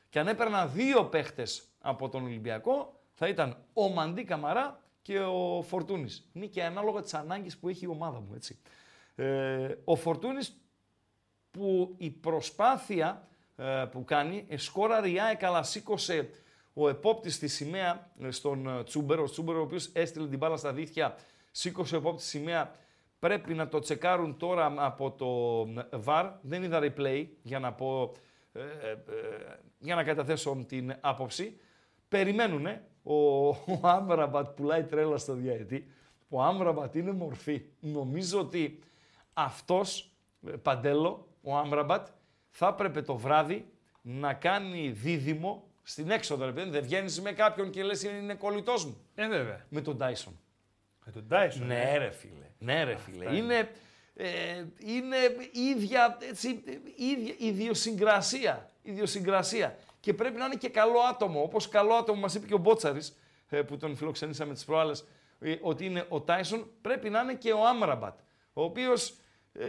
Και 0.09 0.19
αν 0.19 0.27
έπαιρνα 0.27 0.67
δύο 0.67 1.05
παίχτες 1.05 1.63
από 1.81 2.09
τον 2.09 2.23
Ολυμπιακό, 2.23 3.01
θα 3.13 3.27
ήταν 3.27 3.57
ο 3.73 3.89
Μαντί 3.89 4.23
Καμαρά 4.23 4.81
και 5.01 5.19
ο 5.19 5.61
Φορτούνης. 5.61 6.29
Είναι 6.33 6.45
και 6.45 6.63
ανάλογα 6.63 7.01
τις 7.01 7.13
ανάγκες 7.13 7.57
που 7.57 7.69
έχει 7.69 7.85
η 7.85 7.87
ομάδα 7.87 8.19
μου, 8.19 8.33
έτσι. 8.35 8.59
Ε, 9.15 9.75
ο 9.83 9.95
Φορτούνης 9.95 10.57
που 11.51 11.95
η 11.97 12.09
προσπάθεια 12.09 13.27
ε, 13.55 13.85
που 13.91 14.03
κάνει, 14.03 14.45
ε, 14.47 14.57
σκόραρε 14.57 15.09
η 15.09 15.19
ΑΕΚ 15.19 15.43
αλλά 15.43 15.63
σήκωσε 15.63 16.29
ο 16.73 16.89
επόπτης 16.89 17.39
τη 17.39 17.47
σημαία 17.47 18.11
ε, 18.19 18.31
στον 18.31 18.67
ε, 18.67 18.83
Τσούμπερ, 18.83 19.19
ο 19.19 19.23
Τσούμπερ 19.29 19.55
ο 19.55 19.61
οποίος 19.61 19.89
έστειλε 19.93 20.27
την 20.27 20.37
μπάλα 20.37 20.57
στα 20.57 20.73
δίχτυα, 20.73 21.15
σήκωσε 21.51 21.95
ο 21.95 21.97
επόπτης 21.97 22.25
σημαία, 22.25 22.71
πρέπει 23.19 23.53
να 23.53 23.67
το 23.67 23.79
τσεκάρουν 23.79 24.37
τώρα 24.37 24.73
από 24.77 25.11
το 25.11 25.27
ε, 25.91 25.97
VAR, 26.05 26.31
δεν 26.41 26.63
είδα 26.63 26.79
replay 26.81 27.27
για 27.41 27.59
να 27.59 27.73
πω, 27.73 28.11
ε, 28.51 28.59
ε, 28.61 28.91
ε, 28.91 28.97
για 29.79 29.95
να 29.95 30.03
καταθέσω 30.03 30.63
την 30.67 30.95
άποψη. 31.01 31.59
Περιμένουνε, 32.07 32.87
ο, 33.03 33.47
ο 33.47 33.79
Άμραμπατ 33.81 34.47
πουλάει 34.47 34.83
τρέλα 34.83 35.17
στο 35.17 35.33
διαετή, 35.33 35.87
ο 36.29 36.41
Άμραμπατ 36.41 36.95
είναι 36.95 37.11
μορφή. 37.11 37.65
Νομίζω 37.79 38.39
ότι 38.39 38.79
αυτός, 39.33 40.11
ε, 40.47 40.51
Παντέλο, 40.51 41.27
ο 41.41 41.57
Άμραμπατ, 41.57 42.07
θα 42.49 42.67
έπρεπε 42.67 43.01
το 43.01 43.15
βράδυ 43.15 43.65
να 44.01 44.33
κάνει 44.33 44.89
δίδυμο 44.89 45.72
στην 45.83 46.11
έξοδο. 46.11 46.45
Ρε 46.45 46.51
παιδί, 46.51 46.69
δεν 46.69 46.83
βγαίνεις 46.83 47.21
με 47.21 47.31
κάποιον 47.31 47.69
και 47.69 47.83
λες 47.83 48.03
είναι 48.03 48.33
κολλητός 48.33 48.85
μου. 48.85 48.97
Ε, 49.15 49.27
βέβαια. 49.27 49.65
Με 49.69 49.81
τον 49.81 49.97
Τάισον. 49.97 50.39
Με 51.05 51.11
τον 51.11 51.27
Tyson. 51.31 51.65
Ναι 51.65 51.91
ε. 51.93 51.97
ρε 51.97 52.11
φίλε. 52.11 52.49
Ναι 52.59 52.83
ρε 52.83 52.95
φίλε. 52.95 53.25
είναι. 53.25 53.37
Είναι, 53.37 53.69
ε, 54.15 54.65
είναι 54.77 55.17
ίδια, 55.51 56.17
έτσι, 56.29 56.63
ίδια 56.95 57.35
ιδιοσυγκρασία. 57.37 58.69
ιδιοσυγκρασία. 58.81 59.77
Και 59.99 60.13
πρέπει 60.13 60.37
να 60.37 60.45
είναι 60.45 60.55
και 60.55 60.69
καλό 60.69 60.99
άτομο. 61.09 61.41
Όπως 61.41 61.69
καλό 61.69 61.93
άτομο 61.93 62.19
μας 62.19 62.35
είπε 62.35 62.47
και 62.47 62.53
ο 62.53 62.57
Μπότσαρης, 62.57 63.17
ε, 63.49 63.61
που 63.61 63.77
τον 63.77 63.95
φιλοξενήσαμε 63.95 64.53
τις 64.53 64.65
προάλλες, 64.65 65.05
ε, 65.39 65.55
ότι 65.61 65.85
είναι 65.85 66.05
ο 66.09 66.21
Τάισον, 66.21 66.71
πρέπει 66.81 67.09
να 67.09 67.19
είναι 67.21 67.33
και 67.33 67.51
ο 67.51 67.67
Άμραμπατ, 67.67 68.19
ο 68.53 68.63
οποίος 68.63 69.15
ε, 69.59 69.65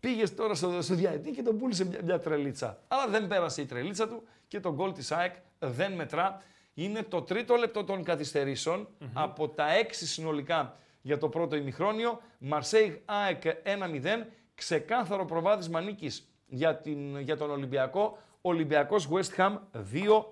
πήγες 0.00 0.34
τώρα 0.34 0.54
στο, 0.54 0.82
στο 0.82 0.94
διαετή 0.94 1.30
και 1.30 1.42
τον 1.42 1.58
πούλησε 1.58 1.84
μια, 1.84 1.98
μια 2.04 2.18
τρελίτσα. 2.20 2.78
Αλλά 2.88 3.08
δεν 3.08 3.26
πέρασε 3.26 3.60
η 3.60 3.66
τρελίτσα 3.66 4.08
του 4.08 4.22
και 4.48 4.60
το 4.60 4.72
γκολ 4.74 4.92
της 4.92 5.12
ΑΕΚ 5.12 5.34
δεν 5.58 5.92
μετρά. 5.92 6.42
Είναι 6.74 7.02
το 7.02 7.22
τρίτο 7.22 7.54
λεπτό 7.54 7.84
των 7.84 8.02
καθυστερησεων 8.04 8.88
από 9.12 9.48
τα 9.48 9.72
έξι 9.74 10.06
συνολικά 10.06 10.76
για 11.02 11.18
το 11.18 11.28
πρώτο 11.28 11.56
ημιχρόνιο. 11.56 12.20
Μαρσέιγ 12.38 12.92
ΑΕΚ 13.04 13.42
1-0. 13.44 14.26
Ξεκάθαρο 14.54 15.24
προβάδισμα 15.24 15.80
νίκης 15.80 16.28
για, 16.46 16.76
την, 16.76 17.18
για 17.20 17.36
τον 17.36 17.50
Ολυμπιακό. 17.50 18.18
Ολυμπιακός 18.40 19.08
West 19.12 19.36
Ham 19.40 19.58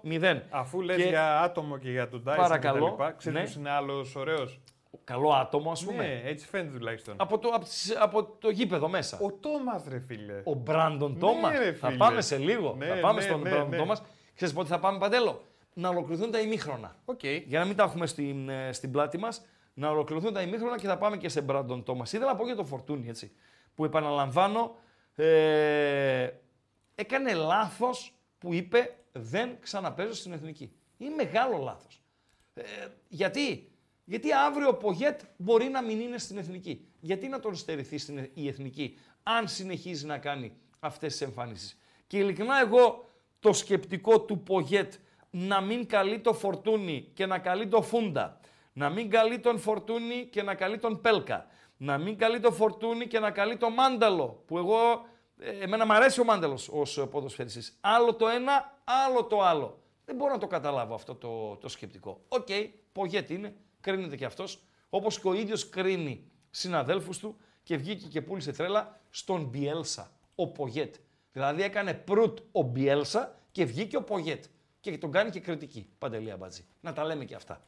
2-0. 0.02 0.40
Αφού 0.50 0.80
λες 0.80 0.96
Και- 0.96 1.02
για 1.08 1.40
άτομο 1.40 1.78
και 1.78 1.90
για 1.90 2.08
τον 2.08 2.20
Taison 2.20 2.34
Παρακαλώ. 2.36 2.78
και 2.78 2.84
τα 2.84 2.90
λοιπά, 2.90 3.12
ξέρεις 3.12 3.38
Ναι. 3.38 3.44
ποιος 3.44 3.56
είναι 3.56 3.70
άλλος 3.70 4.16
ωραίος; 4.16 4.60
Καλό 5.04 5.32
άτομο 5.32 5.70
ας 5.70 5.84
πούμε. 5.84 6.06
Ναι, 6.06 6.20
έτσι 6.24 6.46
φαίνεται 6.46 6.78
τουλάχιστον. 6.78 7.14
Από, 7.18 7.38
το, 7.38 7.48
από, 7.48 7.64
τις- 7.64 7.96
από 7.96 8.24
το 8.24 8.50
γήπεδο 8.50 8.88
μέσα. 8.88 9.18
Ο 9.22 9.32
Τόμας 9.32 9.84
ρε 9.88 9.98
φίλε. 10.06 10.40
Ο 10.44 10.54
Μπράντον 10.54 11.12
Ναι, 11.12 11.18
Τόμας. 11.18 11.58
ρε, 11.58 11.72
θα 11.72 11.86
φίλε. 11.86 11.98
πάμε 11.98 12.20
σε 12.20 12.36
λίγο. 12.38 12.74
Ναι, 12.78 12.86
θα 12.86 12.94
πάμε 13.00 13.20
ναι, 13.20 13.26
στον 13.26 13.40
ναι, 13.42 13.48
Μπράντον 13.50 13.68
ναι. 13.70 13.76
Τόμας. 13.76 14.02
Ξέρεις 14.34 14.54
πότε 14.54 14.68
θα 14.68 14.78
πάμε 14.78 14.98
Παντέλο; 14.98 15.42
Να 15.74 15.88
ολοκληρωθούν 15.88 16.30
τα 16.30 16.40
ημίχρονα. 16.40 16.96
Οκ. 17.04 17.24
Για 17.24 17.58
να 17.58 17.64
μην 17.64 17.76
τα 17.76 17.82
έχουμε 17.84 18.06
στην, 18.06 18.48
ε, 18.48 18.72
στην 18.72 18.90
πλάτη 18.90 19.18
μας, 19.18 19.44
να 19.74 19.88
ολοκληρωθούν 19.90 20.32
τα 20.32 20.42
ημίχρονα 20.42 20.78
και 20.78 20.86
θα 20.86 20.98
πάμε 20.98 21.16
και 21.16 21.28
σε 21.28 21.40
Μπράντον 21.40 21.82
Τόμας. 21.82 22.12
Ήθελα 22.12 22.30
να 22.30 22.36
πω 22.36 22.44
για 22.44 22.56
το 22.56 22.64
Φορτούνι, 22.64 23.08
έτσι. 23.08 23.32
Που 23.74 23.84
επαναλαμβάνω, 23.84 24.74
ε, 25.14 26.28
έκανε 26.94 27.32
λάθος 27.34 28.14
που 28.38 28.52
είπε 28.54 28.96
δεν 29.12 29.56
ξαναπέζω 29.60 30.14
στην 30.14 30.32
Εθνική. 30.32 30.72
Είναι 30.98 31.14
μεγάλο 31.14 31.56
λάθος. 31.58 32.00
Ε, 32.54 32.62
γιατί; 33.08 33.70
Γιατί 34.08 34.32
αύριο 34.32 34.68
ο 34.68 34.74
Πογέτ 34.74 35.20
μπορεί 35.36 35.68
να 35.68 35.82
μην 35.82 36.00
είναι 36.00 36.18
στην 36.18 36.38
Εθνική. 36.38 36.88
Γιατί 37.00 37.28
να 37.28 37.40
τον 37.40 37.54
στερηθεί 37.54 37.98
στην, 37.98 38.30
η 38.34 38.48
Εθνική 38.48 38.98
αν 39.22 39.48
συνεχίζει 39.48 40.06
να 40.06 40.18
κάνει 40.18 40.52
αυτές 40.78 41.12
τις 41.12 41.20
εμφανίσεις. 41.20 41.78
Και 42.06 42.18
ειλικρινά 42.18 42.60
εγώ 42.60 43.10
το 43.40 43.52
σκεπτικό 43.52 44.20
του 44.20 44.42
Πογέτ 44.42 44.92
να 45.30 45.60
μην 45.60 45.86
καλεί 45.86 46.20
το 46.20 46.32
Φορτούνι 46.32 47.10
και 47.14 47.26
να 47.26 47.38
καλεί 47.38 47.68
το 47.68 47.82
Φούντα, 47.82 48.40
να 48.72 48.90
μην 48.90 49.10
καλεί 49.10 49.38
τον 49.38 49.58
Φορτούνι 49.58 50.28
και 50.30 50.42
να 50.42 50.54
καλεί 50.54 50.78
τον 50.78 51.00
Πέλκα, 51.00 51.46
να 51.76 51.98
μην 51.98 52.18
καλεί 52.18 52.40
το 52.40 52.52
Φορτούνι 52.52 53.06
και 53.06 53.18
να 53.18 53.30
καλεί 53.30 53.56
το 53.56 53.70
Μάνταλο, 53.70 54.42
που 54.46 54.58
εγώ, 54.58 55.06
ε, 55.38 55.50
εμένα 55.50 55.86
μου 55.86 55.92
αρέσει 55.92 56.20
ο 56.20 56.24
Μάνταλος 56.24 56.68
ως 56.68 57.06
ποδοσφαιριστής. 57.10 57.78
Άλλο 57.80 58.14
το 58.14 58.28
ένα, 58.28 58.78
άλλο 58.84 59.24
το 59.24 59.42
άλλο. 59.42 59.80
Δεν 60.04 60.16
μπορώ 60.16 60.32
να 60.32 60.38
το 60.38 60.46
καταλάβω 60.46 60.94
αυτό 60.94 61.14
το, 61.14 61.56
το 61.56 61.68
σκεπτικό. 61.68 62.20
Οκ, 62.28 62.46
okay, 62.48 62.68
Πογέτ 62.92 63.30
είναι, 63.30 63.56
κρίνεται 63.90 64.16
και 64.16 64.24
αυτός, 64.24 64.62
όπως 64.90 65.20
και 65.20 65.28
ο 65.28 65.34
ίδιος 65.34 65.68
κρίνει 65.68 66.30
συναδέλφους 66.50 67.18
του 67.18 67.36
και 67.62 67.76
βγήκε 67.76 68.06
και 68.06 68.20
πούλησε 68.20 68.52
τρέλα 68.52 69.00
στον 69.10 69.44
Μπιέλσα, 69.44 70.10
ο 70.34 70.48
Πογέτ. 70.48 70.94
Δηλαδή 71.32 71.62
έκανε 71.62 71.94
πρωτ 71.94 72.38
ο 72.52 72.62
Μπιέλσα 72.62 73.34
και 73.52 73.64
βγήκε 73.64 73.96
ο 73.96 74.02
Πογέτ. 74.02 74.44
Και 74.80 74.98
τον 74.98 75.10
κάνει 75.10 75.30
και 75.30 75.40
κριτική. 75.40 75.88
Παντελή 75.98 76.30
Αμπατζή. 76.30 76.64
Να 76.80 76.92
τα 76.92 77.04
λέμε 77.04 77.24
και 77.24 77.34
αυτά. 77.34 77.62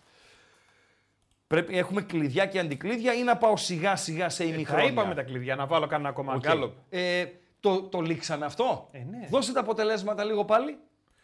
Πρέπει, 1.47 1.79
έχουμε 1.79 2.03
κλειδιά 2.03 2.47
και 2.47 2.59
αντικλείδια 2.59 3.14
ή 3.14 3.23
να 3.23 3.37
πάω 3.37 3.57
σιγά 3.57 3.97
σιγά 3.97 4.29
σε 4.29 4.45
ημιχρόνια; 4.45 4.85
Θα 4.85 4.91
είπαμε 4.91 5.14
τα 5.14 5.23
κλειδιά, 5.23 5.57
να 5.57 5.66
βάλω 5.66 5.87
κανένα 5.87 6.09
ακόμα 6.09 6.41
okay. 6.43 6.71
Ε, 6.89 7.27
το, 7.61 7.83
το 7.83 8.01
λήξαμε 8.01 8.45
αυτό; 8.45 8.89
Ε, 8.93 8.99
ναι. 8.99 9.27
Δώσε 9.31 9.53
τα 9.53 9.61
αποτελέσματα 9.61 10.25
λίγο 10.25 10.45
πάλι. 10.45 10.79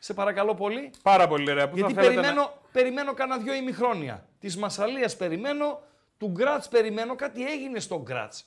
Σε 0.05 0.15
παρακαλώ 0.15 0.55
πολύ. 0.55 0.91
Πάρα 1.03 1.29
πολύ 1.29 1.51
ωραία. 1.51 1.69
Που 1.69 1.77
Γιατί 1.77 1.95
περιμένω, 1.95 2.41
να... 2.41 2.53
περιμένω 2.73 3.15
κανένα 3.15 3.43
δυο 3.43 3.55
ημιχρόνια. 3.55 4.29
Της 4.39 4.57
Μασαλίας 4.57 5.17
περιμένω, 5.17 5.83
του 6.19 6.29
Γκράτς 6.29 6.69
περιμένω. 6.69 7.15
Κάτι 7.15 7.47
έγινε 7.47 7.81
στο 7.81 8.01
Γκράτς. 8.03 8.45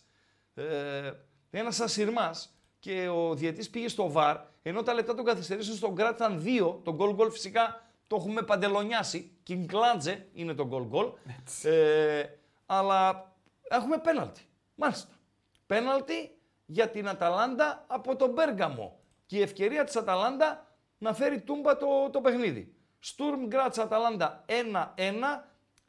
Ε, 0.54 1.12
Ένας 1.50 1.80
ασυρμάς 1.80 2.58
και 2.80 3.08
ο 3.08 3.36
διαιτής 3.36 3.70
πήγε 3.70 3.88
στο 3.88 4.12
βαρ, 4.12 4.38
ενώ 4.62 4.84
τα 4.84 4.94
λεπτά 4.94 5.16
των 5.16 5.26
καθυστερήσεων 5.26 5.78
στον 5.78 5.94
Γκράτς 5.94 6.16
ήταν 6.16 6.42
δύο. 6.42 6.82
Το 6.84 6.94
γκολ 6.94 7.14
γκολ 7.14 7.32
φυσικά 7.32 7.82
το 8.08 8.16
έχουμε 8.16 8.42
παντελονιάσει. 8.42 9.38
Κινγκλάντζε 9.44 10.28
είναι 10.34 10.54
το 10.54 10.68
γκολ 10.68 10.84
γκολ. 10.84 11.08
Ε, 11.64 12.24
αλλά 12.66 13.32
έχουμε 13.70 13.98
πέναλτι. 13.98 14.42
Μάλιστα. 14.76 15.14
Πέναλτι 15.66 16.38
για 16.66 16.90
την 16.90 17.08
Αταλάντα 17.08 17.84
από 17.88 18.16
τον 18.16 18.30
Μπέργαμο. 18.30 19.00
Και 19.26 19.38
η 19.38 19.42
ευκαιρία 19.42 19.84
της 19.84 19.96
Αταλάντα 19.96 20.67
να 20.98 21.14
φέρει 21.14 21.42
τούμπα 21.42 21.78
το, 21.78 22.10
το 22.12 22.22
παιχνίδι. 22.22 22.76
Στουρμ 23.00 23.46
Γκράτς 23.46 23.78
Αταλάντα 23.78 24.46
1-1, 24.48 24.54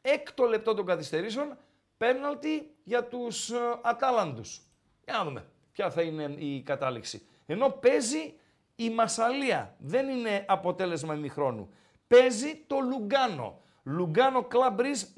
έκτο 0.01 0.45
λεπτό 0.45 0.73
των 0.73 0.85
καθυστερήσεων, 0.85 1.57
πέναλτι 1.97 2.75
για 2.83 3.03
τους 3.03 3.51
uh, 3.53 3.79
Ατάλαντους. 3.81 4.61
Για 5.05 5.17
να 5.17 5.23
δούμε 5.23 5.45
ποια 5.71 5.91
θα 5.91 6.01
είναι 6.01 6.23
η 6.23 6.61
κατάληξη. 6.61 7.27
Ενώ 7.45 7.69
παίζει 7.69 8.33
η 8.75 8.89
Μασαλία, 8.89 9.75
δεν 9.77 10.09
είναι 10.09 10.45
αποτέλεσμα 10.47 11.13
ημιχρόνου. 11.13 11.73
Παίζει 12.07 12.63
το 12.67 12.79
Λουγκάνο. 12.79 13.61
Λουγκάνο 13.83 14.43
Κλαμπρίζ 14.43 15.03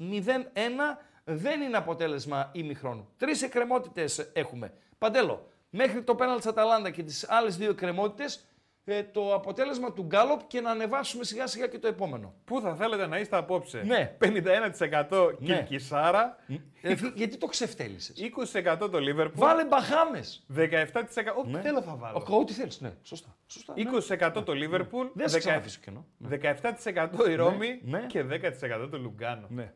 δεν 1.24 1.60
είναι 1.60 1.76
αποτέλεσμα 1.76 2.50
ημιχρόνου. 2.52 3.08
Τρεις 3.16 3.42
εκκρεμότητες 3.42 4.30
έχουμε. 4.32 4.74
Παντέλο, 4.98 5.48
μέχρι 5.70 6.02
το 6.02 6.14
πέναλ 6.14 6.36
της 6.36 6.46
Αταλάντα 6.46 6.90
και 6.90 7.02
τις 7.02 7.30
άλλες 7.30 7.56
δύο 7.56 7.70
εκκρεμότητες 7.70 8.44
ε, 8.84 9.02
το 9.02 9.34
αποτέλεσμα 9.34 9.92
του 9.92 10.02
Γκάλοπ 10.02 10.40
και 10.46 10.60
να 10.60 10.70
ανεβάσουμε 10.70 11.24
σιγά 11.24 11.46
σιγά 11.46 11.66
και 11.66 11.78
το 11.78 11.86
επόμενο. 11.88 12.34
Πού 12.44 12.60
θα 12.60 12.74
θέλετε 12.74 13.06
να 13.06 13.18
είστε 13.18 13.36
απόψε; 13.36 13.82
Ναι. 13.82 14.16
51% 14.18 15.34
Ναι. 15.38 15.46
Κιλκισάρα, 15.46 16.36
Ε, 16.82 16.94
γιατί 17.14 17.36
το 17.36 17.46
ξεφτέλησες; 17.46 18.16
20% 18.18 18.88
το 18.90 18.98
Λίβερπουλ, 19.00 19.40
Βάλε 19.44 19.64
μπαχάμες. 19.64 20.46
17% 20.54 21.34
ό,τι 21.38 21.50
Ναι. 21.50 21.60
θέλω 21.60 21.82
θα 21.82 21.94
βάλω. 21.96 22.24
Ο- 22.28 22.36
Ό,τι 22.36 22.52
θέλεις, 22.52 22.80
ναι. 22.80 22.92
Σωστά. 23.02 23.36
Σωστά 23.46 23.74
ναι. 23.76 23.82
20% 23.82 24.42
το 24.44 24.52
Λίβερπουλ, 24.54 25.06
Δεν 25.14 25.28
σε 25.28 25.38
ξαναφήσω 25.38 25.80
κενό. 25.80 26.06
17% 26.28 27.28
η 27.30 27.34
Ρώμη 27.34 27.80
ναι. 27.84 28.06
και 28.06 28.22
10% 28.22 28.88
το 28.90 28.98
Λουγκάνο. 28.98 29.46
Ναι. 29.50 29.72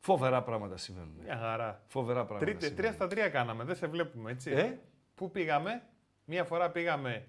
Φοβερά 0.00 0.42
πράγματα 0.42 0.76
συμβαίνουν. 0.76 1.14
Μια 1.24 1.36
χαρά. 1.36 1.82
Φοβερά 1.86 2.24
πράγματα. 2.24 2.44
Τρίτε, 2.44 2.58
τρία 2.58 2.68
συμβαίνουν. 2.68 2.94
στα 2.94 3.06
τρία 3.06 3.28
κάναμε, 3.28 3.64
δεν 3.64 3.76
σε 3.76 3.86
βλέπουμε 3.86 4.30
έτσι. 4.30 4.50
Ε; 4.50 4.78
Πού 5.14 5.30
πήγαμε, 5.30 5.82
μία 6.24 6.44
φορά 6.44 6.70
πήγαμε 6.70 7.26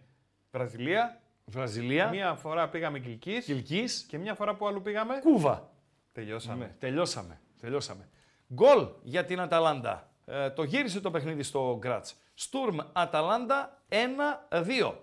Βραζιλία, 0.51 1.21
Βραζιλία, 1.45 2.09
μία 2.09 2.35
φορά 2.35 2.69
πήγαμε 2.69 2.99
Κιλκής 2.99 3.45
Κιλκής, 3.45 4.05
και 4.09 4.17
μία 4.17 4.33
φορά 4.33 4.55
που 4.55 4.67
αλλού 4.67 4.81
πήγαμε. 4.81 5.19
Κούβα. 5.21 5.69
Τελειώσαμε. 6.11 6.65
Ναι, 6.65 6.75
τελειώσαμε. 6.79 7.39
τελειώσαμε. 7.61 8.09
Γκολ 8.53 8.87
για 9.01 9.25
την 9.25 9.39
Αταλάντα. 9.39 10.11
Ε, 10.25 10.49
το 10.49 10.63
γύρισε 10.63 10.99
το 10.99 11.11
παιχνίδι 11.11 11.43
στο 11.43 11.77
Γκράτς. 11.79 12.15
Στουρμ 12.33 12.77
Αταλάντα 12.93 13.81
1-2. 13.89 14.93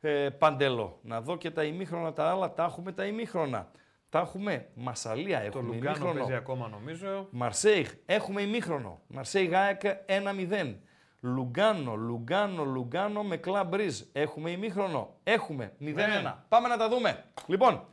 Ε, 0.00 0.28
Παντέλο, 0.30 0.98
να 1.02 1.20
δω 1.20 1.36
και 1.36 1.50
τα 1.50 1.64
ημίχρονα 1.64 2.12
τα 2.12 2.30
άλλα. 2.30 2.52
Τα 2.54 2.64
έχουμε 2.64 2.92
τα 2.92 3.04
ημίχρονα. 3.04 3.70
Τα 4.08 4.18
έχουμε 4.18 4.68
Μασαλία, 4.74 5.38
Το 5.40 5.44
έχουμε 5.46 5.62
Λουγκάνο 5.62 5.88
ημίχρονο. 5.88 6.18
παίζει 6.18 6.34
ακόμα 6.34 6.68
νομίζω. 6.68 7.28
Μαρσέιχ, 7.30 7.94
έχουμε 8.06 8.42
ημίχρονο. 8.42 9.00
Μαρσέιχ 9.06 9.52
ΑΕΚ 9.54 9.80
1-0. 10.06 10.74
Λουγκάνο, 11.20 11.94
Λουγκάνο, 11.94 12.64
Λουγκάνο 12.64 13.22
με 13.22 13.36
κλαμπ 13.36 13.68
Μπριζ. 13.68 14.00
Έχουμε 14.12 14.50
ημίχρονο. 14.50 15.14
Έχουμε 15.24 15.72
0-1. 15.80 15.94
Ναι. 15.94 16.34
Πάμε 16.48 16.68
να 16.68 16.76
τα 16.76 16.88
δούμε. 16.88 17.24
Λοιπόν, 17.46 17.86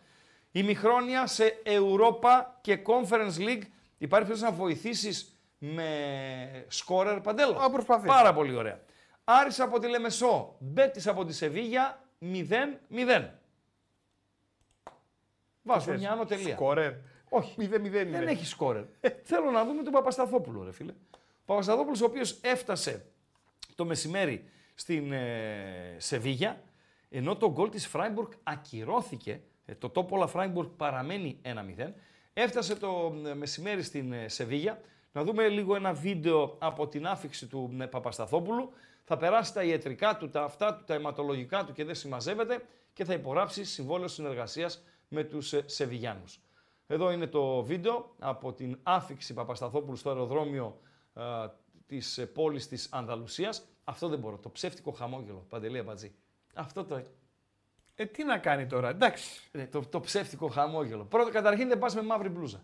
ημιχρόνια 0.51 1.27
σε 1.27 1.61
Europa 1.65 2.45
και 2.61 2.81
Conference 2.85 3.37
League. 3.37 3.63
Υπάρχει 3.97 4.27
πρέπει 4.27 4.41
να 4.41 4.51
βοηθήσεις 4.51 5.39
με 5.57 6.65
σκόρερ 6.67 7.19
παντέλο; 7.19 7.57
Α, 7.57 7.69
προσπαθήσω. 7.69 8.13
Πάρα 8.13 8.33
πολύ 8.33 8.55
ωραία. 8.55 8.79
Άρης 9.23 9.59
από 9.59 9.79
τη 9.79 9.87
Λεμεσό, 9.87 10.55
Μπέτης 10.59 11.07
από 11.07 11.25
τη 11.25 11.33
Σεβίγια 11.33 12.03
0-0. 12.21 13.29
Βάζω 15.61 15.85
Θες, 15.85 15.99
μια 15.99 16.11
άνω 16.11 16.25
τελεία. 16.25 16.53
Σκόρερ. 16.53 16.93
Όχι. 17.29 17.55
0-0 17.59 17.85
είναι. 17.85 18.03
Δεν 18.03 18.27
έχει 18.27 18.45
σκόρερ. 18.45 18.83
Θέλω 19.23 19.51
να 19.51 19.65
δούμε 19.65 19.83
τον 19.83 19.93
Παπασταθόπουλο, 19.93 20.63
ρε 20.63 20.71
φίλε. 20.71 20.93
Ο 21.11 21.45
Παπασταθόπουλος 21.45 22.01
ο 22.01 22.05
οποίος 22.05 22.39
έφτασε 22.41 23.05
το 23.75 23.85
μεσημέρι 23.85 24.43
στην 24.75 25.11
ε, 25.11 25.95
Σεβίγια, 25.97 26.63
ενώ 27.09 27.35
το 27.35 27.51
γκολ 27.51 27.69
της 27.69 27.87
Φράιμπουργκ 27.87 28.31
ακυρώθηκε, 28.43 29.41
ε, 29.65 29.75
το 29.75 29.89
τόπολα 29.89 30.27
Φράιμπουργκ 30.27 30.69
παραμένει 30.77 31.41
1-0, 31.43 31.91
έφτασε 32.33 32.75
το 32.75 33.13
ε, 33.25 33.33
μεσημέρι 33.33 33.83
στην 33.83 34.13
ε, 34.13 34.27
Σεβίγια. 34.27 34.81
Να 35.11 35.23
δούμε 35.23 35.47
λίγο 35.47 35.75
ένα 35.75 35.93
βίντεο 35.93 36.55
από 36.59 36.87
την 36.87 37.07
άφηξη 37.07 37.47
του 37.47 37.77
ε, 37.79 37.85
Παπασταθόπουλου. 37.85 38.71
Θα 39.03 39.17
περάσει 39.17 39.53
τα 39.53 39.63
ιατρικά 39.63 40.17
του, 40.17 40.29
τα 40.29 40.43
αυτά 40.43 40.75
του, 40.75 40.83
τα 40.83 40.93
αιματολογικά 40.93 41.65
του 41.65 41.73
και 41.73 41.83
δεν 41.83 41.95
συμμαζεύεται 41.95 42.65
και 42.93 43.05
θα 43.05 43.13
υπογράψει 43.13 43.63
συμβόλαιο 43.63 44.07
συνεργασίας 44.07 44.83
με 45.07 45.23
τους 45.23 45.53
ε, 45.53 45.63
Σεβιγιάνους. 45.65 46.39
Εδώ 46.87 47.11
είναι 47.11 47.27
το 47.27 47.63
βίντεο 47.63 48.15
από 48.19 48.53
την 48.53 48.79
άφηξη 48.83 49.33
Παπασταθόπουλου 49.33 49.95
στο 49.95 50.09
αεροδρόμιο 50.09 50.79
α, 51.13 51.49
της 51.85 52.17
ε, 52.17 52.25
πόλης 52.25 52.67
της 52.67 52.87
Ανδαλουσίας. 52.91 53.65
Αυτό 53.83 54.07
δεν 54.07 54.19
μπορώ. 54.19 54.37
Το 54.37 54.49
ψεύτικο 54.49 54.91
χαμόγελο. 54.91 55.45
Παντελή 55.49 55.77
Αμπατζή. 55.77 56.15
Αυτό 56.53 56.85
το, 56.85 57.03
Ε, 57.95 58.05
τι 58.05 58.23
να 58.23 58.37
κάνει 58.37 58.67
τώρα, 58.67 58.89
εντάξει. 58.89 59.41
ε, 59.51 59.65
το, 59.65 59.81
το 59.81 59.99
ψεύτικο 59.99 60.47
χαμόγελο. 60.47 61.03
Πρώτα, 61.05 61.31
καταρχήν 61.31 61.67
δεν 61.67 61.79
πας 61.79 61.95
με 61.95 62.01
μαύρη 62.01 62.29
μπλούζα. 62.29 62.63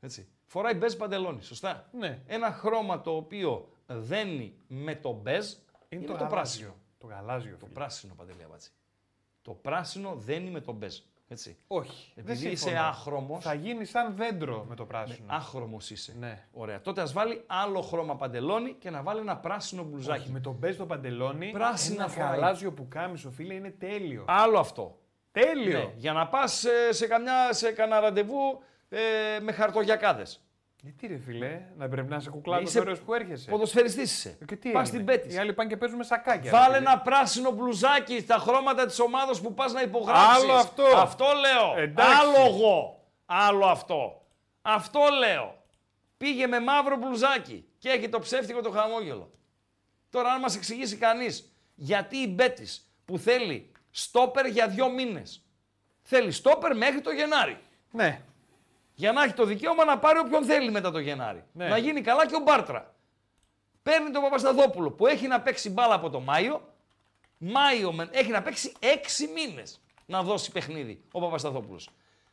Έτσι. 0.00 0.28
Φοράει 0.46 0.74
μπέζ 0.74 0.94
παντελόνι, 0.94 1.42
σωστά. 1.42 1.88
Ναι. 1.92 2.22
Ένα 2.26 2.52
χρώμα 2.52 3.00
το 3.00 3.16
οποίο 3.16 3.68
δένει 3.86 4.54
με 4.68 4.94
το 4.94 5.12
μπέζ 5.12 5.54
είναι, 5.88 6.04
το, 6.04 6.12
γαλάζιο. 6.12 6.28
πράσινο. 6.36 6.74
Το 6.98 7.06
γαλάζιο. 7.06 7.56
Το 7.56 7.58
φίλε. 7.66 7.72
πράσινο, 7.72 8.14
Παντελή 8.14 8.42
Αμπατζή. 8.44 8.68
Το 9.42 9.52
πράσινο 9.52 10.14
δένει 10.14 10.50
με 10.50 10.60
το 10.60 10.72
μπέζ. 10.72 10.98
Έτσι. 11.28 11.56
Όχι. 11.66 12.12
Επειδή 12.16 12.42
δεν 12.42 12.52
είσαι 12.52 12.62
συμφωνώ. 12.68 12.86
άχρωμος, 12.88 13.44
Θα 13.44 13.54
γίνεις 13.54 13.90
σαν 13.90 14.14
δέντρο 14.16 14.64
με 14.68 14.74
το 14.74 14.84
πράσινο. 14.84 15.26
Άχρωμος 15.26 15.90
είσαι. 15.90 16.14
Ναι. 16.18 16.44
Ωραία. 16.52 16.80
Τότε 16.80 17.00
ας 17.00 17.12
βάλει 17.12 17.42
άλλο 17.46 17.80
χρώμα 17.80 18.16
παντελόνι 18.16 18.72
και 18.72 18.90
να 18.90 19.02
βάλει 19.02 19.20
ένα 19.20 19.36
πράσινο 19.36 19.82
μπλουζάκι. 19.82 20.20
Όχι, 20.20 20.30
με 20.30 20.40
το 20.40 20.52
μπέζ 20.52 20.76
το 20.76 20.86
παντελόνι, 20.86 21.50
Πράσινα 21.50 22.02
ένα 22.02 22.08
φοράει. 22.12 22.30
γαλάζιο 22.30 22.72
που 22.72 22.88
κάμισο, 22.88 23.30
φίλε, 23.30 23.54
είναι 23.54 23.70
τέλειο. 23.70 24.24
Άλλο 24.28 24.58
αυτό. 24.58 24.98
τέλειο. 25.32 25.78
Ναι, 25.78 25.92
για 25.96 26.12
να 26.12 26.28
πας 26.28 26.52
σε, 26.52 26.92
σε, 26.92 27.06
καμιά, 27.06 27.52
σε 27.52 27.72
κανένα 27.72 28.00
ραντεβού 28.00 28.62
ε, 28.88 28.98
με 29.40 29.52
χαρτογιακάδες. 29.52 30.45
Γιατί 30.82 31.06
ρε 31.06 31.18
φίλε, 31.18 31.60
να 31.76 31.88
πρέπει 31.88 32.08
να 32.08 32.16
είσαι 32.16 32.30
κουκλάδο 32.30 32.62
Είσαι 32.62 32.80
ωραίος 32.80 33.00
που 33.00 33.14
έρχεσαι. 33.14 33.50
Ποδοσφαιριστής 33.50 34.12
είσαι. 34.12 34.38
Ε, 34.40 34.44
Και 34.44 34.56
τι 34.56 34.70
Πας 34.70 34.88
έγινε; 34.88 35.02
στην 35.02 35.04
πέτης. 35.04 35.34
Οι 35.34 35.38
άλλοι 35.38 35.52
πάνε 35.52 35.68
και 35.68 35.76
παίζουν 35.76 35.98
με 35.98 36.04
σακάκια. 36.04 36.50
Βάλε 36.50 36.66
ρε 36.66 36.78
φίλε. 36.78 36.90
ένα 36.90 37.00
πράσινο 37.00 37.50
μπλουζάκι 37.50 38.20
στα 38.20 38.38
χρώματα 38.38 38.86
της 38.86 39.00
ομάδας 39.00 39.40
που 39.40 39.54
πας 39.54 39.72
να 39.72 39.82
υπογράψεις. 39.82 40.42
Άλλο 40.42 40.52
αυτό. 40.52 40.84
Αυτό 40.84 41.24
λέω. 41.24 41.82
Εντάξει. 41.82 42.12
Άλλο 42.20 42.54
εγώ. 42.54 43.04
Άλλο 43.26 43.66
αυτό. 43.66 44.26
Αυτό 44.62 45.00
λέω. 45.18 45.64
Πήγε 46.16 46.46
με 46.46 46.60
μαύρο 46.60 46.96
μπλουζάκι 46.96 47.68
και 47.78 47.88
έχει 47.88 48.08
το 48.08 48.18
ψεύτικο 48.18 48.60
το 48.60 48.70
χαμόγελο. 48.70 49.30
Τώρα, 50.10 50.30
αν 50.32 50.40
μας 50.40 50.56
εξηγήσει 50.56 50.96
κανείς 50.96 51.52
γιατί 51.74 52.16
η 52.16 52.32
Μπέτης 52.34 52.90
που 53.04 53.18
θέλει 53.18 53.72
στόπερ 53.90 54.46
για 54.46 54.68
δύο 54.68 54.90
μήνες. 54.90 55.44
Θέλει 56.02 56.30
στόπερ 56.30 56.76
μέχρι 56.76 57.00
το 57.00 57.10
Γενάρη. 57.10 57.58
Ναι. 57.90 58.20
Για 58.98 59.12
να 59.12 59.22
έχει 59.22 59.32
το 59.34 59.44
δικαίωμα 59.44 59.84
να 59.84 59.98
πάρει 59.98 60.18
όποιον 60.18 60.44
θέλει 60.44 60.70
μετά 60.70 60.90
το 60.90 60.98
Γενάρη. 60.98 61.44
Ναι. 61.52 61.68
Να 61.68 61.78
γίνει 61.78 62.00
καλά 62.00 62.26
και 62.26 62.34
ο 62.34 62.40
Μπάρτρα. 62.40 62.94
Παίρνει 63.82 64.10
τον 64.10 64.22
Παπασταδόπουλο 64.22 64.90
που 64.90 65.06
έχει 65.06 65.26
να 65.26 65.40
παίξει 65.40 65.70
μπάλα 65.70 65.94
από 65.94 66.10
το 66.10 66.20
Μάιο. 66.20 66.74
Μάιο 67.38 67.92
μεν- 67.92 68.16
έχει 68.16 68.30
να 68.30 68.42
παίξει 68.42 68.72
έξι 68.78 69.26
μήνες 69.26 69.80
να 70.06 70.22
δώσει 70.22 70.52
παιχνίδι 70.52 71.02
ο 71.12 71.20
Παπασταθόπουλος. 71.20 71.90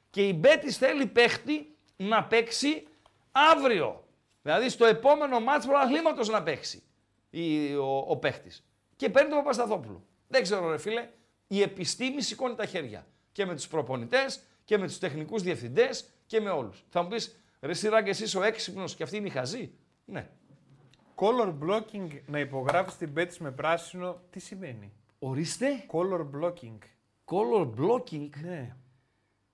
Και 0.10 0.28
η 0.28 0.34
Μπέτης 0.40 0.78
θέλει 0.78 1.06
παίχτη 1.06 1.76
να 1.98 2.24
παίξει 2.24 2.88
αύριο. 3.32 4.04
Δηλαδή 4.42 4.70
στο 4.70 4.86
επόμενο 4.86 5.40
μάτς 5.40 5.66
πρωταθλήματος 5.66 6.30
να 6.30 6.44
παίξει 6.44 6.84
η, 7.30 7.76
ο, 7.76 7.98
ο 8.08 8.18
παίχτης. 8.18 8.66
Και 8.96 9.10
παίρνει 9.10 9.30
τον 9.30 9.38
Παπασταθόπουλο. 9.38 10.04
Δεν 10.28 10.42
ξέρω 10.42 10.70
ρε 10.70 10.78
φίλε, 10.78 11.10
η 11.48 11.62
επιστήμη 11.62 12.22
σηκώνει 12.22 12.56
τα 12.56 12.66
χέρια. 12.66 13.08
Και 13.32 13.46
με 13.46 13.56
τους 13.56 13.68
προπονητές 13.68 14.44
και 14.66 14.78
με 14.78 14.88
τους 14.88 14.98
τεχνικούς 15.00 15.42
διευθυντές 15.42 16.06
και 16.34 16.42
με 16.42 16.50
όλους. 16.50 16.84
Θα 16.90 17.02
μου 17.02 17.08
πεις, 17.08 17.40
ρε 17.62 17.74
Σιράγκ, 17.74 18.08
εσύ 18.08 18.24
είσαι 18.24 18.38
ο 18.38 18.44
έξυπνος 18.44 18.96
και 18.96 19.04
αυτή 19.04 19.18
είναι 19.18 19.28
η 19.28 19.30
χαζή; 19.30 19.72
Ναι. 20.06 20.30
Color 21.16 21.54
blocking 21.64 22.08
να 22.26 22.40
υπογράφει 22.40 22.98
την 22.98 23.14
πέτση 23.14 23.44
με 23.44 23.52
πράσινο, 23.52 24.22
τι 24.30 24.40
σημαίνει; 24.40 24.94
Ορίστε, 25.20 25.68
Color 25.92 26.20
blocking. 26.20 26.78
color 27.26 27.70
blocking. 27.78 28.30
Ναι. 28.44 28.76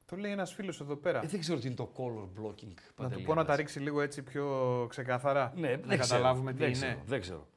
Το 0.05 0.15
λέει 0.15 0.32
ένας 0.32 0.53
φίλος 0.53 0.82
εδώ 0.82 0.95
πέρα. 0.95 1.19
Ε, 1.23 1.27
δεν 1.27 1.39
ξέρω 1.39 1.59
τι 1.59 1.67
είναι 1.67 1.75
το 1.75 1.91
color 1.97 2.41
blocking. 2.41 2.73
να 2.73 2.73
του 2.73 2.93
Παντελή, 2.95 3.23
πω 3.23 3.34
να 3.34 3.41
τα 3.43 3.49
μας. 3.49 3.57
ρίξει 3.57 3.80
λίγο 3.80 4.01
έτσι 4.01 4.23
πιο 4.23 4.45
ξεκάθαρα. 4.89 5.53
Ναι, 5.55 5.69
να 5.69 5.75
δεν 5.75 5.99
ξέρω, 5.99 6.19
καταλάβουμε 6.19 6.51
τι 6.51 6.57
δεν 6.57 6.67
είναι. 6.67 6.77
Ξέρω, 6.77 7.01
δεν 7.05 7.21
ξέρω. 7.21 7.47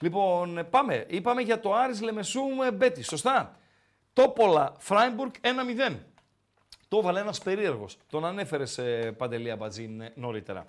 Λοιπόν, 0.00 0.58
ε, 0.58 0.64
πάμε. 0.64 1.06
Είπαμε 1.08 1.42
για 1.42 1.60
το 1.60 1.74
Άρης 1.74 2.00
Λεμεσού 2.00 2.40
ε, 2.66 2.72
Μπέτη, 2.72 3.02
σωστά. 3.02 3.56
Τόπολα, 4.12 4.74
Φράιμπουργκ 4.78 5.30
1-0. 5.40 5.96
Το 6.90 6.98
έβαλε 6.98 7.20
ένας 7.20 7.38
περίεργος. 7.38 7.98
Τον 8.08 8.24
ανέφερε 8.24 8.66
σε 8.66 9.12
παντελή 9.12 9.50
Αμπατζή 9.50 9.96
ε, 10.00 10.08
νωρίτερα. 10.14 10.66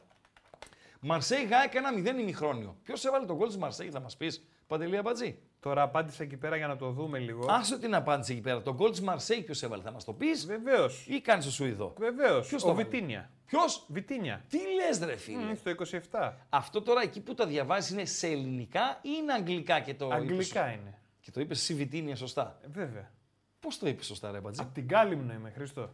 Μαρσέη 1.00 1.44
Γάεκ 1.46 1.72
1-0 2.16 2.20
ημιχρόνιο. 2.20 2.76
Ποιος 2.84 3.06
έβαλε 3.06 3.26
τον 3.26 3.36
γκολ 3.36 3.48
της 3.48 3.58
Μαρσέη, 3.58 3.90
θα 3.90 4.00
μας 4.00 4.18
πεις, 4.18 4.48
Παντελή 4.68 4.98
Αμπατζή. 4.98 5.38
Τώρα 5.60 5.82
απάντησα 5.82 6.24
εκεί 6.24 6.38
πέρα 6.38 6.56
για 6.58 6.68
να 6.68 6.76
το 6.76 6.90
δούμε 6.92 7.20
λίγο. 7.20 7.46
Άσε 7.50 7.80
την 7.80 7.96
απάντηση 7.96 8.32
εκεί 8.32 8.42
πέρα. 8.42 8.62
Τον 8.62 8.76
γκολ 8.76 8.90
της 8.92 9.02
Μαρσέη 9.02 9.42
ποιος 9.42 9.64
έβαλε, 9.64 9.84
θα 9.84 9.92
μας 9.92 10.04
το 10.06 10.14
πεις; 10.14 10.46
Βεβαίως. 10.46 11.06
ή 11.08 11.22
κάνεις 11.22 11.46
το 11.46 11.52
Σουηδό; 11.52 11.94
Βεβαίως. 11.98 12.48
Ποιος 12.48 12.62
το 12.62 12.68
Ο 12.68 12.72
έβαλε; 12.72 12.90
Βιτίνια. 12.90 13.30
Ποιος; 13.46 13.86
Βιτίνια. 13.88 14.46
Τι 14.50 14.58
λες, 14.58 15.00
ρε 15.00 15.16
φίλε; 15.16 15.44
Μμ, 15.44 15.54
Στο 15.56 15.70
27. 16.12 16.34
Αυτό 16.50 16.82
τώρα 16.82 17.02
εκεί 17.02 17.22
που 17.22 17.34
τα 17.34 17.46
διαβάζεις 17.46 17.90
είναι 17.92 18.06
σε 18.06 18.28
ελληνικά 18.28 19.00
ή 19.02 19.10
είναι 19.22 19.34
αγγλικά 19.34 19.80
και 19.80 19.94
το 19.94 20.06
είπες- 20.06 20.20
Αγγλικά 20.20 20.72
είναι. 20.72 21.00
Και 21.20 21.32
το 21.32 21.40
είπες 21.42 21.62
Σιβητίνια 21.62 22.16
σωστά; 22.16 22.60
Ε, 22.64 22.68
βέβαια. 22.72 23.12
Πώς 23.60 23.78
το 23.80 23.88
είπες 23.88 24.06
σωστά, 24.06 24.32
ρε 24.32 24.40
Μπατζή; 24.40 24.62
Απ' 24.62 24.74
την 24.74 24.88
Κάλυμνο 24.88 25.34
είμαι, 25.34 25.50
Χρήστο. 25.50 25.90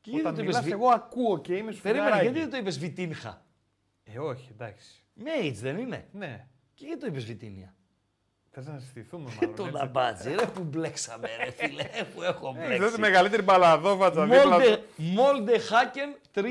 Και 0.00 0.10
γιατί 0.10 0.26
Όταν 0.26 0.34
δεν 0.34 0.44
το 0.44 0.50
είπες 0.50 0.62
μιλάς, 0.62 0.64
Βι- 0.64 0.72
εγώ 0.72 0.88
ακούω 0.88 1.38
και 1.38 1.54
είμαι 1.56 1.72
σου 1.72 1.80
Περίμενε, 1.82 2.20
γιατί 2.22 2.38
δεν 2.38 2.50
το 2.50 2.56
είπες 2.56 2.78
Βιτίνχα. 2.78 3.44
Ε, 4.04 4.18
όχι, 4.18 4.48
εντάξει. 4.52 5.04
Με 5.14 5.30
H 5.42 5.52
δεν 5.54 5.78
είναι. 5.78 6.08
Ναι. 6.12 6.46
Και 6.74 6.84
γιατί 6.86 7.00
το 7.00 7.06
είπες 7.06 7.24
Βιτίνια; 7.24 7.74
Θες 8.50 8.66
να 8.66 8.78
συστηθούμε 8.78 9.30
Ε, 9.30 9.34
μάλλον, 9.40 9.56
τον 9.56 9.66
έτσι. 9.66 9.80
αμπάτζε, 9.84 10.34
ρε 10.34 10.46
που 10.46 10.62
μπλέξαμε, 10.62 11.28
ρε 11.44 11.50
φίλε, 11.50 11.82
ε, 11.82 12.02
που 12.14 12.22
έχω 12.22 12.54
Ε, 12.56 12.60
Εδώ 12.62 12.68
τη 12.72 12.76
μπλέξει. 12.78 13.00
μεγαλύτερη 13.00 13.42
μπαλαδόφατσα 13.42 14.22
δίπλα 14.24 14.48
Μόλντε, 14.48 14.76
του. 14.76 15.02
Μόλντε 15.02 15.58
Χάκεν 15.58 16.14
3-1. 16.34 16.42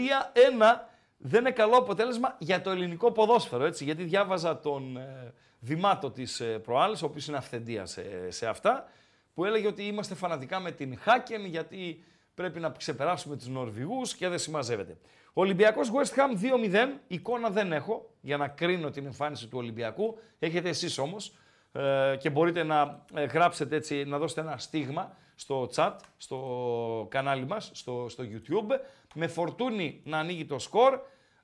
Δεν 1.17 1.39
είναι 1.39 1.51
καλό 1.51 1.75
αποτέλεσμα 1.77 2.35
για 2.39 2.61
το 2.61 2.69
ελληνικό 2.69 3.11
ποδόσφαιρο, 3.11 3.65
έτσι, 3.65 3.83
γιατί 3.83 4.03
διάβαζα 4.03 4.59
τον 4.59 4.97
ε, 4.97 5.33
Δημάτο 5.59 6.11
της 6.11 6.39
ε, 6.39 6.45
προάλλης, 6.59 7.01
ο 7.01 7.05
οποίος 7.05 7.27
είναι 7.27 7.37
αυθεντίας 7.37 7.91
σε, 7.91 8.31
σε 8.31 8.47
αυτά, 8.47 8.89
που 9.33 9.45
έλεγε 9.45 9.67
ότι 9.67 9.83
είμαστε 9.83 10.15
φανατικά 10.15 10.59
με 10.59 10.71
την 10.71 10.97
Χάκεν 10.99 11.45
γιατί 11.45 12.03
πρέπει 12.39 12.59
να 12.59 12.69
ξεπεράσουμε 12.69 13.35
τους 13.35 13.47
Νορβηγούς 13.47 14.15
και 14.15 14.27
δεν 14.27 14.39
συμμαζεύεται. 14.39 14.97
Ολυμπιακός 15.33 15.91
West 15.91 16.17
Ham 16.17 16.43
2-0, 16.73 16.87
εικόνα 17.07 17.49
δεν 17.49 17.71
έχω 17.71 18.09
για 18.21 18.37
να 18.37 18.47
κρίνω 18.47 18.89
την 18.89 19.05
εμφάνιση 19.05 19.47
του 19.47 19.57
Ολυμπιακού, 19.57 20.17
έχετε 20.39 20.69
εσείς 20.69 20.97
όμως 20.97 21.33
ε, 21.71 22.15
και 22.19 22.29
μπορείτε 22.29 22.63
να 22.63 23.05
ε, 23.13 23.23
γράψετε 23.23 23.75
έτσι, 23.75 24.03
να 24.03 24.17
δώσετε 24.17 24.41
ένα 24.41 24.57
στίγμα 24.57 25.17
στο 25.35 25.69
chat, 25.75 25.95
στο 26.17 27.07
κανάλι 27.09 27.45
μας, 27.45 27.71
στο, 27.73 28.05
στο 28.09 28.23
YouTube, 28.23 28.79
με 29.15 29.27
φορτούνι 29.27 30.01
να 30.05 30.17
ανοίγει 30.17 30.45
το 30.45 30.59
σκορ, 30.59 30.99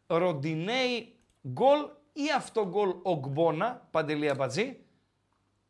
Ροντινέι 0.07 1.15
γκολ 1.47 1.79
ή 2.13 2.23
αυτό 2.35 2.67
γκολ 2.67 2.89
Ογμπόνα, 3.03 3.87
Παντελή 3.91 4.29
Αμπατζή. 4.29 4.61
Η 4.61 4.77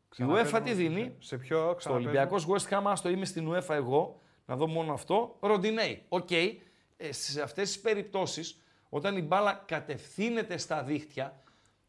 Ξαναπες 0.08 0.50
UEFA 0.50 0.60
τι 0.64 0.70
μου, 0.70 0.76
δίνει, 0.76 1.14
Σε 1.18 1.36
ποιο 1.36 1.76
στο 1.78 1.92
Ολυμπιακός 1.92 2.46
West 2.48 2.68
Ham, 2.72 2.82
άστο 2.84 3.08
είμαι 3.08 3.24
στην 3.24 3.52
UEFA 3.52 3.74
εγώ, 3.74 4.20
να 4.46 4.56
δω 4.56 4.66
μόνο 4.66 4.92
αυτό, 4.92 5.36
Ροντινέι. 5.40 6.02
Οκ, 6.08 6.30
ε, 6.30 6.56
σε 7.10 7.42
αυτές 7.42 7.68
τις 7.68 7.80
περιπτώσεις, 7.80 8.60
όταν 8.88 9.16
η 9.16 9.22
μπάλα 9.22 9.64
κατευθύνεται 9.66 10.56
στα 10.56 10.82
δίχτυα 10.82 11.40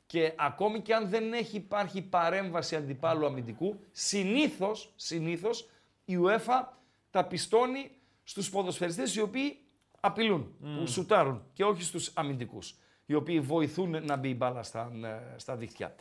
και 0.06 0.34
ακόμη 0.36 0.82
και 0.82 0.94
αν 0.94 1.10
δεν 1.10 1.34
έχει 1.34 1.58
υπάρχει 1.58 2.02
παρέμβαση 2.02 2.76
αντιπάλου 2.76 3.26
αμυντικού, 3.26 3.80
συνήθως, 3.92 4.94
συνήθως 4.96 5.70
η 6.06 6.18
UEFA 6.22 6.68
τα 7.10 7.26
πιστώνει 7.26 7.92
στους 8.24 8.50
ποδοσφαιριστές 8.50 9.16
οι 9.16 9.22
οποίοι 9.22 9.60
απειλούν, 10.00 10.56
που 10.60 10.88
σουτάρουν 10.88 11.44
και 11.54 11.64
όχι 11.64 11.84
στους 11.84 12.12
αμυντικούς, 12.14 12.76
οι 13.06 13.14
οποίοι 13.14 13.40
βοηθούν 13.40 14.06
να 14.06 14.16
μπει 14.16 14.30
η 14.30 14.36
μπάλα 14.38 14.64
στα, 14.64 14.92
ε, 15.04 15.40
στα 15.40 15.56
δίχτυα. 15.56 15.96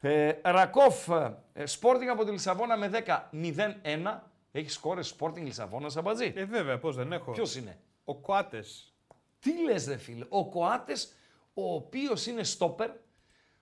Ε, 0.00 0.32
Ρακόφ, 0.42 1.08
ε, 1.08 1.64
Sporting 1.80 2.08
από 2.12 2.24
τη 2.24 2.30
Λισαβόνα 2.30 2.76
με 2.76 2.88
10-0-1. 2.88 4.22
Έχεις 4.56 4.74
σκόρες 4.74 5.14
Sporting 5.18 5.42
Λισαβόνας, 5.42 5.92
Σαμπατζή. 5.92 6.32
Ε, 6.36 6.44
βέβαια, 6.44 6.78
πώς 6.78 6.96
δεν 6.96 7.12
έχω. 7.12 7.32
Ποιος 7.32 7.56
είναι; 7.56 7.78
Ο 8.04 8.14
Κοάτες. 8.14 8.94
Τι 9.38 9.62
λες 9.62 9.86
ρε 9.86 9.96
φίλε; 9.96 10.26
Ο 10.28 10.48
Κοάτες, 10.48 11.12
ο 11.54 11.74
οποίος 11.74 12.26
είναι 12.26 12.44
στόπερ, 12.44 12.90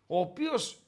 ο 0.06 0.18
οποίος 0.18 0.78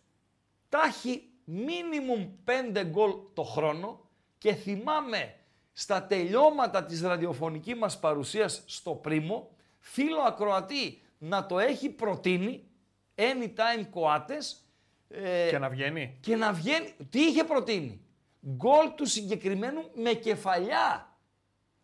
τα 0.68 0.78
έχει 0.86 1.22
minimum 1.48 2.28
5 2.44 2.84
γκολ 2.84 3.12
το 3.34 3.42
χρόνο 3.42 4.08
και 4.38 4.54
θυμάμαι 4.54 5.34
στα 5.72 6.02
τελειώματα 6.06 6.84
της 6.84 7.02
ραδιοφωνικής 7.02 7.74
μας 7.74 7.98
παρουσίας 8.00 8.62
στο 8.66 8.90
Πρίμο, 8.94 9.50
φίλο 9.78 10.20
ακροατή 10.20 11.02
να 11.18 11.46
το 11.46 11.58
έχει 11.58 11.88
προτείνει 11.90 12.68
anytime 13.14 13.86
Κοάτες 13.90 14.60
ε, 15.08 15.48
Και 15.50 15.58
να 15.58 15.68
βγαίνει. 15.68 16.18
και 16.20 16.36
να 16.36 16.52
βγαίνει. 16.52 16.94
Τι 17.10 17.20
είχε 17.20 17.44
προτείνει; 17.44 18.00
Γκολ 18.48 18.94
του 18.94 19.06
συγκεκριμένου 19.06 19.90
με 19.94 20.12
κεφαλιά. 20.12 21.16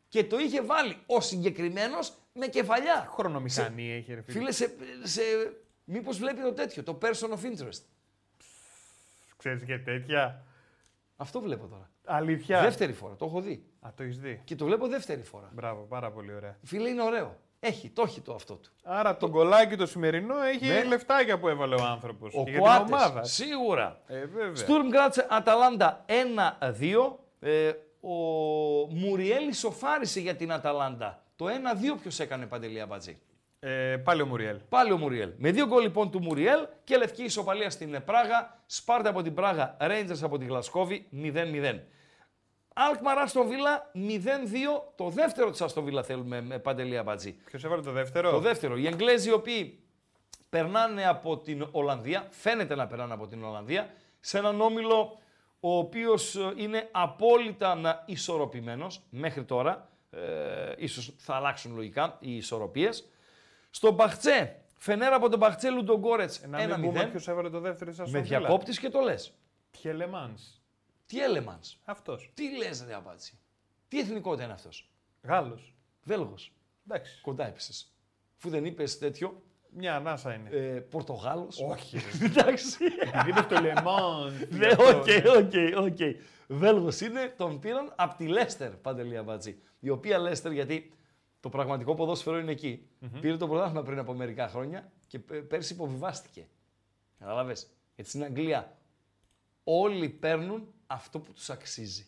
Και 0.09 0.25
το 0.25 0.39
είχε 0.39 0.63
βάλει 0.63 0.97
ο 1.07 1.21
συγκεκριμένος 1.21 2.13
με 2.33 2.47
κεφαλιά. 2.47 3.07
Χρονομηχανή 3.11 3.93
έχει, 3.93 4.15
ρε 4.15 4.23
φίλε. 4.23 4.39
Φίλε, 4.39 4.53
σε, 4.53 4.75
σε, 5.03 5.23
μήπως 5.85 6.19
βλέπει 6.19 6.41
το 6.41 6.53
τέτοιο, 6.53 6.83
το 6.83 6.99
person 7.03 7.29
of 7.29 7.45
interest. 7.45 7.83
Ξέρεις 9.37 9.65
και 9.65 9.79
τέτοια. 9.79 10.45
Αυτό 11.17 11.41
βλέπω 11.41 11.67
τώρα. 11.67 11.91
Αλήθεια. 12.05 12.63
Δεύτερη 12.63 12.93
φορά, 12.93 13.17
το 13.17 13.25
έχω 13.25 13.41
δει. 13.41 13.65
Α, 13.81 13.91
το 13.97 14.03
έχεις 14.03 14.19
δει. 14.19 14.41
Και 14.45 14.55
το 14.55 14.65
βλέπω 14.65 14.89
δεύτερη 14.89 15.23
φορά. 15.23 15.51
Μπράβο, 15.55 15.83
πάρα 15.83 16.11
πολύ 16.13 16.35
ωραία. 16.35 16.59
Φίλε, 16.63 16.89
είναι 16.89 17.03
ωραίο. 17.03 17.41
Έχει, 17.65 17.91
το 17.91 18.03
έχει 18.03 18.21
το 18.21 18.35
αυτό 18.35 18.55
του. 18.55 18.71
Άρα 18.83 19.17
το 19.17 19.29
γκολάκι 19.29 19.77
το 19.77 19.87
σημερινό 19.87 20.35
έχει 20.43 20.67
Ναι. 20.67 20.85
λεφτάκια 20.85 21.39
που 21.39 21.49
έβαλε 21.49 21.75
ο 21.75 21.85
άνθρωπος. 21.85 22.35
Ο 22.35 22.43
για 22.43 22.53
την 22.53 22.61
Κουάτες, 22.61 22.93
ομάδα. 22.93 23.23
σίγουρα. 23.25 24.01
Ε, 24.07 24.25
βέβαια. 24.27 24.55
Στουρμ 24.55 24.89
Γκράτσε 24.89 25.27
Αταλάντα 25.31 26.05
1-2. 26.07 27.19
Ε, 27.41 27.73
ο 28.01 28.13
Μουριέλ 28.91 29.49
ισοφάρισε 29.49 30.21
για 30.21 30.35
την 30.37 30.53
Αταλάντα. 30.53 31.23
Το 31.37 31.47
1-2 31.49 31.97
ποιος 32.01 32.21
έκανε 32.21 32.47
Παντελή 32.47 32.81
Αμπατζή; 32.81 33.19
Ε, 33.61 33.97
πάλι 34.05 34.23
ο 34.23 34.27
Μουριέλ. 34.27 34.57
Πάλι 34.69 34.93
ο 34.93 34.97
Μουριέλ. 34.97 35.31
Με 35.37 35.51
δύο 35.51 35.67
γκολ 35.67 35.83
λοιπόν 35.83 36.11
του 36.11 36.23
Μουριέλ 36.23 36.67
και 36.85 36.97
λευκή 36.97 37.23
ισοπαλία 37.23 37.71
στην 37.71 37.95
ε, 37.95 38.01
Πράγα. 38.01 38.63
Σπάρτα 38.67 39.09
από 39.11 39.23
την 39.23 39.35
Πράγα, 39.35 39.77
Rangers 39.81 40.19
από 40.23 40.39
την 40.39 40.47
Γλασκόβη 40.49 41.09
0-0. 41.13 41.79
Αλκμαρ 42.75 43.19
Άστον 43.19 43.49
Βίλα 43.49 43.91
0-2. 43.95 43.99
Το 44.97 45.09
δεύτερο 45.09 45.51
της 45.51 45.61
Άστον 45.61 45.85
Βίλα 45.85 46.03
θέλουμε 46.03 46.41
με 46.41 46.59
Παντελή 46.59 46.99
Αμπατζή. 46.99 47.33
Ποιος 47.33 47.65
έβαλε 47.65 47.83
το 47.83 47.91
δεύτερο; 47.91 48.31
Το 48.31 48.39
δεύτερο. 48.39 48.77
Οι 48.77 48.87
Εγγλέζοι 48.87 49.29
οι 49.29 49.33
οποίοι 49.33 49.79
περνάνε 50.51 51.07
από 51.07 51.39
την 51.39 51.67
Ολλανδία, 51.71 52.27
φαίνεται 52.31 52.75
να 52.75 52.87
περνάνε 52.87 53.13
από 53.13 53.27
την 53.27 53.45
Ολλανδία, 53.45 53.91
σε 54.21 54.39
έναν 54.39 54.61
όμιλο 54.61 55.19
ο 55.61 55.77
οποίος 55.77 56.35
ε, 56.37 56.53
είναι 56.57 56.89
απόλυτα 56.91 57.75
να 57.75 58.03
ισορροπημένος 58.07 59.03
μέχρι 59.11 59.45
τώρα. 59.45 59.89
Ε, 60.11 60.73
ίσως 60.77 61.15
θα 61.19 61.35
αλλάξουν 61.35 61.75
λογικά 61.75 62.17
οι 62.21 62.37
ισορροπίες. 62.37 63.09
Στο 63.71 63.91
Μπαχτσέ, 63.91 64.57
Φενέρα 64.77 65.17
από 65.17 65.29
τον 65.29 65.39
Μπαχτσέ 65.39 65.71
Λουντογκόρετς 65.71 66.39
Ε, 66.39 66.47
να 66.47 66.79
μην 66.79 66.89
πούμε 66.91 67.05
1-0. 67.05 67.11
ποιος 67.11 67.29
έβαλε 67.29 67.51
το 67.51 67.61
δεύτερο 67.61 67.91
της 67.91 68.11
Με 68.11 68.21
διακόπτης 68.21 68.79
και 68.79 68.89
το 68.89 69.01
λες. 69.01 69.33
Τιελεμάνς. 69.81 70.62
Τι 71.13 71.23
έλεμανς. 71.23 71.77
Αυτός. 71.85 72.31
Τι 72.35 72.57
λες 72.57 72.85
ρε 72.87 72.95
απάτσι. 72.95 73.39
Τι 73.89 73.99
εθνικότητα 73.99 74.45
είναι 74.45 74.53
αυτός. 74.53 74.91
Γάλλος. 75.23 75.75
Βέλγος. 76.03 76.53
Εντάξει. 76.87 77.21
Κοντά 77.21 77.47
έπεσες. 77.47 77.93
Αφού 78.37 78.49
δεν 78.51 78.65
είπες 78.65 78.99
τέτοιο, 78.99 79.43
Μια 79.75 79.97
ανάσα 79.97 80.35
είναι. 80.35 80.49
Ε, 80.51 80.81
Πορτογάλος. 80.81 81.61
Όχι. 81.61 81.97
Εντάξει. 82.25 82.85
Επειδή 83.01 83.31
είναι 83.31 83.41
στο 83.43 83.61
Λεμόν. 83.61 84.33
Ναι, 84.51 84.69
οκ, 84.73 85.07
οκ, 85.37 85.83
οκ. 85.85 85.99
Βέλγος 86.49 87.01
είναι, 87.01 87.35
τον 87.37 87.59
πήραν 87.61 87.93
από 87.97 88.17
τη 88.17 88.27
Λέστερ, 88.29 88.71
Παντελή 88.77 89.17
Αμπατζή. 89.17 89.59
Η 89.81 89.89
οποία 89.89 90.19
Λέστερ, 90.19 90.53
γιατί 90.53 90.93
το 91.41 91.49
πραγματικό 91.49 91.95
ποδόσφαιρο 91.95 92.39
είναι 92.39 92.51
εκεί. 92.51 92.89
Πήρε 93.21 93.37
το 93.37 93.49
πρωτάθλημα 93.49 93.83
πριν 93.83 93.99
από 93.99 94.13
μερικά 94.15 94.49
χρόνια 94.49 94.93
και 95.07 95.19
πέ- 95.19 95.43
πέρσι 95.45 95.73
υποβιβάστηκε. 95.73 96.49
Κατάλαβες. 97.19 97.71
Γιατί 97.95 98.11
στην 98.11 98.23
Αγγλία 98.25 98.77
όλοι 99.65 100.09
παίρνουν 100.09 100.75
αυτό 100.93 101.19
που 101.19 101.33
τους 101.33 101.51
αξίζει. 101.51 102.07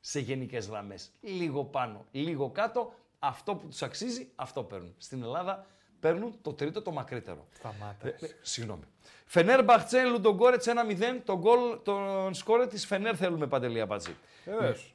Σε 0.00 0.20
γενικές 0.20 0.66
γραμμές. 0.66 1.10
Λίγο 1.20 1.64
πάνω, 1.64 2.06
λίγο 2.10 2.50
κάτω, 2.50 2.94
αυτό 3.18 3.54
που 3.54 3.66
τους 3.68 3.82
αξίζει, 3.82 4.30
αυτό 4.34 4.62
παίρνουν. 4.62 4.94
Στην 4.98 5.22
Ελλάδα 5.22 5.66
παίρνουν 6.00 6.34
το 6.42 6.52
τρίτο, 6.52 6.82
το 6.82 6.90
μακρύτερο. 6.90 7.46
Σταμάτας. 7.52 8.22
Ε, 8.22 8.36
Συγγνώμη. 8.42 8.82
Φενέρ 9.26 9.64
Μπαχτσέ, 9.64 10.04
Λουντογκόρετς 10.04 10.66
1-0. 10.66 11.20
Τον 11.24 11.38
γκολ, 11.38 11.78
τον 11.82 12.34
σκόρε 12.34 12.66
της 12.66 12.86
Φενέρ 12.86 13.14
θέλουμε 13.18 13.46
παντελή 13.46 13.80
απατζή. 13.80 14.16
Βεβαίως. 14.44 14.94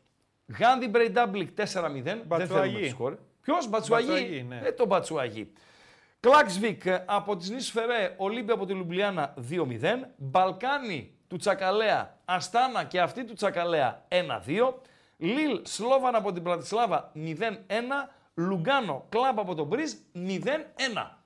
Γάντι 0.59 0.87
Μπρεϊντάμπλικ 0.87 1.49
4-0. 1.55 2.01
Δεν 2.03 2.21
Μπατσουαγί. 2.25 2.47
θέλουμε 2.47 2.79
το 2.79 2.89
σκόρε. 2.89 3.15
Ποιος, 3.41 3.69
Μπατσουαγί. 3.69 4.07
Μπατσουαγί, 4.07 4.43
ναι. 4.43 4.61
Ε, 4.63 4.71
τον 4.71 4.87
Μπατσουαγί. 4.87 5.51
Κλάξβικ 6.19 6.85
ε, 6.85 7.03
από 7.07 7.37
τη 7.37 7.53
Νίσου 7.53 7.71
Φερέ, 7.71 8.15
Ολύμπια 8.17 8.53
από 8.53 8.65
τη 8.65 8.73
Λουμπλιάνα 8.73 9.33
2-0. 9.49 9.79
Μπαλκάνι 10.17 11.16
του 11.27 11.37
Τσακαλέα, 11.37 12.17
Αστάνα 12.25 12.83
και 12.83 13.01
αυτή 13.01 13.23
του 13.23 13.33
Τσακαλέα 13.33 14.05
1-2. 14.07 14.73
Λίλ 15.17 15.61
Σλόβαν 15.63 16.15
από 16.15 16.31
την 16.31 16.43
Πρατισλάβα 16.43 17.11
0-1. 17.15 17.21
Λουγκάνο 18.33 19.05
Κλαμπ 19.09 19.39
από 19.39 19.55
την 19.55 19.67
Μπριζ 19.67 19.93
0-1. 20.13 20.19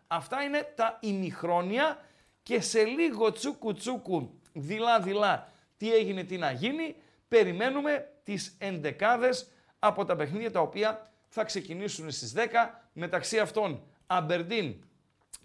Αυτά 0.08 0.42
είναι 0.42 0.74
τα 0.76 0.98
ημιχρόνια 1.02 2.00
και 2.44 2.62
σε 2.62 2.84
λίγο 2.84 3.32
τσούκου 3.32 3.74
τσούκου 3.74 4.40
δειλά 4.54 5.00
δειλά 5.00 5.48
τι 5.78 5.94
έγινε 5.94 6.24
τι 6.24 6.38
να 6.38 6.52
γίνει 6.52 6.96
περιμένουμε 7.28 8.12
τις 8.24 8.56
εντεκάδες 8.60 9.48
από 9.80 10.06
τα 10.06 10.16
παιχνίδια 10.16 10.52
τα 10.52 10.60
οποία 10.60 11.12
θα 11.28 11.44
ξεκινήσουν 11.44 12.12
στις 12.12 12.34
10 12.36 12.40
μεταξύ 12.94 13.40
αυτών 13.40 13.84
Αμπερντίν, 14.08 14.84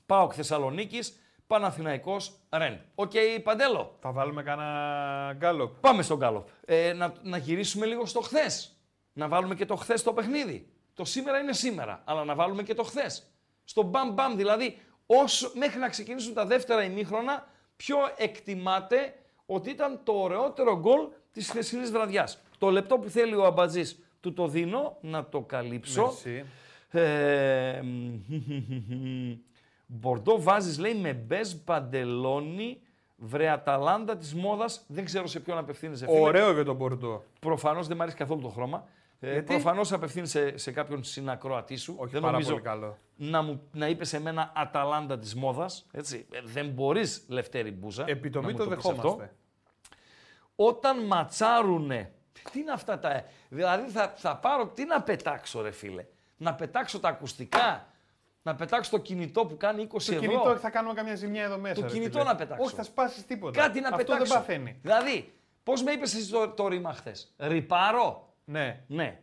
ΠΑΟΚ 0.06 0.32
Θεσσαλονίκης, 0.36 1.20
Παναθηναϊκός 1.46 2.32
Ρεν. 2.50 2.80
Οκ, 2.94 3.12
Παντέλο. 3.42 3.96
Θα 4.00 4.12
βάλουμε 4.12 4.42
κανένα 4.42 5.32
γκάλοπ. 5.36 5.80
Πάμε 5.80 6.02
στον 6.02 6.16
Γκάλοπ. 6.16 6.48
Ε, 6.64 6.92
να, 6.92 7.12
να 7.22 7.36
γυρίσουμε 7.36 7.86
λίγο 7.86 8.06
στο 8.06 8.20
χθες. 8.20 8.76
Να 9.12 9.28
βάλουμε 9.28 9.54
και 9.54 9.66
το 9.66 9.76
χθες 9.76 10.02
το 10.02 10.12
παιχνίδι. 10.12 10.68
Το 10.94 11.04
σήμερα 11.04 11.38
είναι 11.38 11.52
σήμερα, 11.52 12.02
αλλά 12.04 12.24
να 12.24 12.34
βάλουμε 12.34 12.62
και 12.62 12.74
το 12.74 12.82
χθες. 12.82 13.30
Στο 13.64 13.82
μπαμ 13.82 14.12
μπαμ, 14.12 14.36
δηλαδή, 14.36 14.78
όσο, 15.06 15.50
μέχρι 15.54 15.78
να 15.78 15.88
ξεκινήσουν 15.88 16.34
τα 16.34 16.46
δεύτερα 16.46 16.84
ημίχρονα, 16.84 17.48
ποιο 17.76 17.96
εκτιμάτε 18.16 19.14
ότι 19.46 19.70
ήταν 19.70 20.00
το 20.04 20.12
ωραιότερο 20.12 20.78
γκολ 20.78 21.08
της 21.32 21.48
χθεσινής 21.48 21.90
βραδιάς. 21.90 22.42
Το 22.58 22.70
λεπτό 22.70 22.98
που 22.98 23.08
θέλει 23.08 23.34
ο 23.34 23.44
Αμπατζής, 23.44 23.98
του 24.20 24.32
το 24.32 24.48
δίνω 24.48 24.96
να 25.00 25.24
το 25.28 25.40
καλύψω. 25.40 26.12
Merci. 26.24 26.44
Ε, 26.98 27.80
Μπορντό 29.86 30.42
βάζεις, 30.42 30.78
λέει, 30.78 30.94
με 30.94 31.12
μπες 31.12 31.56
παντελόνι, 31.56 32.80
βρε 33.16 33.48
Αταλάντα 33.50 34.16
της 34.16 34.34
μόδας. 34.34 34.84
Δεν 34.88 35.04
ξέρω 35.04 35.26
σε 35.26 35.40
ποιον 35.40 35.58
απευθύνεσαι. 35.58 36.06
φίλε. 36.06 36.18
Ωραίο 36.18 36.52
για 36.52 36.64
τον 36.64 36.76
Μπορντό. 36.76 37.24
Προφανώς 37.40 37.86
δεν 37.86 37.96
μου 37.96 38.02
αρέσει 38.02 38.16
καθόλου 38.16 38.40
το 38.40 38.48
χρώμα. 38.48 38.86
Ε, 39.20 39.30
Γιατί; 39.30 39.46
Προφανώς 39.46 39.92
απευθύνεσαι 39.92 40.58
σε 40.58 40.72
κάποιον 40.72 41.04
συνακροατή 41.04 41.76
σου. 41.76 41.94
Όχι 41.98 42.12
δεν 42.12 42.20
πάρα 42.20 42.32
νομίζω 42.32 42.50
πολύ 42.50 42.62
καλό. 42.62 42.98
να, 43.16 43.42
μου, 43.42 43.62
να 43.72 43.88
είπες 43.88 44.08
σε 44.08 44.20
μένα 44.20 44.52
Αταλάντα 44.54 45.18
της 45.18 45.34
μόδας. 45.34 45.86
Δεν 46.44 46.68
μπορείς, 46.68 47.24
Λευτέρη 47.28 47.70
Μπούζα. 47.70 48.02
να 48.04 48.10
Επιτομή 48.10 48.52
μου 48.52 48.58
το 48.58 48.64
πεις 48.66 48.76
αυτό. 48.76 48.92
δεχόμαστε. 48.92 49.34
Όταν 50.56 51.06
ματσάρουνε. 51.06 52.10
Τι 52.52 52.60
είναι 52.60 52.72
αυτά 52.72 52.98
τα. 52.98 53.24
Δηλαδή 53.48 53.90
θα, 53.90 54.12
θα 54.16 54.36
πάρω. 54.36 54.66
Τι 54.66 54.84
να 54.84 55.02
πετάξω, 55.02 55.60
ρε 55.62 55.70
φίλε. 55.70 56.04
Να 56.36 56.54
πετάξω 56.54 57.00
τα 57.00 57.08
ακουστικά. 57.08 57.86
Να 58.46 58.54
πετάξω 58.54 58.90
το 58.90 58.98
κινητό 58.98 59.46
που 59.46 59.56
κάνει 59.56 59.82
20 59.82 59.88
Το 60.06 60.12
ευρώ. 60.12 60.18
κινητό 60.28 60.56
θα 60.56 60.70
κάνουμε 60.70 60.94
καμιά 60.94 61.14
ζημιά 61.14 61.42
εδώ 61.44 61.58
μέσα. 61.58 61.74
Το 61.74 61.80
ρε 61.80 61.86
κινητό 61.88 62.18
φίλε. 62.18 62.30
να 62.30 62.36
πετάξω. 62.36 62.64
Όχι, 62.64 62.74
θα 62.74 62.82
σπάσεις 62.82 63.26
τίποτα. 63.26 63.60
Κάτι 63.60 63.80
να 63.80 63.86
Αυτό 63.88 63.96
πετάξω. 63.98 64.24
δεν 64.24 64.36
παθαίνει. 64.38 64.78
Δηλαδή, 64.82 65.32
πώς 65.62 65.82
με 65.82 65.92
είπες 65.92 66.14
εσύ 66.14 66.30
το, 66.30 66.48
το 66.48 66.68
ρήμα 66.68 66.92
χθες; 66.92 67.34
Ρυπάρω; 67.38 68.34
Ναι. 68.44 68.80
Ναι. 68.86 69.18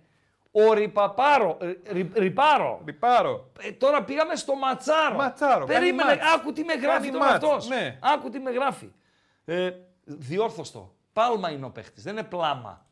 Ο 0.52 0.74
ρυπαπάρο. 0.74 1.58
ρι- 1.62 1.88
ρι- 1.92 2.18
ρυπάρο. 2.18 2.82
Λιπάρω. 2.86 3.52
Ε, 3.60 3.72
τώρα 3.72 4.04
πήγαμε 4.04 4.36
στο 4.36 4.56
ματσάρο. 4.56 5.16
Ματσάρο, 5.16 5.66
κάνει 5.66 5.80
Περίμενε, 5.80 6.16
μάτς. 6.16 6.34
άκου 6.36 6.54
τι 6.54 6.64
με 6.64 6.74
γράφει 6.74 7.00
Κάνει 7.00 7.12
τώρα 7.12 7.26
μάτς, 7.32 7.44
αυτός. 7.46 7.68
ναι. 7.68 7.98
Άκου 8.02 8.30
τι 8.30 8.40
με 8.40 8.52
γράφει. 8.52 8.92
Ε, 9.46 9.72
διόρθωστο. 10.04 10.94
Πάλμα 11.14 11.52
είναι 11.52 11.66
ο 11.66 11.70
παίχτης, 11.70 12.04
δεν 12.04 12.14
είναι 12.14 12.24
πλάμα. 12.24 12.86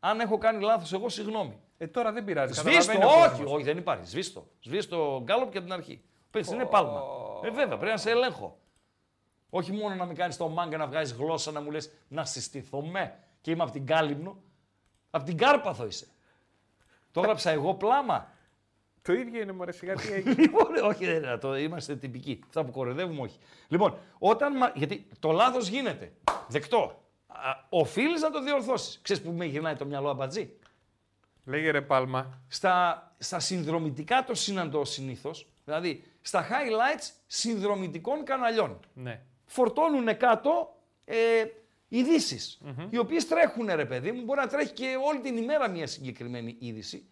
Αν 0.00 0.20
έχω 0.20 0.38
κάνει 0.38 0.62
λάθος, 0.64 0.92
εγώ 0.92 1.08
συγγνώμη. 1.08 1.60
Ε, 1.78 1.86
τώρα 1.86 2.12
δεν 2.12 2.24
πειράζει. 2.24 2.52
Σβήστο, 2.52 2.92
καταλαβαίνει 2.92 3.20
ο 3.20 3.24
όχι, 3.24 3.30
κόσμος. 3.30 3.52
όχι, 3.52 3.62
δεν 3.64 3.76
υπάρχει. 3.78 4.06
Σβήστο. 4.06 4.48
Σβήστο 4.60 5.20
γκάλωπ 5.24 5.50
και 5.50 5.58
από 5.58 5.66
την 5.66 5.74
αρχή. 5.76 6.02
Παίχτη 6.30 6.54
είναι 6.54 6.64
πάλμα. 6.64 7.02
Ε, 7.44 7.50
βέβαια, 7.50 7.76
πρέπει 7.76 7.92
να 7.92 7.96
σε 7.96 8.10
ελέγχω. 8.10 8.58
Όχι 9.50 9.72
μόνο 9.72 9.94
να 9.94 10.04
μην 10.04 10.16
κάνεις 10.16 10.36
το 10.36 10.48
μάγκα 10.48 10.76
να 10.76 10.86
βγάζεις 10.86 11.16
γλώσσα 11.16 11.50
να 11.50 11.60
μου 11.60 11.70
λες 11.70 11.90
να 12.08 12.24
συστηθώ 12.24 12.82
με 12.82 13.18
και 13.40 13.50
είμαι 13.50 13.62
από 13.62 13.72
την 13.72 13.86
Κάλυμνο. 13.86 14.42
Από 15.10 15.24
την 15.24 15.36
Κάρπαθο 15.36 15.86
είσαι. 15.86 16.06
Το 17.12 17.20
έγραψα 17.20 17.50
εγώ 17.50 17.74
πλάμα. 17.74 18.32
Το 19.02 19.12
ίδιο 19.12 19.40
είναι 19.40 19.52
μωρέ 19.52 19.72
σιγά 19.72 19.94
τι 19.94 20.12
έγινε. 20.12 20.34
Λοιπόν, 20.38 20.66
όχι, 20.84 21.04
δεν 21.04 21.16
είναι, 21.16 21.36
το 21.38 21.56
είμαστε 21.56 21.96
τυπικοί. 21.96 22.40
Αυτά 22.46 22.64
που 22.64 22.70
κοροϊδεύουμε, 22.70 23.20
όχι. 23.20 23.38
Λοιπόν, 23.68 23.98
όταν. 24.18 24.52
μα- 24.56 24.72
Γιατί 24.74 25.08
το 25.18 25.30
λάθος 25.30 25.68
γίνεται. 25.68 26.12
Δεκτό. 26.48 27.02
Οφείλεις 27.68 28.20
να 28.22 28.30
το 28.30 28.42
διορθώσεις. 28.42 28.98
Ξέρεις 29.02 29.22
που 29.22 29.30
με 29.30 29.44
γυρνάει 29.44 29.74
το 29.76 29.84
μυαλό 29.84 30.08
αμπατζή. 30.10 30.57
Λέγε 31.48 31.70
ρε 31.70 31.82
Πάλμα. 31.82 32.40
Στα, 32.48 33.02
στα 33.18 33.40
συνδρομητικά 33.40 34.24
το 34.24 34.34
συναντώ 34.34 34.84
συνήθως. 34.84 35.46
Δηλαδή, 35.64 36.04
στα 36.20 36.46
highlights 36.48 37.10
συνδρομητικών 37.26 38.24
καναλιών. 38.24 38.80
Ναι. 38.94 39.20
Φορτώνουν 39.44 40.16
κάτω 40.16 40.76
ε, 41.04 41.44
ειδησει 41.88 42.58
οι 42.90 42.98
οποίες 42.98 43.28
τρέχουν, 43.28 43.66
ρε 43.66 43.84
παιδί 43.84 44.12
μου. 44.12 44.24
Μπορεί 44.24 44.40
να 44.40 44.46
τρέχει 44.46 44.72
και 44.72 44.96
όλη 45.06 45.20
την 45.20 45.36
ημέρα 45.36 45.68
μια 45.68 45.86
συγκεκριμένη 45.86 46.56
είδηση. 46.58 47.08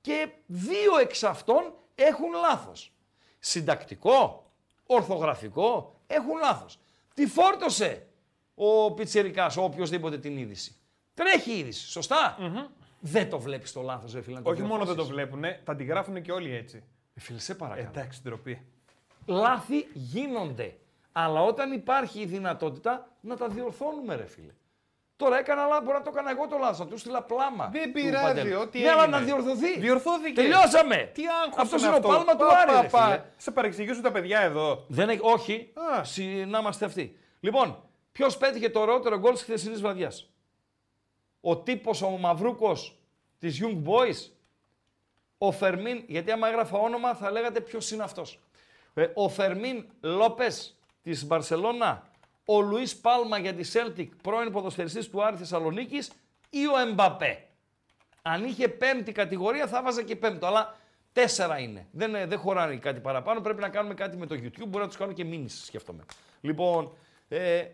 Και 0.00 0.28
δύο 0.46 0.98
εξ 1.00 1.24
αυτών 1.24 1.74
έχουν 1.94 2.32
λάθος. 2.32 2.92
Συντακτικό, 3.38 4.50
ορθογραφικό, 4.86 6.00
έχουν 6.06 6.38
λάθος. 6.38 6.78
Τη 7.14 7.26
φόρτωσε 7.26 8.06
ο 8.54 8.92
πιτσερικάς, 8.92 9.56
ο 9.56 9.62
οποιοδήποτε 9.62 10.18
την 10.18 10.36
είδηση. 10.36 10.76
Τρέχει 11.14 11.52
η 11.52 11.58
είδηση, 11.58 11.90
σωστά; 11.90 12.36
Δεν 13.00 13.30
το 13.30 13.38
βλέπεις 13.40 13.72
το 13.72 13.82
λάθος, 13.82 14.12
ρε 14.14 14.22
φίλε. 14.22 14.36
να 14.36 14.42
το 14.42 14.50
Όχι 14.50 14.62
μόνο 14.62 14.84
δεν 14.84 14.96
το 14.96 15.04
διορθώσεις. 15.04 15.12
βλέπουν, 15.38 15.60
θα 15.64 15.76
τη 15.76 15.84
γράφουν 15.84 16.22
και 16.22 16.32
όλοι 16.32 16.54
έτσι. 16.54 16.82
Ε, 17.14 17.20
φίλε, 17.20 17.38
σε 17.38 17.54
παρακαλώ. 17.54 17.88
Εντάξει, 17.94 18.20
ντροπή. 18.22 18.66
Λάθη 19.26 19.86
γίνονται. 19.92 20.76
Αλλά 21.12 21.42
όταν 21.42 21.72
υπάρχει 21.72 22.20
η 22.20 22.24
δυνατότητα 22.24 23.08
να 23.20 23.36
τα 23.36 23.48
διορθώνουμε, 23.48 24.14
ρε 24.16 24.26
φίλε. 24.26 24.52
Τώρα 25.16 25.38
έκανα 25.38 25.66
λάθος, 25.66 25.84
μπορεί 25.84 25.96
να 25.98 26.02
το 26.02 26.10
έκανα 26.12 26.30
εγώ 26.30 26.46
το 26.46 26.56
λάθος. 26.58 26.78
Να 26.78 26.86
του 26.86 26.98
στείλα 26.98 27.22
πλάμα. 27.22 27.68
Δεν 27.72 27.82
του 27.82 27.92
πειράζει, 27.92 28.24
Παντέλου. 28.34 28.60
ό,τι 28.60 28.80
Ναι, 28.80 28.88
αλλά 28.90 29.02
έγινε. 29.02 29.18
να 29.18 29.24
διορθωθεί. 29.24 29.78
Διορθώθηκε. 29.80 30.32
Τελειώσαμε. 30.40 31.10
Τι 31.14 31.22
άγχος 31.44 31.62
Αυτός 31.62 31.80
είναι 31.80 31.88
είναι 31.88 31.96
αυτό. 31.96 32.08
ο 32.08 32.12
πάλμα 32.16 32.32
του 32.36 32.46
Πα, 32.46 32.58
Άρη, 32.58 32.70
πα, 32.72 32.80
ρε 32.82 32.88
πα. 32.88 33.04
φίλε. 33.04 33.22
Σε 33.36 33.50
παρεξηγήσουν 33.50 34.02
τα 34.02 34.10
παιδιά 34.12 34.40
εδώ. 34.40 34.84
Δεν 34.88 35.08
έχει, 35.08 35.20
όχι. 35.22 35.72
Α. 35.98 36.04
Συ- 36.04 36.46
Να 36.46 36.58
είμαστε 36.58 36.84
αυτοί. 36.84 37.16
Λοιπόν, 37.40 37.82
ποιος 38.12 38.36
πέτυχε 38.36 38.68
το 38.70 38.80
ωραιότερο 38.80 39.18
γκολ 39.18 39.32
της 39.32 39.42
χθεσινής 39.42 39.80
βραδιάς; 39.80 40.32
Ο 41.40 41.56
τύπος 41.56 42.02
ο 42.02 42.08
Μαυρούκος 42.08 42.98
της 43.38 43.60
Young 43.62 43.82
Boys. 43.84 44.30
Ο 45.38 45.52
Φερμίν, 45.52 46.04
γιατί 46.06 46.30
άμα 46.30 46.48
έγραφα 46.48 46.78
όνομα 46.78 47.14
θα 47.14 47.30
λέγατε 47.30 47.60
ποιος 47.60 47.90
είναι 47.90 48.02
αυτός. 48.02 48.38
ο 49.14 49.28
Φερμίν 49.28 49.84
Λόπε 50.00 50.46
της 51.02 51.26
Μπαρσελόνα. 51.26 52.10
Ο 52.44 52.60
Λουίς 52.60 52.96
Πάλμα 52.96 53.38
για 53.38 53.54
τη 53.54 53.70
Celtic, 53.72 54.08
πρώην 54.22 54.52
ποδοσφαιριστής 54.52 55.08
του 55.08 55.24
Άρη 55.24 55.36
Θεσσαλονίκης. 55.36 56.12
Ή 56.50 56.66
ο 56.66 56.78
Εμπαπέ. 56.78 57.48
Αν 58.22 58.44
είχε 58.44 58.68
πέμπτη 58.68 59.12
κατηγορία 59.12 59.66
θα 59.66 59.82
βάζα 59.82 60.02
και 60.02 60.16
πέμπτο, 60.16 60.46
αλλά 60.46 60.76
τέσσερα 61.12 61.58
είναι. 61.58 61.86
Δεν, 61.90 62.14
ε, 62.14 62.26
δεν 62.26 62.38
χωράει 62.38 62.78
κάτι 62.78 63.00
παραπάνω. 63.00 63.40
Πρέπει 63.40 63.60
να 63.60 63.68
κάνουμε 63.68 63.94
κάτι 63.94 64.16
με 64.16 64.26
το 64.26 64.34
YouTube. 64.34 64.66
Μπορεί 64.66 64.82
να 64.82 64.86
τους 64.86 64.96
κάνω 64.96 65.12
και 65.12 65.24
μήνυση, 65.24 65.64
σκέφτομαι. 65.64 66.04
Λοιπόν, 66.40 66.92
ε, 67.28 67.66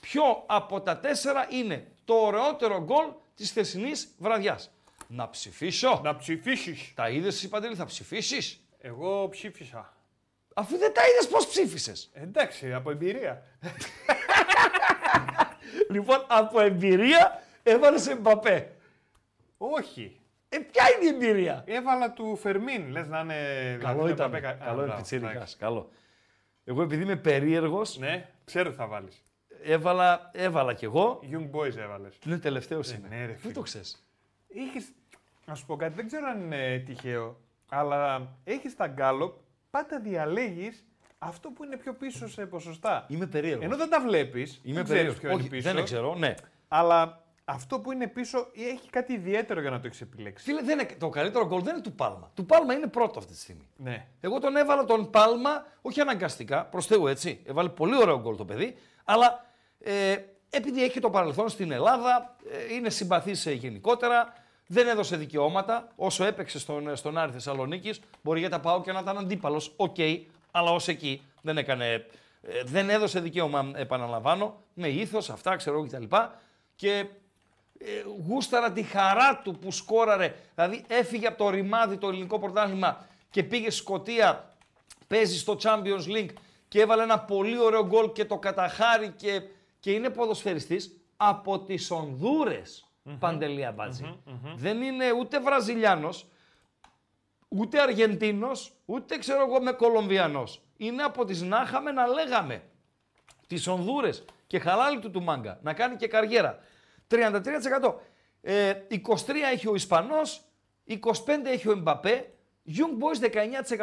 ποιο 0.00 0.22
από 0.46 0.80
τα 0.80 0.98
τέσσερα 0.98 1.46
είναι 1.50 1.86
το 2.10 2.16
ωραιότερο 2.16 2.82
γκολ 2.84 3.06
της 3.34 3.50
χθεσινής 3.50 4.14
βραδιάς. 4.18 4.70
Να 5.06 5.30
ψηφίσω. 5.30 6.00
Να 6.04 6.16
ψηφίσεις. 6.16 6.92
Τα 6.94 7.08
είδες 7.10 7.34
εσύ 7.34 7.48
Παντελή, 7.48 7.74
θα 7.74 7.84
ψηφίσεις; 7.84 8.60
Εγώ 8.78 9.28
ψήφισα. 9.28 9.92
Αφού 10.54 10.78
δεν 10.78 10.92
τα 10.92 11.00
είδες, 11.12 11.28
πώς 11.28 11.46
ψήφισες; 11.46 12.10
Εντάξει, 12.12 12.72
από 12.72 12.90
εμπειρία. 12.90 13.42
λοιπόν, 15.90 16.24
από 16.28 16.60
εμπειρία 16.60 17.42
έβαλες 17.62 18.06
Εμπαπέ. 18.08 18.72
Όχι. 19.58 20.20
Ε, 20.48 20.58
ποια 20.58 20.84
είναι 20.94 21.04
η 21.04 21.08
εμπειρία; 21.26 21.64
Έβαλα 21.66 22.12
του 22.12 22.36
Φερμίν. 22.36 22.90
Λες 22.90 23.08
να 23.08 23.20
είναι. 23.20 23.34
δηλαδή, 23.78 23.84
Καλό 23.84 24.02
να 24.02 24.10
ήταν. 24.10 24.30
τα 24.30 24.36
πέκα- 24.36 24.48
Α, 24.50 24.54
Καλό 24.54 24.72
είναι 24.72 24.82
μπράβο, 24.82 24.96
πιτσίρικας, 24.98 25.32
εντάξει. 25.34 25.56
Καλό. 25.56 25.90
Εγώ 26.64 26.82
επειδή 26.82 27.02
είμαι 27.02 27.16
περίεργο, 27.16 27.82
Ναι, 27.98 28.28
ξέρω 28.44 28.70
τι 28.70 28.76
θα 28.76 28.86
βάλεις. 28.86 29.24
Έβαλα, 29.62 30.30
έβαλα 30.32 30.74
κι 30.74 30.84
εγώ. 30.84 31.20
Young 31.32 31.50
Boys 31.56 31.76
έβαλες. 31.76 32.18
Ναι, 32.24 32.38
τελευταίος 32.38 32.92
είμαι. 32.92 33.08
ναι, 33.08 33.26
ρε, 33.26 33.32
Πού 33.32 33.38
φίλε. 33.40 33.52
το 33.52 33.60
ξέρεις. 33.60 34.04
Έχεις, 34.54 34.92
να 35.46 35.54
σου 35.54 35.66
πω 35.66 35.76
κάτι, 35.76 35.94
δεν 35.94 36.06
ξέρω 36.06 36.26
αν 36.26 36.40
είναι 36.40 36.78
τυχαίο, 36.86 37.36
αλλά 37.68 38.28
έχεις 38.44 38.76
τα 38.76 38.86
γκάλοπ, 38.86 39.34
πάντα 39.70 40.00
διαλέγεις 40.00 40.84
αυτό 41.18 41.50
που 41.50 41.64
είναι 41.64 41.76
πιο 41.76 41.92
πίσω 41.94 42.28
σε 42.28 42.46
ποσοστά. 42.46 43.04
Είμαι 43.08 43.26
περίεργος. 43.26 43.64
Ενώ 43.64 43.76
δεν 43.76 43.88
τα 43.88 44.00
βλέπεις, 44.00 44.60
Είμαι 44.64 44.74
δεν 44.74 44.84
ξέρεις 44.84 44.88
περίεργος. 44.88 45.18
ποιο 45.20 45.30
είναι 45.30 45.40
Όχι, 45.40 45.48
πίσω, 45.48 45.72
δεν 45.72 45.84
ξέρω, 45.84 46.14
ναι. 46.14 46.34
αλλά 46.68 47.24
αυτό 47.44 47.80
που 47.80 47.92
είναι 47.92 48.06
πίσω 48.06 48.46
έχει 48.54 48.90
κάτι 48.90 49.12
ιδιαίτερο 49.12 49.60
για 49.60 49.70
να 49.70 49.80
το 49.80 49.86
έχεις 49.86 50.00
επιλέξει. 50.00 50.44
Φίλε, 50.44 50.62
δεν 50.62 50.78
είναι, 50.78 50.88
το 50.98 51.08
καλύτερο 51.08 51.46
γκολ 51.46 51.62
δεν 51.62 51.74
είναι 51.74 51.82
του 51.82 51.92
Πάλμα. 51.92 52.30
Του 52.34 52.46
Πάλμα 52.46 52.74
είναι 52.74 52.86
πρώτο 52.86 53.18
αυτή 53.18 53.32
τη 53.32 53.38
στιγμή. 53.38 53.68
Ναι. 53.76 54.06
Εγώ 54.20 54.40
τον 54.40 54.56
έβαλα 54.56 54.84
τον 54.84 55.10
Πάλμα, 55.10 55.66
όχι 55.80 56.00
αναγκαστικά, 56.00 56.64
προς 56.64 56.86
Θεού 56.86 57.06
έτσι. 57.06 57.40
Έβαλε 57.46 57.68
πολύ 57.68 57.96
ωραίο 57.96 58.20
γκολ 58.20 58.36
το 58.36 58.44
παιδί, 58.44 58.76
αλλά 59.04 59.44
ε, 59.82 60.16
επειδή 60.50 60.84
έχει 60.84 61.00
το 61.00 61.10
παρελθόν 61.10 61.48
στην 61.48 61.72
Ελλάδα, 61.72 62.36
ε, 62.70 62.74
είναι 62.74 62.90
συμπαθή 62.90 63.54
γενικότερα, 63.54 64.32
δεν 64.66 64.88
έδωσε 64.88 65.16
δικαιώματα. 65.16 65.88
Όσο 65.96 66.24
έπαιξε 66.24 66.58
στον, 66.58 66.96
στον 66.96 67.18
Άρη 67.18 67.32
Θεσσαλονίκης, 67.32 68.00
μπορεί 68.22 68.40
για 68.40 68.50
το 68.50 68.60
ΠΑΟΚ 68.60 68.92
να 68.92 69.00
ήταν 69.00 69.18
αντίπαλος. 69.18 69.72
Οκ, 69.76 69.96
αλλά 70.50 70.70
ως 70.70 70.88
εκεί 70.88 71.22
δεν 71.42 71.58
έκανε. 71.58 72.06
ε, 72.42 72.62
δεν 72.64 72.90
έδωσε 72.90 73.20
δικαίωμα, 73.20 73.70
επαναλαμβάνω, 73.74 74.62
με 74.74 74.88
ήθος, 74.88 75.30
αυτά 75.30 75.56
ξέρω 75.56 75.76
εγώ 75.76 75.86
κτλ. 75.86 76.16
Και 76.76 77.06
ε, 77.78 77.86
γούσταρα 78.26 78.72
τη 78.72 78.82
χαρά 78.82 79.40
του 79.44 79.58
που 79.58 79.72
σκόραρε. 79.72 80.34
Δηλαδή 80.54 80.84
έφυγε 80.88 81.26
από 81.26 81.38
το 81.38 81.50
ρημάδι 81.50 81.96
το 81.96 82.08
ελληνικό 82.08 82.38
πρωτάθλημα 82.38 83.06
και 83.30 83.42
πήγε 83.42 83.70
στη 83.70 83.80
Σκωτία, 83.80 84.54
παίζει 85.06 85.38
στο 85.38 85.56
Champions 85.62 86.16
League 86.16 86.32
και 86.68 86.80
έβαλε 86.80 87.02
ένα 87.02 87.18
πολύ 87.18 87.58
ωραίο 87.58 87.86
γκολ 87.86 88.12
και 88.12 88.24
το 88.24 88.38
καταχάρη 88.38 89.12
και, 89.16 89.42
και 89.80 89.92
είναι 89.92 90.10
ποδοσφαιριστής 90.10 91.00
από 91.16 91.60
τις 91.60 91.90
Ονδούρες, 91.90 92.92
Παντελή 93.18 93.64
Αμπάτζη. 93.64 94.20
Δεν 94.56 94.82
είναι 94.82 95.12
ούτε 95.12 95.40
Βραζιλιάνος, 95.40 96.26
ούτε 97.48 97.80
Αργεντίνος, 97.80 98.72
ούτε 98.84 99.18
ξέρω 99.18 99.44
εγώ 99.46 99.62
με 99.62 99.72
Κολομβιανός. 99.72 100.62
Είναι 100.76 101.02
από 101.02 101.24
τις 101.24 101.42
να 101.42 101.62
είχαμε 101.62 101.90
να 101.90 102.06
λέγαμε 102.06 102.62
τις 103.46 103.66
Ονδούρες 103.66 104.24
και 104.46 104.58
χαλάλι 104.58 104.98
του 104.98 105.10
του 105.10 105.22
μάγκα 105.22 105.58
να 105.62 105.72
κάνει 105.72 105.96
και 105.96 106.06
καριέρα. 106.06 106.58
33%. 107.08 107.94
Ε, 108.40 108.74
23 108.88 109.50
έχει 109.52 109.68
ο 109.68 109.74
Ισπανός, 109.74 110.44
25 110.86 110.96
έχει 111.44 111.68
ο 111.68 111.72
Εμπαπέ, 111.72 112.32
Young 112.66 113.02
Boys 113.02 113.30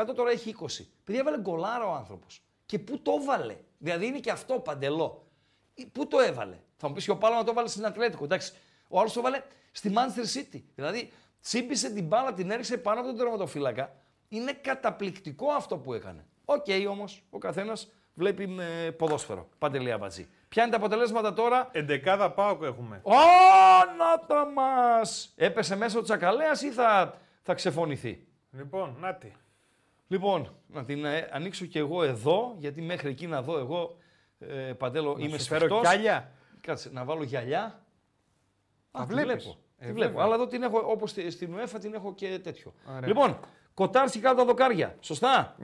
19% 0.10 0.16
τώρα 0.16 0.32
έχει 0.32 0.56
20. 0.60 0.66
Παιδιά 1.04 1.22
έβαλε 1.22 1.40
γκολάρα 1.40 1.86
ο 1.88 1.94
άνθρωπος. 1.94 2.42
Και 2.66 2.80
πού 2.80 3.00
το 3.00 3.18
έβαλε. 3.22 3.58
Δηλαδή 3.78 4.06
είναι 4.06 4.20
και 4.20 4.32
αυτό 4.32 4.60
Παντέλο. 4.60 5.27
Ε, 5.78 5.84
Πού 5.92 6.08
το 6.08 6.20
έβαλε; 6.20 6.58
Θα 6.78 6.88
μου 6.88 6.94
πεις 6.94 7.06
και 7.06 7.12
ο 7.12 7.18
Πάλμα 7.18 7.44
το 7.44 7.52
έβαλε 7.52 7.68
στην 7.68 7.86
Ατλέτικο. 7.86 8.24
Εντάξει. 8.24 8.54
Ο 8.88 9.00
άλλος 9.00 9.14
το 9.14 9.20
έβαλε 9.20 9.44
στη 9.72 9.94
Manchester 9.96 10.38
City. 10.38 10.62
Δηλαδή 10.76 11.12
τσίμπησε 11.42 11.90
την 11.90 12.06
μπάλα, 12.06 12.34
την 12.34 12.52
έριξε 12.52 12.78
πάνω 12.78 13.00
από 13.00 13.10
τον 13.10 13.18
τερματοφύλακα. 13.18 13.96
Είναι 14.30 14.52
καταπληκτικό 14.52 15.52
αυτό 15.52 15.78
που 15.78 15.94
έκανε. 15.94 16.26
Οκ 16.46 16.66
όμως, 16.90 17.24
ο 17.30 17.38
καθένας 17.38 17.92
βλέπει 18.14 18.48
με 18.48 18.96
ποδόσφαιρο. 18.98 19.48
Παντελή 19.58 19.92
Αμπατζή. 19.92 20.28
Ποια 20.50 20.64
είναι 20.64 20.72
τα 20.72 20.78
αποτελέσματα 20.78 21.34
τώρα; 21.34 21.70
Εντεκάδα 21.72 22.32
ΠΑΟΚ 22.32 22.64
έχουμε. 22.64 23.02
Ω, 23.04 23.14
να 23.98 24.26
τα 24.28 24.46
μας! 24.46 25.34
Έπεσε 25.36 25.76
μέσα 25.76 26.00
ο 26.00 26.02
Τσακαλέας 26.02 26.62
ή 26.62 26.72
θα, 26.72 27.18
θα 27.44 27.54
ξεφωνηθεί; 27.54 28.28
Λοιπόν, 28.52 28.96
νάτι. 29.00 29.36
Λοιπόν, 30.08 30.56
να 30.68 30.84
την 30.84 31.06
ε, 31.06 31.30
ανοίξω 31.32 31.66
και 31.66 31.80
εγώ 31.80 32.04
εδώ, 32.04 32.56
γιατί 32.58 32.82
μέχρι 32.82 33.10
εκεί 33.10 33.28
να 33.28 33.42
δω 33.42 33.58
εγώ, 33.58 33.98
ε, 34.40 34.74
Παντέλο, 34.74 35.16
είμαι 35.20 35.38
σου 35.38 35.46
φέρω 35.46 35.60
σφιχτός. 35.60 35.82
κιάλια. 35.82 36.32
Κάτσε, 36.62 36.90
να 36.94 37.04
βάλω 37.04 37.24
γυαλιά. 37.24 37.84
Τα 38.92 39.00
τη 39.06 39.14
βλέπεις. 39.14 39.44
Βλέπω. 39.44 39.60
Ε, 39.78 39.86
τη 39.86 39.92
βλέπω. 39.94 40.10
βέβαια. 40.10 40.26
Αλλά 40.26 40.36
εδώ 40.36 40.48
την 40.48 40.64
έχω, 40.64 40.80
όπως 40.86 41.10
στη- 41.10 41.30
στην 41.32 41.56
UEFA 41.56 41.80
την 41.80 41.94
έχω 41.94 42.14
και 42.14 42.40
τέτοιο. 42.40 42.74
Ωραία. 42.96 43.08
Λοιπόν, 43.08 43.40
Κοτάρση 43.74 44.20
κάτω 44.20 44.36
τα 44.36 44.46
δοκάρια. 44.46 44.96
Σωστά; 45.00 45.56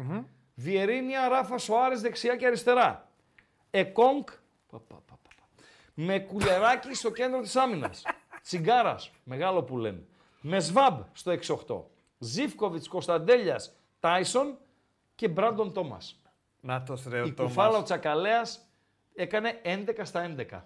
Βιερίνια, 0.55 1.27
Ράφα 1.27 1.57
Σοάρες 1.57 2.01
δεξιά 2.01 2.35
και 2.35 2.45
αριστερά. 2.45 3.09
Εκόνκ, 3.71 4.29
πα, 4.69 4.79
πα, 4.79 4.79
πα, 4.87 5.01
πα, 5.07 5.17
πα. 5.35 5.63
με 5.93 6.19
κουλεράκι 6.19 6.93
στο 6.93 7.11
κέντρο 7.11 7.41
της 7.41 7.55
άμυνας. 7.55 8.01
Τσιγκάρας, 8.43 9.11
μεγάλο 9.23 9.63
που 9.63 9.77
λένε. 9.77 10.05
Με 10.41 10.59
Σβάμπ 10.59 11.01
στο 11.13 11.31
6-8. 11.31 11.83
Ζίβκοβιτς, 12.17 12.87
Κωνσταντέλιας, 12.87 13.75
Τάισον 13.99 14.57
και 15.15 15.27
Μπράντον 15.27 15.73
Τόμας. 15.73 16.21
Να 16.65 16.83
το 16.83 16.97
ρε 17.09 17.21
ο 17.21 17.25
Η 17.25 17.31
Τόμας. 17.33 17.53
κουφάλα 17.53 17.77
ο 17.77 17.83
Τσακαλέας 17.83 18.67
έκανε 19.15 19.59
11 19.63 20.01
στα 20.03 20.21
11. 20.21 20.61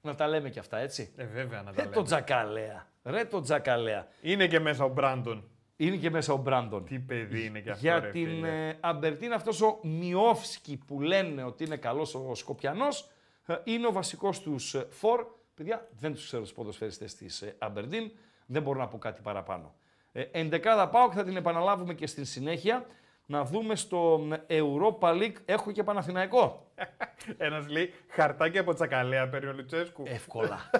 Να 0.00 0.14
τα 0.14 0.28
λέμε 0.28 0.50
και 0.50 0.58
αυτά, 0.58 0.78
έτσι. 0.78 1.12
Ε, 1.16 1.24
βέβαια 1.26 1.62
να 1.62 1.72
τα 1.72 1.76
Ρε 1.76 1.82
λέμε. 1.82 1.94
το 1.94 2.02
Τζακαλέα. 2.02 2.86
Ρε 3.02 3.24
το 3.24 3.40
Τζακαλέα. 3.40 4.06
Είναι 4.20 4.46
και 4.46 4.60
μέσα 4.60 4.84
ο 4.84 4.88
Μπράντον. 4.88 5.48
Είναι 5.76 5.96
και 5.96 6.10
μέσα 6.10 6.32
ο 6.32 6.36
Μπράντον. 6.36 6.84
Τι 6.84 6.98
παιδί 6.98 7.44
είναι 7.44 7.60
και 7.60 7.70
αυτό, 7.70 7.82
Για 7.86 8.00
ρε, 8.00 8.10
την 8.10 8.26
φίλε. 8.28 8.68
ε, 8.68 8.76
Αμπερτίν 8.80 9.32
αυτός 9.32 9.60
ο 9.62 9.78
Μιόφσκι 9.82 10.76
που 10.86 11.00
λένε 11.00 11.44
ότι 11.44 11.64
είναι 11.64 11.76
καλός 11.76 12.14
ο 12.14 12.34
Σκοπιανός 12.34 13.08
ε, 13.46 13.54
είναι 13.64 13.86
ο 13.86 13.92
βασικός 13.92 14.40
τους 14.40 14.74
ε, 14.74 14.86
φορ. 14.90 15.26
Παιδιά, 15.54 15.88
δεν 15.98 16.12
τους 16.14 16.26
ξέρω 16.26 16.42
τους 16.42 16.52
ποδοσφαιριστές 16.52 17.14
της 17.14 17.42
ε, 17.42 17.54
Αμπερτίν, 17.58 18.10
δεν 18.46 18.62
μπορώ 18.62 18.78
να 18.78 18.88
πω 18.88 18.98
κάτι 18.98 19.20
παραπάνω. 19.22 19.74
Ε, 20.12 20.22
εντεκάδα 20.32 20.88
πάω 20.88 21.08
και 21.08 21.14
θα 21.14 21.24
την 21.24 21.36
επαναλάβουμε 21.36 21.94
και 21.94 22.06
στην 22.06 22.24
συνέχεια. 22.24 22.86
Να 23.26 23.44
δούμε 23.44 23.76
στο 23.76 24.28
ε, 24.46 24.60
Europa 24.60 25.08
League, 25.08 25.34
έχω 25.44 25.72
και 25.72 25.82
Παναθηναϊκό. 25.82 26.72
Ένας 27.36 27.68
λέει 27.68 27.94
χαρτάκι 28.08 28.58
από 28.58 28.74
τσακαλέα 28.74 29.28
παίρνει 29.28 29.48
ο 29.48 29.52
Λουτσέσκου. 29.52 30.02
Εύκολα. 30.06 30.60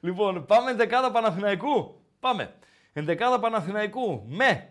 λοιπόν, 0.00 0.46
πάμε 0.46 0.70
εντεκάδα 0.70 1.10
Παναθηναϊκού. 1.10 2.00
Πάμε. 2.20 2.54
Εντεκάδα 2.92 3.38
Παναθηναϊκού 3.38 4.24
με 4.26 4.68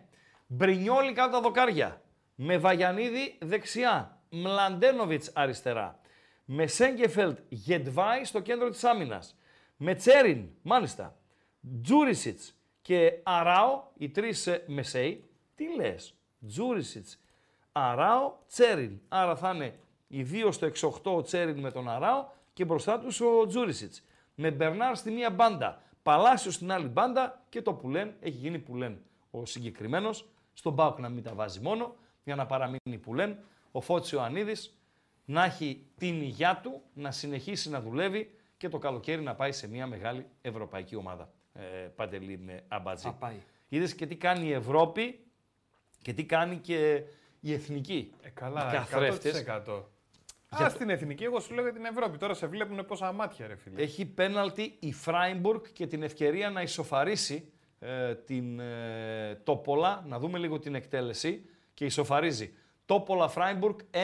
Μπρινιόλι 0.47 1.13
κάτω 1.13 1.31
τα 1.31 1.41
δοκάρια. 1.41 2.01
Με 2.35 2.57
Βαγιανίδη 2.57 3.37
δεξιά. 3.41 4.17
Μλαντένοβιτς 4.29 5.31
αριστερά. 5.33 5.99
Με 6.45 6.67
Σέγκεφελτ 6.67 7.37
Γετβάη 7.49 8.25
στο 8.25 8.39
κέντρο 8.39 8.69
της 8.69 8.83
άμυνας. 8.83 9.37
Με 9.77 9.95
Τσέριν, 9.95 10.49
μάλιστα. 10.61 11.15
Τζούρισιτς 11.83 12.60
και 12.81 13.19
Αράο, 13.23 13.83
οι 13.97 14.09
τρεις 14.09 14.47
ε, 14.47 14.63
μεσαίοι. 14.67 15.29
Τι 15.55 15.75
λες, 15.75 16.13
Τζούρισιτς, 16.47 17.19
Αράο, 17.71 18.33
Τσέριν. 18.47 19.01
Άρα 19.07 19.35
θα 19.35 19.51
είναι 19.53 19.79
οι 20.07 20.23
δύο 20.23 20.51
στο 20.51 20.67
6-8 20.67 21.15
ο 21.15 21.21
Τσέριν 21.21 21.59
με 21.59 21.71
τον 21.71 21.89
Αράο 21.89 22.25
και 22.53 22.65
μπροστά 22.65 22.99
τους 22.99 23.21
ο 23.21 23.45
Τζούρισιτς. 23.47 24.03
Με 24.35 24.51
Μπερνάρ 24.51 24.95
στη 24.95 25.11
μία 25.11 25.29
μπάντα, 25.29 25.81
Παλάσιος 26.03 26.53
στην 26.53 26.71
άλλη 26.71 26.87
μπάντα 26.87 27.45
και 27.49 27.61
το 27.61 27.73
Πουλέν, 27.73 28.13
έχει 28.19 28.37
γίνει 28.37 28.59
Πουλέν 28.59 29.01
ο 29.31 29.45
συγκεκριμένος. 29.45 30.25
Στον 30.53 30.75
Πάουκ 30.75 30.99
να 30.99 31.09
μην 31.09 31.23
τα 31.23 31.33
βάζει 31.33 31.59
μόνο, 31.59 31.95
για 32.23 32.35
να 32.35 32.45
παραμείνει 32.45 32.97
Πουλέν. 33.01 33.37
Ο 33.71 33.81
Φώτης 33.81 34.11
Ιωαννίδης 34.11 34.77
να 35.25 35.43
έχει 35.43 35.85
την 35.97 36.21
υγειά 36.21 36.59
του, 36.63 36.81
να 36.93 37.11
συνεχίσει 37.11 37.69
να 37.69 37.81
δουλεύει 37.81 38.35
και 38.57 38.69
το 38.69 38.77
καλοκαίρι 38.77 39.21
να 39.21 39.35
πάει 39.35 39.51
σε 39.51 39.67
μια 39.67 39.87
μεγάλη 39.87 40.25
ευρωπαϊκή 40.41 40.95
ομάδα. 40.95 41.31
Ε, 41.53 41.61
Παντελή 41.95 42.37
με 42.37 42.63
αμπατζή. 42.67 43.03
Θα 43.03 43.13
πάει. 43.13 43.35
Είδες 43.69 43.95
και 43.95 44.05
τι 44.07 44.15
κάνει 44.15 44.47
η 44.47 44.51
Ευρώπη 44.51 45.19
και 46.01 46.13
τι 46.13 46.25
κάνει 46.25 46.57
και 46.57 47.03
η 47.39 47.53
εθνική. 47.53 48.13
Ε, 48.21 48.29
καλά, 48.29 48.69
Οι 48.69 48.71
καθρέφτες. 48.75 49.33
100%. 49.47 49.89
Για 50.55 50.65
Α, 50.65 50.69
το- 50.69 50.75
στην 50.75 50.89
εθνική, 50.89 51.23
εγώ 51.23 51.39
σου 51.39 51.53
λέω 51.53 51.63
για 51.63 51.73
την 51.73 51.85
Ευρώπη. 51.85 52.17
Τώρα 52.17 52.33
σε 52.33 52.47
βλέπουν 52.47 52.85
πόσα 52.85 53.11
μάτια, 53.11 53.47
ρε 53.47 53.55
φίλε. 53.55 53.81
Έχει 53.81 54.05
πέναλτι 54.05 54.75
η 54.79 54.91
Φράιμπουργκ 54.93 55.61
και 55.73 55.87
την 55.87 56.03
ευκαιρία 56.03 56.49
να 56.49 56.61
ισοφαρίσει 56.61 57.51
ε, 57.79 58.15
την 58.15 58.59
ε, 58.59 59.35
Τόπολα. 59.43 60.03
Να 60.07 60.19
δούμε 60.19 60.37
λίγο 60.37 60.59
την 60.59 60.75
εκτέλεση 60.75 61.45
και 61.73 61.85
ισοφαρίζει. 61.85 62.53
Τόπολα 62.85 63.27
Φράιμπουργκ 63.27 63.75
1-1 63.91 63.97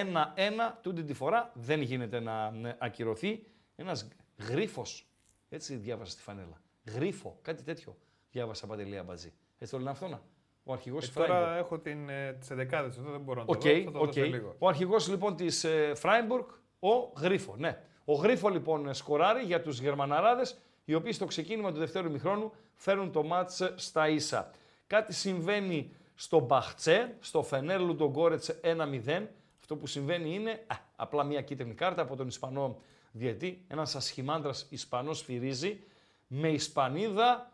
τούτη 0.82 1.04
τη 1.04 1.14
φορά. 1.14 1.52
Δεν 1.54 1.82
γίνεται 1.82 2.20
να 2.20 2.46
ε, 2.64 2.76
ακυρωθεί. 2.80 3.44
Ένας 3.76 4.08
γρίφος. 4.38 5.08
Έτσι 5.50 5.76
διάβασα 5.76 6.12
στη 6.12 6.22
φανέλα. 6.22 6.62
Γρίφο, 6.94 7.38
κάτι 7.42 7.64
τέτοιο. 7.64 7.98
Διάβασα 8.32 8.68
Παντελή 8.68 8.98
Αμπατζή. 8.98 9.34
Έτσι 9.58 9.74
το 9.74 9.78
λένε 9.78 9.90
αυτό 9.90 10.08
να. 10.08 10.22
Ο 10.64 10.74
αρχηγός 10.74 11.04
Ε, 11.04 11.06
της 11.06 11.16
Φράιμπουργκ. 11.16 11.40
τώρα 11.40 11.56
έχω 11.58 11.80
την, 11.80 12.10
ε, 12.10 12.34
τις 12.40 12.50
εντεκάδες 12.50 12.98
εδώ, 12.98 13.12
δεν 13.12 13.22
μπορώ 13.22 13.40
να 13.40 13.46
το 13.46 13.52
Οκ, 13.52 13.62
δω. 13.62 13.70
Θα 13.84 13.84
το 13.84 13.92
δω 13.92 14.00
οκ. 14.00 14.14
σε 14.14 14.24
λίγο. 14.24 14.56
Ο 14.60 14.68
αρχηγός 14.68 15.08
λοιπόν 15.10 15.36
της 15.36 15.64
ε, 15.64 15.92
Φράιμπουργκ, 15.96 16.46
ο 16.80 16.90
Γρίφο. 17.18 17.56
Ναι. 17.58 17.82
Ο 18.06 18.14
Γρίφο 18.14 18.50
λοιπόν 18.50 18.94
σκοράρει 18.94 19.44
για 19.44 19.62
τους 19.62 19.80
Γερμαναράδες, 19.80 20.58
οι 20.86 20.94
οποίοι 20.94 21.12
στο 21.12 21.26
ξεκίνημα 21.26 21.72
του 21.72 21.80
δευτέρου 21.80 22.12
μηχρόνου 22.12 22.52
φέρουν 22.76 23.12
το 23.12 23.24
μάτς 23.24 23.74
στα 23.76 24.08
ίσα. 24.10 24.52
Κάτι 24.88 25.14
συμβαίνει 25.14 25.92
στο 26.16 26.40
Μπαχτσέ, 26.40 27.16
στο 27.20 27.44
Φενέρ 27.44 27.80
Λουντογκόρετς 27.82 28.50
1-0. 28.62 29.28
Αυτό 29.60 29.76
που 29.76 29.88
συμβαίνει 29.88 30.34
είναι 30.34 30.52
α, 30.68 30.76
απλά 30.96 31.24
μια 31.24 31.42
κίτρινη 31.42 31.74
κάρτα 31.74 32.02
από 32.02 32.16
τον 32.16 32.28
Ισπανό 32.28 32.78
διετή. 33.12 33.66
Ένας 33.68 33.96
ασχημάντρας 33.96 34.68
Ισπανός 34.70 35.22
φυρίζει 35.22 35.80
με 36.28 36.48
Ισπανίδα 36.48 37.52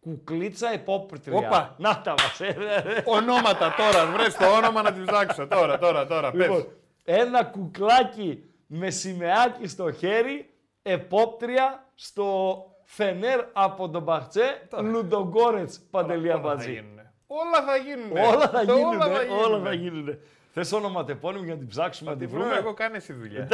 κουκλίτσα 0.00 0.72
επόπτρια. 0.72 1.36
Όπα. 1.38 1.74
Να 1.78 2.00
τα 2.00 2.10
μας. 2.18 2.40
ε, 2.40 2.46
ε, 2.46 2.92
ε. 2.92 3.02
Ονόματα 3.06 3.74
τώρα, 3.76 4.06
βρες 4.06 4.34
το 4.36 4.46
όνομα 4.46 4.82
να 4.82 4.92
τη 4.92 5.00
ψάξω. 5.04 5.46
Τώρα, 5.46 5.78
τώρα, 5.78 6.06
τώρα. 6.06 6.30
Πες. 6.30 6.40
Λοιπόν, 6.40 6.66
ένα 7.04 7.44
κουκλάκι 7.44 8.44
με 8.66 8.90
σημαίακι 8.90 9.68
στο 9.68 9.92
χέρι, 9.92 10.54
επόπτρια 10.82 11.86
στο 11.94 12.56
Φενέρ 12.84 13.40
από 13.52 13.88
τον 13.90 14.02
Μπαχτσέ, 14.02 14.68
Λουντογκόρετς 14.82 15.80
Παντελή 15.90 16.28
Όλα 16.30 16.40
θα 16.40 16.48
Αμπατζή. 16.48 16.70
γίνουνε. 16.72 17.12
Όλα 17.26 17.62
θα 17.66 17.76
γίνουν. 17.76 18.16
Όλα 18.34 18.48
θα 18.48 18.62
γίνουν. 18.62 18.84
Όλα 18.86 19.06
θα 19.06 19.12
Όλα 19.12 19.22
γίνουνε. 19.46 19.68
θα 19.68 19.74
γίνουν. 19.74 20.18
Θες 20.54 20.72
όνομα 20.72 21.04
τεπώνυμο 21.04 21.44
για 21.44 21.52
να 21.52 21.58
την 21.58 21.68
ψάξουμε, 21.68 22.10
να 22.10 22.16
Τη 22.16 22.22
την 22.22 22.30
βρούμε, 22.34 22.44
βρούμε; 22.44 22.60
εγώ 22.60 22.74
κάνε 22.74 22.96
εσύ 22.96 23.12
δουλειά. 23.12 23.48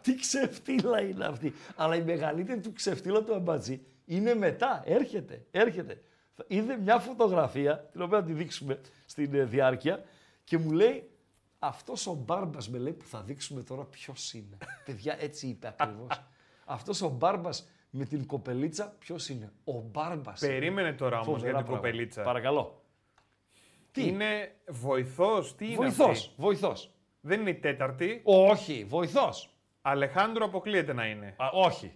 Τι 0.00 0.14
ξεφτύλα 0.14 1.00
είναι 1.00 1.24
αυτή. 1.24 1.52
Αλλά 1.76 1.96
η 1.96 2.02
μεγαλύτερη 2.02 2.60
του 2.60 2.72
ξεφτύλα 2.72 3.22
του 3.22 3.34
Αμπατζή 3.34 3.80
είναι 4.04 4.34
μετά. 4.34 4.82
Έρχεται, 4.86 5.44
έρχεται. 5.50 6.02
Είδε 6.46 6.76
μια 6.76 6.98
φωτογραφία, 6.98 7.88
την 7.92 8.02
οποία 8.02 8.18
θα 8.18 8.24
τη 8.24 8.32
δείξουμε 8.32 8.80
στην 9.06 9.34
ε, 9.34 9.44
διάρκεια, 9.44 10.04
και 10.44 10.58
μου 10.58 10.70
λέει, 10.70 11.10
αυτός 11.58 12.06
ο 12.06 12.14
Μπάρμπας 12.14 12.68
με 12.68 12.78
λέει 12.78 12.92
που 12.92 13.06
θα 13.06 13.22
δείξουμε 13.22 13.62
τώρα 13.62 13.84
ποιος 13.84 14.32
είναι. 14.32 14.56
Παιδιά, 14.84 15.16
έτσι 15.20 15.46
είπε 15.46 15.66
ακριβώς. 15.66 16.24
αυτός 16.64 17.02
ο 17.02 17.08
Μπάρμπας 17.08 17.68
με 17.90 18.04
την 18.04 18.26
κοπελίτσα, 18.26 18.96
ποιος 18.98 19.28
είναι. 19.28 19.52
Ο 19.64 19.80
Μπάρμπας. 19.80 20.40
Περίμενε 20.40 20.92
τώρα 20.92 21.20
όμως 21.20 21.26
Φοβερά 21.26 21.50
για 21.50 21.58
την 21.58 21.66
πράγματα. 21.66 21.88
κοπελίτσα. 21.88 22.22
Παρακαλώ. 22.22 22.82
Τι; 23.92 24.06
Είναι 24.06 24.54
βοηθός, 24.68 25.56
τι 25.56 25.66
είναι. 25.66 25.76
Βοηθός, 25.76 26.08
αυτή; 26.08 26.32
βοηθός. 26.36 26.90
Δεν 27.20 27.40
είναι 27.40 27.50
η 27.50 27.54
τέταρτη. 27.54 28.20
Όχι, 28.24 28.84
βοηθός. 28.88 29.51
Αλεχάνδρο 29.82 30.44
αποκλείεται 30.44 30.92
να 30.92 31.06
είναι. 31.06 31.34
Α, 31.38 31.48
όχι. 31.52 31.92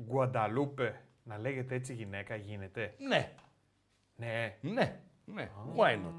Γκουανταλούπε. 0.00 1.00
Να 1.22 1.38
λέγεται 1.38 1.74
έτσι 1.74 1.92
γυναίκα 1.94 2.34
γίνεται. 2.36 2.94
Ναι, 3.08 3.32
Ναι. 4.16 4.56
Ναι, 4.60 5.00
ναι. 5.24 5.50
Why 5.76 5.94
not; 5.94 6.12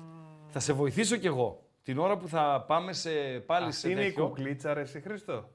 Θα 0.47 0.59
σε 0.59 0.73
βοηθήσω 0.73 1.15
κι 1.15 1.27
εγώ. 1.27 1.63
Την 1.83 1.97
ώρα 1.99 2.17
που 2.17 2.27
θα 2.27 2.63
πάμε 2.67 2.93
σε, 2.93 3.39
πάλι 3.39 3.65
Αυτή 3.65 3.79
σε 3.79 3.89
είναι 3.89 4.01
η 4.01 4.05
τέτοιο. 4.07 4.27
κουκλίτσα, 4.27 4.73
ρε 4.73 4.81
εσύ 4.81 5.01
Χριστό. 5.01 5.49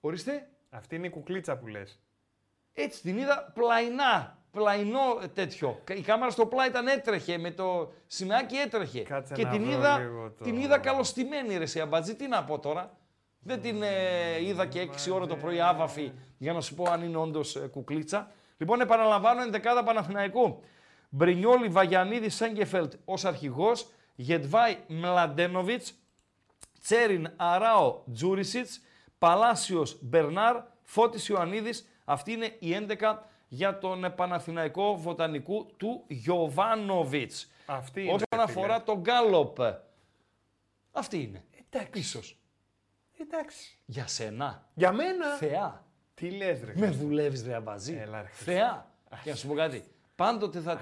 Ορίστε. 0.00 0.48
Αυτή 0.70 0.94
είναι 0.96 1.06
η 1.06 1.10
κουκλίτσα 1.10 1.56
που 1.58 1.66
λες. 1.66 2.00
Έτσι 2.72 3.02
την 3.02 3.18
είδα 3.18 3.50
πλαϊνά. 3.54 4.38
Πλαϊνό 4.50 5.18
ε, 5.22 5.26
τέτοιο. 5.28 5.80
Η 5.96 6.00
κάμερα 6.00 6.30
στο 6.30 6.46
πλάι 6.46 6.68
ήταν 6.68 6.86
έτρεχε, 6.86 7.38
με 7.38 7.50
το 7.50 7.92
σημαίακι 8.06 8.56
έτρεχε. 8.56 9.02
Κάτσε 9.02 9.34
και 9.34 9.44
να 9.44 9.50
την 9.50 9.62
βρω 9.62 9.70
είδα, 9.72 9.98
λίγο 9.98 10.30
το- 10.30 10.44
την 10.44 10.56
είδα 10.56 10.78
καλωστημένη 10.78 11.56
ρε 11.56 11.66
σε 11.66 11.80
αμπατζή. 11.80 12.14
Τι 12.16 12.26
να 12.28 12.44
πω 12.44 12.58
τώρα; 12.58 12.98
Δεν 13.42 13.60
την 13.60 13.82
ε, 13.82 14.42
είδα 14.42 14.66
και 14.66 14.88
6 15.08 15.12
ώρα 15.12 15.26
το 15.26 15.36
πρωί 15.36 15.60
άβαφη 15.60 16.12
για 16.38 16.52
να 16.52 16.60
σου 16.60 16.74
πω 16.74 16.90
αν 16.90 17.02
είναι 17.02 17.16
όντως 17.16 17.58
κουκλίτσα. 17.70 18.30
Λοιπόν, 18.58 18.80
επαναλαμβάνω, 18.80 19.42
ενδεκάδα 19.42 19.82
Παναθηναϊκού. 19.82 20.60
Μπρινιόλη 21.08 21.68
Βαγιανίδη 21.68 22.28
Σέγκεφελτ 22.28 22.92
ως 23.04 23.24
αρχηγός. 23.24 23.86
Γετβάη 24.14 24.78
Μλαντένοβιτς. 24.86 25.94
Τσέριν 26.82 27.32
Αράο 27.36 28.02
Τζούρισιτς. 28.12 28.80
Παλάσιος 29.18 29.98
Μπερνάρ. 30.00 30.56
Φώτης 30.82 31.28
Ιωαννίδης. 31.28 31.88
Αυτή 32.04 32.32
είναι 32.32 32.56
η 32.58 32.74
11 32.74 33.18
για 33.48 33.78
τον 33.78 34.04
ε, 34.04 34.10
Παναθηναϊκό 34.10 34.96
Βοτανικού 34.96 35.66
του 35.76 36.04
Γιωβάνοβιτς. 36.06 37.50
Αυτή 37.66 38.00
είναι. 38.00 38.12
Όσον 38.12 38.26
ρε 38.30 38.36
φίλε. 38.36 38.42
αφορά 38.42 38.82
τον 38.82 39.00
Γκάλοπ. 39.00 39.58
Αυτή 40.92 41.22
είναι. 41.22 41.44
Εντάξει. 41.70 42.00
Ίσως. 42.00 42.39
Εντάξει. 43.22 43.78
Για 43.84 44.06
σένα. 44.06 44.68
Για 44.74 44.92
μένα. 44.92 45.26
Θεά. 45.36 45.84
Τι 46.14 46.30
λες 46.30 46.60
ρε. 46.60 46.72
Με 46.76 46.86
Χριστό. 46.86 47.04
δουλεύει 47.06 47.42
ρε 47.46 47.54
αμπαζί. 47.54 47.94
Έλα, 47.94 48.22
ρε, 48.22 48.28
Χριστέ. 48.28 48.52
Θεά. 48.52 48.90
Και 49.22 49.30
να 49.30 49.36
σου 49.36 49.46
πω 49.46 49.54
κάτι. 49.54 49.84
Πάντοτε 50.14 50.60
θα. 50.60 50.80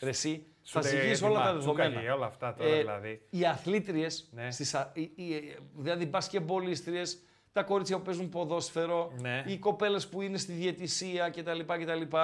Ρε 0.00 0.08
εσύ, 0.08 0.46
θα 0.62 0.82
Σου 0.82 0.88
ζυγείς 0.88 1.20
λέει 1.20 1.30
όλα 1.30 1.38
τα 1.40 1.44
έτοιμα, 1.48 1.60
δεδομένα. 1.60 1.88
τσούκακι, 1.90 2.08
όλα 2.12 2.26
αυτά 2.26 2.54
τώρα 2.54 2.76
δηλαδή. 2.76 3.22
Οι 3.30 3.46
αθλήτριες, 3.46 4.28
Ναι. 4.32 4.50
στις, 4.50 4.74
α- 4.74 4.90
οι- 4.94 5.00
οι- 5.14 5.56
δηλαδή 5.76 6.06
μπασκεμπολίστριες, 6.06 7.18
τα 7.52 7.62
κορίτσια 7.62 7.96
που 7.96 8.02
παίζουν 8.02 8.28
ποδόσφαιρο, 8.28 9.12
Ναι. 9.20 9.44
οι 9.46 9.58
κοπέλες 9.58 10.08
που 10.08 10.20
είναι 10.22 10.38
στη 10.38 10.52
διαιτησία 10.52 11.30
κτλ. 11.30 11.60
κτλ 11.66 12.16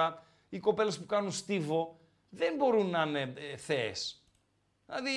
οι 0.49 0.59
κοπέλες 0.59 0.97
που 0.99 1.05
κάνουν 1.05 1.31
στίβο, 1.31 1.99
δεν 2.29 2.55
μπορούν 2.55 2.89
να 2.89 3.03
είναι 3.03 3.33
ε, 3.53 3.57
θέες. 3.57 4.23
Δηλαδή 4.85 5.09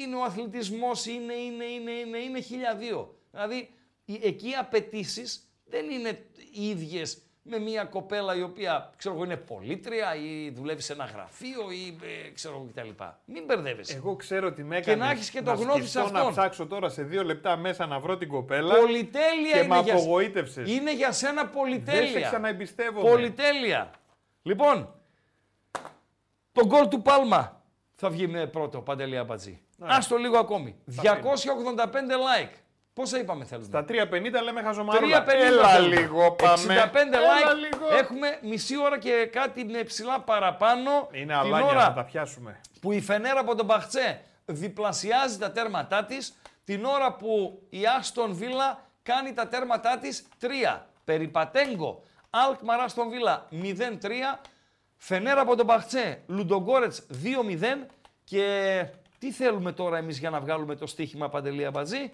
είναι 0.00 0.16
ο 0.16 0.22
αθλητισμός, 0.22 1.06
είναι, 1.06 1.32
είναι, 1.34 1.64
είναι, 1.64 1.90
είναι, 1.90 2.18
είναι 2.18 2.40
χιλιαδίο. 2.40 3.18
Δηλαδή 3.30 3.56
οι, 3.56 3.75
εκεί 4.22 4.48
οι 4.48 4.54
απαιτήσεις 4.54 5.48
δεν 5.64 5.90
είναι 5.90 6.26
οι 6.52 6.68
ίδιες 6.68 7.20
με 7.48 7.58
μια 7.58 7.84
κοπέλα 7.84 8.34
η 8.36 8.42
οποία 8.42 8.90
ξέρω 8.96 9.14
εγώ 9.14 9.24
είναι 9.24 9.36
πολίτρια 9.36 10.14
ή 10.14 10.50
δουλεύει 10.50 10.82
σε 10.82 10.92
ένα 10.92 11.04
γραφείο 11.04 11.70
ή 11.70 11.98
ε, 12.26 12.30
ξέρω 12.30 12.54
εγώ 12.54 12.68
κτλ. 12.74 13.02
Μην 13.24 13.44
μπερδεύεσαι. 13.44 13.96
Εγώ 13.96 14.16
ξέρω 14.16 14.46
ότι 14.46 14.62
με 14.62 14.76
έκανες. 14.76 14.98
να 15.06 15.10
έχεις 15.10 15.30
και 15.30 15.42
το 15.42 15.52
γνώθι 15.52 15.86
σε 15.86 15.98
Να 15.98 16.04
αυτόν. 16.04 16.30
ψάξω 16.30 16.66
τώρα 16.66 16.88
σε 16.88 17.02
δύο 17.02 17.24
λεπτά 17.24 17.56
μέσα 17.56 17.86
να 17.86 17.98
βρω 18.00 18.16
την 18.16 18.28
κοπέλα. 18.28 18.74
Πολυτέλεια 18.74 19.52
και 19.52 19.58
είναι 19.58 19.74
με 19.74 19.80
για... 19.80 19.94
απογοήτευσες. 19.94 20.70
είναι 20.70 20.94
για 20.94 21.12
σένα 21.12 21.34
Δεν 21.42 21.50
σε 21.52 21.58
πολυτέλεια. 21.58 22.28
ξαναεμπιστεύομαι. 22.28 23.08
Πολυτέλεια. 23.10 23.90
Λοιπόν, 24.42 24.94
το 26.52 26.66
γκολ 26.66 26.88
του 26.88 27.02
Πάλμα 27.02 27.62
θα 27.94 28.10
βγει 28.10 28.26
με 28.26 28.46
πρώτο, 28.46 28.80
Παντελή 28.80 29.16
Αμπατζή. 29.18 29.60
Ας 29.78 30.08
το 30.08 30.16
λίγο 30.16 30.38
ακόμη. 30.38 30.76
285 31.02 31.02
like. 31.02 32.54
Πόσα 32.96 33.18
είπαμε 33.18 33.44
θέλουμε; 33.44 33.66
Στα 33.66 33.84
3.50 33.88 34.42
λέμε 34.42 34.60
350 34.60 34.64
χαζομαρούλα. 34.64 35.26
Έλα 35.34 35.68
θέλουμε. 35.68 35.96
λίγο 35.96 36.32
πάμε. 36.32 36.90
65 36.92 36.96
Έλα 36.96 37.18
like. 37.18 37.54
λίγο. 37.54 37.96
Έχουμε 37.98 38.38
μισή 38.42 38.78
ώρα 38.78 38.98
και 38.98 39.28
κάτι 39.32 39.64
με 39.64 39.82
ψηλά 39.82 40.20
παραπάνω. 40.20 41.08
Είναι 41.12 41.22
την 41.22 41.32
αλάνια, 41.32 41.66
ώρα 41.66 41.80
θα 41.80 41.92
τα 41.92 42.04
πιάσουμε. 42.04 42.60
που 42.80 42.92
η 42.92 43.00
Φενέρα 43.00 43.40
από 43.40 43.54
τον 43.54 43.66
Μπαχτσέ 43.66 44.20
διπλασιάζει 44.44 45.38
τα 45.38 45.52
τέρματά 45.52 46.04
της, 46.04 46.36
την 46.64 46.84
ώρα 46.84 47.12
που 47.12 47.62
η 47.68 47.82
Άστον 47.98 48.34
Βίλα 48.34 48.84
κάνει 49.02 49.32
τα 49.32 49.48
τέρματά 49.48 49.98
της 49.98 50.26
3. 50.40 50.46
Περιπατέγκο, 51.04 52.02
Αλκμαρ 52.30 52.80
Άστον 52.80 53.08
Βίλα 53.08 53.48
0-3, 53.50 54.40
Φενέρα 54.96 55.40
από 55.40 55.56
τον 55.56 55.66
Μπαχτσέ, 55.66 56.22
Λουντογκόρετς 56.26 57.06
2-0 57.10 57.86
και 58.24 58.84
τι 59.18 59.32
θέλουμε 59.32 59.72
τώρα 59.72 59.96
εμείς 59.96 60.18
για 60.18 60.30
να 60.30 60.40
βγάλουμε 60.40 60.74
το 60.74 60.86
στοίχημα 60.86 61.28
Παντελή 61.28 61.64
Αμπατζή; 61.64 62.12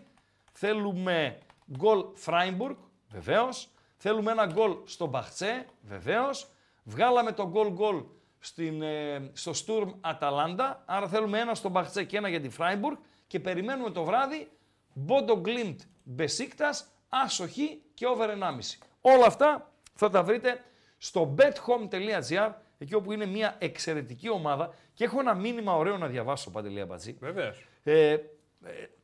Θέλουμε 0.53 1.39
γκολ 1.77 2.05
Φράιμπουργκ, 2.15 2.77
βεβαίως. 3.09 3.69
Θέλουμε 3.97 4.31
ένα 4.31 4.47
γκολ 4.47 4.77
στο 4.85 5.07
Μπαχτσέ, 5.07 5.67
βεβαίως. 5.83 6.51
Βγάλαμε 6.85 7.33
το 7.33 7.49
γκολ 7.49 7.73
γκολ 7.73 8.05
στην, 8.39 8.83
ε, 8.83 9.31
στο 9.33 9.53
Στουρμ 9.53 9.91
Αταλάντα, 10.01 10.83
άρα 10.87 11.09
θέλουμε 11.09 11.39
ένα 11.39 11.55
στο 11.55 11.69
Μπαχτσέ 11.69 12.05
και 12.05 12.17
ένα 12.17 12.29
για 12.29 12.41
τη 12.41 12.49
Φράιμπουργκ 12.49 12.97
και 13.27 13.41
περιμένουμε 13.41 13.91
το 13.91 14.05
βράδυ 14.05 14.51
Μπόντο 14.95 15.37
Γκλίμπτ 15.37 15.81
Μπεσίκτας, 16.03 16.89
άσο 17.09 17.46
χι 17.46 17.83
και 17.95 18.07
over 18.07 18.29
1,5. 18.29 18.79
Όλα 19.01 19.27
αυτά 19.27 19.71
θα 19.95 20.11
τα 20.11 20.23
βρείτε 20.23 20.65
στο 20.99 21.35
bethome.gr, 21.39 22.53
εκεί 22.79 22.95
όπου 22.95 23.13
είναι 23.13 23.27
μια 23.27 23.57
εξαιρετική 23.59 24.29
ομάδα 24.29 24.75
και 24.95 25.05
έχω 25.05 25.21
ένα 25.21 25.35
μήνυμα 25.35 25.77
ωραίο 25.77 25.99
να 25.99 26.07
διαβάσω, 26.07 26.51
Παντελή 26.51 26.81
Αμπατζή. 26.81 27.17
Βεβαίως. 27.21 27.67
Ε, 27.83 28.11
ε, 28.11 28.21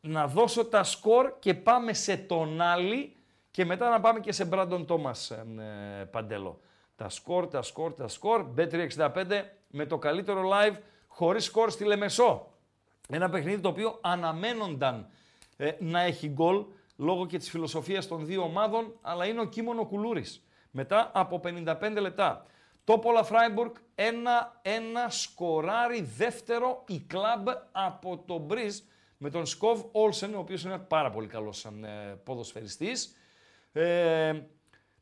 να 0.01 0.27
δώσω 0.27 0.65
τα 0.65 0.83
σκορ 0.83 1.33
και 1.39 1.55
πάμε 1.55 1.93
σε 1.93 2.17
τον 2.17 2.61
άλλη 2.61 3.17
και 3.51 3.65
μετά 3.65 3.91
να 3.91 4.01
πάμε 4.01 4.21
και 4.21 4.33
σε 4.33 4.45
Μπράντον 4.45 4.87
Τόμας 4.87 5.31
ε, 5.31 6.09
Παντέλο. 6.11 6.61
Τα 6.97 7.09
σκορ, 7.09 7.49
τα 7.49 7.63
σκορ, 7.63 7.95
τα 7.95 8.09
σκορ. 8.09 8.47
Bet365 8.57 9.43
με 9.69 9.87
το 9.87 9.99
καλύτερο 9.99 10.51
live 10.53 10.77
χωρίς 11.07 11.45
σκορ 11.45 11.71
στη 11.71 11.85
Λεμεσό. 11.85 12.53
Ένα 13.09 13.31
παιχνίδι 13.31 13.61
το 13.61 13.69
οποίο 13.69 13.99
αναμένονταν 14.01 15.09
ε, 15.57 15.71
να 15.79 16.01
έχει 16.01 16.29
γκολ 16.29 16.65
λόγω 16.97 17.27
και 17.27 17.39
της 17.39 17.51
φιλοσοφίας 17.51 18.07
των 18.07 18.27
δύο 18.27 18.43
ομάδων, 18.43 18.99
αλλά 19.01 19.27
είναι 19.27 19.41
ο 19.41 19.45
Κίμωνο 19.45 19.87
Κουλούρης. 19.87 20.47
Μετά 20.71 21.11
από 21.15 21.41
55 21.45 21.97
λεπτά. 22.01 22.47
Τόπολα 22.85 23.23
Φράιμπουργκ, 23.25 23.71
ένα-ένα 23.95 25.09
σκοράρι 25.09 26.03
δεύτερο 26.17 26.85
η 26.87 26.99
κλαμπ 26.99 27.49
από 27.73 28.23
το 28.27 28.39
Μπριζ 28.39 28.79
με 29.19 29.31
τον 29.31 29.47
Σκοβ 29.47 29.83
Όλσεν, 29.93 30.35
ο 30.35 30.39
οποίος 30.39 30.65
είναι 30.65 30.79
πάρα 30.79 31.11
πολύ 31.11 31.27
καλός 31.27 31.59
σαν 31.59 31.85
ε, 31.85 32.21
ποδοσφαιριστής. 32.25 33.17
Ε, 33.73 34.33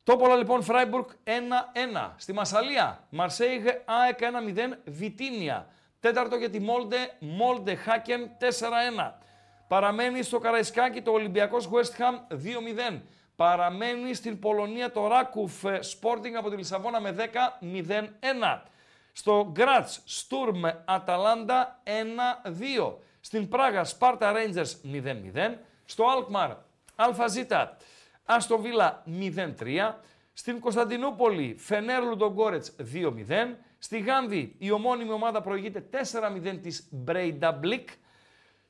Τόπολα 0.04 0.36
λοιπόν 0.36 0.62
Φράιμπουργκ 0.62 1.04
1-1. 1.24 2.10
Στη 2.16 2.32
Μασαλία, 2.32 3.06
Μαρσέιγ 3.10 3.64
ΑΕΚ 3.84 4.18
1-0, 4.20 4.76
Βιτίνια. 4.84 5.68
Τέταρτο 6.00 6.36
για 6.36 6.50
τη 6.50 6.60
Μόλντε, 6.60 6.96
Μόλντε 7.18 7.74
Χάκεν 7.74 8.30
4-1. 8.40 9.12
Παραμένει 9.68 10.22
στο 10.22 10.38
Καραϊσκάκι 10.38 11.02
το 11.02 11.10
Ολυμπιακός 11.10 11.68
West 11.72 12.00
Ham 12.00 12.34
2-0. 12.92 13.00
Παραμένει 13.36 14.14
στην 14.14 14.38
Πολωνία 14.38 14.92
το 14.92 15.06
Ράκοφ 15.06 15.64
ε, 15.64 15.78
Sporting 15.78 16.32
από 16.38 16.50
τη 16.50 16.56
Λισαβόνα 16.56 17.00
με 17.00 17.16
10-0-1. 17.18 18.60
Στο 19.12 19.48
Γκράτς 19.52 20.02
Στουρμ 20.04 20.62
Αταλάντα 20.84 21.82
1-2. 21.84 22.94
Στην 23.26 23.48
Πράγα 23.48 23.84
Σπάρτα 23.84 24.32
Ρέιντζερς 24.32 24.80
0-0. 24.92 25.54
Στο 25.84 26.04
Αλκμαρ 26.04 26.50
Άλφα 26.94 27.40
Ζήτα 27.40 27.76
Άστον 28.24 28.58
Βίλα 28.58 29.02
0-3. 29.20 29.94
Στην 30.32 30.60
Κωνσταντινούπολη, 30.60 31.56
Φενέρ 31.58 32.02
Λουντογκόρετς 32.02 32.76
2-0. 32.92 33.56
Στη 33.78 33.98
Γάνδη, 33.98 34.54
η 34.58 34.70
ομώνυμη 34.70 35.10
ομάδα 35.10 35.40
προηγείται 35.40 35.80
4-0 35.80 36.58
της 36.62 36.88
Μπρέινταμπλικ. 36.90 37.88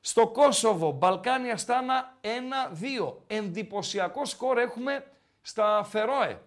Στο 0.01 0.27
Κόσοβο, 0.27 0.91
Μπαλκάνι 0.91 1.57
Αστάνα 1.57 2.17
1-2. 2.21 3.13
Εντυπωσιακό 3.27 4.25
σκορ 4.25 4.57
έχουμε 4.57 5.05
στα 5.41 5.83
Φερόε. 5.83 6.39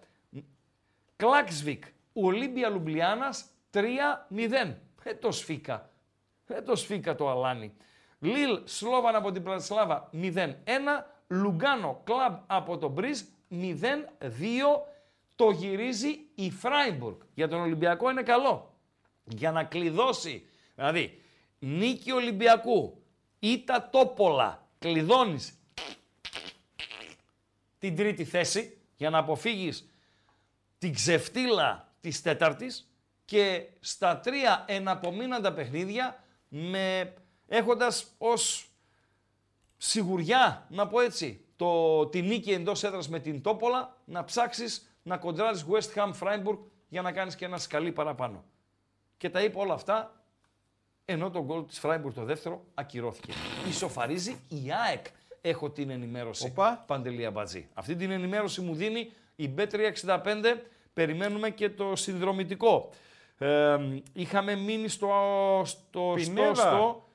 Κλάξβικ, 1.15 1.83
Ολίμπια 2.13 2.69
Λιουμπλιάνας 2.69 3.45
3-0. 3.73 4.77
Ε, 5.03 5.13
το 5.13 5.31
σφίκα. 5.31 5.89
Ε, 6.47 6.61
το 6.61 6.75
σφίκα 6.75 7.15
το 7.15 7.29
αλάνι. 7.29 7.73
Λίλ 8.23 8.61
Σλόβαν 8.63 9.15
από 9.15 9.31
την 9.31 9.43
Μπρατισλάβα 9.43 10.09
0-1. 10.13 10.53
Λουγκάνο 11.27 12.01
Κλαμπ 12.03 12.37
από 12.47 12.77
το 12.77 12.87
Μπριζ 12.87 13.21
0-2. 13.49 13.65
Το 15.35 15.49
γυρίζει 15.49 16.19
η 16.35 16.51
Φράιμπουργκ. 16.51 17.17
Για 17.33 17.47
τον 17.47 17.59
Ολυμπιακό 17.59 18.09
είναι 18.09 18.23
καλό. 18.23 18.77
Για 19.23 19.51
να 19.51 19.63
κλειδώσει. 19.63 20.47
Δηλαδή, 20.75 21.21
νίκη 21.59 22.11
Ολυμπιακού, 22.11 23.03
ήττα 23.39 23.89
τόπολα, 23.89 24.67
κλειδώνεις 24.79 25.59
την 27.79 27.95
τρίτη 27.95 28.25
θέση 28.25 28.77
για 28.95 29.09
να 29.09 29.17
αποφύγεις 29.17 29.89
την 30.77 30.93
ξεφτύλα 30.93 31.93
της 32.01 32.21
τέταρτης 32.21 32.91
και 33.25 33.67
στα 33.79 34.19
τρία 34.19 34.65
εναπομείναντα 34.67 35.53
παιχνίδια 35.53 36.23
με, 36.47 37.13
έχοντας 37.51 38.05
ως 38.17 38.71
σιγουριά, 39.77 40.65
να 40.69 40.87
πω 40.87 40.99
έτσι, 40.99 41.45
το, 41.55 42.05
τη 42.07 42.21
νίκη 42.21 42.51
εντός 42.51 42.83
έδρας 42.83 43.09
με 43.09 43.19
την 43.19 43.41
Τόπολα, 43.41 43.97
να 44.05 44.23
ψάξεις 44.23 44.95
να 45.03 45.17
κοντράρεις 45.17 45.65
West 45.69 45.93
Ham 45.95 46.11
Freiburg 46.19 46.57
για 46.87 47.01
να 47.01 47.11
κάνεις 47.11 47.35
και 47.35 47.45
ένα 47.45 47.57
σκαλί 47.57 47.91
παραπάνω. 47.91 48.43
Και 49.17 49.29
τα 49.29 49.43
είπε 49.43 49.59
όλα 49.59 49.73
αυτά, 49.73 50.23
ενώ 51.05 51.29
το 51.29 51.43
γκολ 51.43 51.65
της 51.65 51.81
Freiburg 51.83 52.13
το 52.13 52.23
δεύτερο 52.23 52.63
ακυρώθηκε. 52.73 53.33
Ισοφαρίζει 53.67 54.39
η 54.47 54.71
ΑΕΚ. 54.87 55.05
Έχω 55.41 55.69
την 55.69 55.89
ενημέρωση. 55.89 56.45
Οπα. 56.45 56.83
Παντελή 56.87 57.25
Αμπατζή. 57.25 57.69
Αυτή 57.73 57.95
την 57.95 58.11
ενημέρωση 58.11 58.61
μου 58.61 58.75
δίνει 58.75 59.11
η 59.35 59.53
B365. 59.57 60.57
Περιμένουμε 60.93 61.49
και 61.49 61.69
το 61.69 61.95
συνδρομητικό. 61.95 62.89
Ε, 63.37 63.77
είχαμε 64.13 64.55
μείνει 64.55 64.87
στο, 64.87 65.07
στο, 65.65 65.89
στο, 65.91 66.13
Πινέδα. 66.15 66.55
στο 66.55 67.05
ε, 67.07 67.10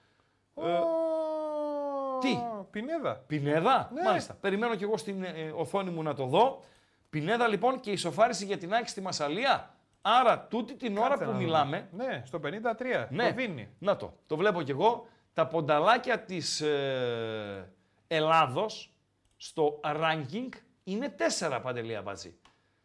τι; 2.20 2.38
Πινέδα. 2.70 3.14
Πινέδα, 3.26 3.90
Ναι. 3.92 4.02
μάλιστα. 4.02 4.34
Περιμένω 4.34 4.74
και 4.74 4.84
εγώ 4.84 4.96
στην 4.96 5.22
ε, 5.24 5.52
οθόνη 5.54 5.90
μου 5.90 6.02
να 6.02 6.14
το 6.14 6.26
δω. 6.26 6.62
Πινέδα 7.10 7.48
λοιπόν 7.48 7.80
και 7.80 7.90
ισοφάριση 7.90 8.44
για 8.44 8.58
την 8.58 8.74
Άκη 8.74 8.88
στη 8.88 9.00
Μασαλία. 9.00 9.74
Άρα 10.00 10.40
τούτη 10.46 10.74
την 10.76 10.98
ώρα 10.98 11.08
Κάτσε 11.08 11.24
που 11.24 11.30
να 11.30 11.36
μιλάμε, 11.36 11.88
δούμε. 11.90 12.04
Ναι, 12.04 12.22
στο 12.26 12.40
53. 12.44 13.06
ναι, 13.10 13.28
Το 13.28 13.34
δίνει. 13.34 13.68
να 13.78 13.96
το, 13.96 14.14
το 14.26 14.36
βλέπω 14.36 14.62
κι 14.62 14.70
εγώ, 14.70 15.06
τα 15.32 15.46
πονταλάκια 15.46 16.20
της 16.20 16.60
ε, 16.60 17.72
Ελλάδος 18.06 18.94
στο 19.36 19.80
ranking 19.84 20.48
είναι 20.84 21.08
τέσσερα 21.08 21.60
παντελή 21.60 21.96
Αμπατζή. 21.96 22.34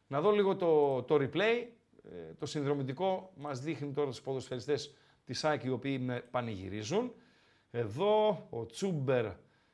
Να 0.08 0.22
δω 0.22 0.32
λίγο 0.32 0.56
το, 0.56 1.02
το 1.04 1.16
replay, 1.16 1.66
ε, 2.04 2.34
το 2.40 2.46
συνδρομητικό 2.46 3.32
μας 3.36 3.60
δείχνει 3.60 3.92
τώρα 3.92 4.10
τους 4.10 4.22
ποδοσφαιριστές 4.22 4.94
της 5.26 5.44
ΑΕΚ 5.44 5.64
οι 5.64 5.70
οποίοι 5.70 6.00
με 6.02 6.20
πανηγυρίζουν. 6.32 7.14
Εδώ 7.72 8.48
ο 8.50 8.66
Τσούμπερ 8.66 9.26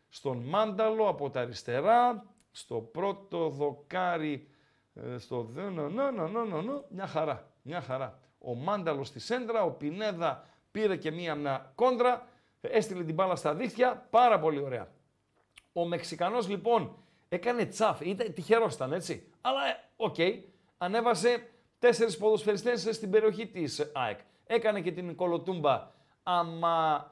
στον 0.09 0.37
Μάνταλο 0.43 1.07
από 1.07 1.29
τα 1.29 1.39
αριστερά, 1.41 2.25
στο 2.51 2.75
πρώτο 2.75 3.49
δοκάρι, 3.49 4.49
ε, 4.93 5.17
στο 5.17 5.43
δε, 5.43 5.69
no, 5.69 5.89
no, 5.89 6.11
no, 6.11 6.27
no, 6.27 6.45
no, 6.45 6.61
no, 6.61 6.83
μια 6.89 7.07
χαρά, 7.07 7.51
μια 7.61 7.81
χαρά. 7.81 8.19
Ο 8.37 8.55
Μάνταλο 8.55 9.03
στη 9.03 9.19
σέντρα, 9.19 9.63
ο 9.63 9.71
Πινέδα 9.71 10.47
πήρε 10.71 10.95
και 10.95 11.11
μία 11.11 11.35
μια 11.35 11.71
κόντρα, 11.75 12.27
έστειλε 12.61 13.03
την 13.03 13.13
μπάλα 13.13 13.35
στα 13.35 13.55
δίχτυα, 13.55 14.07
πάρα 14.09 14.39
πολύ 14.39 14.59
ωραία. 14.59 14.91
Ο 15.73 15.85
Μεξικανός 15.85 16.47
λοιπόν 16.49 16.97
έκανε 17.29 17.65
τσαφ, 17.65 18.01
ήταν, 18.01 18.33
τυχερός 18.33 18.73
ήταν 18.73 18.93
έτσι, 18.93 19.31
αλλά 19.41 19.67
ε, 19.67 19.89
οκ, 19.95 20.15
ανέβασε 20.77 21.49
τέσσερις 21.79 22.17
ποδοσφαιριστές 22.17 22.81
στην 22.81 23.09
περιοχή 23.09 23.47
της 23.47 23.91
ΑΕΚ. 23.93 24.19
Έκανε 24.45 24.81
και 24.81 24.91
την 24.91 25.15
κολοτούμπα 25.15 25.91
άμα 26.23 27.11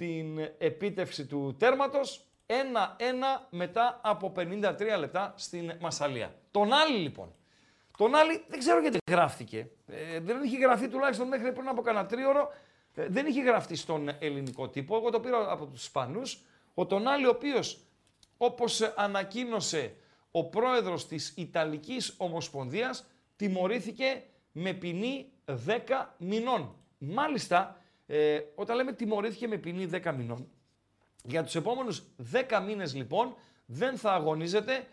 την 0.00 0.38
επίτευξη 0.58 1.26
του 1.26 1.56
τέρματος, 1.58 2.24
1-1 2.46 2.52
μετά 3.50 4.00
από 4.02 4.32
53 4.36 4.96
λεπτά 4.98 5.34
στην 5.36 5.72
Μασαλία. 5.80 6.34
Τον 6.50 6.72
άλλη 6.72 6.96
λοιπόν, 6.96 7.34
τον 7.98 8.14
άλλη 8.14 8.44
δεν 8.48 8.58
ξέρω 8.58 8.80
γιατί 8.80 8.98
γράφτηκε. 9.10 9.70
Ε, 9.86 10.20
δεν 10.20 10.42
είχε 10.42 10.58
γραφτεί 10.58 10.88
τουλάχιστον 10.88 11.28
μέχρι 11.28 11.52
πριν 11.52 11.68
από 11.68 11.82
κανένα 11.82 12.06
τρίωρο. 12.06 12.52
Ε, 12.94 13.06
δεν 13.08 13.26
είχε 13.26 13.42
γραφτεί 13.42 13.76
στον 13.76 14.10
ελληνικό 14.18 14.68
τύπο. 14.68 14.96
Εγώ 14.96 15.10
το 15.10 15.20
πήρα 15.20 15.52
από 15.52 15.66
τους 15.66 15.82
Ισπανούς. 15.82 16.42
Ο 16.74 16.86
τον 16.86 17.08
άλλη 17.08 17.26
ο 17.26 17.30
οποίος, 17.30 17.84
όπως 18.36 18.80
ανακοίνωσε 18.80 19.94
ο 20.30 20.44
πρόεδρος 20.44 21.06
της 21.06 21.34
Ιταλικής 21.36 22.14
Ομοσπονδίας, 22.16 23.06
τιμωρήθηκε 23.36 24.22
με 24.52 24.72
ποινή 24.72 25.32
10 25.44 26.14
μηνών. 26.18 26.74
Μάλιστα, 26.98 27.79
ε, 28.12 28.40
όταν 28.54 28.76
λέμε 28.76 28.92
τιμωρήθηκε 28.92 29.48
με 29.48 29.56
ποινή 29.56 29.88
10 29.92 30.14
μηνών, 30.16 30.48
για 31.24 31.44
τους 31.44 31.54
επόμενους 31.54 32.02
10 32.32 32.62
μήνες 32.66 32.94
λοιπόν 32.94 33.34
δεν 33.66 33.96
θα 33.96 34.12
αγωνίζεται 34.12 34.86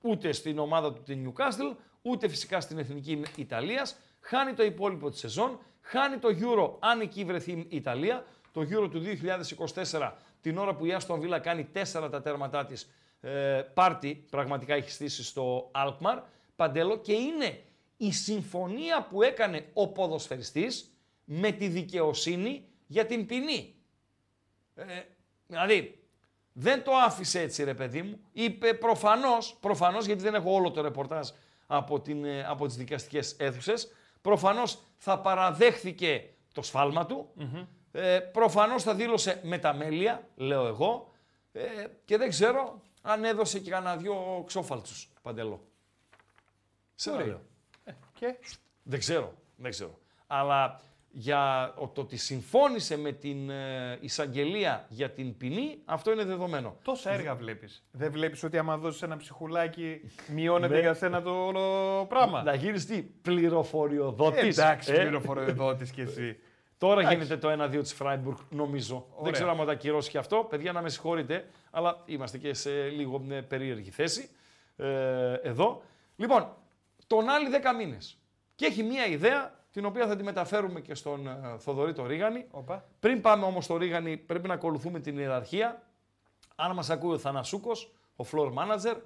ούτε 0.00 0.32
στην 0.32 0.58
ομάδα 0.58 0.92
του 0.92 1.02
την 1.02 1.32
Newcastle, 1.32 1.76
ούτε 2.02 2.28
φυσικά 2.28 2.60
στην 2.60 2.78
Εθνική 2.78 3.22
Ιταλίας. 3.36 3.96
Χάνει 4.20 4.52
το 4.52 4.64
υπόλοιπο 4.64 5.10
της 5.10 5.18
σεζόν, 5.18 5.58
χάνει 5.80 6.16
το 6.16 6.28
Euro 6.28 6.76
αν 6.78 7.00
εκεί 7.00 7.24
βρεθεί 7.24 7.52
η 7.52 7.66
Ιταλία, 7.68 8.24
το 8.52 8.60
Euro 8.60 8.90
του 8.90 9.02
2024 9.90 10.12
την 10.40 10.58
ώρα 10.58 10.74
που 10.74 10.86
η 10.86 10.96
Aston 11.00 11.18
Villa 11.20 11.40
κάνει 11.42 11.68
4 11.72 12.08
τα 12.10 12.22
τέρματά 12.22 12.66
της, 12.66 12.90
ε, 13.20 13.62
πάρτι 13.74 14.26
πραγματικά 14.30 14.74
έχει 14.74 14.90
στήσει 14.90 15.24
στο 15.24 15.70
Alkmaar, 15.74 16.22
Παντέλο, 16.56 16.98
και 16.98 17.12
είναι 17.12 17.62
η 17.96 18.12
συμφωνία 18.12 19.06
που 19.10 19.22
έκανε 19.22 19.66
ο 19.72 19.88
ποδοσφαιριστής 19.88 20.97
με 21.30 21.50
τη 21.50 21.68
δικαιοσύνη 21.68 22.68
για 22.86 23.06
την 23.06 23.26
ποινή. 23.26 23.74
Ε, 24.74 24.84
δηλαδή, 25.46 26.02
δεν 26.52 26.82
το 26.84 26.92
άφησε 26.96 27.40
έτσι 27.40 27.64
ρε 27.64 27.74
παιδί 27.74 28.02
μου. 28.02 28.20
Είπε 28.32 28.74
προφανώς, 28.74 29.56
προφανώς 29.60 30.06
γιατί 30.06 30.22
δεν 30.22 30.34
έχω 30.34 30.52
όλο 30.54 30.70
το 30.70 30.82
ρεπορτάζ 30.82 31.28
από, 31.66 32.00
την, 32.00 32.24
ε, 32.24 32.44
από 32.44 32.66
τις 32.66 32.76
δικαστικές 32.76 33.36
αίθουσες, 33.38 33.92
προφανώς 34.20 34.78
θα 34.96 35.20
παραδέχθηκε 35.20 36.30
το 36.52 36.62
σφάλμα 36.62 37.06
του, 37.06 37.32
ε, 37.92 38.18
προφανώς 38.18 38.82
θα 38.82 38.94
δήλωσε 38.94 39.40
μεταμέλεια, 39.44 40.28
λέω 40.34 40.66
εγώ, 40.66 41.12
ε, 41.52 41.62
και 42.04 42.16
δεν 42.16 42.28
ξέρω 42.28 42.82
αν 43.02 43.24
έδωσε 43.24 43.58
και 43.58 43.70
κανένα 43.70 43.96
δυο 43.96 44.44
ξόφαλτσους, 44.46 45.08
Παντελό. 45.22 45.66
Σε 46.94 47.10
Μπορεί. 47.10 47.26
λέω. 47.26 47.40
Και; 48.14 48.38
Δεν 48.82 48.98
ξέρω, 48.98 49.34
δεν 49.56 49.70
ξέρω. 49.70 49.98
Αλλά 50.26 50.80
για 51.10 51.72
ο- 51.78 51.88
το 51.88 52.00
ότι 52.00 52.16
συμφώνησε 52.16 52.96
με 52.98 53.12
την 53.12 53.50
ε, 53.50 53.98
εισαγγελία 54.00 54.86
για 54.88 55.10
την 55.10 55.36
ποινή, 55.36 55.78
αυτό 55.84 56.12
είναι 56.12 56.24
δεδομένο. 56.24 56.76
τόσα 56.82 57.10
έργα 57.12 57.34
βλέπεις. 57.34 57.84
Δεν 57.90 58.10
βλέπεις 58.12 58.42
ότι 58.42 58.58
άμα 58.58 58.76
δώσεις 58.76 59.02
ένα 59.02 59.16
ψυχουλάκι, 59.16 60.00
μειώνεται 60.34 60.74
Ναι. 60.74 60.80
για 60.80 60.94
σένα 60.94 61.22
το 61.22 61.30
όλο 61.46 62.06
πράγμα; 62.08 62.42
Να 62.42 62.54
γίνεις 62.54 62.86
τι, 62.86 63.02
πληροφοριοδότης. 63.02 64.58
Εντάξει, 64.58 64.92
ε; 64.92 64.96
πληροφοριοδότης 64.98 65.90
κι 65.90 66.00
εσύ. 66.00 66.38
Τώρα 66.78 67.00
Εντάξει. 67.00 67.16
γίνεται 67.18 67.36
το 67.36 67.50
1-2 67.78 67.80
της 67.82 67.92
Φράιμπουργκ, 67.92 68.36
νομίζω. 68.50 69.06
Δεν 69.08 69.18
Ωραία. 69.18 69.32
ξέρω 69.32 69.50
αν 69.50 69.66
τα 69.66 69.72
ακυρώσει 69.72 70.10
και 70.10 70.18
αυτό. 70.18 70.46
Παιδιά, 70.50 70.72
να 70.72 70.82
με 70.82 70.88
συγχωρείτε, 70.88 71.48
αλλά 71.70 72.02
είμαστε 72.06 72.38
και 72.38 72.54
σε 72.54 72.70
λίγο 72.88 73.18
μια 73.18 73.44
περίεργη 73.44 73.90
θέση 73.90 74.28
ε, 74.76 75.32
εδώ. 75.42 75.82
Λοιπόν, 76.16 76.48
τον 77.06 77.28
άλλη 77.28 77.48
10 77.52 77.76
μήνες. 77.78 78.18
Και 78.54 78.66
έχει 78.66 78.82
μια 78.82 79.06
ιδέα, 79.06 79.64
την 79.78 79.86
οποία 79.86 80.06
θα 80.06 80.16
τη 80.16 80.22
μεταφέρουμε 80.22 80.80
και 80.80 80.94
στον 80.94 81.26
ε, 81.26 81.58
Θοδωρή 81.58 81.92
το 81.92 82.06
Ρίγανη. 82.06 82.46
Οπα. 82.50 82.84
Πριν 83.00 83.20
πάμε 83.20 83.44
όμως 83.44 83.64
στο 83.64 83.76
Ρίγανη, 83.76 84.16
πρέπει 84.16 84.48
να 84.48 84.54
ακολουθούμε 84.54 85.00
την 85.00 85.18
ιεραρχία. 85.18 85.82
Αν 86.56 86.74
μας 86.74 86.90
ακούει 86.90 87.14
ο 87.14 87.18
Θανασούκος, 87.18 87.94
ο 88.16 88.24
floor 88.32 88.52
manager, 88.52 88.96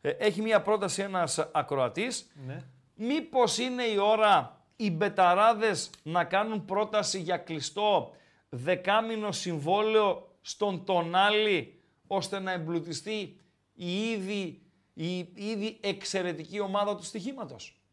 ε, 0.00 0.08
έχει 0.08 0.42
μια 0.42 0.62
πρόταση 0.62 1.02
ένας 1.02 1.38
ακροατής. 1.52 2.30
Ναι. 2.46 2.62
Μήπως 2.94 3.58
είναι 3.58 3.82
η 3.82 3.96
ώρα 3.96 4.60
οι 4.76 4.90
μπεταράδες 4.90 5.90
να 6.02 6.24
κάνουν 6.24 6.64
πρόταση 6.64 7.20
για 7.20 7.36
κλειστό 7.36 8.14
δεκάμινο 8.48 9.32
συμβόλαιο 9.32 10.28
στον 10.40 10.84
Τονάλι, 10.84 11.80
ώστε 12.06 12.38
να 12.38 12.52
εμπλουτιστεί 12.52 13.40
η 13.74 14.10
ήδη, 14.10 14.62
η 14.94 15.18
ήδη 15.34 15.78
εξαιρετική 15.80 16.60
ομάδα 16.60 16.96
του 16.96 17.04
στοιχήματος; 17.04 17.83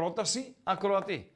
Πρόταση 0.00 0.54
ακροατή, 0.62 1.32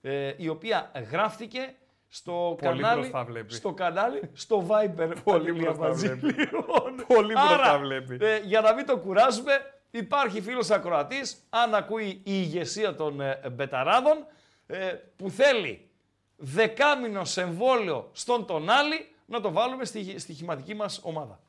ε, 0.00 0.34
η 0.36 0.48
οποία 0.48 0.92
γράφτηκε 1.10 1.74
στο 2.08 2.56
Πολύ 2.60 2.80
κανάλι, 2.80 3.00
μπροστά 3.00 3.24
βλέπει. 3.24 3.54
στο 3.54 3.72
κανάλι, 3.72 4.30
στο 4.32 4.66
Viber. 4.68 5.12
Πολύ 5.24 5.52
Παντελή 5.52 5.52
μπροστά 5.62 5.84
Αμπατζή. 5.84 6.08
βλέπει. 6.14 6.40
Λοιπόν, 6.40 7.04
Πολύ 7.06 7.32
μπροστά 7.32 7.54
άρα, 7.54 7.78
βλέπει. 7.78 8.18
ε, 8.20 8.38
για 8.38 8.60
να 8.60 8.74
μην 8.74 8.86
το 8.86 8.98
κουράζουμε, 8.98 9.52
υπάρχει 9.90 10.40
φίλος 10.40 10.70
ακροατής, 10.70 11.46
αν 11.50 11.74
ακούει 11.74 12.06
η 12.08 12.22
ηγεσία 12.24 12.94
των 12.94 13.20
ε, 13.20 13.40
μπεταράδων, 13.52 14.26
ε, 14.66 14.86
που 15.16 15.30
θέλει 15.30 15.88
δεκάμινο 16.36 17.22
εμβόλιο 17.36 18.08
στον 18.12 18.46
τον 18.46 18.70
άλλη, 18.70 19.08
να 19.26 19.40
το 19.40 19.52
βάλουμε 19.52 19.84
στη 19.84 20.18
στοιχηματική 20.18 20.74
μας 20.74 21.00
ομάδα. 21.02 21.40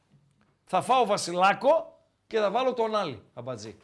Θα 0.65 0.81
φάω 0.81 1.05
Βασιλάκο 1.05 1.99
και 2.27 2.37
θα 2.39 2.51
βάλω 2.51 2.73
τον 2.73 2.95
άλλη, 2.95 3.21
αμπατζή. 3.33 3.75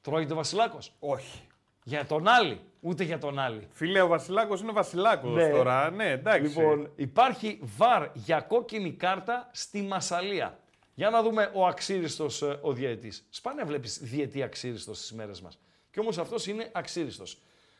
Τρώγεται 0.00 0.32
ο 0.32 0.36
Βασιλάκος; 0.36 0.92
Όχι. 0.98 1.45
Για 1.88 2.06
τον 2.06 2.28
άλλη, 2.28 2.60
ούτε 2.80 3.04
για 3.04 3.18
τον 3.18 3.38
άλλη. 3.38 3.68
Φίλε, 3.70 4.00
ο 4.00 4.06
Βασιλάκος 4.06 4.60
είναι 4.60 4.72
Βασιλάκος 4.72 5.34
Ναι. 5.34 5.50
τώρα. 5.50 5.90
Ναι, 5.90 6.10
εντάξει. 6.10 6.58
Λοιπόν, 6.58 6.90
υπάρχει 6.96 7.58
βαρ 7.62 8.08
για 8.14 8.40
κόκκινη 8.40 8.92
κάρτα 8.92 9.48
στη 9.52 9.82
Μασαλία. 9.82 10.58
Για 10.94 11.10
να 11.10 11.22
δούμε 11.22 11.50
ο 11.54 11.66
αξίριστος 11.66 12.42
ε, 12.42 12.58
ο 12.62 12.72
διαιτής. 12.72 13.26
Σπάνια 13.30 13.64
βλέπεις 13.64 13.98
διαιτή 14.02 14.42
αξίριστος 14.42 14.96
στις 14.98 15.12
μέρες 15.12 15.40
μας. 15.40 15.58
Και 15.90 16.00
όμως 16.00 16.18
αυτός 16.18 16.46
είναι 16.46 16.70
αξίριστος. 16.72 17.38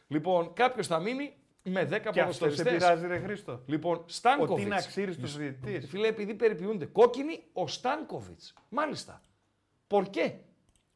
Λοιπόν, 0.09 0.53
κάποιος 0.53 0.87
θα 0.87 0.99
μείνει 0.99 1.35
με 1.63 1.85
10 1.85 1.89
και 2.13 2.21
αυτός 2.21 2.35
σε 2.37 2.41
ποδοσφαιριστές. 2.45 2.73
πειράζει, 2.73 3.07
ρε 3.07 3.19
Χρήστο. 3.19 3.61
Λοιπόν, 3.67 3.97
Ότι 3.97 4.13
Στάνκοβιτς. 4.13 4.63
είναι 4.67 4.75
αξίριστος 4.75 5.37
διαιτητή. 5.37 5.87
Φίλε, 5.87 6.07
επειδή 6.07 6.35
περιποιούνται 6.35 6.85
κόκκινη, 6.87 7.43
ο 7.53 7.67
Στάνκοβιτς. 7.67 8.55
Μάλιστα. 8.69 9.21
Πορκέ. 9.87 10.39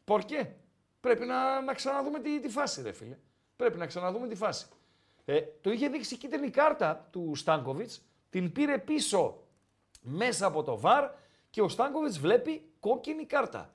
Πορκέ. 0.04 0.54
Πρέπει 1.00 1.26
να, 1.26 1.60
να 1.60 1.74
ξαναδούμε 1.74 2.20
τη, 2.20 2.40
τη 2.40 2.48
φάση, 2.48 2.82
ρε 2.82 2.92
φίλε. 2.92 3.16
Πρέπει 3.56 3.78
να 3.78 3.86
ξαναδούμε 3.86 4.28
τη 4.28 4.34
φάση. 4.34 4.66
Ε, 5.24 5.40
το 5.60 5.70
είχε 5.70 5.88
δείξει 5.88 6.14
η 6.14 6.16
κίτρινη 6.16 6.50
κάρτα 6.50 7.08
του 7.12 7.32
Στάνκοβιτς, 7.34 8.02
την 8.30 8.52
πήρε 8.52 8.78
πίσω 8.78 9.42
μέσα 10.00 10.46
από 10.46 10.62
το 10.62 10.78
βαρ 10.78 11.10
και 11.50 11.62
ο 11.62 11.68
Στάνκοβιτς 11.68 12.18
βλέπει 12.18 12.72
κόκκινη 12.80 13.26
κάρτα. 13.26 13.74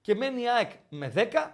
Και 0.00 0.14
μένει 0.14 0.42
η 0.42 0.48
ΑΕΚ 0.48 0.70
με 0.88 1.12
10, 1.16 1.50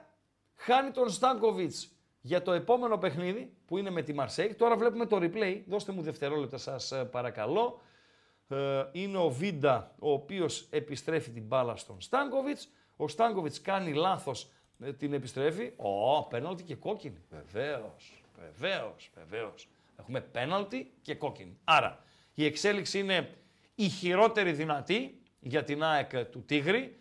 χάνει 0.55 0.90
τον 0.90 1.10
Στάνκοβιτς 1.10 1.88
για 2.20 2.42
το 2.42 2.52
επόμενο 2.52 2.98
παιχνίδι 2.98 3.52
που 3.66 3.78
είναι 3.78 3.90
με 3.90 4.02
τη 4.02 4.12
Μαρσέικ. 4.12 4.55
Τώρα 4.55 4.76
βλέπουμε 4.76 5.06
το 5.06 5.16
replay, 5.20 5.62
δώστε 5.66 5.92
μου 5.92 6.02
δευτερόλεπτα 6.02 6.56
σας 6.56 6.92
ε, 6.92 7.05
παρακαλώ. 7.05 7.80
Ε, 8.48 8.84
είναι 8.92 9.18
ο 9.18 9.30
Βίντα 9.30 9.94
ο 9.98 10.12
οποίος 10.12 10.66
επιστρέφει 10.70 11.30
την 11.30 11.42
μπάλα 11.42 11.76
στον 11.76 12.01
Στάνκοβιτς. 12.01 12.68
Ο 12.96 13.09
Στάνκοβιτς 13.09 13.60
κάνει 13.60 13.92
λάθος, 13.92 14.42
ε, 14.44 14.48
την 14.93 15.12
επιστρέφει. 15.12 15.73
Ω, 15.77 16.23
πέναλτι 16.23 16.62
και 16.62 16.74
κόκκινη. 16.74 17.19
Βεβαίως, 17.31 18.24
βεβαίως, 18.39 19.11
βεβαίως. 19.15 19.69
Έχουμε 19.97 20.20
πέναλτι 20.20 20.93
και 21.02 21.15
κόκκινη. 21.15 21.59
Άρα, 21.65 21.98
η 22.35 22.44
εξέλιξη 22.44 22.98
είναι 22.98 23.31
η 23.74 23.89
χειρότερη 23.89 24.52
δυνατή 24.52 25.19
για 25.40 25.65
την 25.65 25.85
ΑΕΚ 25.85 26.24
του 26.24 26.44
Τίγρη. 26.44 26.97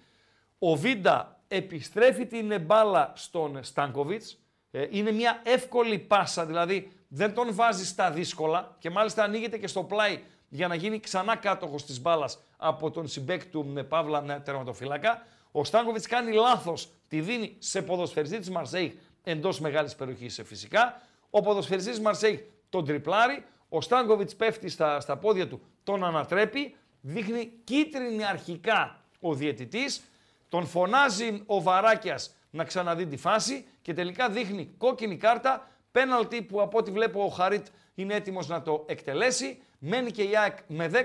Ο 0.59 0.75
Βίντα 0.75 1.41
επιστρέφει 1.47 2.25
την 2.25 2.61
μπάλα 2.61 3.13
στον 3.15 3.63
Στάνκοβιτς. 3.63 4.37
Ε, 4.71 4.87
είναι 4.89 5.11
μια 5.11 5.41
εύκολη 5.43 5.99
πάσα, 5.99 6.45
δηλαδή 6.45 6.91
δεν 7.07 7.33
τον 7.33 7.53
βάζει 7.53 7.85
στα 7.85 8.11
δύσκολα 8.11 8.75
και 8.79 8.89
μάλιστα 8.89 9.23
ανοίγεται 9.23 9.57
και 9.57 9.67
στο 9.67 9.83
πλάι 9.83 10.23
για 10.49 10.67
να 10.67 10.75
γίνει 10.75 10.99
ξανά 10.99 11.35
κάτοχος 11.35 11.85
της 11.85 12.01
μπάλας 12.01 12.39
από 12.57 12.91
τον 12.91 13.07
συμπέκ 13.07 13.45
του 13.45 13.65
με 13.65 13.83
Παύλα 13.83 14.21
με 14.21 14.41
τερματοφύλακα. 14.45 15.25
Ο 15.51 15.63
Στάνκοβιτς 15.63 16.07
κάνει 16.07 16.31
λάθος, 16.31 16.89
τη 17.13 17.21
δίνει 17.21 17.55
σε 17.59 17.81
ποδοσφαιριστή 17.81 18.37
της 18.39 18.49
Μαρσέη 18.49 18.99
εντός 19.23 19.59
μεγάλης 19.59 19.95
περιοχής 19.95 20.41
φυσικά. 20.45 21.01
Ο 21.29 21.41
ποδοσφαιριστής 21.41 21.99
Μαρσέη 21.99 22.51
τον 22.69 22.85
τριπλάρει. 22.85 23.45
Ο 23.69 23.81
Στάνκοβιτς 23.81 24.35
πέφτει 24.35 24.69
στα, 24.69 24.99
στα 24.99 25.17
πόδια 25.17 25.47
του, 25.47 25.61
τον 25.83 26.03
ανατρέπει. 26.03 26.75
Δείχνει 27.01 27.51
κίτρινη 27.63 28.25
αρχικά 28.25 29.03
ο 29.19 29.33
διαιτητής. 29.33 30.03
Τον 30.49 30.65
φωνάζει 30.65 31.43
ο 31.45 31.61
Βαράκιας 31.61 32.35
να 32.49 32.63
ξαναδεί 32.63 33.05
τη 33.05 33.17
φάση 33.17 33.65
και 33.81 33.93
τελικά 33.93 34.29
δείχνει 34.29 34.73
κόκκινη 34.77 35.17
κάρτα, 35.17 35.67
πέναλτι 35.91 36.41
που 36.41 36.61
από 36.61 36.77
ό,τι 36.77 36.91
βλέπω 36.91 37.23
ο 37.23 37.29
Χαρίτ 37.29 37.67
είναι 37.95 38.13
έτοιμος 38.13 38.47
να 38.47 38.61
το 38.61 38.85
εκτελέσει. 38.87 39.61
Μένει 39.79 40.11
και 40.11 40.23
η 40.23 40.37
ΑΕΚ 40.37 40.57
με 40.67 40.91
10, 40.93 40.97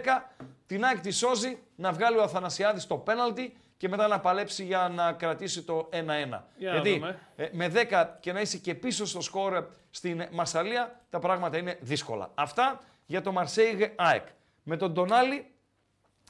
την 0.67 0.85
ΑΕΚ 0.85 1.01
τη 1.01 1.11
σώζει 1.11 1.59
να 1.77 1.93
βγάλει 1.93 2.17
ο 2.17 2.23
Αθανασιάδης 2.23 2.87
το 2.87 2.97
πέναλτι 2.97 3.57
και 3.79 3.89
μετά 3.89 4.07
να 4.09 4.21
παλέψει 4.21 4.65
για 4.65 4.89
να 4.95 5.13
κρατήσει 5.13 5.63
το 5.63 5.89
1-1. 5.93 5.97
Για 5.97 6.07
να 6.29 6.45
Γιατί 6.59 6.93
δούμε. 6.93 7.19
ε, 7.37 7.49
με 7.53 7.73
10 7.91 8.07
και 8.21 8.33
να 8.33 8.41
είσαι 8.41 8.59
και 8.59 8.75
πίσω 8.75 9.07
στο 9.07 9.21
σκορ 9.21 9.65
στην 9.91 10.23
Μασαλία, 10.33 11.01
τα 11.11 11.19
πράγματα 11.19 11.57
είναι 11.59 11.79
δύσκολα. 11.81 12.31
Αυτά 12.35 12.81
για 13.07 13.21
το 13.23 13.33
Μαρσέιγ 13.33 13.83
ΑΕΚ. 13.97 14.27
Με 14.63 14.77
τον 14.77 14.95
Τονάλι, 14.95 15.47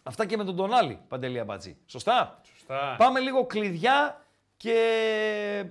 αυτά 0.02 0.26
και 0.26 0.36
με 0.36 0.44
τον 0.44 0.56
Τονάλι, 0.56 1.00
Παντελία 1.08 1.44
Μπατζή. 1.44 1.76
Σωστά; 1.86 2.40
Σωστά. 2.54 2.94
Πάμε 2.98 3.20
λίγο 3.20 3.46
κλειδιά 3.46 4.24
και 4.56 5.64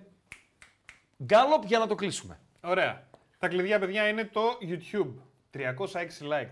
γκάλοπ 1.23 1.63
για 1.65 1.79
να 1.79 1.87
το 1.87 1.95
κλείσουμε. 1.95 2.39
Ωραία. 2.61 3.03
Τα 3.39 3.47
κλειδιά, 3.47 3.79
παιδιά, 3.79 4.07
είναι 4.07 4.25
το 4.25 4.41
YouTube. 4.61 5.13
306 5.51 5.59
like, 6.21 6.47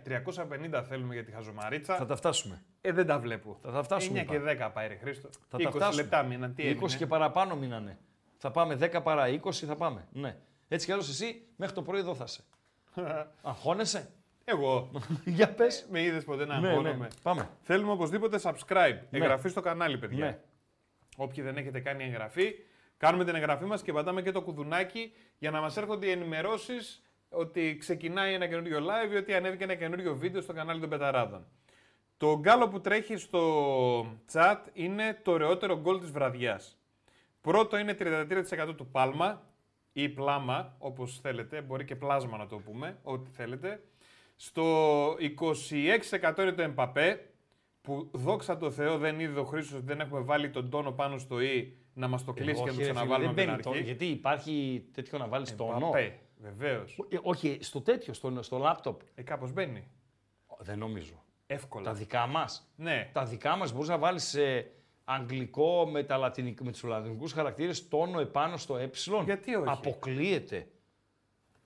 350 0.79 0.83
θέλουμε 0.89 1.13
για 1.13 1.23
τη 1.23 1.31
χαζομαρίτσα. 1.31 1.95
Θα 1.95 2.05
τα 2.05 2.15
φτάσουμε. 2.15 2.63
Ε, 2.85 2.91
δεν 2.91 3.05
τα 3.05 3.19
βλέπω. 3.19 3.57
Θα 3.61 3.71
τα 3.71 3.83
φτάσουμε, 3.83 4.19
9 4.19 4.23
είπα. 4.23 4.33
και 4.53 4.65
10 4.65 4.69
πάει, 4.73 4.87
ρε 4.87 4.95
Χρήστο. 4.95 5.29
Θα 5.49 5.57
20 5.57 5.63
τα 5.63 5.71
φτάσουμε. 5.71 6.01
λεπτά 6.01 6.23
μείναν. 6.23 6.53
Τι 6.55 6.63
20 6.63 6.67
έμεινε; 6.67 6.97
και 6.97 7.05
παραπάνω 7.07 7.55
μείνανε. 7.55 7.97
Θα 8.37 8.51
πάμε 8.51 8.77
10 8.81 8.99
παρά 9.03 9.25
20 9.43 9.51
θα 9.53 9.75
πάμε. 9.75 10.07
Ναι. 10.11 10.35
Έτσι 10.67 10.85
κι 10.85 10.91
άλλως 10.91 11.09
εσύ 11.09 11.41
μέχρι 11.55 11.75
το 11.75 11.81
πρωί 11.81 11.99
εδώ 11.99 12.15
θα 12.15 12.23
είσαι. 12.27 12.43
Αγχώνεσαι; 13.41 14.09
Εγώ. 14.43 14.91
για 15.25 15.49
πες. 15.53 15.87
Με 15.91 16.01
είδες 16.01 16.23
ποτέ 16.23 16.45
να 16.45 16.59
Ναι, 16.59 16.67
αγχώνομαι. 16.67 16.95
ναι. 16.97 17.07
Πάμε. 17.23 17.49
Θέλουμε 17.61 17.91
οπωσδήποτε 17.91 18.39
subscribe. 18.43 18.97
Εγγραφή 19.11 19.49
στο 19.49 19.61
κανάλι, 19.61 19.97
παιδιά. 19.97 20.25
Ναι. 20.25 20.39
Όποιοι 21.17 21.43
δεν 21.43 21.57
έχετε 21.57 21.79
κάνει 21.79 22.03
εγγραφή, 22.03 22.53
κάνουμε 22.97 23.25
την 23.25 23.35
εγγραφή 23.35 23.65
μας 23.65 23.81
και 23.81 23.93
πατάμε 23.93 24.21
και 24.21 24.31
το 24.31 24.41
κουδουνάκι 24.41 25.13
για 25.37 25.51
να 25.51 25.61
μας 25.61 25.77
έρχονται 25.77 26.05
οι 26.07 26.11
ενημερώσεις 26.11 27.01
ότι 27.29 27.77
ξεκινάει 27.79 28.33
ένα 28.33 28.47
καινούριο 28.47 28.79
live 28.79 29.11
ή 29.11 29.15
ότι 29.15 29.33
ανέβηκε 29.33 29.63
ένα 29.63 29.75
καινούριο 29.75 30.15
βίντεο 30.15 30.41
στο 30.41 30.53
κανάλι 30.53 30.79
των 30.79 30.89
Πεταράδων. 30.89 31.45
Το 32.17 32.39
γκάλο 32.39 32.67
που 32.67 32.81
τρέχει 32.81 33.17
στο 33.17 34.17
chat 34.33 34.57
είναι 34.73 35.19
το 35.23 35.31
ωραιότερο 35.31 35.79
γκολ 35.79 35.99
της 35.99 36.11
βραδιάς. 36.11 36.77
Πρώτο 37.41 37.77
είναι 37.77 37.97
33% 37.99 38.73
του 38.75 38.87
Πάλμα 38.87 39.41
ή 39.93 40.09
Πλάμα, 40.09 40.75
όπως 40.77 41.19
θέλετε, 41.19 41.61
μπορεί 41.61 41.85
και 41.85 41.95
πλάσμα 41.95 42.37
να 42.37 42.47
το 42.47 42.57
πούμε, 42.57 42.99
ό,τι 43.03 43.29
θέλετε. 43.29 43.83
Στο 44.35 45.07
26% 45.11 46.39
είναι 46.39 46.51
το 46.51 46.61
Εμπαπέ, 46.61 47.29
που 47.81 48.09
δόξα 48.11 48.57
τω 48.57 48.71
Θεώ 48.71 48.97
δεν 48.97 49.19
είδε 49.19 49.39
ο 49.39 49.43
Χρήστος 49.43 49.77
ότι 49.77 49.85
δεν 49.85 49.99
έχουμε 49.99 50.19
βάλει 50.19 50.49
τον 50.49 50.69
τόνο 50.69 50.91
πάνω 50.91 51.17
στο 51.17 51.41
«η» 51.41 51.77
να 51.93 52.07
μας 52.07 52.23
το 52.23 52.33
κλείσει 52.33 52.63
και 52.63 52.69
να 52.69 52.69
Όχι, 52.69 52.75
το 52.75 52.77
ρε 52.77 52.83
φίλε, 52.83 52.91
ξαναβάλουμε 52.91 53.33
δεν 53.33 53.49
από 53.49 53.61
την 53.61 53.61
μπαίνει 53.61 53.61
τόνο, 53.61 53.75
αρχή. 53.75 53.87
Γιατί 53.87 54.05
υπάρχει 54.05 54.85
τέτοιο 54.91 55.17
να 55.17 55.27
βάλεις 55.27 55.55
τόνο. 55.55 55.75
Εμπαπέ, 55.75 56.19
βεβαίως. 56.37 56.97
Ε, 57.09 57.17
όχι, 57.21 57.57
στο 57.61 57.81
τέτοιο, 57.81 58.13
στο, 58.13 58.43
στο 58.43 58.57
λάπτοπ. 58.57 59.01
Ε, 59.15 59.21
κάπως 59.21 59.51
μπαίνει. 59.51 59.87
Δεν 60.59 60.77
νομίζω. 60.77 61.24
Εύκολα. 61.47 61.83
Τα 61.85 61.93
δικά 61.93 62.27
μας. 62.27 62.71
Ναι. 62.75 63.09
Τα 63.13 63.25
δικά 63.25 63.55
μας 63.55 63.71
μπορείς 63.73 63.87
να 63.89 63.97
βάλεις 63.97 64.23
σε 64.23 64.71
αγγλικό 65.05 65.87
με, 65.91 66.03
τα 66.03 66.17
λατινικ, 66.17 66.61
με 66.61 66.71
τους 66.71 66.83
λατινικούς 66.83 67.31
χαρακτήρες 67.33 67.87
τόνο 67.87 68.19
επάνω 68.19 68.57
στο 68.57 68.77
ε. 68.77 68.89
Γιατί 69.25 69.55
όχι; 69.55 69.69
Αποκλείεται. 69.69 70.67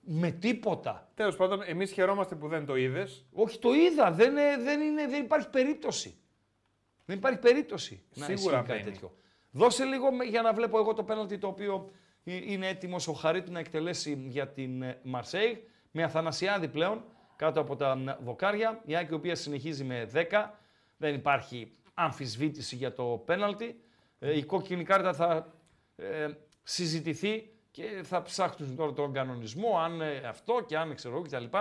Με 0.00 0.30
τίποτα. 0.30 1.08
Τέλος 1.14 1.36
πάντων, 1.36 1.62
εμείς 1.66 1.92
χαιρόμαστε 1.92 2.34
που 2.34 2.48
δεν 2.48 2.66
το 2.66 2.76
είδες. 2.76 3.26
Όχι, 3.32 3.58
το 3.58 3.72
είδα. 3.74 4.10
Δεν, 4.10 4.36
ε, 4.36 4.56
δεν, 4.56 4.80
είναι, 4.80 5.06
δεν 5.06 5.22
υπάρχει 5.24 5.48
περίπτωση. 5.50 6.14
Δεν 7.04 7.16
υπάρχει 7.16 7.38
περίπτωση 7.38 8.02
να 8.14 8.24
Σίγουρα 8.24 8.34
ισχύει 8.56 8.66
κάτι 8.66 8.82
μπαίνει. 8.82 8.82
τέτοιο. 8.92 9.14
Δώσε 9.50 9.84
λίγο 9.84 10.12
με- 10.12 10.24
για 10.24 10.42
να 10.42 10.52
βλέπω 10.52 10.78
εγώ 10.78 10.94
το 10.94 11.04
πέναλτι 11.04 11.38
το 11.38 11.46
οποίο 11.46 11.90
ε, 12.24 12.34
είναι 12.52 12.68
έτοιμος 12.68 13.08
ο 13.08 13.12
Χαρίτ 13.12 13.48
να 13.48 13.58
εκτελέσει 13.58 14.24
για 14.28 14.48
την 14.48 14.82
ε, 14.82 14.98
Μαρσέη. 15.02 15.68
Με 15.90 16.02
Αθανασιάδη 16.02 16.68
πλέον 16.68 17.04
κάτω 17.40 17.60
από 17.60 17.76
τα 17.76 17.96
μ, 17.96 18.06
δοκάρια. 18.24 18.80
Η 18.84 18.96
Άκη 18.96 19.12
η 19.12 19.14
οποία 19.14 19.34
συνεχίζει 19.34 19.84
με 19.84 20.10
10. 20.14 20.22
Δεν 20.96 21.14
υπάρχει 21.14 21.72
αμφισβήτηση 21.94 22.76
για 22.76 22.92
το 22.92 23.22
πέναλτι. 23.24 23.80
Ε, 24.18 24.36
η 24.36 24.44
κόκκινη 24.44 24.84
κάρτα 24.84 25.12
θα 25.12 25.52
ε, 25.96 26.28
συζητηθεί 26.62 27.50
και 27.70 28.00
θα 28.02 28.22
ψάχνουν 28.22 28.76
τώρα 28.76 28.92
τον 28.92 29.12
κανονισμό, 29.12 29.78
αν 29.78 30.00
ε, 30.00 30.16
αυτό 30.16 30.64
και 30.66 30.76
αν 30.76 30.94
ξέρω 30.94 31.14
εγώ 31.14 31.22
κτλ. 31.24 31.44
2-1 31.54 31.58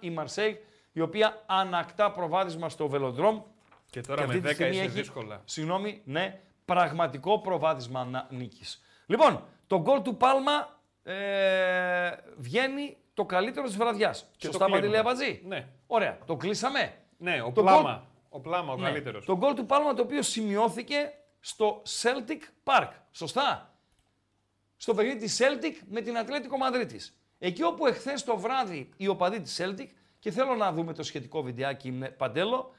η 0.00 0.10
Μαρσέη, 0.10 0.60
η 0.92 1.00
οποία 1.00 1.42
ανακτά 1.46 2.12
προβάδισμα 2.12 2.68
στο 2.68 2.88
Βελοντρόμ. 2.88 3.42
Και 3.90 4.00
τώρα 4.00 4.20
Και 4.20 4.26
με 4.26 4.34
αυτή 4.34 4.46
10 4.46 4.48
τη 4.48 4.54
στιγμή 4.54 4.74
είσαι 4.74 4.84
έχει, 4.84 4.92
δύσκολα. 4.92 5.42
Συγγνώμη, 5.44 6.02
ναι, 6.04 6.40
πραγματικό 6.64 7.40
προβάδισμα 7.40 8.04
να 8.04 8.26
νίκης. 8.30 8.82
Λοιπόν, 9.06 9.44
το 9.66 9.80
γκολ 9.80 10.02
του 10.02 10.16
Πάλμα 10.16 10.80
ε, 11.02 12.10
βγαίνει 12.36 12.96
το 13.14 13.24
καλύτερο 13.24 13.66
της 13.66 13.76
βραδιάς. 13.76 14.30
Και 14.36 14.46
Σωστά, 14.46 14.64
το 14.64 14.72
κλείνουμε. 14.72 14.80
Παντελή 14.80 14.98
Αμπατζή. 14.98 15.42
Ναι. 15.46 15.68
Ωραία, 15.86 16.18
το 16.26 16.36
κλείσαμε. 16.36 16.94
Ναι, 17.18 17.42
ο 17.42 17.52
Το 17.52 17.62
Πλάμα. 17.62 18.06
Ο 18.28 18.40
Πλάμα, 18.40 18.72
ο 18.72 18.76
Ναι. 18.76 18.82
καλύτερος. 18.82 19.24
Το 19.24 19.36
γκολ 19.36 19.54
του 19.54 19.66
Πάλμα 19.66 19.94
το 19.94 20.02
οποίο 20.02 20.22
σημειώθηκε 20.22 21.12
στο 21.40 21.82
Celtic 22.02 22.40
Park. 22.64 22.88
Σωστά. 23.12 23.74
Στο 24.76 24.94
παιχνίδι 24.94 25.18
της 25.18 25.40
Celtic 25.42 25.82
με 25.88 26.00
την 26.00 26.18
Ατλέτικο 26.18 26.56
Μαδρίτης. 26.56 27.18
Εκεί 27.38 27.62
όπου 27.62 27.86
εχθές 27.86 28.24
το 28.24 28.36
βράδυ 28.36 28.88
οι 28.96 29.06
οπαδοί 29.08 29.40
της 29.40 29.60
Celtic, 29.62 29.86
και 30.18 30.30
θέλω 30.30 30.54
να 30.54 30.72
δούμε 30.72 30.92
το 30.92 31.02
σχετικό 31.02 31.42
βιντεάκι 31.42 31.90
με 31.92 32.08
Παντέλο, 32.08 32.70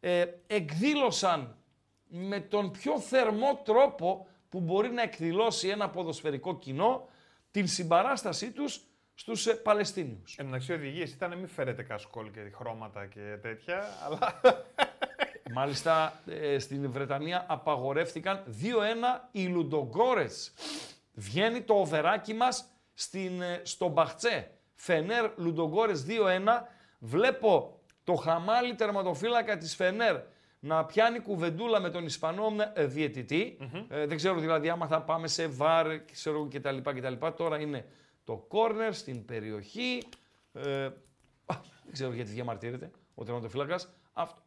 ε, 0.00 0.24
εκδήλωσαν 0.46 1.56
με 2.08 2.40
τον 2.40 2.70
πιο 2.70 3.00
θερμό 3.00 3.60
τρόπο 3.64 4.26
που 4.48 4.60
μπορεί 4.60 4.90
να 4.90 5.02
εκδηλώσει 5.02 5.68
ένα 5.68 5.90
ποδοσφαιρικό 5.90 6.58
κοινό 6.58 7.08
την 7.50 7.66
συμπαράστασή 7.68 8.52
τους 8.52 8.80
στους 9.18 9.46
ε, 9.46 9.54
Παλαιστίνιους. 9.54 10.36
Εν 10.38 10.44
μεταξύ, 10.44 10.72
οδηγίες 10.72 11.12
ήταν 11.12 11.30
να 11.30 11.36
μην 11.36 11.48
φέρετε 11.48 11.82
κασκόλ 11.82 12.30
και 12.30 12.40
χρώματα 12.54 13.06
και 13.06 13.38
τέτοια, 13.42 13.84
αλλά. 14.04 14.40
Μάλιστα 15.54 16.20
ε, 16.26 16.58
στην 16.58 16.90
Βρετανία 16.90 17.46
απαγορεύτηκαν 17.48 18.44
2-1 18.46 19.28
οι 19.30 19.46
Λουντογκόρετς. 19.46 20.52
Βγαίνει 21.12 21.62
το 21.62 21.74
οβεράκι 21.74 22.34
μας 22.34 22.64
στην, 22.94 23.42
ε, 23.42 23.60
στο 23.62 23.88
Μπαχτσέ. 23.88 24.50
Φενέρ 24.74 25.30
Λουντογκόρετς 25.36 26.04
2-1. 26.08 26.12
Βλέπω 26.98 27.80
το 28.04 28.14
χαμάλι 28.14 28.74
τερματοφύλακα 28.74 29.56
της 29.56 29.74
Φενέρ 29.74 30.16
να 30.60 30.84
πιάνει 30.84 31.20
κουβεντούλα 31.20 31.80
με 31.80 31.90
τον 31.90 32.04
Ισπανό 32.04 32.54
ε, 32.74 32.86
διαιτητη 32.86 33.56
Ε, 33.88 34.06
δεν 34.06 34.16
ξέρω 34.16 34.38
δηλαδή 34.38 34.68
άμα 34.68 34.86
θα 34.86 35.02
πάμε 35.02 35.28
σε 35.28 35.46
βάρ 35.46 36.04
ξέρω, 36.04 36.48
κτλ, 36.50 36.76
κτλ. 36.76 37.26
Τώρα 37.36 37.60
είναι 37.60 37.84
το 38.28 38.36
κόρνερ 38.48 38.94
στην 38.94 39.24
περιοχή. 39.24 40.02
Ε, 40.52 40.84
α, 40.84 40.90
δεν 41.84 41.92
ξέρω 41.92 42.12
γιατί 42.12 42.30
διαμαρτύρεται 42.30 42.90
ο 43.14 43.24
τερματοφύλακας. 43.24 43.88
Αυτό, 44.12 44.40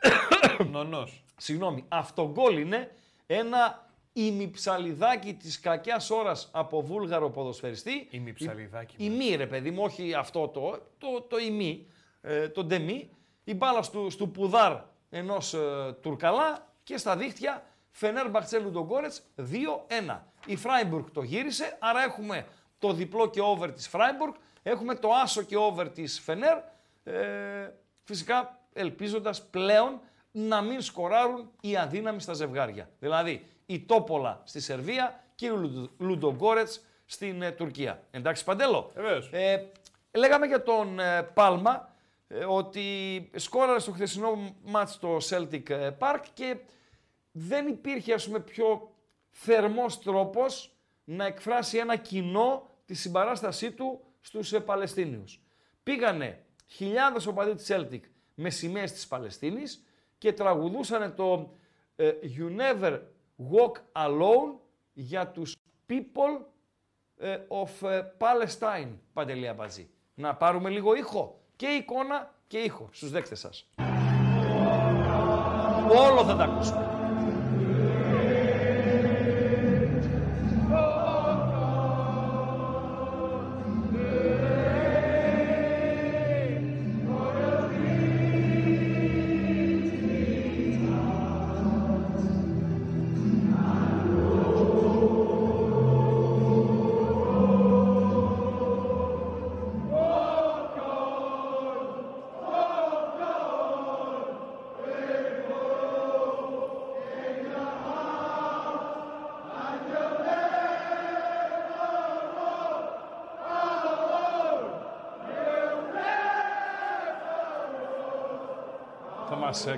Νονός. 0.72 1.24
Συγγνώμη, 1.36 1.84
αυτό 1.88 2.30
γκολ 2.32 2.58
είναι 2.58 2.94
ένα 3.26 3.90
ημιψαλιδάκι 4.12 5.34
της 5.34 5.60
κακιάς 5.60 6.10
ώρας 6.10 6.50
από 6.52 6.82
βούλγαρο 6.82 7.30
ποδοσφαιριστή. 7.30 8.08
Ημιψαλιδάκι, 8.10 8.96
Η 8.98 9.10
μη 9.10 9.34
ρε 9.34 9.46
παιδί 9.46 9.70
μου, 9.70 9.82
όχι 9.82 10.14
αυτό 10.14 10.48
το, 10.48 10.78
το, 10.98 11.22
το 11.28 11.38
ημί, 11.38 11.86
ε, 12.20 12.48
το 12.48 12.64
ντεμί. 12.64 13.10
Η 13.44 13.54
μπάλα 13.54 13.82
στου, 13.82 14.10
στου 14.10 14.30
πουδάρ 14.30 14.76
ενός 15.10 15.54
ε, 15.54 15.96
Τουρκαλά 16.00 16.72
και 16.82 16.96
στα 16.96 17.16
δίχτυα 17.16 17.66
Φενέρ 17.90 18.30
Μπαχτσέλου 18.30 18.70
Ντογκόρετς 18.70 19.22
2-1. 19.36 20.20
Η 20.46 20.56
Φράιμπουργκ 20.56 21.04
το 21.12 21.22
γύρισε, 21.22 21.76
άρα 21.80 22.02
έχουμε 22.02 22.46
το 22.86 22.92
διπλό 22.92 23.30
και 23.30 23.40
over 23.42 23.70
της 23.74 23.88
Φράιμπουργκ, 23.88 24.32
έχουμε 24.62 24.94
το 24.94 25.08
άσο 25.22 25.42
και 25.42 25.56
over 25.56 25.86
της 25.94 26.20
Φενέρ. 26.20 26.56
Ε, 27.04 27.70
φυσικά 28.02 28.58
ελπίζοντας 28.72 29.42
πλέον 29.42 30.00
να 30.30 30.60
μην 30.60 30.80
σκοράρουν 30.80 31.50
οι 31.60 31.76
αδύναμοι 31.76 32.20
στα 32.20 32.32
ζευγάρια. 32.32 32.90
Δηλαδή 32.98 33.46
η 33.66 33.80
Τόπολα 33.80 34.42
στη 34.44 34.60
Σερβία 34.60 35.24
και 35.34 35.46
η 35.46 35.50
Λουντογκόρετς 35.98 36.84
στην 37.04 37.42
ε, 37.42 37.50
Τουρκία. 37.50 38.02
Εντάξει 38.10 38.44
Παντέλο; 38.44 38.90
Βεβαίως. 38.94 39.28
Ε, 39.32 39.70
λέγαμε 40.10 40.46
για 40.46 40.62
τον 40.62 40.98
ε, 40.98 41.22
Πάλμα 41.22 41.88
ε, 42.28 42.44
ότι 42.44 42.82
σκόραρε 43.34 43.78
στο 43.78 43.92
χθεσινό 43.92 44.54
μάτς 44.64 44.92
στο 44.92 45.16
Celtic 45.28 45.70
ε, 45.70 45.90
Park 45.98 46.22
και 46.34 46.56
δεν 47.32 47.68
υπήρχε 47.68 48.14
ας 48.14 48.26
πούμε 48.26 48.40
πιο 48.40 48.90
θερμός 49.30 49.98
τρόπος 49.98 50.70
να 51.04 51.24
εκφράσει 51.26 51.78
ένα 51.78 51.96
κοινό 51.96 52.72
τη 52.84 52.94
συμπαράστασή 52.94 53.72
του 53.72 54.00
στους 54.20 54.52
ε, 54.52 54.60
Παλαιστίνιους. 54.60 55.40
Πήγανε 55.82 56.44
χιλιάδες 56.66 57.26
οπαδοί 57.26 57.54
της 57.54 57.66
Celtic 57.70 58.00
με 58.34 58.50
σημαίες 58.50 58.92
της 58.92 59.06
Παλαιστίνης 59.06 59.84
και 60.18 60.32
τραγουδούσαν 60.32 61.14
το 61.14 61.54
ε, 61.96 62.12
You 62.22 62.60
Never 62.60 63.00
Walk 63.52 64.02
Alone 64.06 64.58
για 64.92 65.28
τους 65.28 65.56
people 65.88 66.44
ε, 67.16 67.38
of 67.48 67.88
ε, 67.88 68.02
Palestine, 68.18 68.88
Παντελή 69.12 69.48
Αμπατζή. 69.48 69.90
Να 70.14 70.34
πάρουμε 70.34 70.70
λίγο 70.70 70.94
ήχο. 70.94 71.40
Και 71.56 71.66
εικόνα 71.66 72.34
και 72.46 72.58
ήχο 72.58 72.88
στους 72.92 73.10
δέκτες 73.10 73.38
σας. 73.38 73.68
Όλο 75.96 76.24
θα 76.24 76.36
τα 76.36 76.44
ακούσουμε. 76.44 76.93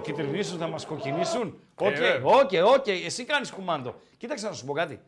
Κιτρινίσουν, 0.03 0.59
θα 0.59 0.69
μας 0.69 0.87
κοκκινήσουν. 0.87 1.61
Οκ, 1.75 1.89
βέβαια. 1.97 2.23
OK, 2.25 2.51
OK, 2.79 2.87
εσύ 2.87 3.25
κάνεις 3.25 3.51
κουμάντο. 3.51 3.95
Κοίταξε 4.17 4.47
να 4.49 4.53
σου 4.53 4.65
πω 4.65 4.73
κάτι. 4.73 5.01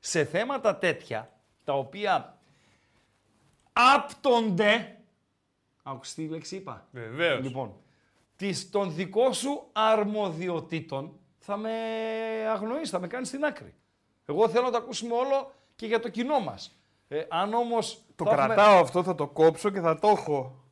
Σε 0.00 0.24
θέματα 0.24 0.76
τέτοια, 0.78 1.32
τα 1.64 1.72
οποία 1.72 2.38
άπτονται, 3.72 4.96
άκουσες 5.82 6.14
τι 6.14 6.26
λέξη 6.28 6.56
είπα. 6.56 6.86
Βεβαίως. 6.90 7.42
Λοιπόν, 7.42 7.74
της, 8.36 8.70
των 8.70 8.94
δικών 8.94 9.34
σου 9.34 9.68
αρμοδιοτήτων 9.72 11.18
θα 11.38 11.56
με 11.56 11.70
αγνοείς, 12.52 12.90
θα 12.90 12.98
με 13.00 13.06
κάνεις 13.06 13.28
στην 13.28 13.44
άκρη. 13.44 13.74
Εγώ 14.26 14.48
θέλω 14.48 14.64
να 14.64 14.70
το 14.70 14.76
ακούσουμε 14.76 15.14
όλο 15.14 15.52
και 15.76 15.86
για 15.86 16.00
το 16.00 16.08
κοινό 16.08 16.40
μας. 16.40 16.74
Ε, 17.08 17.24
αν 17.28 17.54
όμως 17.54 18.02
Το 18.16 18.24
θα 18.24 18.30
έχουμε- 18.30 18.46
κρατάω 18.54 18.80
αυτό, 18.80 19.02
θα 19.02 19.14
το 19.14 19.26
κόψω 19.26 19.70
και 19.70 19.80
θα 19.80 19.98
το 19.98 20.08
έχω. 20.08 20.64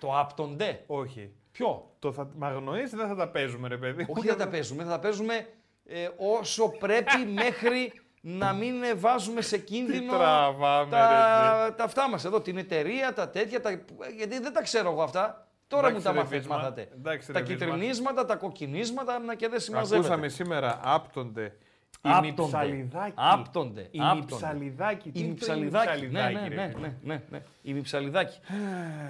Το 0.00 0.18
άπτονται. 0.18 0.84
Όχι. 0.86 1.32
Ποιο; 1.52 1.90
Το 1.98 2.12
θα 2.12 2.28
μ' 2.36 2.44
αγνοείς 2.44 2.92
ή 2.92 2.96
δεν 2.96 3.08
θα 3.08 3.14
τα 3.14 3.28
παίζουμε, 3.28 3.68
ρε 3.68 3.76
παιδί. 3.76 4.06
Όχι 4.08 4.26
δεν 4.26 4.36
τα 4.38 4.48
παίζουμε, 4.48 4.82
θα 4.84 4.90
τα 4.90 4.98
παίζουμε 4.98 5.46
ε, 5.84 6.08
όσο 6.16 6.68
πρέπει 6.68 7.18
μέχρι 7.42 7.92
να 8.20 8.52
μην 8.52 8.82
ε, 8.82 8.94
βάζουμε 8.94 9.40
σε 9.40 9.58
κίνδυνο 9.58 10.12
τραβάμε, 10.16 10.90
τα, 10.90 11.74
τα 11.76 11.84
αυτά 11.84 12.08
μας 12.08 12.24
εδώ, 12.24 12.40
την 12.40 12.56
εταιρεία, 12.56 13.12
τα 13.12 13.28
τέτοια, 13.28 13.60
τα, 13.60 13.70
γιατί 14.16 14.38
δεν 14.40 14.52
τα 14.52 14.62
ξέρω 14.62 14.90
εγώ 14.90 15.02
αυτά. 15.02 15.46
Τώρα 15.66 15.88
Εντάξει, 15.88 16.06
μου 16.08 16.12
τα 16.14 16.18
ρε, 16.18 16.18
μάθατε, 16.24 16.38
Βίσμα. 16.38 16.56
μάθατε. 16.56 16.88
Εντάξει, 16.94 17.32
τα 17.32 17.38
ρε, 17.38 17.44
Βίσμα. 17.44 17.64
κυτρινίσματα, 17.66 18.24
τα 18.24 18.36
κοκκινίσματα 18.36 19.18
να 19.18 19.34
και 19.34 19.48
δεν 19.48 19.60
συμμαζεύεται. 19.60 19.96
Ακούσαμε 19.96 20.28
σήμερα 20.28 20.80
άπτονται. 20.82 21.56
Άπτονται. 22.04 22.26
Ημιψαλιδάκι. 22.26 23.14
Άπτονται. 23.16 23.88
Ημιψαλιδάκι. 23.90 25.10
Τι 25.10 25.18
Η 25.18 25.22
είναι 25.24 25.34
το 25.34 25.58
μυψαλιδάκι. 25.58 26.06
Ναι, 26.06 26.20
ναι, 26.22 26.28
ημιψαλιδάκι, 26.28 26.48
ρε 26.48 26.54
ναι, 26.54 26.68
φίλε; 26.68 26.86
ναι, 27.02 27.14
ναι, 27.14 27.22
ναι. 27.30 27.42
Η 27.62 27.72
μυψαλιδάκι. 27.72 28.38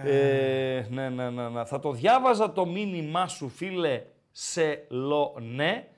ε, 0.04 0.86
ναι, 0.90 1.08
ναι, 1.08 1.30
ναι, 1.30 1.48
ναι. 1.48 1.64
Θα 1.64 1.80
το 1.80 1.92
διάβαζα 1.92 2.52
το 2.52 2.66
μήνυμά 2.66 3.28
σου, 3.28 3.48
φίλε, 3.48 4.02
σε 4.30 4.84
λο 4.88 5.36
ναι, 5.40 5.88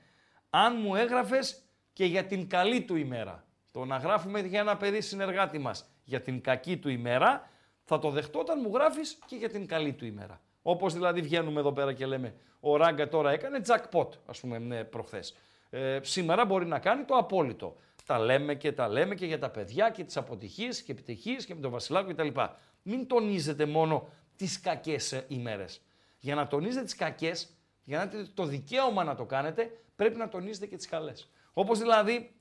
αν 0.49 0.77
μου 0.81 0.95
έγραφες 0.95 1.61
και 1.93 2.05
για 2.05 2.25
την 2.25 2.49
καλή 2.49 2.81
του 2.81 2.95
ημέρα. 2.95 3.43
Το 3.71 3.85
να 3.85 3.97
γράφουμε 3.97 4.39
για 4.39 4.59
ένα 4.59 4.77
παιδί 4.77 5.01
συνεργάτη 5.01 5.57
μας 5.57 5.89
για 6.03 6.21
την 6.21 6.41
κακή 6.41 6.77
του 6.77 6.89
ημέρα, 6.89 7.49
θα 7.83 7.99
το 7.99 8.09
δεχτώ 8.09 8.39
όταν 8.39 8.59
μου 8.63 8.71
γράφεις 8.73 9.19
και 9.25 9.35
για 9.35 9.49
την 9.49 9.67
καλή 9.67 9.93
του 9.93 10.05
ημέρα. 10.05 10.41
Όπως 10.61 10.93
δηλαδή 10.93 11.21
βγαίνουμε 11.21 11.59
εδώ 11.59 11.71
πέρα 11.71 11.93
και 11.93 12.05
λέμε, 12.05 12.33
ο 12.59 12.77
Ράγκα 12.77 13.07
τώρα 13.07 13.31
έκανε 13.31 13.61
jackpot, 13.67 14.07
ας 14.25 14.39
πούμε, 14.39 14.57
ναι, 14.57 14.83
προχθές. 14.83 15.35
Ε, 15.69 15.99
σήμερα 16.03 16.45
μπορεί 16.45 16.65
να 16.65 16.79
κάνει 16.79 17.03
το 17.03 17.15
απόλυτο. 17.15 17.75
Τα 18.05 18.19
λέμε 18.19 18.55
και 18.55 18.71
τα 18.71 18.87
λέμε 18.87 19.15
και 19.15 19.25
για 19.25 19.39
τα 19.39 19.49
παιδιά 19.49 19.89
και 19.89 20.03
τις 20.03 20.17
αποτυχίες 20.17 20.81
και 20.81 20.91
επιτυχίες 20.91 21.45
και 21.45 21.55
με 21.55 21.61
τον 21.61 21.71
Βασιλάκο 21.71 22.13
κτλ. 22.13 22.27
Μην 22.83 23.07
τονίζετε 23.07 23.65
μόνο 23.65 24.09
τις 24.35 24.59
κακές 24.59 25.11
ε, 25.11 25.25
ημέρες. 25.27 25.81
Για 26.19 26.35
να 26.35 26.47
τονίζετε 26.47 26.83
τις 26.83 26.95
κακές, 26.95 27.49
για 27.83 27.97
να 27.97 28.03
έχετε 28.03 28.27
το 28.33 28.45
δικαίωμα 28.45 29.03
να 29.03 29.15
το 29.15 29.25
κάνετε, 29.25 29.81
πρέπει 29.95 30.17
να 30.17 30.27
τονίζετε 30.29 30.65
και 30.65 30.75
τις 30.77 30.87
καλές. 30.87 31.29
Όπως 31.53 31.79
δηλαδή, 31.79 32.35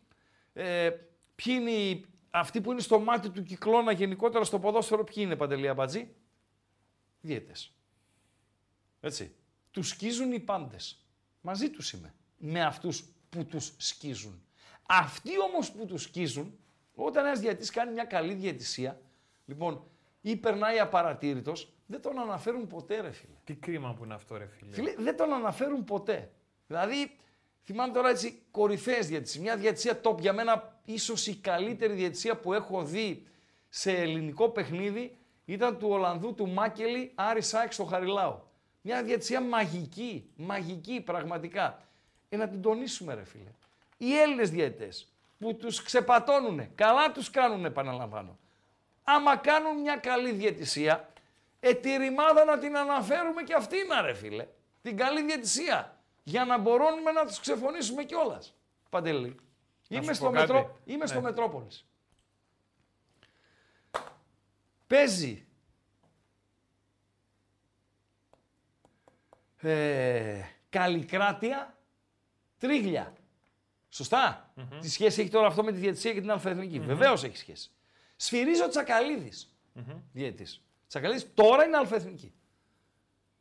ε, 0.53 0.91
ποιοι 1.35 1.57
είναι 1.61 1.71
οι- 1.71 2.05
αυτοί 2.31 2.61
που 2.61 2.71
είναι 2.73 2.81
στο 2.81 2.99
μάτι 3.01 3.31
του 3.31 3.43
κυκλώνα 3.43 3.93
γενικότερα 3.93 4.45
στο 4.45 4.59
ποδόσφαιρο, 4.59 5.05
ποιοι 5.05 5.15
είναι 5.27 5.37
Παντελή 5.37 5.69
Αμπατζή; 5.69 6.15
Διαίτες. 7.21 7.73
Έτσι. 9.01 9.35
Τους 9.71 9.89
σκίζουν 9.89 10.33
οι 10.33 10.41
πάντες. 10.41 11.05
Μαζί 11.41 11.71
τους 11.71 11.93
είμαι. 11.93 12.15
Με 12.39 12.63
αυτούς 12.65 13.14
που 13.35 13.45
τους 13.45 13.73
σκίζουν. 13.77 14.43
Αυτοί 14.87 15.41
όμως 15.41 15.73
που 15.73 15.87
τους 15.87 16.03
σκίζουν, 16.03 16.59
όταν 16.95 17.27
ένας 17.27 17.41
διαιτής 17.41 17.71
κάνει 17.71 17.93
μια 17.93 18.05
καλή 18.05 18.35
διαιτησία, 18.35 19.01
λοιπόν, 19.45 19.85
ή 20.21 20.37
περνάει 20.37 20.79
απαρατήρητος, 20.79 21.73
δεν 21.87 22.01
τον 22.01 22.19
αναφέρουν 22.19 22.67
ποτέ 22.67 23.01
ρε 23.01 23.11
φίλε. 23.11 23.35
Τι 23.45 23.55
κρίμα 23.55 23.95
που 23.95 24.05
είναι 24.05 24.15
αυτό, 24.15 24.37
ρε 24.37 24.47
φίλε. 24.47 24.73
Φίλε, 24.73 24.95
δεν 24.99 25.17
τον 25.17 25.33
αναφέρουν 25.33 25.85
ποτέ. 25.85 26.31
Δηλαδή, 26.67 27.17
θυμάμαι 27.65 27.93
τώρα 27.93 28.09
έτσι 28.09 28.43
κορυφαίες 28.51 29.07
διαιτησίε. 29.07 29.41
Μια 29.41 29.57
διαιτησία 29.57 30.01
top 30.03 30.19
για 30.19 30.33
μένα, 30.33 30.81
ίσως 30.85 31.27
η 31.27 31.37
καλύτερη 31.37 31.93
διαιτησία 31.93 32.37
που 32.37 32.53
έχω 32.53 32.85
δει 32.85 33.27
σε 33.69 33.93
ελληνικό 33.93 34.49
παιχνίδι 34.49 35.19
ήταν 35.45 35.79
του 35.79 35.89
Ολλανδού 35.89 36.35
του 36.35 36.49
Μάκελη 36.49 37.13
Άρη 37.15 37.43
Σάιξ 37.43 37.75
στο 37.75 37.85
Χαριλάου. 37.85 38.43
Μια 38.81 39.03
διαιτησία 39.03 39.41
μαγική, 39.41 40.31
μαγική 40.37 41.01
πραγματικά. 41.01 41.83
Ε, 42.29 42.37
να 42.37 42.49
την 42.49 42.63
τονίσουμε, 42.63 43.15
ρε 43.15 43.25
φίλε. 43.25 43.51
οι 43.97 44.17
Έλληνες 44.19 44.51
διαιτητές 44.51 45.09
που 45.39 45.57
τους 45.57 45.83
ξεπατώνουν, 45.83 46.75
καλά 46.75 47.13
τους 47.13 47.31
κάνουν 47.31 47.65
επαναλαμβάνω. 47.65 48.39
Άμα 49.05 49.37
κάνουν 49.37 49.81
μια 49.81 49.97
καλή 49.97 50.33
διαιτησία, 50.33 51.09
ε, 51.61 51.75
τη 51.75 51.97
ρημάδα 51.97 52.45
να 52.45 52.59
την 52.59 52.77
αναφέρουμε 52.77 53.43
και 53.43 53.55
αυτήν, 53.55 53.87
ρε 54.03 54.15
φίλε. 54.15 54.47
Την 54.83 54.97
καλή 54.97 55.23
διαιτησία. 55.23 55.99
Για 56.23 56.45
να 56.45 56.59
μπορούμε 56.59 57.11
να 57.13 57.27
τους 57.27 57.41
ξεφωνήσουμε 57.41 58.05
κιόλας. 58.05 58.55
Παντελή. 58.91 59.37
Είμαι, 59.89 60.03
σου 60.03 60.15
στο, 60.15 60.25
πω 60.27 60.33
κάτι. 60.33 60.53
μετρό, 60.53 60.79
είμαι 60.85 61.07
στο 61.07 61.21
Ναι. 61.21 61.23
Μετρόπολης. 61.27 61.87
Παίζει 64.87 65.47
ε, 69.61 70.41
Καλλικράτεια 70.71 71.74
Τρίγλια. 72.65 73.13
Σωστά. 73.89 74.53
Τι 74.81 74.91
σχέση 74.91 75.21
έχει 75.21 75.31
τώρα 75.31 75.47
αυτό 75.47 75.63
με 75.65 75.73
τη 75.73 75.79
διαιτησία 75.79 76.13
και 76.13 76.21
την 76.21 76.31
αλφαεθνική. 76.31 76.79
Βεβαίως 76.81 77.25
έχει 77.25 77.37
σχέση. 77.37 77.71
Σφυρίζει 78.17 78.63
ο 78.63 78.69
Τσακαλίδης, 78.69 79.55
διαιτητής. 80.13 80.63
Τσακαλίδης 80.89 81.35
τώρα 81.35 81.65
είναι 81.65 81.77
αλφαεθνική. 81.77 82.33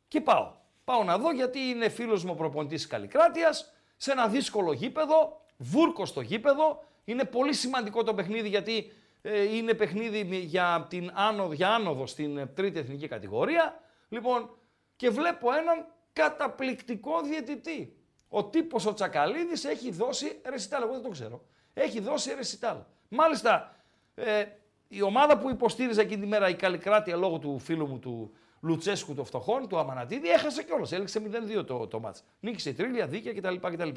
Και 0.08 0.20
πάω. 0.20 0.52
Πάω 0.84 1.04
να 1.04 1.18
δω 1.18 1.32
γιατί 1.32 1.58
είναι 1.58 1.88
φίλος 1.88 2.24
μου 2.24 2.30
ο 2.32 2.34
προπονητής 2.34 2.80
της 2.80 2.90
Καλλικράτειας, 2.90 3.72
σε 3.96 4.12
ένα 4.12 4.28
δύσκολο 4.28 4.72
γήπεδο, 4.72 5.40
βούρκος 5.56 6.08
στο 6.08 6.20
γήπεδο. 6.20 6.84
Είναι 7.04 7.24
πολύ 7.24 7.54
σημαντικό 7.54 8.02
το 8.04 8.14
παιχνίδι 8.14 8.48
γιατί 8.48 8.92
ε, 9.22 9.56
είναι 9.56 9.74
παιχνίδι 9.74 10.24
μη- 10.24 10.44
για, 10.44 10.86
την 10.88 11.10
άνοδο, 11.14 11.52
για 11.52 11.68
άνοδο 11.74 12.06
στην 12.06 12.38
ε, 12.38 12.46
τρίτη 12.46 12.78
εθνική 12.78 13.08
κατηγορία. 13.08 13.80
Λοιπόν, 14.08 14.56
και 14.96 15.10
βλέπω 15.10 15.52
έναν 15.52 15.86
καταπληκτικό 16.12 17.22
διαιτητή. 17.22 17.96
Ο 18.36 18.44
τύπος 18.44 18.86
ο 18.86 18.94
Τσακαλίδης 18.94 19.64
έχει 19.64 19.90
δώσει 19.90 20.40
ρεσιτάλ, 20.44 20.82
εγώ 20.82 20.92
δεν 20.92 21.02
το 21.02 21.08
ξέρω. 21.08 21.42
Έχει 21.74 22.00
δώσει 22.00 22.34
ρεσιτάλ. 22.34 22.76
Μάλιστα, 23.08 23.74
ε, 24.14 24.44
η 24.88 25.02
ομάδα 25.02 25.38
που 25.38 25.50
υποστήριζε 25.50 26.00
εκείνη 26.00 26.20
τη 26.20 26.26
μέρα 26.26 26.48
η 26.48 26.54
Καλλικράτεια 26.54 27.16
λόγω 27.16 27.38
του 27.38 27.58
φίλου 27.58 27.86
μου 27.86 27.98
του 27.98 28.32
Λουτσέσκου 28.60 29.14
των 29.14 29.24
φτωχών, 29.24 29.68
του 29.68 29.78
Αμανατίδη, 29.78 30.28
έχασε 30.28 30.62
κιόλας. 30.62 30.92
Έλεξε 30.92 31.20
0-2 31.60 31.64
το, 31.66 31.86
το 31.86 32.00
μάτς. 32.00 32.24
Νίκησε 32.40 32.70
η 32.70 32.72
τρίλια, 32.72 33.06
δίκαια 33.06 33.32
κτλ. 33.34 33.68
κτλ. 33.68 33.88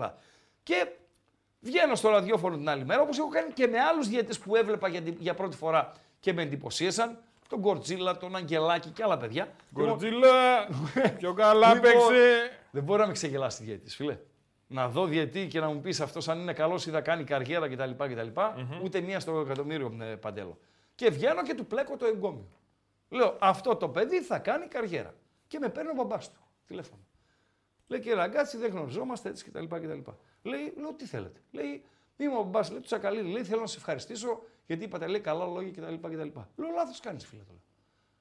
Και 0.64 0.88
βγαίνω 1.60 1.96
στο 1.96 2.10
ραδιόφωνο 2.10 2.56
την 2.58 2.70
άλλη 2.70 2.86
μέρα, 2.86 3.02
όπως 3.02 3.18
έχω 3.18 3.28
κάνει 3.30 3.52
και 3.54 3.68
με 3.68 3.80
άλλους 3.80 4.08
διαιτητές 4.08 4.40
που 4.40 4.56
έβλεπα 4.56 4.88
για, 4.88 5.02
την- 5.02 5.16
για 5.20 5.34
πρώτη 5.34 5.56
φορά 5.56 5.92
και 6.20 6.34
με 6.34 6.42
εντυπωσίασαν. 6.42 7.18
Τον 7.50 7.60
Γκορτζίλα, 7.60 8.18
τον 8.18 8.36
Αγγελάκη 8.36 8.90
και 8.90 9.04
άλλα 9.04 9.18
παιδιά. 9.18 9.48
Λοιπόν, 9.70 9.86
Γκορτζίλα, 9.88 10.68
πιο 11.20 11.34
καλά 11.34 11.74
Λοιπόν, 11.74 11.82
παίξε. 11.92 12.52
Δεν 12.78 12.86
μπορεί 12.86 13.02
να 13.02 13.08
με 13.08 13.14
ξεγελάσει 13.14 13.64
διαιτητή, 13.64 13.90
φίλε. 13.90 14.18
Να 14.68 14.90
δω 14.90 15.06
διαιτή 15.06 15.48
και 15.48 15.60
να 15.60 15.68
μου 15.68 15.82
πεις 15.82 16.02
αυτός 16.02 16.28
αν 16.28 16.40
είναι 16.40 16.54
καλός 16.54 16.86
ή 16.86 16.90
θα 16.90 17.02
κάνει 17.02 17.24
καριέρα 17.24 17.70
κτλ. 17.70 17.92
κτλ. 18.04 18.42
Ούτε 18.84 19.00
μία 19.02 19.20
στο 19.20 19.40
εκατομμύριο 19.40 19.98
ε, 20.02 20.16
παντέλο. 20.16 20.58
Και 20.96 21.10
βγαίνω 21.10 21.44
και 21.44 21.54
του 21.54 21.66
πλέκω 21.66 21.98
το 21.98 22.06
εγκόμιο. 22.06 22.48
Λέω 23.10 23.38
αυτό 23.40 23.76
το 23.76 23.90
παιδί 23.90 24.22
θα 24.22 24.40
κάνει 24.40 24.68
καριέρα. 24.68 25.14
Και 25.48 25.60
με 25.60 25.70
παίρνει 25.70 25.90
ο 25.90 25.94
μπαμπάς 25.94 26.32
του 26.32 26.40
τηλέφωνο. 26.68 27.02
Λέει 27.88 28.00
κύριε 28.00 28.16
Ραγκάτση, 28.16 28.58
δεν 28.58 28.72
γνωριζόμαστε 28.72 29.30
έτσι 29.30 29.46
κτλ. 29.46 29.64
κτλ. 29.64 30.12
Λέει, 30.42 30.74
λέω 30.78 30.94
τι 30.94 31.06
θέλετε. 31.06 31.40
Λέει, 31.52 31.84
είμαι 32.18 32.38
ο 32.38 32.44
μπαμπάς, 32.44 32.70
λέει 32.70 32.80
του 32.80 32.86
Τσακαλίδη. 32.86 33.32
Λέει 33.32 33.44
θέλω 33.44 33.62
να 33.62 33.68
σε 33.68 33.78
ευχαριστήσω 33.78 34.42
γιατί 34.66 34.84
είπατε 34.84 35.08
λέει 35.08 35.22
καλά 35.22 35.46
λόγια 35.46 35.72
κτλ. 35.72 36.08
κτλ. 36.08 36.40
Λέω 36.56 36.72
λάθος 36.76 37.00
κάνεις 37.00 37.26
φίλε. 37.26 37.42
του 37.42 37.52
λέω. 37.52 37.62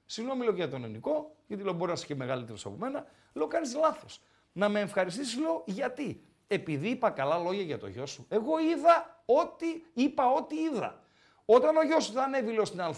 Συγγνώμη 0.07 0.45
λέω 0.45 0.55
για 0.55 0.69
τον 0.69 0.85
ελληνικό, 0.85 1.37
γιατί 1.47 1.62
λέω 1.62 1.73
μπορείς 1.73 1.87
να 1.87 1.93
είσαι 1.93 2.07
και 2.07 2.15
μεγαλύτερος 2.15 2.66
από 2.66 2.77
μένα. 2.77 3.07
Λέω 3.33 3.47
κάνεις 3.47 3.74
λάθος. 3.74 4.20
Να 4.57 4.69
με 4.69 4.81
ευχαριστήσεις, 4.81 5.39
λέω 5.39 5.62
γιατί; 5.66 6.23
Επειδή 6.47 6.89
είπα 6.89 7.11
καλά 7.11 7.39
λόγια 7.39 7.62
για 7.62 7.78
το 7.78 7.87
γιο 7.87 8.07
σου. 8.07 8.27
Εγώ 8.28 8.59
είδα 8.59 9.23
ό,τι 9.24 9.66
είπα, 9.93 10.31
ό,τι 10.33 10.57
είδα. 10.57 11.03
Όταν 11.45 11.77
ο 11.77 11.83
γιος 11.83 12.05
σου 12.05 12.12
θα 12.12 12.23
ανέβει, 12.23 12.53
λέω 12.53 12.65
στην 12.65 12.81
Α' 12.81 12.95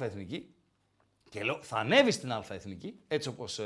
και 1.30 1.43
λέω 1.44 1.62
θα 1.62 1.76
ανέβει 1.76 2.10
στην 2.10 2.32
Α' 2.32 2.44
έτσι 3.09 3.28
όπως 3.28 3.60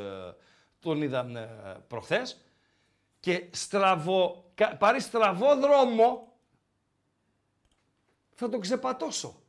τον 0.81 1.02
είδα 1.02 1.20
ε, 1.20 1.77
προχθές, 1.89 2.40
και 3.20 3.48
στραβο, 3.51 4.51
κα- 4.55 4.77
πάρει 4.77 5.01
στραβό 5.01 5.56
δρόμο, 5.56 6.32
θα 8.35 8.48
τον 8.48 8.60
ξεπατωσω 8.60 9.43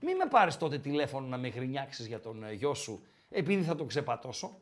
Μην 0.00 0.16
με 0.16 0.26
πάρεις 0.30 0.56
τότε 0.56 0.78
τηλέφωνο 0.78 1.26
να 1.26 1.36
με 1.36 1.48
γρινιάξεις 1.48 2.06
για 2.06 2.20
τον 2.20 2.44
ε, 2.44 2.52
γιο 2.52 2.74
σου 2.74 3.02
επειδή 3.30 3.62
θα 3.62 3.74
τον 3.74 3.86
ξεπατώσω. 3.86 4.60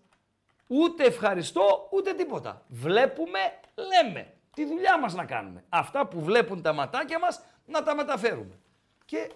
Ούτε 0.70 1.05
ευχαριστώ, 1.05 1.89
ούτε 1.93 2.12
τίποτα. 2.15 2.65
Βλέπουμε, 2.69 3.39
λέμε. 3.74 4.32
Τη 4.55 4.65
δουλειά 4.66 4.99
μας 4.99 5.15
να 5.15 5.24
κάνουμε. 5.24 5.65
Αυτά 5.69 6.07
που 6.07 6.20
βλέπουν 6.20 6.62
τα 6.62 6.73
ματάκια 6.73 7.19
μας, 7.19 7.40
να 7.66 7.82
τα 7.82 7.95
μεταφέρουμε. 7.95 8.59
Και 9.05 9.31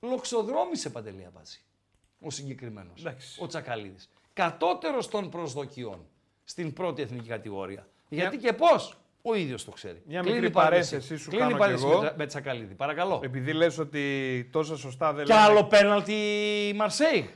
λοξοδρόμησε 0.00 0.90
Παντελή 0.90 1.24
Αμπάτση, 1.28 1.62
ο 2.20 2.30
συγκεκριμένος, 2.30 3.00
Εντάξει. 3.00 3.42
ο 3.42 3.46
Τσακαλίδης. 3.46 4.10
Κατώτερος 4.32 5.08
των 5.08 5.30
προσδοκιών 5.30 6.06
στην 6.44 6.72
πρώτη 6.72 7.02
εθνική 7.02 7.28
κατηγορία. 7.28 7.86
Γιατί 8.08 8.36
και 8.36 8.52
πώς, 8.52 8.96
ο 9.22 9.34
ίδιος 9.34 9.64
το 9.64 9.70
ξέρει. 9.70 10.02
Μια 10.06 10.20
Κλείνει 10.20 10.34
μικρή 10.34 10.50
η 10.50 10.52
παρένθεση. 10.52 10.90
παρένθεση 10.90 11.22
σου 11.22 11.30
Κλείνει 11.30 11.42
η 11.44 11.46
κάνω 11.46 11.54
κι 11.56 11.60
παρένθεση 11.62 11.92
εγώ. 11.92 12.02
με, 12.02 12.14
με 12.16 12.26
Τσακαλίδη. 12.26 12.74
Παρακαλώ. 12.74 13.20
Επειδή 13.24 13.52
λες 13.52 13.78
ότι 13.78 14.48
τόσα 14.52 14.76
σωστά 14.76 15.12
δεν 15.12 15.24
Και 15.24 15.32
λένε- 15.32 15.46
άλλο 15.46 15.64
πέναλτι 15.64 16.12
η 16.68 16.72
Μαρσέη. 16.72 17.30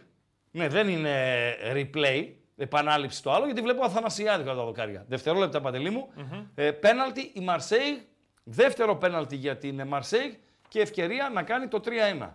Ναι, 0.50 0.68
δεν 0.68 0.88
είναι 0.88 1.34
replay, 1.72 2.28
επανάληψη 2.56 3.22
το 3.22 3.32
άλλο, 3.32 3.44
γιατί 3.44 3.60
βλέπω 3.60 3.84
Αθανασιάδη 3.84 4.44
κατά 4.44 4.56
τα 4.56 4.64
δοκάρια. 4.64 5.04
Δευτερόλεπτα, 5.08 5.60
παντελή 5.60 5.90
μου. 5.90 6.08
Ε, 6.54 6.70
πέναλτι 6.70 7.30
η 7.34 7.40
Μαρσέη, 7.40 8.08
δεύτερο 8.44 8.96
πέναλτι 8.96 9.36
για 9.36 9.56
την 9.56 9.86
Μαρσέη 9.86 10.38
και 10.68 10.80
ευκαιρία 10.80 11.28
να 11.28 11.42
κάνει 11.42 11.68
το 11.68 11.80
3-1. 11.84 12.28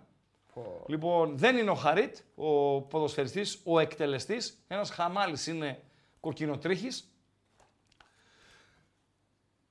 Λοιπόν, 0.88 1.38
δεν 1.38 1.58
είναι 1.58 1.70
ο 1.70 1.76
Χαρίτ, 1.76 2.18
ο 2.36 2.82
ποδοσφαιριστής, 2.82 3.62
ο 3.64 3.80
εκτελεστής. 3.80 4.64
Ένας 4.68 4.90
χαμάλης 4.90 5.48
είναι 5.48 5.84
κοκκινοτρίχης. 6.20 7.12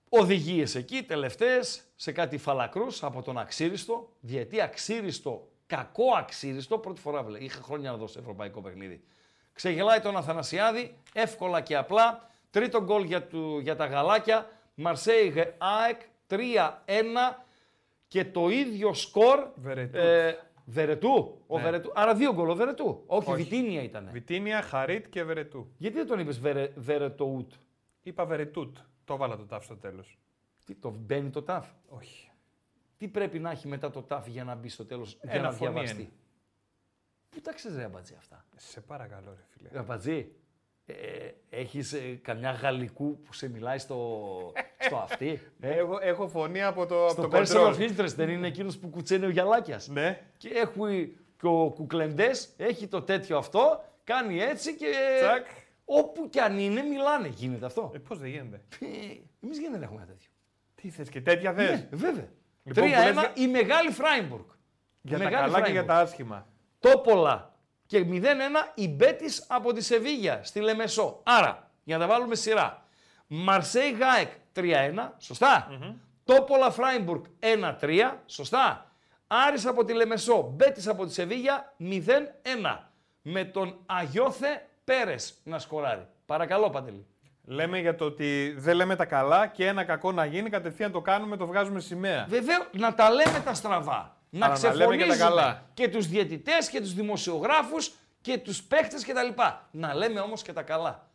Οδηγίες 0.09 0.75
εκεί, 0.75 1.03
τελευταίες, 1.03 1.83
σε 1.97 2.13
κάτι 2.13 2.39
φαλακρούς 2.39 3.03
από 3.03 3.23
τον 3.23 3.39
αξίριστο. 3.39 4.13
Διετή 4.21 4.61
αξίριστο, 4.61 5.49
κακό 5.67 6.15
αξίριστο. 6.17 6.79
Πρώτη 6.79 7.01
φορά 7.01 7.23
βλέ. 7.23 7.39
Είχα 7.39 7.63
χρόνια 7.63 7.91
να 7.91 7.97
δω 7.97 8.07
σε 8.07 8.19
ευρωπαϊκό 8.19 8.61
παιχνίδι. 8.61 9.05
Ξεγελάει 9.61 10.01
τον 10.01 10.16
Αθανασιάδη, 10.16 10.97
εύκολα 11.12 11.61
και 11.61 11.77
απλά. 11.77 12.28
Τρίτο 12.51 12.82
γκολ 12.82 13.05
για, 13.05 13.27
του, 13.27 13.59
για 13.59 13.77
τα 13.77 13.87
γαλάκια. 13.87 14.51
Μαρσέιγ 14.74 15.37
ΑΕΚ 15.59 16.01
3-1 16.27 16.37
και 18.09 18.24
το 18.24 18.49
ίδιο 18.49 18.95
σκορ. 18.95 19.49
Βερετού. 19.55 19.99
Ε, 19.99 20.39
Βερετού. 20.65 21.43
Ο 21.47 21.57
Ναι. 21.57 21.62
Βερετού. 21.62 21.91
Άρα 21.95 22.15
δύο 22.15 22.32
γκολ 22.35 22.49
ο 22.49 22.55
Βερετού. 22.55 23.03
Όχι, 23.07 23.31
Όχι. 23.31 23.43
Βιτίνια 23.43 23.82
ήταν. 23.82 24.09
Βιτίνια, 24.12 24.62
Χαρίτ 24.62 25.07
και 25.09 25.24
Βερετού. 25.24 25.73
Γιατί 25.77 25.97
δεν 25.97 26.07
τον 26.07 26.19
είπες 26.19 26.39
Βερε, 26.41 26.73
Βερετοούτ. 26.77 27.53
Είπα 28.03 28.24
Βερετούτ. 28.24 28.77
Το 29.05 29.16
βάλα 29.16 29.37
το 29.37 29.45
τάφ 29.45 29.65
στο 29.65 29.77
τέλος. 29.77 30.19
Τι, 30.65 30.74
το 30.74 30.91
μπαίνει 30.91 31.31
το 31.31 31.43
τάφ; 31.43 31.66
Όχι. 31.89 32.31
Τι 32.97 33.09
πρέπει 33.09 33.39
να 33.39 33.51
έχει 33.51 33.69
μετά 33.69 33.91
το 33.91 34.03
τάφ 34.03 34.27
για 34.27 34.45
να 34.45 34.55
μπει 34.55 34.69
στο 34.69 34.85
τέλος, 34.87 35.19
για 35.23 35.32
Ένα 35.32 35.43
να 35.43 35.53
φωνή 35.53 35.73
διαβαστεί; 35.73 36.01
είναι. 36.01 36.11
Πού 37.31 37.40
τα 37.40 37.52
ξέρει, 37.52 37.74
ρε 37.74 37.85
Αμπατζή 37.85 38.15
αυτά. 38.19 38.44
Σε 38.57 38.81
παρακαλώ 38.81 39.31
ρε 39.36 39.44
φίλε. 39.48 39.69
Ρε 39.73 39.78
Αμπατζή, 39.78 40.32
ε, 40.86 40.94
έχεις 41.51 41.93
ε, 41.93 41.98
καμιά 42.23 42.51
γαλλικού 42.51 43.20
που 43.23 43.32
σε 43.32 43.48
μιλάει 43.48 43.78
στο, 43.78 44.52
στο 44.78 44.97
αυτί; 44.97 45.40
ε; 45.61 45.70
Έχω, 45.70 45.98
έχω 46.02 46.28
φωνή 46.28 46.62
από 46.62 46.86
το, 46.86 47.02
από 47.07 47.11
στο 47.12 47.28
το 47.28 47.39
personal 47.39 47.74
control. 47.74 47.90
interest 47.90 48.15
δεν 48.15 48.28
είναι 48.28 48.47
εκείνος 48.47 48.78
που 48.78 48.89
κουτσένει 48.89 49.24
ο 49.24 49.28
Γιαλάκιας. 49.31 49.89
Ναι. 49.89 50.20
Και 50.36 50.48
έχει 50.48 51.16
και 51.39 51.47
ο 51.47 51.70
Κουκλεντές, 51.74 52.52
έχει 52.57 52.86
το 52.86 53.02
τέτοιο 53.02 53.39
αυτό, 53.39 53.85
κάνει 54.05 54.40
έτσι 54.40 54.77
και 54.77 54.93
Τσακ. 55.20 55.47
όπου 55.85 56.28
κι 56.28 56.39
αν 56.40 56.59
είναι 56.59 56.82
μιλάνε. 56.82 57.28
Γίνεται 57.28 57.66
αυτό; 57.66 57.90
Ε, 57.94 57.98
πώς 57.98 58.19
δεν 58.19 58.28
γίνεται; 58.28 58.61
Ε, 58.81 58.86
εμείς 59.44 59.59
γιατί 59.59 59.73
δεν 59.73 59.82
έχουμε 59.82 59.97
ένα 60.02 60.07
τέτοιο; 60.11 60.31
Τι 60.74 60.89
θες 60.90 61.09
και 61.09 61.20
τέτοια 61.20 61.52
θες; 61.52 61.70
Ναι, 61.70 61.89
βέβαια. 61.90 62.28
Λοιπόν, 62.62 62.85
3-1 62.85 62.89
που 62.89 63.05
λες 63.05 63.12
για- 63.12 63.32
η 63.35 63.47
μεγάλη 63.48 63.90
Φράιμπουργκ. 63.90 64.44
Για 65.02 65.16
Η 65.16 65.20
τα 65.20 65.24
μεγάλη 65.28 65.52
καλά 65.52 65.65
και 65.65 65.70
για 65.73 65.82
Freiburg. 65.82 65.86
τα 65.86 65.94
άσχημα. 65.98 66.48
Τόπολα 66.81 67.55
και 67.86 68.07
0-1 68.11 68.24
η 68.74 68.89
Μπέτης 68.89 69.47
από 69.48 69.73
τη 69.73 69.82
Σεβίγια 69.82 70.40
στη 70.43 70.61
Λεμεσό. 70.61 71.20
Άρα, 71.23 71.70
για 71.85 71.98
να 71.98 72.07
τα 72.07 72.12
βάλουμε 72.12 72.35
σειρά. 72.35 72.85
Μαρσέιγ 73.27 73.93
ΑΕΚ 73.93 74.31
3-1, 74.55 75.15
σωστά 75.19 75.69
Τόπολα 76.24 76.70
Φράιμπουργκ 76.70 77.24
1-3, 77.81 78.12
σωστά. 78.27 78.93
Άρης 79.27 79.66
από 79.66 79.85
τη 79.85 79.93
Λεμεσό, 79.93 80.52
Μπέτης 80.55 80.89
από 80.89 81.07
τη 81.07 81.12
Σεβίγια 81.12 81.74
0-1. 81.78 81.97
Με 83.23 83.44
τον 83.44 83.78
Αγιώθε 83.86 84.66
Πέρες 84.85 85.40
να 85.44 85.59
σκοράρει. 85.59 86.07
Παρακαλώ, 86.27 86.70
Παντελή. 86.70 87.07
Λέμε 87.44 87.78
για 87.78 87.94
το 87.94 88.05
ότι 88.05 88.55
δεν 88.59 88.77
λέμε 88.77 88.97
τα 88.97 89.05
καλά 89.05 89.47
και 89.47 89.66
ένα 89.66 89.85
κακό 89.85 90.12
να 90.12 90.24
γίνει, 90.24 90.51
κατευθείαν 90.51 90.93
το 90.93 91.01
κάνουμε, 91.01 91.36
το 91.36 91.47
βγάζουμε 91.47 91.81
σημαία. 91.81 92.27
Βεβαίω, 92.28 92.66
να 92.73 92.94
τα 92.94 93.11
λέμε 93.11 93.40
τα 93.44 93.55
στραβά. 93.55 94.20
Να 94.31 94.47
Αλλά 94.47 94.59
να 94.62 94.74
λέμε 94.74 94.97
και 94.97 95.02
τα 95.02 95.07
ξεφωνίζουμε 95.07 95.16
καλά. 95.16 95.62
και 95.74 95.89
τους 95.89 96.07
διαιτητές 96.07 96.69
και 96.70 96.81
τους 96.81 96.94
δημοσιογράφους 96.94 97.93
και 98.20 98.39
τους 98.39 98.62
παίχτες 98.62 99.05
κτλ. 99.07 99.43
Να 99.70 99.94
λέμε 99.94 100.20
όμως 100.20 100.43
και 100.43 100.52
τα 100.52 100.62
καλά. 100.62 101.09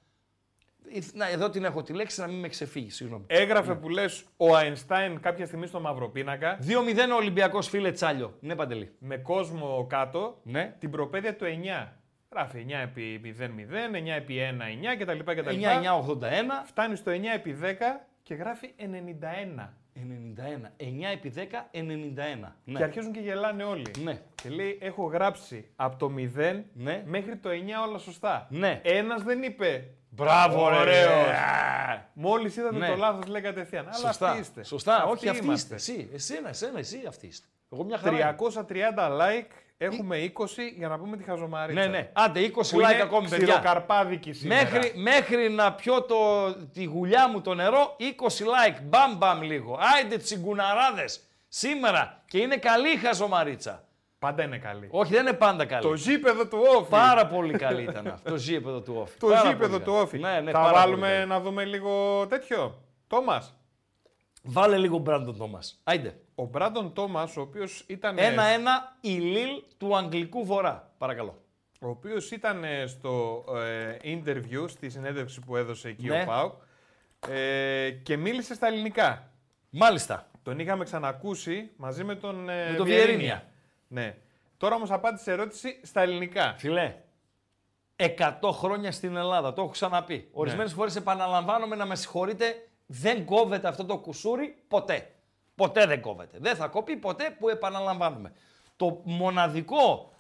Να, 1.13 1.29
εδώ 1.29 1.49
την 1.49 1.63
έχω 1.65 1.81
τη 1.83 1.93
λέξη 1.93 2.21
να 2.21 2.27
μην 2.27 2.39
με 2.39 2.47
ξεφύγει, 2.47 2.89
συγγνώμη. 2.89 3.23
Έγραφε 3.27 3.75
που 3.75 3.89
λες 3.89 4.23
ο 4.37 4.55
Αϊνστάιν 4.55 5.19
κάποια 5.19 5.45
στιγμή 5.45 5.67
στο 5.67 5.79
Μαυροπίνακα 5.79 6.57
2-0 6.61 6.67
ο 7.11 7.15
Ολυμπιακός 7.15 7.67
φίλε 7.69 7.91
Τσάλιο. 7.91 8.37
Ναι, 8.39 8.55
παντελή. 8.55 8.95
με 8.99 9.17
κόσμο 9.17 9.85
κάτω 9.89 10.39
Ναι. 10.43 10.75
την 10.79 10.89
προπαίδεια 10.91 11.35
του 11.35 11.45
9. 11.45 11.93
Γράφει 12.31 12.65
9 12.69 12.81
επί 12.83 13.21
0, 13.39 13.49
0, 13.49 13.95
9 13.95 14.15
επί 14.15 14.39
1, 14.39 14.67
9 14.67 14.95
κτλ. 14.99 15.19
κτλ. 15.31 15.49
9-9-81. 15.49 16.65
Φτάνει 16.65 16.95
στο 16.95 17.11
9 17.11 17.15
επί 17.35 17.57
10 17.61 18.05
και 18.23 18.33
γράφει 18.33 18.73
91. 18.77 19.69
91. 19.95 20.71
9 20.77 21.11
επί 21.13 21.33
10, 21.35 21.39
91. 21.71 22.55
Ναι. 22.63 22.77
Και 22.77 22.83
αρχίζουν 22.83 23.11
και 23.11 23.19
γελάνε 23.19 23.63
όλοι. 23.63 23.85
Ναι. 24.03 24.19
Και 24.35 24.49
λέει: 24.49 24.77
Έχω 24.81 25.03
γράψει 25.05 25.69
από 25.75 25.95
το 25.97 26.11
0 26.17 26.63
Ναι. 26.73 27.03
μέχρι 27.05 27.35
το 27.37 27.49
9 27.49 27.53
όλα 27.87 27.97
σωστά. 27.97 28.47
Ναι. 28.49 28.81
Ένας 28.83 29.23
δεν 29.23 29.43
είπε. 29.43 29.87
Μπράβο, 30.09 30.69
ρε. 30.69 30.75
Ωραίος. 30.75 31.07
Α, 31.29 32.09
Μόλις 32.13 32.55
είδατε 32.57 32.77
Ναι. 32.77 32.87
το 32.87 32.95
λάθος, 32.95 33.27
λέει 33.27 33.41
κατευθείαν. 33.41 33.85
Αλλά 33.85 33.95
Σωστά. 33.95 34.27
αυτοί 34.29 34.41
είστε. 34.41 34.63
Σωστά. 34.63 35.03
Όχι, 35.05 35.29
αυτοί 35.29 35.45
είμαστε. 35.45 35.75
είστε. 35.75 35.91
Εσύ, 35.93 36.09
εσένα, 36.13 36.49
εσένα, 36.49 36.79
εσύ 36.79 37.03
αυτοί 37.07 37.27
είστε. 37.27 37.47
Εγώ 37.73 37.83
μια 37.83 37.97
χαρά. 37.97 38.15
είμαι. 38.17 38.35
330 38.39 39.09
like, 39.21 39.51
έχουμε 39.77 40.31
20 40.37 40.45
για 40.77 40.87
να 40.87 40.97
πούμε 40.99 41.17
τη 41.17 41.23
χαζομαρίτσα. 41.23 41.81
Ναι, 41.81 41.87
ναι. 41.87 42.09
Άντε, 42.13 42.39
20 42.39 42.51
Που 42.53 42.61
like 42.61 42.73
είναι 42.93 43.01
ακόμη, 43.01 43.29
παιδιά. 43.29 43.45
ξηροκαρπάδικη 43.47 44.33
σήμερα. 44.33 44.61
Μέχρι, 44.63 44.91
μέχρι 44.95 45.49
να 45.49 45.73
πιω 45.73 46.01
το, 46.01 46.15
τη 46.73 46.83
γουλιά 46.83 47.29
μου 47.29 47.41
το 47.41 47.53
νερό, 47.53 47.95
20 47.99 48.03
like, 48.27 48.79
μπαμ 48.83 49.17
μπαμ 49.17 49.41
λίγο. 49.41 49.79
Άιντε 49.95 50.17
τσιγκουναράδες, 50.17 51.19
σήμερα. 51.47 52.23
Και 52.27 52.37
είναι 52.37 52.57
καλή 52.57 52.93
η 52.93 52.97
χαζομαρίτσα. 52.97 53.83
Πάντα 54.19 54.43
είναι 54.43 54.57
καλή. 54.57 54.87
Όχι, 54.91 55.11
δεν 55.13 55.21
είναι 55.21 55.33
πάντα 55.35 55.65
καλή. 55.65 55.81
Το 55.81 55.93
γήπεδο 55.93 56.47
του 56.47 56.59
όφη. 56.77 56.89
Πάρα 56.89 57.27
πολύ 57.27 57.53
καλή 57.53 57.81
ήταν 57.83 58.07
αυτό. 58.07 58.29
Το 58.29 58.37
ζήπεδο 58.37 58.81
του 58.81 58.95
όφη. 58.99 59.17
Το 59.19 59.27
Πάρα 59.27 59.49
γήπεδο 59.49 59.69
πολύ 59.71 59.83
του 59.83 59.91
καλή. 59.91 60.03
όφη. 60.03 60.17
Ναι, 60.19 60.39
ναι, 60.39 60.51
Θα 60.51 60.59
πάρα 60.59 60.71
πολύ 60.71 60.79
βάλουμε 60.85 61.07
καλή. 61.07 61.25
να 61.27 61.39
δούμε 61.39 61.65
λίγο 61.65 62.25
τέτοιο. 62.29 62.81
Τόμας. 63.07 63.53
Βάλε 64.43 64.77
λίγο 64.77 64.97
Μπράντον 64.97 65.37
Τόμας. 65.37 65.79
Άιντε. 65.83 66.15
Ο 66.35 66.45
Μπράντον 66.45 66.93
Τόμας, 66.93 67.37
ο 67.37 67.41
οποίος 67.41 67.83
ήταν. 67.87 68.17
Ένα-ένα 68.17 68.97
η 69.01 69.09
Λίλ 69.09 69.63
του 69.77 69.95
Αγγλικού 69.97 70.45
Βορρά. 70.45 70.93
Παρακαλώ. 70.97 71.41
Ο 71.81 71.87
οποίος 71.89 72.31
ήταν 72.31 72.63
ε, 72.63 72.85
στο 72.85 73.43
ε, 73.55 73.97
interview, 74.03 74.65
στη 74.69 74.89
συνέντευξη 74.89 75.39
που 75.39 75.55
έδωσε 75.55 75.87
εκεί 75.87 76.07
Ναι. 76.07 76.21
ο 76.21 76.25
Πάουκ 76.25 76.53
ε, 77.29 77.89
και 77.91 78.17
μίλησε 78.17 78.53
στα 78.53 78.67
ελληνικά. 78.67 79.29
Μάλιστα. 79.69 80.29
Τον 80.43 80.59
είχαμε 80.59 80.83
ξανακούσει 80.83 81.71
μαζί 81.75 82.03
με 82.03 82.15
τον 82.15 82.49
ε, 82.49 82.69
Με 82.69 82.75
τον 82.77 82.85
Βιερίνια. 82.85 83.05
Βιερίνια. 83.07 83.43
Ναι. 83.87 84.15
Τώρα 84.57 84.75
όμως 84.75 84.91
απάντησε 84.91 85.31
ερώτηση 85.31 85.79
στα 85.83 86.01
ελληνικά. 86.01 86.55
Φιλέ, 86.57 86.95
100 87.95 88.09
χρόνια 88.51 88.91
στην 88.91 89.15
Ελλάδα, 89.15 89.53
το 89.53 89.61
έχω 89.61 89.71
ξαναπεί. 89.71 90.29
Ορισμένες 90.31 90.73
φορές 90.73 90.95
επαναλαμβάνομαι 90.95 91.75
να 91.75 91.85
με 91.85 91.95
συγχωρείτε, 91.95 92.67
δεν 92.85 93.25
κόβεται 93.25 93.67
αυτό 93.67 93.85
το 93.85 93.97
κουσούρι 93.97 94.55
ποτέ. 94.67 95.14
Ποτέ 95.55 95.85
δεν 95.85 96.01
κόβεται. 96.01 96.37
Δεν 96.41 96.55
θα 96.55 96.67
κοπεί 96.67 96.95
ποτέ 96.95 97.35
που 97.39 97.49
επαναλαμβάνουμε. 97.49 98.33
Το 98.75 99.01
μοναδικό 99.03 100.13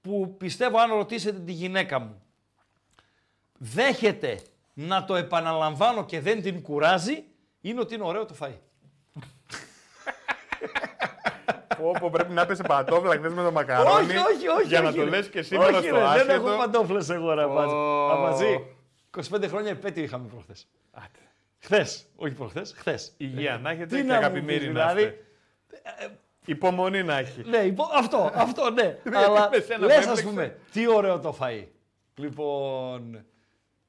που 0.00 0.36
πιστεύω 0.38 0.78
αν 0.78 0.90
ρωτήσετε 0.90 1.38
τη 1.38 1.52
γυναίκα 1.52 1.98
μου, 1.98 2.22
δέχεται 3.58 4.40
να 4.74 5.04
το 5.04 5.14
επαναλαμβάνω 5.14 6.04
και 6.04 6.20
δεν 6.20 6.42
την 6.42 6.62
κουράζει, 6.62 7.24
είναι 7.60 7.80
ότι 7.80 7.94
είναι 7.94 8.04
ωραίο 8.04 8.26
το 8.26 8.34
φαΐ. 8.40 8.58
Όπου 11.82 12.10
πρέπει 12.10 12.32
να 12.32 12.46
πέσει 12.46 12.62
πατόφλα 12.62 13.16
χθες 13.16 13.32
με 13.32 13.42
το 13.42 13.52
μακαρόνι. 13.52 13.90
όχι, 13.90 14.16
όχι, 14.16 14.48
όχι. 14.48 14.66
Για 14.66 14.80
να 14.80 14.88
όχι, 14.88 14.96
το 14.96 15.04
ρε. 15.04 15.10
λες 15.10 15.28
και 15.28 15.42
σήμερα 15.42 15.78
όχι, 15.78 15.86
στο 15.86 15.96
ρε, 15.96 16.02
άσχετο. 16.02 16.26
Δεν 16.26 16.36
έχω 16.36 16.56
παντόφλες 16.56 17.08
εγώ, 17.08 17.34
ρε, 17.34 17.42
Αμπατζή. 17.42 17.74
Ω. 17.74 18.10
Αμπατζή, 18.10 18.76
25 19.30 19.48
χρόνια 19.48 19.70
επέτειο 19.70 20.02
είχαμε 20.02 20.28
προχθές. 20.28 20.68
Χθες, 21.64 22.06
όχι 22.16 22.34
προχθές, 22.34 22.74
χθες. 22.76 23.12
Υγεία 23.16 23.58
να 23.58 23.70
έχετε 23.70 23.86
Τι 23.86 23.96
και 23.96 24.02
να 24.02 24.12
μου 24.14 24.18
αγαπημένοι 24.18 24.58
πεις, 24.58 24.66
να 24.68 24.72
δηλαδή, 24.72 25.02
είστε. 25.02 25.16
Υπομονή 26.44 27.02
να 27.02 27.18
έχει. 27.18 27.42
Ναι, 27.44 27.56
υπο- 27.56 27.90
αυτό, 27.94 28.30
αυτό, 28.34 28.70
ναι. 28.70 28.98
Αλλά 29.24 29.48
με 29.52 29.58
σένα 29.60 29.86
λες, 29.86 29.88
με 29.88 29.94
ας 29.94 30.04
έπαιξε. 30.04 30.22
πούμε, 30.24 30.58
τι 30.72 30.86
ωραίο 30.88 31.18
το 31.20 31.36
φαΐ. 31.40 31.66
Λοιπόν, 32.14 33.24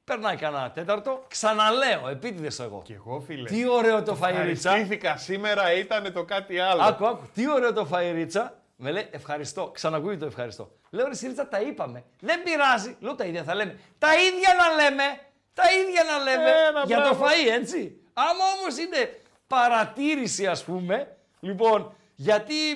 περνάει 0.04 0.36
κανένα 0.36 0.72
τέταρτο, 0.72 1.24
ξαναλέω, 1.28 2.08
επίτηδες 2.10 2.60
εγώ. 2.60 2.82
Κι 2.86 2.94
εγώ 2.94 3.20
φίλε. 3.20 3.50
Τι 3.50 3.68
ωραίο 3.68 4.04
το 4.04 4.18
φαΐ, 4.22 4.42
Ρίτσα. 4.44 4.70
Ευχαριστήθηκα 4.70 5.18
σήμερα 5.18 5.74
ήταν 5.74 6.14
το 6.14 6.24
κάτι 6.24 6.60
άλλο. 6.60 6.82
Άκου, 6.82 7.08
άκου, 7.08 7.28
τι 7.34 7.52
ωραίο 7.52 7.74
το 7.74 7.88
φαΐ, 7.92 8.12
Ρίτσα. 8.14 8.58
Με 8.76 8.92
λέει 8.92 9.08
ευχαριστώ, 9.12 9.70
ξανακούει 9.74 10.18
το 10.18 10.26
ευχαριστώ. 10.26 10.72
Λέω 10.90 11.08
ρε 11.08 11.16
Σιρίτσα, 11.16 11.48
τα 11.48 11.62
είπαμε. 11.62 12.04
Δεν 12.20 12.44
πειράζει. 12.44 12.96
Λέω 13.00 13.16
τα 13.16 13.26
ίδια 13.26 13.44
θα 13.44 13.56
λέμε. 13.56 13.80
Τα 13.98 14.08
ίδια 14.16 14.50
να 14.58 14.84
λέμε. 14.84 15.04
Τα 15.54 15.64
ίδια 15.82 16.04
να 16.04 16.24
λέμε. 16.24 16.50
Ένα 16.70 16.84
για 16.86 16.98
το 16.98 17.04
μπράβο. 17.04 17.26
φαΐ, 17.26 17.52
έτσι. 17.60 17.98
Άμα 18.14 18.44
όμως 18.60 18.78
είναι 18.78 19.22
παρατήρηση, 19.48 20.48
ας 20.48 20.64
πούμε, 20.64 21.16
λοιπόν, 21.40 21.96
γιατί. 22.16 22.72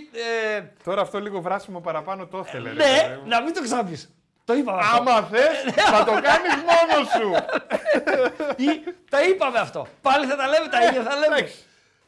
Ε, 0.56 0.62
Τώρα 0.84 1.02
αυτό 1.02 1.20
λίγο 1.20 1.42
βράσιμο 1.42 1.80
παραπάνω 1.82 2.26
το 2.28 2.44
ήθελε. 2.48 2.70
ρε, 2.70 2.76
ναι, 2.76 2.84
παιδί 2.84 3.20
μου. 3.22 3.28
να 3.28 3.42
μην 3.42 3.54
το 3.54 3.62
ξάπεις. 3.64 4.12
Το 4.46 4.54
είπαμε 4.54 4.80
αυτό. 4.82 4.98
Άμα 4.98 5.22
θες, 5.22 5.74
θα 5.76 6.04
το 6.04 6.12
κάνεις 6.12 6.54
μόνος 6.56 7.08
σου. 7.18 7.30
Ή, 8.66 8.84
τα 9.10 9.22
είπαμε 9.24 9.60
αυτό. 9.60 9.88
Πάλι 10.02 10.26
θα 10.26 10.36
τα 10.36 10.48
λέμε, 10.48 10.68
τα 10.68 10.84
ίδια 10.84 11.02
θα 11.04 11.16
λέμε. 11.16 11.36
Εντάξει. 11.36 11.56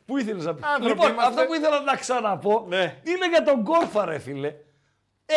Πού 0.05 0.17
ήθελες 0.17 0.45
να 0.45 0.53
πεις. 0.53 0.63
Άνθρωποι 0.65 0.87
Λοιπόν, 0.87 1.11
είμαστε. 1.11 1.29
αυτό 1.31 1.45
που 1.45 1.53
ήθελα 1.53 1.79
να 1.81 1.95
ξαναπώ 1.95 2.65
Ναι. 2.67 2.95
είναι 3.03 3.27
για 3.29 3.43
τον 3.43 3.63
Κόρφα, 3.63 4.05
ρε 4.05 4.19
φίλε. 4.19 4.53
100 5.25 5.31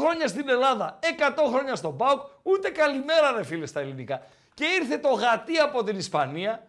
χρόνια 0.00 0.28
στην 0.28 0.48
Ελλάδα, 0.48 0.98
100 1.18 1.42
χρόνια 1.48 1.74
στον 1.74 1.96
ΠΑΟΚ, 1.96 2.20
ούτε 2.42 2.68
καλημέρα 2.70 3.32
ρε 3.36 3.44
φίλε 3.44 3.66
στα 3.66 3.80
ελληνικά. 3.80 4.22
Και 4.54 4.64
ήρθε 4.80 4.98
το 4.98 5.08
γατί 5.08 5.58
από 5.58 5.84
την 5.84 5.96
Ισπανία 5.98 6.66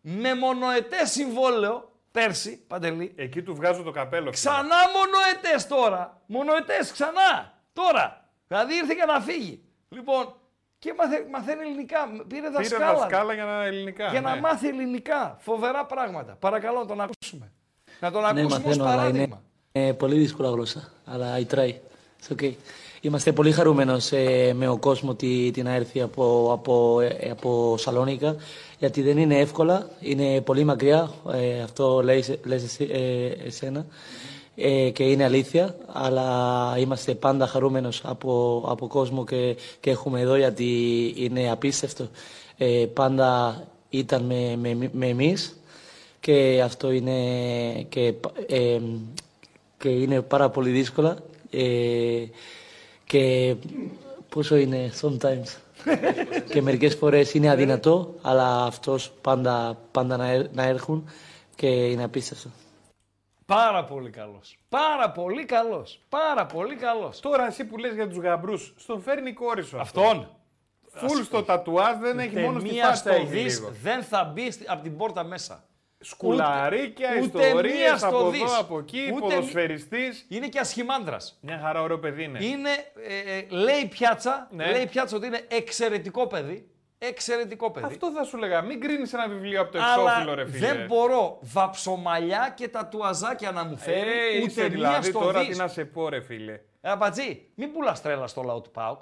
με 0.00 0.34
μονοετέ 0.34 1.04
συμβόλαιο 1.06 1.92
πέρσι, 2.10 2.64
Παντελή. 2.66 3.12
Εκεί 3.16 3.42
του 3.42 3.54
βγάζω 3.54 3.82
το 3.82 3.90
καπέλο. 3.90 4.20
φίλε. 4.22 4.30
Ξανά 4.30 4.76
μονοετές 4.96 5.66
τώρα. 5.66 6.20
Μονοετές 6.26 6.92
ξανά. 6.92 7.52
Τώρα. 7.72 8.28
Δηλαδή 8.48 8.74
ήρθε 8.74 8.94
για 8.94 9.04
να 9.06 9.20
φύγει. 9.20 9.62
Λοιπόν, 9.88 10.34
και 10.78 10.94
μαθε, 10.98 11.26
μαθαίνει 11.30 11.60
ελληνικά. 11.62 12.06
Πήρε 12.08 12.22
Πήρε 12.28 12.48
δασκάλα. 12.50 12.98
δασκάλα 12.98 13.34
για 13.34 13.44
να 13.44 13.64
ελληνικά. 13.64 14.06
Για 14.10 14.20
να 14.20 14.34
ναι. 14.34 14.40
μάθει 14.40 14.68
ελληνικά. 14.68 15.36
Φοβερά 15.40 15.86
πράγματα. 15.86 16.32
Παρακαλώ 16.34 16.78
να 16.78 16.86
τον 16.86 17.00
ακούσουμε. 17.00 17.52
Να 18.00 18.10
τον 18.10 18.20
Ναι, 18.22 18.28
ακούσουμε 18.28 18.54
ως 18.54 18.62
μαθαίνω, 18.62 18.84
αλλά 18.84 18.96
παράδειγμα. 18.96 19.42
είναι 19.72 19.86
ε, 19.86 19.92
πολύ 19.92 20.18
δύσκολα 20.18 20.50
γλώσσα. 20.50 20.92
Αλλά 21.04 21.36
I 21.38 21.54
try. 21.54 21.68
It's 21.68 22.36
okay. 22.36 22.52
Είμαστε 23.00 23.32
πολύ 23.32 23.52
χαρούμενος 23.52 24.12
ε, 24.12 24.52
με 24.56 24.68
ο 24.68 24.76
κόσμο 24.76 25.10
ότι 25.10 25.50
την 25.52 25.64
να 25.64 25.74
έρθει 25.74 26.00
από, 26.00 26.50
από, 26.52 27.00
ε, 27.00 27.30
από 27.30 27.74
Σαλόνικα 27.78 28.36
γιατί 28.78 29.02
δεν 29.02 29.18
είναι 29.18 29.38
εύκολα, 29.38 29.90
είναι 30.00 30.40
πολύ 30.40 30.64
μακριά, 30.64 31.10
ε, 31.32 31.62
αυτό 31.62 32.02
λέει, 32.02 32.24
λες 32.44 32.62
εσύ, 32.62 32.88
ε, 32.92 33.46
εσένα 33.46 33.86
ε, 34.56 34.90
και 34.90 35.02
είναι 35.02 35.24
αλήθεια, 35.24 35.76
αλλά 35.86 36.74
είμαστε 36.78 37.14
πάντα 37.14 37.46
χαρούμενος 37.46 38.00
από, 38.04 38.64
από 38.68 38.86
κόσμο 38.86 39.24
και, 39.24 39.56
και 39.80 39.90
έχουμε 39.90 40.20
εδώ 40.20 40.36
γιατί 40.36 41.12
είναι 41.16 41.50
απίστευτο. 41.50 42.08
Ε, 42.56 42.86
πάντα 42.94 43.62
ήταν 43.88 44.22
με, 44.22 44.56
με, 44.56 44.90
με 44.92 45.06
εμείς 45.06 45.60
και 46.20 46.60
αυτό 46.64 46.90
είναι 46.90 47.16
και, 47.88 48.14
ε, 48.46 48.78
και 49.78 49.88
είναι 49.88 50.22
πάρα 50.22 50.50
πολύ 50.50 50.70
δύσκολα 50.70 51.16
ε, 51.50 52.24
και 53.08 53.54
πόσο 54.28 54.56
είναι 54.56 54.90
sometimes 55.00 55.56
και 56.50 56.62
μερικές 56.62 56.94
φορές 56.94 57.34
είναι 57.34 57.50
αδυνατό 57.50 58.14
αλλά 58.22 58.64
αυτός 58.64 59.10
πάντα, 59.20 59.78
πάντα 59.90 60.16
να, 60.16 60.26
έ- 60.32 60.54
να 60.54 60.62
έρχουν 60.62 61.08
και 61.54 61.66
είναι 61.66 62.04
απίστευτο. 62.04 62.48
Πάρα 63.46 63.84
πολύ 63.84 64.10
καλός. 64.10 64.58
Πάρα 64.68 65.10
πολύ 65.10 65.44
καλός. 65.44 66.00
Πάρα 66.08 66.46
πολύ 66.46 66.74
καλός. 66.76 67.20
Τώρα 67.20 67.46
εσύ 67.46 67.64
που 67.64 67.76
λες 67.78 67.94
για 67.94 68.08
τους 68.08 68.18
γαμπρούς, 68.18 68.74
στον 68.76 69.00
φέρνει 69.02 69.28
η 69.30 69.32
κόρη 69.32 69.62
σου. 69.62 69.80
αυτό. 69.80 70.00
Αυτόν. 70.00 70.28
Φουλ 70.92 71.22
στο 71.22 71.42
τατουάζ 71.42 71.98
δεν 72.00 72.18
έχει 72.18 72.30
Ούτε 72.30 72.40
μόνο 72.40 72.58
στη 72.60 72.68
μία 72.72 72.84
φάση 72.84 73.02
το 73.02 73.08
στο 73.10 73.18
έχει 73.18 73.26
δεις 73.26 73.58
λίγο. 73.58 73.72
δεν 73.82 74.02
θα 74.02 74.24
μπει 74.24 74.50
στη- 74.50 74.64
από 74.68 74.82
την 74.82 74.96
πόρτα 74.96 75.24
μέσα. 75.24 75.64
Σκουλαρίκια, 76.00 77.08
Ούτε- 77.10 77.24
ούτε 77.24 77.38
μία 77.38 77.46
ιστορίες 77.48 77.98
στο 77.98 78.06
από 78.08 78.30
δεις. 78.30 78.42
εδώ, 78.42 78.58
από 78.58 78.78
εκεί, 78.78 79.10
Ούτε 79.14 79.26
μη- 79.26 79.34
ποδοσφαιριστής. 79.34 80.26
Είναι 80.28 80.48
και 80.48 80.58
ασχημάντρας. 80.58 81.38
Μια 81.40 81.58
χαρά 81.62 81.82
ωραίο 81.82 81.98
παιδί 81.98 82.22
είναι. 82.24 82.44
Είναι, 82.44 82.70
ε, 83.06 83.36
ε, 83.36 83.46
λέει 83.48 83.86
πιάτσα, 83.86 84.48
Ναι. 84.50 84.70
λέει 84.70 84.86
πιάτσα 84.86 85.16
ότι 85.16 85.26
είναι 85.26 85.44
εξαιρετικό 85.48 86.26
παιδί. 86.26 86.70
Εξαιρετικό 86.98 87.70
παιδί. 87.70 87.86
Αυτό 87.86 88.10
θα 88.10 88.24
σου 88.24 88.36
λέγα. 88.36 88.62
Μην 88.62 88.80
κρίνεις 88.80 89.12
ένα 89.12 89.28
βιβλίο 89.28 89.60
από 89.60 89.72
το 89.72 89.78
Αλλά 89.82 89.92
εξώφυλλο, 90.02 90.34
ρε 90.34 90.46
φίλε. 90.46 90.66
δεν 90.66 90.86
μπορώ 90.86 91.38
βαψομαλιά 91.42 92.52
και 92.56 92.68
τα 92.68 92.86
τουαζάκια 92.86 93.50
να 93.50 93.64
μου 93.64 93.76
φέρει 93.76 94.10
Ε, 94.10 94.36
ούτε 94.36 94.46
είσαι 94.46 94.60
μία 94.60 94.68
δηλαδή 94.68 95.08
στο 95.10 95.18
τώρα 95.18 95.40
δις. 95.40 95.48
τι 95.48 95.56
να 95.56 95.68
σε 95.68 95.84
πω, 95.84 96.08
ρε 96.08 96.20
φίλε. 96.20 96.52
Ε, 96.80 96.90
Αμπατζή, 96.90 97.46
μην 97.54 97.72
πουλάς 97.72 98.02
τρέλα 98.02 98.26
στο 98.26 98.42
λαό 98.42 98.60
του 98.60 98.70
Πάουκ. 98.70 99.00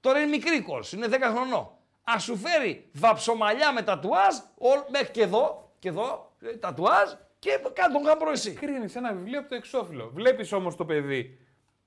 Τώρα 0.00 0.18
είναι 0.18 0.28
μικρή 0.28 0.56
η 0.56 0.60
κόρη 0.60 0.84
σου, 0.84 0.96
είναι 0.96 1.06
10 1.06 1.30
χρονών. 1.34 1.70
Α 2.14 2.18
σου 2.18 2.36
φέρει 2.36 2.88
βαψομαλιά 2.92 3.72
με 3.72 3.82
τατουάζ, 3.82 4.34
όλ- 4.58 4.84
μέχρι 4.90 5.10
και 5.10 5.22
εδώ, 5.22 5.69
και 5.80 5.88
εδώ, 5.88 6.32
ε, 6.42 6.56
τατουάζ 6.56 7.10
και 7.38 7.50
κάτω 7.72 7.92
τον 7.92 8.02
γαμπρό 8.02 8.30
εσύ. 8.30 8.52
Κρίνεις 8.52 8.96
ένα 8.96 9.12
βιβλίο 9.12 9.38
από 9.38 9.48
το 9.48 9.54
εξώφυλλο. 9.54 10.10
Βλέπεις 10.14 10.52
όμως 10.52 10.76
το 10.76 10.84
παιδί. 10.84 11.38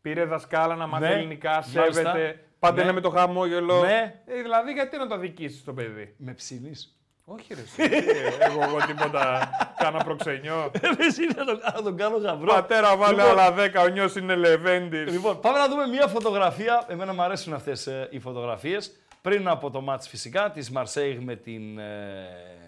Πήρε 0.02 0.26
δασκάλα 0.26 0.76
να 0.76 0.88
μάθει 0.88 1.03
Ναι, 1.03 1.14
ελληνικά, 1.14 1.52
μάλιστα. 1.52 1.84
σέβεται, 1.94 2.40
Πάντα 2.60 2.84
Ναι. 2.84 2.91
με 2.91 3.02
το 3.02 3.10
χαμόγελο. 3.10 3.82
Ναι. 3.82 4.22
Ε, 4.26 4.41
δηλαδή, 4.41 4.72
γιατί 4.72 4.98
να 4.98 5.07
το 5.07 5.14
αδικήσεις 5.15 5.64
το 5.64 5.74
παιδί; 5.74 6.14
Με 6.18 6.34
ψήνεις; 6.34 6.98
Όχι, 7.26 7.53
ρε. 7.53 7.61
εσύ. 7.61 7.95
Ε, 7.95 8.45
εγώ, 8.45 8.64
εγώ 8.64 8.78
τίποτα. 8.88 9.49
Κάνα 9.84 10.03
προξενιό. 10.03 10.72
Εσύ 10.99 11.22
να 11.36 11.45
τον, 11.45 11.60
να 11.76 11.82
τον 11.82 11.98
κάνω 11.98 12.18
γαμπρό. 12.18 12.53
Πατέρα, 12.53 12.95
βάλε 12.98 13.22
Λοιπόν, 13.24 13.40
άλλα 13.40 13.53
10, 13.53 13.84
ο 13.84 13.88
νιός 13.88 14.15
είναι 14.15 14.36
Λεβέντης. 14.36 15.11
Λοιπόν, 15.11 15.40
πάμε 15.40 15.57
να 15.57 15.68
δούμε 15.70 15.88
μια 15.88 16.07
φωτογραφία. 16.07 16.86
Εμένα 16.88 17.14
μου 17.14 17.22
αρέσουν 17.22 17.53
αυτές 17.53 17.88
ε, 17.88 18.07
οι 18.11 18.20
φωτογραφίες. 18.20 18.91
Πριν 19.22 19.48
από 19.48 19.70
το 19.72 19.82
μάτς 19.82 20.07
φυσικά 20.07 20.52
της 20.52 20.72
Μαρσέιγ 20.72 21.20
με 21.24 21.36
την, 21.36 21.80
ε, 21.80 22.28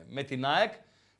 με 0.09 0.23
την 0.23 0.45
ΑΕΚ. 0.45 0.71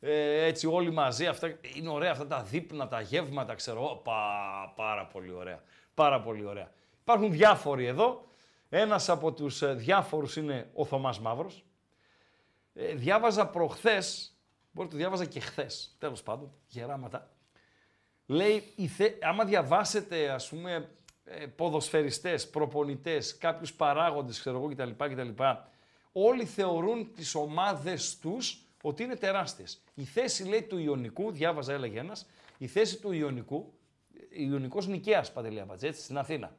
Ε, 0.07 0.45
έτσι 0.45 0.67
όλοι 0.67 0.91
μαζί, 0.91 1.25
αυτά, 1.27 1.57
είναι 1.75 1.89
ωραία 1.89 2.11
αυτά 2.11 2.27
τα 2.27 2.43
δείπνα, 2.43 2.87
τα 2.87 3.01
γεύματα, 3.01 3.53
ξέρω 3.53 3.79
εγώ. 3.79 3.95
Πα, 3.95 4.73
πάρα 4.75 5.05
πολύ 5.05 5.31
ωραία. 5.31 5.63
Πάρα 5.93 6.21
πολύ 6.21 6.45
ωραία. 6.45 6.71
Υπάρχουν 7.01 7.31
διάφοροι 7.31 7.85
εδώ. 7.85 8.27
Ένας 8.69 9.09
από 9.09 9.33
τους 9.33 9.61
ε, 9.61 9.73
διάφορους 9.73 10.35
είναι 10.35 10.69
ο 10.73 10.85
Θωμάς 10.85 11.19
Μαύρος. 11.19 11.65
Ε, 12.73 12.93
διάβαζα 12.93 13.47
προχθές, 13.47 14.37
μπορεί 14.71 14.87
να 14.87 14.93
το 14.93 14.99
διάβαζα 14.99 15.25
και 15.25 15.39
χθες, 15.39 15.95
τέλος 15.99 16.23
πάντων, 16.23 16.51
γεράματα. 16.67 17.29
Λέει, 18.25 18.73
η 18.75 18.87
θε... 18.87 19.09
άμα 19.21 19.45
διαβάσετε, 19.45 20.29
ας 20.29 20.49
πούμε, 20.49 20.89
ε, 21.23 21.45
ποδοσφαιριστές, 21.45 22.49
προπονητές, 22.49 23.37
κάποιους 23.37 23.73
παράγοντες, 23.73 24.39
ξέρω 24.39 24.57
εγώ 24.57 24.67
κτλ, 24.67 24.91
κτλ. 24.97 25.43
Όλοι 26.11 26.45
θεωρούν 26.45 27.13
τις 27.13 27.35
ομάδες 27.35 28.19
τους 28.19 28.64
ότι 28.87 29.03
είναι 29.03 29.15
τεράστιες. 29.15 29.83
Η 29.93 30.03
θέση, 30.03 30.43
λέει, 30.43 30.63
του 30.63 30.77
Ιωνικού, 30.77 31.31
διάβαζα, 31.31 31.73
έλεγε 31.73 31.99
ένας, 31.99 32.25
η 32.57 32.67
θέση 32.67 32.99
του 32.99 33.11
Ιωνικού, 33.11 33.73
Ιωνικός 34.29 34.87
Νικαίας, 34.87 35.31
Παντελή 35.31 35.59
Αμπατζή, 35.59 35.87
έτσι, 35.87 36.01
στην 36.01 36.17
αθηνα 36.17 36.57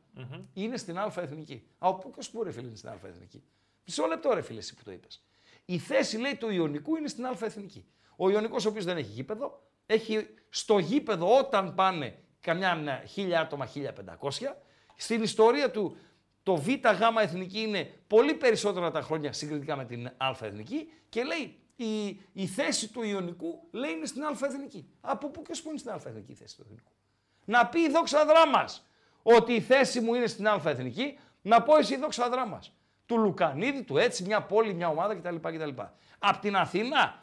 είναι 0.52 0.76
στην 0.76 0.98
Α 0.98 1.12
Εθνική. 1.16 1.66
Α, 1.78 1.88
ο 1.88 1.94
ποιος 1.94 2.30
που 2.30 2.42
ρε 2.42 2.52
φίλε 2.52 2.66
είναι 2.66 2.76
στην 2.76 2.88
Α 2.88 2.98
Εθνική; 3.06 3.42
Μισό 3.84 4.06
λεπτό 4.06 4.32
ρε 4.34 4.40
φίλε 4.40 4.58
εσύ 4.58 4.74
που 4.74 4.82
το 4.84 4.92
είπες. 4.92 5.24
Η 5.64 5.78
θέση, 5.78 6.18
λέει, 6.18 6.36
του 6.36 6.50
Ιωνικού 6.50 6.96
είναι 6.96 7.08
στην 7.08 7.26
Α 7.26 7.36
Εθνική. 7.40 7.84
Ο 8.16 8.30
Ιωνικός, 8.30 8.66
ο 8.66 8.68
οποίος 8.68 8.84
δεν 8.84 8.96
έχει 8.96 9.10
γήπεδο, 9.10 9.62
έχει 9.86 10.26
στο 10.48 10.78
γήπεδο 10.78 11.38
όταν 11.38 11.74
πάνε 11.74 12.18
καμιά 12.40 13.02
χίλια 13.06 13.40
άτομα, 13.40 13.66
1500, 13.66 14.56
στην 14.96 15.22
ιστορία 15.22 15.70
του 15.70 15.96
το 16.42 16.56
Β 16.56 16.68
Γ 16.68 17.20
Εθνική 17.20 17.60
είναι 17.60 17.92
πολύ 18.06 18.34
περισσότερα 18.34 18.90
τα 18.90 19.00
χρόνια 19.00 19.32
συγκριτικά 19.32 19.76
με 19.76 19.84
την 19.84 20.06
Α 20.06 20.36
Εθνική 20.40 20.88
και 21.08 21.24
λέει 21.24 21.56
η, 21.76 22.06
η 22.32 22.46
θέση 22.46 22.88
του 22.88 23.02
Ιωνικού 23.02 23.68
λέει 23.70 23.90
είναι 23.90 24.06
στην 24.06 24.24
Α 24.24 24.36
Εθνική. 24.42 24.88
Από 25.00 25.28
πού 25.28 25.42
και 25.42 25.52
ως 25.52 25.62
πού 25.62 25.68
είναι 25.68 25.78
στην 25.78 25.90
Α 25.90 26.00
Εθνική 26.06 26.32
η 26.32 26.34
θέση 26.34 26.56
του 26.56 26.64
Ιωνικού; 26.68 26.90
Να 27.44 27.66
πει 27.66 27.80
η 27.80 27.88
δόξα 27.88 28.24
δράμας 28.24 28.86
ότι 29.22 29.52
η 29.52 29.60
θέση 29.60 30.00
μου 30.00 30.14
είναι 30.14 30.26
στην 30.26 30.48
Α 30.48 30.60
Εθνική, 30.64 31.18
να 31.42 31.62
πω 31.62 31.76
εσύ 31.76 31.94
η 31.94 31.96
Δόξα 31.96 32.28
Δράμας. 32.28 32.72
Του 33.06 33.18
Λουκανίδη, 33.18 33.82
του 33.82 33.96
έτσι, 33.96 34.24
μια 34.24 34.42
πόλη, 34.42 34.74
μια 34.74 34.88
ομάδα 34.88 35.14
κτλ. 35.14 35.36
κτλ. 35.36 35.82
Απ' 36.18 36.40
την 36.40 36.56
Αθήνα, 36.56 37.18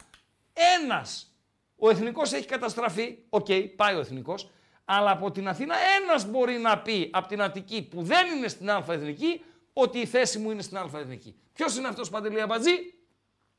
ένας 0.82 1.34
ο 1.76 1.90
εθνικός 1.90 2.32
έχει 2.32 2.46
καταστραφεί. 2.46 3.18
Οκ, 3.28 3.46
πάει 3.76 3.94
ο 3.94 4.00
εθνικός. 4.00 4.50
Αλλά 4.84 5.10
από 5.10 5.30
την 5.30 5.48
Αθήνα 5.48 5.74
ένας 6.02 6.30
μπορεί 6.30 6.58
να 6.58 6.78
πει 6.78 7.10
από 7.12 7.28
την 7.28 7.42
Αττική 7.42 7.82
που 7.82 8.02
δεν 8.02 8.26
είναι 8.36 8.48
στην 8.48 8.70
Α 8.70 8.84
Εθνική 8.88 9.44
ότι 9.72 9.98
η 9.98 10.06
θέση 10.06 10.38
μου 10.38 10.50
είναι 10.50 10.62
στην 10.62 10.76
Α 10.76 10.90
Εθνική. 10.94 11.36
Ποιος 11.52 11.76
είναι 11.76 11.88
αυτός 11.88 12.10
Παντελή 12.10 12.40
Αμπατζή; 12.40 12.70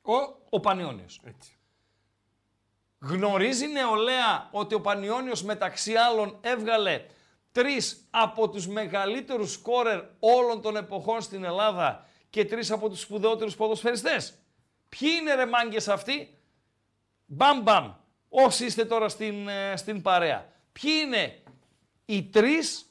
Ο, 0.05 0.13
ο 0.49 0.59
Πανιόνιος. 0.59 1.21
Έτσι. 1.23 1.57
Γνωρίζει 2.99 3.67
νεολαία 3.67 4.49
ότι 4.51 4.75
ο 4.75 4.81
Πανιόνιος 4.81 5.43
μεταξύ 5.43 5.95
άλλων 5.95 6.37
έβγαλε 6.41 7.05
τρεις 7.51 8.07
από 8.09 8.49
τους 8.49 8.67
μεγαλύτερους 8.67 9.51
σκόρερ 9.51 10.03
όλων 10.19 10.61
των 10.61 10.75
εποχών 10.75 11.21
στην 11.21 11.43
Ελλάδα 11.43 12.05
και 12.29 12.45
τρεις 12.45 12.71
από 12.71 12.89
τους 12.89 12.99
σπουδαιότερους 12.99 13.55
ποδοσφαιριστές. 13.55 14.33
Ποιοι 14.89 15.09
είναι 15.19 15.35
ρε 15.35 15.45
μάγκες 15.45 15.87
αυτοί; 15.87 16.37
Μπαμ 17.25 17.61
μπαμ. 17.61 17.93
Όσοι 18.29 18.65
είστε 18.65 18.85
τώρα 18.85 19.09
στην, 19.09 19.47
ε, 19.47 19.75
στην 19.75 20.01
παρέα. 20.01 20.49
Ποιοι 20.71 20.91
είναι 21.05 21.43
οι 22.05 22.23
τρεις 22.23 22.89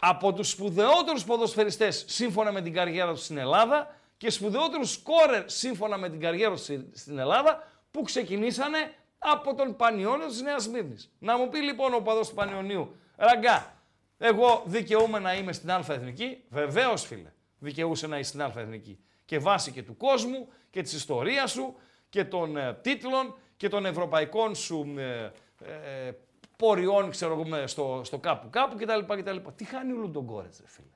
από 0.00 0.32
τους 0.32 0.50
σπουδαιότερους 0.50 1.24
ποδοσφαιριστές 1.24 2.04
σύμφωνα 2.08 2.52
με 2.52 2.62
την 2.62 2.72
καριέρα 2.72 3.12
τους 3.12 3.24
στην 3.24 3.38
Ελλάδα 3.38 3.93
και 4.16 4.30
σπουδαιότερους 4.30 4.90
σκόρερ 4.92 5.48
σύμφωνα 5.50 5.96
με 5.98 6.10
την 6.10 6.20
καριέρα 6.20 6.52
τους 6.54 6.62
στη- 6.62 6.90
στην 6.94 7.18
Ελλάδα 7.18 7.68
που 7.90 8.02
ξεκινήσανε 8.02 8.94
από 9.18 9.54
τον 9.54 9.76
Πανιόνιο 9.76 10.26
της 10.26 10.40
Νέας 10.42 10.68
Μύρνης. 10.68 11.12
Να 11.18 11.38
μου 11.38 11.48
πει 11.48 11.58
λοιπόν 11.58 11.94
ο 11.94 12.00
παδός 12.00 12.28
του 12.28 12.34
Πανιωνίου, 12.34 12.96
ραγκά, 13.16 13.74
εγώ 14.18 14.62
δικαιούμαι 14.66 15.18
να 15.18 15.34
είμαι 15.34 15.52
στην 15.52 15.70
Α 15.70 15.84
Εθνική. 15.88 16.44
Βεβαίως 16.48 17.04
φίλε, 17.06 17.32
δικαιούσε 17.58 18.06
να 18.06 18.18
είσαι 18.18 18.28
στην 18.28 18.42
Α 18.42 18.52
Εθνική. 18.56 18.98
Και 19.24 19.38
βάσει 19.38 19.70
και 19.72 19.82
του 19.82 19.96
κόσμου 19.96 20.48
και 20.70 20.82
της 20.82 20.92
ιστορίας 20.92 21.50
σου 21.50 21.74
και 22.08 22.24
των 22.24 22.56
ε, 22.56 22.74
τίτλων 22.74 23.34
και 23.56 23.68
των 23.68 23.86
ευρωπαϊκών 23.86 24.54
σου 24.54 24.94
ε, 24.98 25.30
ε, 25.64 26.12
ποριών, 26.56 27.10
ξέρω 27.10 27.32
εγώ, 27.32 27.46
με- 27.46 27.66
στο, 27.66 28.00
στο 28.04 28.18
κάπου 28.18 28.50
κάπου 28.50 28.76
κτλ. 28.76 29.14
κτλ. 29.20 29.36
Τι 29.56 29.64
χάνει 29.64 29.92
ο 29.92 29.96
Λουντογκόρετς, 29.96 30.60
ρε 30.60 30.68
φίλε; 30.68 30.86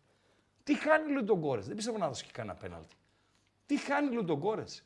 Τι 0.65 0.75
χάνει 0.79 1.11
ο 1.13 1.15
Λουντογκόρετς. 1.15 1.67
Δεν 1.67 1.77
πιστεύω 1.77 1.99
να 1.99 2.09
δώσει 2.09 2.25
και 2.25 2.31
κανένα 2.33 2.55
πέναλτι. 2.55 2.95
Τι 3.69 3.77
χάνει 3.77 4.09
ο 4.09 4.13
Λουντογκόρετς. 4.13 4.83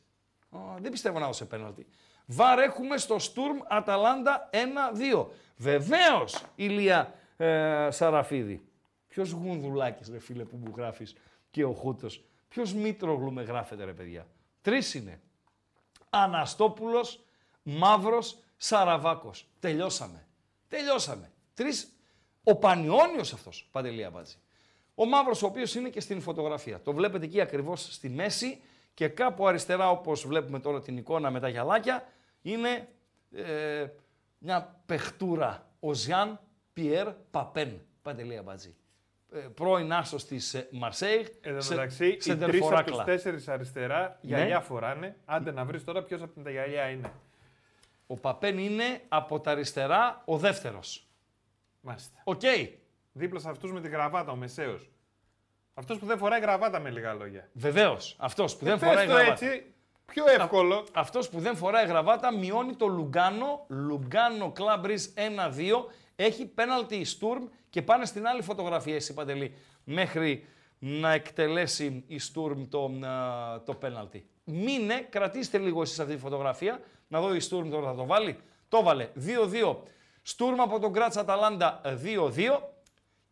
Α, 0.49 0.59
Δεν 0.79 0.91
πιστεύω 0.91 1.19
να 1.19 1.25
δώσει 1.25 1.45
πέναλτι. 1.45 1.87
Βαρ 2.25 2.59
έχουμε 2.59 2.97
στο 2.97 3.19
Στουρμ 3.19 3.57
Αταλάντα 3.67 4.49
1-2. 4.51 5.25
Βεβαίως, 5.57 6.43
Ηλία 6.55 7.13
ε, 7.37 7.87
Σαραφίδη. 7.91 8.67
Ποιος 9.07 9.31
γουνδουλάκης, 9.31 10.09
ρε 10.09 10.19
φίλε, 10.19 10.43
που 10.43 10.57
μου 10.57 10.73
γράφεις 10.75 11.15
και 11.51 11.63
ο 11.63 11.73
Χούτος. 11.73 12.23
Ποιος 12.47 12.73
Μήτρογλου 12.73 13.31
με 13.33 13.43
γράφετε, 13.43 13.83
ρε 13.83 13.93
παιδιά. 13.93 14.27
Τρεις 14.61 14.93
είναι. 14.93 15.21
Αναστόπουλος, 16.09 17.23
Μαύρος, 17.63 18.37
Σαραβάκος. 18.57 19.47
Τελειώσαμε. 19.59 20.27
Τελειώσαμε. 20.67 21.31
Τρεις. 21.53 21.93
Ο 22.43 22.55
Πανιόνιος 22.55 23.33
αυτός, 23.33 23.67
Παντελή 23.71 24.03
Αμπάτζη. 24.03 24.35
Ο 24.95 25.05
Μαύρος 25.05 25.43
ο 25.43 25.45
οποίος 25.45 25.75
είναι 25.75 25.89
και 25.89 25.99
στην 25.99 26.21
φωτογραφία. 26.21 26.81
Το 26.81 26.93
βλέπετε 26.93 27.25
εκεί 27.25 27.41
ακριβώς 27.41 27.93
στη 27.93 28.09
μέση 28.09 28.61
και 28.93 29.07
κάπου 29.07 29.47
αριστερά 29.47 29.89
όπως 29.89 30.25
βλέπουμε 30.27 30.59
τώρα 30.59 30.81
την 30.81 30.97
εικόνα 30.97 31.31
με 31.31 31.39
τα 31.39 31.47
γυαλάκια 31.49 32.03
είναι 32.41 32.87
ε, 33.35 33.85
μια 34.37 34.81
παιχτούρα. 34.85 35.67
Ο 35.79 35.93
Ζιάν 35.93 36.39
Πιέρ 36.73 37.07
Παπέν. 37.31 37.81
Παντελή 38.01 38.37
Αμπατζή. 38.37 38.75
Ε, 39.33 39.37
πρώην 39.39 39.93
άσος 39.93 40.25
της 40.25 40.53
ε, 40.53 40.67
Μαρσέιγ. 40.71 41.25
Εν 41.41 41.55
τω 41.55 41.61
σε- 41.61 41.73
μεταξύ, 41.75 42.05
οι 42.07 42.09
τρεις 42.17 42.29
από 42.31 42.39
σεντερφοράκλα. 42.39 42.95
τους 42.95 43.03
τέσσερις 43.05 43.47
αριστερά 43.47 43.99
Ναι. 44.21 44.35
γυαλιά 44.35 44.59
φοράνε. 44.61 45.15
Άντε 45.25 45.51
να 45.51 45.65
βρεις 45.65 45.83
τώρα 45.83 46.03
ποιος 46.03 46.21
από 46.21 46.41
τα 46.41 46.49
γυαλιά 46.49 46.89
είναι. 46.89 47.11
Ο 48.07 48.15
Παπέν 48.15 48.57
είναι 48.57 49.01
από 49.07 49.39
τα 49.39 49.51
αριστερά 49.51 50.21
ο 50.25 50.37
δεύτερος. 50.37 51.07
Μάλιστα. 51.81 52.21
Οκ. 52.23 52.41
Δίπλα 53.11 53.39
σε 53.39 53.49
αυτούς 53.49 53.71
με 53.71 53.81
τη 53.81 53.89
γραβάτα, 53.89 54.31
ο 54.31 54.35
μεσαίος. 54.35 54.89
Αυτός 55.73 55.97
που 55.97 56.05
δεν 56.05 56.17
φοράει 56.17 56.39
γραβάτα 56.39 56.79
με 56.79 56.89
λίγα 56.89 57.13
λόγια. 57.13 57.49
Βεβαίως. 57.53 58.15
Αυτός 58.19 58.55
που 58.55 58.65
δεν 58.65 58.79
Πες 58.79 58.89
φοράει 58.89 59.07
το 59.07 59.13
γραβάτα. 59.13 59.31
έτσι, 59.31 59.73
πιο 60.05 60.23
εύκολο. 60.27 60.85
Αυτός 60.93 61.29
που 61.29 61.39
δεν 61.39 61.55
φοράει 61.55 61.85
γραβάτα 61.85 62.33
μειώνει 62.33 62.75
το 62.75 62.87
Λουγκάνο. 62.87 63.65
Λουγκάνο 63.67 64.51
Club 64.57 64.85
Breeze 64.85 65.13
1-2. 65.15 65.89
Έχει 66.15 66.45
πέναλτι 66.45 66.95
η 66.95 67.05
Στουρμ 67.05 67.43
και 67.69 67.81
πάνε 67.81 68.05
στην 68.05 68.27
άλλη 68.27 68.41
φωτογραφία, 68.41 68.95
εσύ 68.95 69.13
Παντελή, 69.13 69.55
μέχρι 69.83 70.45
να 70.79 71.11
εκτελέσει 71.11 72.03
η 72.07 72.19
Στουρμ 72.19 72.63
το, 72.69 72.91
α, 73.07 73.61
το 73.61 73.73
πέναλτι. 73.73 74.27
Μείνε, 74.43 75.07
κρατήστε 75.09 75.57
λίγο 75.57 75.81
εσείς 75.81 75.99
αυτή 75.99 76.13
τη 76.13 76.19
φωτογραφία, 76.19 76.79
να 77.07 77.21
δω 77.21 77.35
η 77.35 77.39
Στουρμ 77.39 77.69
τώρα 77.69 77.87
θα 77.87 77.95
το 77.95 78.05
βάλει. 78.05 78.39
Το 78.67 78.83
βάλε 78.83 79.09
2-2. 79.15 79.75
Στουρμ 80.21 80.61
από 80.61 80.79
τον 80.79 80.89
Γκράτς 80.91 81.17
Αταλάντα 81.17 81.81
2-2. 81.83 82.72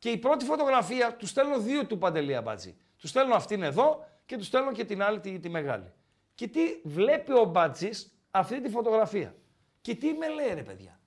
Και 0.01 0.09
η 0.09 0.17
πρώτη 0.17 0.45
φωτογραφία 0.45 1.15
τους 1.15 1.29
στέλνω 1.29 1.59
δύο 1.59 1.85
του 1.85 1.97
Παντελή 1.97 2.35
Αμπάτζη. 2.35 2.77
Τους 2.97 3.09
στέλνω 3.09 3.35
αυτήν 3.35 3.63
εδώ 3.63 4.05
και 4.25 4.37
τους 4.37 4.47
στέλνω 4.47 4.71
και 4.71 4.85
την 4.85 5.03
άλλη 5.03 5.19
τη, 5.19 5.39
τη 5.39 5.49
μεγάλη. 5.49 5.91
Και 6.35 6.47
τι 6.47 6.61
βλέπει 6.83 7.31
ο 7.31 7.43
Μπάτζης 7.43 8.13
αυτή 8.31 8.61
τη 8.61 8.69
φωτογραφία. 8.69 9.35
Και 9.81 9.95
τι 9.95 10.13
με 10.13 10.29
λέει 10.29 10.53
ρε 10.53 10.63
παιδιά. 10.63 10.99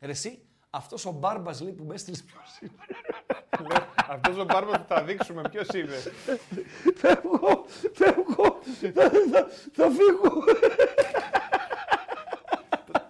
Ρε 0.00 0.10
εσύ, 0.10 0.42
αυτός 0.70 1.06
ο 1.06 1.10
Μπάρμπας 1.10 1.60
λέει 1.60 1.72
που 1.72 1.84
με 1.84 1.94
έστειλες 1.94 2.22
ποιος 2.22 2.58
είναι. 2.60 2.72
Αυτός 4.08 4.36
ο 4.36 4.44
μπάρμπας 4.44 4.78
που 4.78 4.84
θα 4.88 5.02
δείξουμε 5.02 5.42
ποιος 5.50 5.68
είναι; 5.68 5.96
Φεύγω, 6.96 7.64
φεύγω, 7.92 8.58
θα, 8.94 9.10
θα, 9.10 9.48
θα 9.72 9.90
φύγω. 9.90 10.44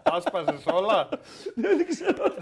Άσπασε 0.03 0.71
όλα; 0.73 1.09
Δεν 1.55 1.87
ξέρω. 1.87 2.35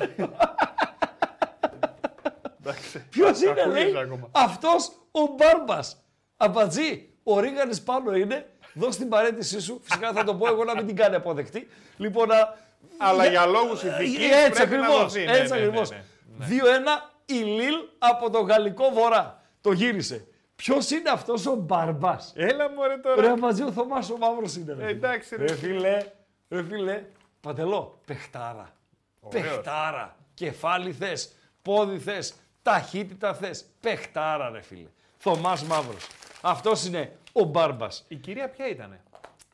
Εντάξει. 2.69 3.05
Ποιος 3.11 3.40
είναι 3.43 3.53
Κακούλης 3.53 3.93
λέει, 3.93 4.03
ακόμα. 4.03 4.28
αυτός 4.32 4.90
ο 5.11 5.20
Μπάρμπας. 5.36 6.03
Αμπατζή, 6.36 7.09
ο 7.23 7.40
Ρίγανης 7.40 7.82
πάνω 7.82 8.15
είναι. 8.15 8.47
Δώσ' 8.74 8.97
την 8.97 9.09
παρέτησή 9.09 9.61
σου. 9.61 9.81
Φυσικά 9.82 10.12
θα 10.12 10.24
το 10.24 10.35
πω 10.35 10.47
εγώ 10.49 10.65
να 10.65 10.74
μην 10.74 10.86
την 10.86 10.97
κάνει 10.97 11.15
αποδεκτή. 11.15 11.69
Λοιπόν, 11.97 12.28
να... 12.28 12.55
Αλλά 12.99 13.27
για 13.27 13.47
λόγους 13.47 13.82
ηθικής 13.82 14.31
έτσι 14.31 14.66
πρέπει 14.66 14.81
να 14.81 14.86
ακριβώς, 14.86 15.01
δοθεί. 15.01 15.24
Ναι, 15.24 15.32
έτσι 15.36 15.53
ναι, 15.53 15.59
ναι, 15.59 15.65
ακριβώς. 15.65 15.90
ναι, 15.90 16.05
ναι. 16.39 16.47
2-1 16.47 17.12
η 17.24 17.35
Λίλ 17.35 17.74
από 17.99 18.31
το 18.31 18.40
γαλλικό 18.40 18.90
βορρά. 18.90 19.43
Το 19.61 19.73
γύρισε. 19.73 20.27
Ποιος 20.57 20.90
είναι 20.90 21.11
αυτός 21.11 21.47
ο 21.47 21.55
μπαρμπά. 21.55 22.16
Έλα 22.35 22.70
μου 22.70 22.82
ρε 22.86 22.97
τώρα. 22.97 23.23
Ρε 23.23 23.36
μαζί 23.36 23.62
ο 23.62 23.73
Θωμάς 23.73 24.11
ο 24.11 24.16
μαύρος 24.16 24.57
είναι. 24.57 24.73
Ρε. 24.78 24.85
Ε, 24.86 24.89
εντάξει, 24.89 25.36
ρε. 25.36 25.47
ρε 25.47 25.55
φίλε, 25.55 26.07
ρε 26.49 26.62
φίλε. 26.62 27.05
Παντελό, 27.40 28.01
παιχτάρα. 28.07 28.73
Ωραίος. 29.20 29.45
Παιχτάρα. 29.45 30.16
Κεφάλι 30.35 30.93
θες, 30.93 31.32
πόδι 31.62 31.99
θες, 31.99 32.35
ταχύτητα 32.69 33.35
θες. 33.35 33.66
Παιχτάρα, 33.81 34.51
ρε 34.51 34.61
φίλε. 34.61 34.89
Θωμάς 35.19 35.62
μαύρος. 35.62 36.07
Αυτός 36.40 36.85
είναι 36.85 37.16
ο 37.32 37.45
μπάρμπας. 37.45 38.05
Η 38.09 38.16
κυρία 38.16 38.49
ποια 38.49 38.69
ήτανε; 38.69 39.01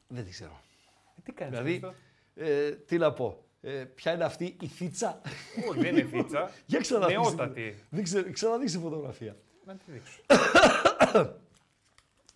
Δεν 0.08 0.24
τη 0.24 0.30
ξέρω. 0.30 0.60
Ε, 1.18 1.20
τι 1.24 1.32
κάνεις. 1.32 1.58
Δηλαδή, 1.58 1.94
ε, 2.34 2.70
τι 2.70 2.98
να 2.98 3.12
πω. 3.12 3.44
Ε, 3.60 3.70
ποια 3.70 4.12
είναι 4.12 4.24
αυτή 4.24 4.56
η 4.60 4.66
θίτσα. 4.66 5.20
Όχι, 5.68 5.80
δεν 5.80 5.96
είναι 5.96 6.08
φίτσα. 6.08 6.50
Για 6.66 6.80
ξαναδείς. 6.80 7.16
Νεότατη. 7.16 7.84
Δεν 7.88 8.04
ξέρω, 8.04 8.32
ξαναδείς 8.32 8.72
τη 8.72 8.78
φωτογραφία. 8.78 9.36
Να 9.64 9.74
τη 9.74 9.84
δείξω. 9.86 10.20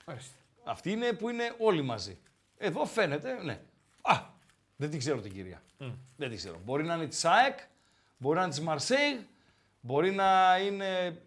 Ορίστε. 0.05 0.37
Αυτή 0.65 0.91
είναι 0.91 1.13
που 1.13 1.29
είναι 1.29 1.55
όλοι 1.59 1.83
μαζί. 1.83 2.19
Εδώ 2.59 2.85
φαίνεται, 2.85 3.43
ναι. 3.43 3.61
Α, 4.03 4.21
δεν 4.77 4.91
την 4.91 4.99
ξέρω 4.99 5.21
την 5.21 5.33
κυρία. 5.33 5.63
Δεν 6.17 6.29
την 6.29 6.37
ξέρω. 6.37 6.61
Μπορεί 6.65 6.85
να 6.85 6.95
είναι 6.95 7.07
της 7.07 7.19
ΣΑΕΚ, 7.19 7.59
μπορεί 8.19 8.37
να 8.37 8.43
είναι 8.43 8.51
της 8.51 8.61
Μαρσέιγ, 8.61 9.19
μπορεί 9.89 10.11
να 10.11 10.59
είναι 10.67 11.21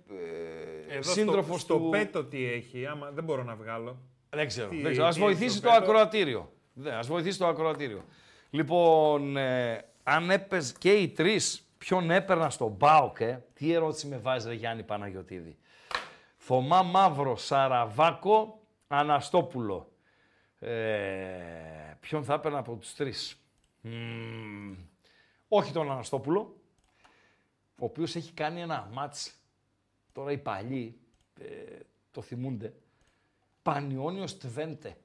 ε, 0.90 0.96
Εδώ 0.96 1.12
σύντροφος 1.12 1.62
στο, 1.62 1.74
του... 1.74 1.80
στο 1.80 1.90
πέτο 1.90 2.24
τι 2.24 2.46
έχει, 2.46 2.86
άμα 2.86 3.12
δεν 3.12 3.24
μπορώ 3.24 3.44
να 3.44 3.56
βγάλω. 3.56 3.98
Δεν 4.30 4.48
ξέρω. 4.48 4.70
Τι- 4.70 4.82
δεν 4.82 4.92
ξέρω. 4.92 5.08
Ας 5.08 5.16
τι 5.16 5.22
έχει 5.22 5.30
βοηθήσει 5.32 5.58
στο 5.58 5.68
το 5.68 5.74
πέτο. 5.74 5.84
ακροατήριο. 5.84 6.52
Ναι, 6.74 6.92
ας 6.92 7.08
βοηθήσει 7.08 7.38
το 7.38 7.48
ακροατήριο. 7.48 8.04
Λοιπόν, 8.50 9.38
ε, 9.38 9.86
αν 10.04 10.30
έπαιζε 10.30 10.74
και 10.78 10.92
οι 10.92 11.08
τρεις, 11.10 11.68
ποιον 11.78 12.12
έπαιρνα 12.12 12.50
στον 12.50 12.78
ΠΑΟΚ, 12.78 13.20
ε; 13.20 13.44
τι 13.54 13.74
ερώτηση 13.74 14.08
με 14.08 14.18
βάζεις 14.18 14.48
ρε 14.48 14.54
Γιάννη 14.56 14.84
Παναγιωτήδη. 14.84 15.58
Θωμά 16.38 16.82
Μαύρο, 16.82 17.36
Σαραβάκο, 17.36 18.62
Αναστόπουλο. 18.88 19.92
Ε, 20.60 20.70
ποιον 22.00 22.24
θα 22.24 22.34
έπαιρνα 22.34 22.58
από 22.58 22.76
τους 22.76 22.94
τρεις; 22.94 23.36
Μμμ, 23.82 24.76
όχι 25.48 25.72
τον 25.72 25.92
Αναστόπουλο, 25.92 26.61
ο 27.82 27.86
οποίος 27.86 28.16
έχει 28.16 28.34
κάνει 28.34 28.62
ένα 28.62 28.90
μάτς, 28.94 29.34
τώρα 30.12 30.32
οι 30.32 30.38
παλιοί 30.38 31.00
ε, 31.40 31.80
το 32.12 32.22
θυμούνται, 32.22 32.74
Πανιόνιος 33.62 34.38
Τβέντε. 34.38 34.98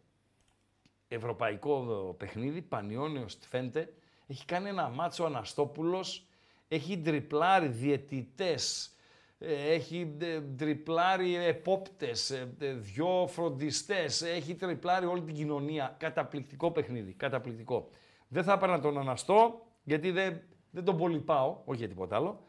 Ευρωπαϊκό 1.08 1.86
ε, 2.10 2.14
παιχνίδι, 2.16 2.62
Πανιόνιος 2.62 3.38
Τβέντε. 3.38 3.92
Έχει 4.26 4.44
κάνει 4.44 4.68
ένα 4.68 4.88
μάτσο 4.88 5.22
ο 5.22 5.26
Αναστόπουλος, 5.26 6.26
έχει 6.68 6.98
τριπλάρει 6.98 7.68
διαιτητές, 7.68 8.94
ε, 9.38 9.72
έχει 9.72 10.16
ε, 10.20 10.40
τριπλάρει 10.40 11.34
επόπτες, 11.34 12.30
ε, 12.30 12.54
ε, 12.58 12.72
δυο 12.72 13.26
φροντιστές, 13.26 14.22
έχει 14.22 14.54
τριπλάρει 14.54 15.06
όλη 15.06 15.22
την 15.22 15.34
κοινωνία. 15.34 15.96
Καταπληκτικό 15.98 16.70
παιχνίδι, 16.70 17.12
καταπληκτικό. 17.12 17.88
Δεν 18.28 18.44
θα 18.44 18.52
έπαιρνα 18.52 18.80
τον 18.80 18.98
Αναστό, 18.98 19.66
γιατί 19.82 20.10
δεν, 20.10 20.40
δεν 20.70 20.84
τον 20.84 20.96
πολύ 20.96 21.20
πάω, 21.20 21.60
όχι 21.64 21.78
για 21.78 21.88
τίποτα 21.88 22.16
άλλο. 22.16 22.44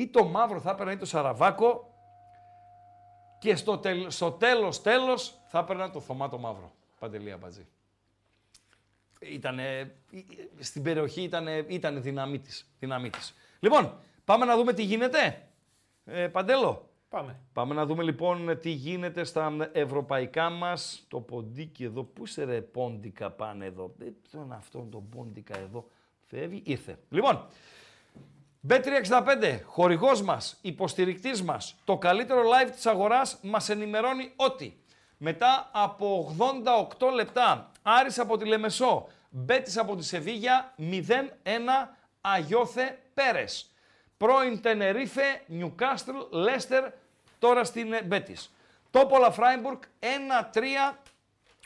Ή 0.00 0.08
το 0.08 0.24
μαύρο 0.24 0.60
θα 0.60 0.70
έπαιρνα 0.70 0.92
ή 0.92 0.96
το 0.96 1.06
Σαραβάκο, 1.06 1.94
και 3.38 3.56
στο, 3.56 3.78
τελ, 3.78 4.10
στο 4.10 4.32
τέλος, 4.32 4.82
τέλος, 4.82 5.40
θα 5.46 5.58
έπαιρνα 5.58 5.90
το 5.90 6.00
Θωμά 6.00 6.28
το 6.28 6.38
Μαύρο. 6.38 6.72
Παντελή 6.98 7.32
Αμπατζή. 7.32 7.66
Ήτανε, 9.20 9.94
στην 10.58 10.82
περιοχή 10.82 11.22
ήταν 11.22 11.46
ήτανε 11.68 12.00
δυναμίτης, 12.00 12.70
δυναμίτης. 12.78 13.34
Λοιπόν, 13.60 13.98
πάμε 14.24 14.44
να 14.44 14.56
δούμε 14.56 14.72
τι 14.72 14.82
γίνεται. 14.82 15.48
Ε, 16.04 16.28
Παντέλο, 16.28 16.88
Πάμε. 17.08 17.40
πάμε 17.52 17.74
να 17.74 17.86
δούμε 17.86 18.02
λοιπόν 18.02 18.58
τι 18.58 18.70
γίνεται 18.70 19.24
στα 19.24 19.70
ευρωπαϊκά 19.72 20.50
μας. 20.50 21.04
Το 21.08 21.20
ποντίκι 21.20 21.84
εδώ, 21.84 22.04
πού 22.04 22.24
είσαι 22.24 22.44
ρε 22.44 22.60
πόντικα 22.60 23.30
πάνε 23.30 23.64
εδώ. 23.64 23.94
Δεν 23.96 24.16
τον 24.30 24.52
αυτόν 24.52 24.90
τον 24.90 25.08
πόντικα 25.08 25.58
εδώ. 25.58 25.88
Φεύγει, 26.26 26.62
ήρθε. 26.64 26.98
Λοιπόν, 27.10 27.46
Bet365, 28.68 29.60
χορηγός 29.64 30.22
μας, 30.22 30.58
υποστηρικτής 30.60 31.42
μας, 31.42 31.76
το 31.84 31.98
καλύτερο 31.98 32.42
live 32.42 32.70
της 32.70 32.86
αγοράς 32.86 33.38
μας 33.42 33.68
ενημερώνει 33.68 34.32
ότι 34.36 34.80
μετά 35.16 35.70
από 35.72 36.34
88 36.98 37.10
λεπτά, 37.14 37.70
Άρης 37.82 38.18
από 38.18 38.36
τη 38.36 38.44
Λεμεσό, 38.44 39.08
Μπέτης 39.30 39.76
από 39.76 39.96
τη 39.96 40.04
Σεβίγια, 40.04 40.74
0-1 40.76 41.96
Αγιώθε 42.20 42.98
Πέρες. 43.14 43.70
Πρώην 44.16 44.60
Τενερίφε, 44.60 45.42
Νιουκάστρλ, 45.46 46.16
Λέστερ, 46.30 46.84
τώρα 47.38 47.64
στην 47.64 47.92
ε, 47.92 48.02
Μπέτης. 48.02 48.54
Τόπολα 48.90 49.30
Φράιμπουργκ, 49.30 49.78
1-3 50.00 50.96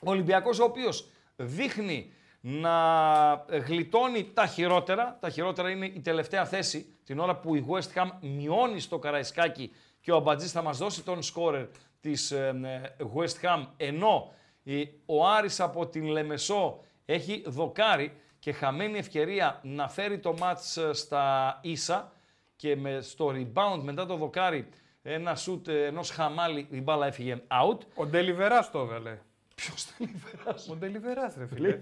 ο 0.02 0.10
Ολυμπιακός 0.10 0.58
ο 0.58 0.64
οποίος 0.64 1.08
δείχνει 1.36 2.13
να 2.46 3.44
γλιτώνει 3.48 4.30
τα 4.34 4.46
χειρότερα. 4.46 5.18
Τα 5.20 5.30
χειρότερα 5.30 5.70
είναι 5.70 5.86
η 5.86 6.00
τελευταία 6.00 6.44
θέση, 6.44 6.96
την 7.04 7.18
ώρα 7.18 7.36
που 7.36 7.54
η 7.54 7.66
West 7.68 7.98
Ham 7.98 8.10
μειώνει 8.20 8.80
στο 8.80 8.98
Καραϊσκάκι 8.98 9.70
και 10.00 10.12
ο 10.12 10.16
Αμπατζής 10.16 10.52
θα 10.52 10.62
μας 10.62 10.78
δώσει 10.78 11.02
τον 11.04 11.22
σκόρερ 11.22 11.66
της 12.00 12.30
ε, 12.30 12.60
ε, 12.64 13.04
West 13.14 13.46
Ham, 13.46 13.66
ενώ 13.76 14.32
ε, 14.64 14.82
ο 15.06 15.26
Άρης 15.28 15.60
από 15.60 15.86
την 15.86 16.04
Λεμεσό 16.04 16.80
έχει 17.04 17.42
δοκάρει 17.46 18.12
και 18.38 18.52
χαμένη 18.52 18.98
ευκαιρία 18.98 19.60
να 19.62 19.88
φέρει 19.88 20.18
το 20.18 20.34
μάτς 20.38 20.76
ε, 20.76 20.92
στα 20.92 21.58
ίσα 21.62 22.12
και 22.56 22.76
με, 22.76 23.00
στο 23.00 23.32
rebound 23.34 23.80
μετά 23.82 24.06
το 24.06 24.16
δοκάρι 24.16 24.68
ένα 25.02 25.34
σουτ 25.34 25.68
ε, 25.68 25.86
ενός 25.86 26.10
χαμάλι 26.10 26.66
η 26.70 26.80
μπάλα 26.80 27.06
έφυγε 27.06 27.42
out. 27.48 27.78
Ο 27.94 28.06
Ντελιβερά 28.06 28.70
το 28.70 28.78
έβαλε. 28.78 29.18
Ποιος 29.54 29.86
δεν 29.98 30.08
υπεράσει. 30.14 30.70
Ο 30.70 30.74
Ντελιβεράς, 30.76 31.34
ρε 31.36 31.46
φίλε. 31.46 31.78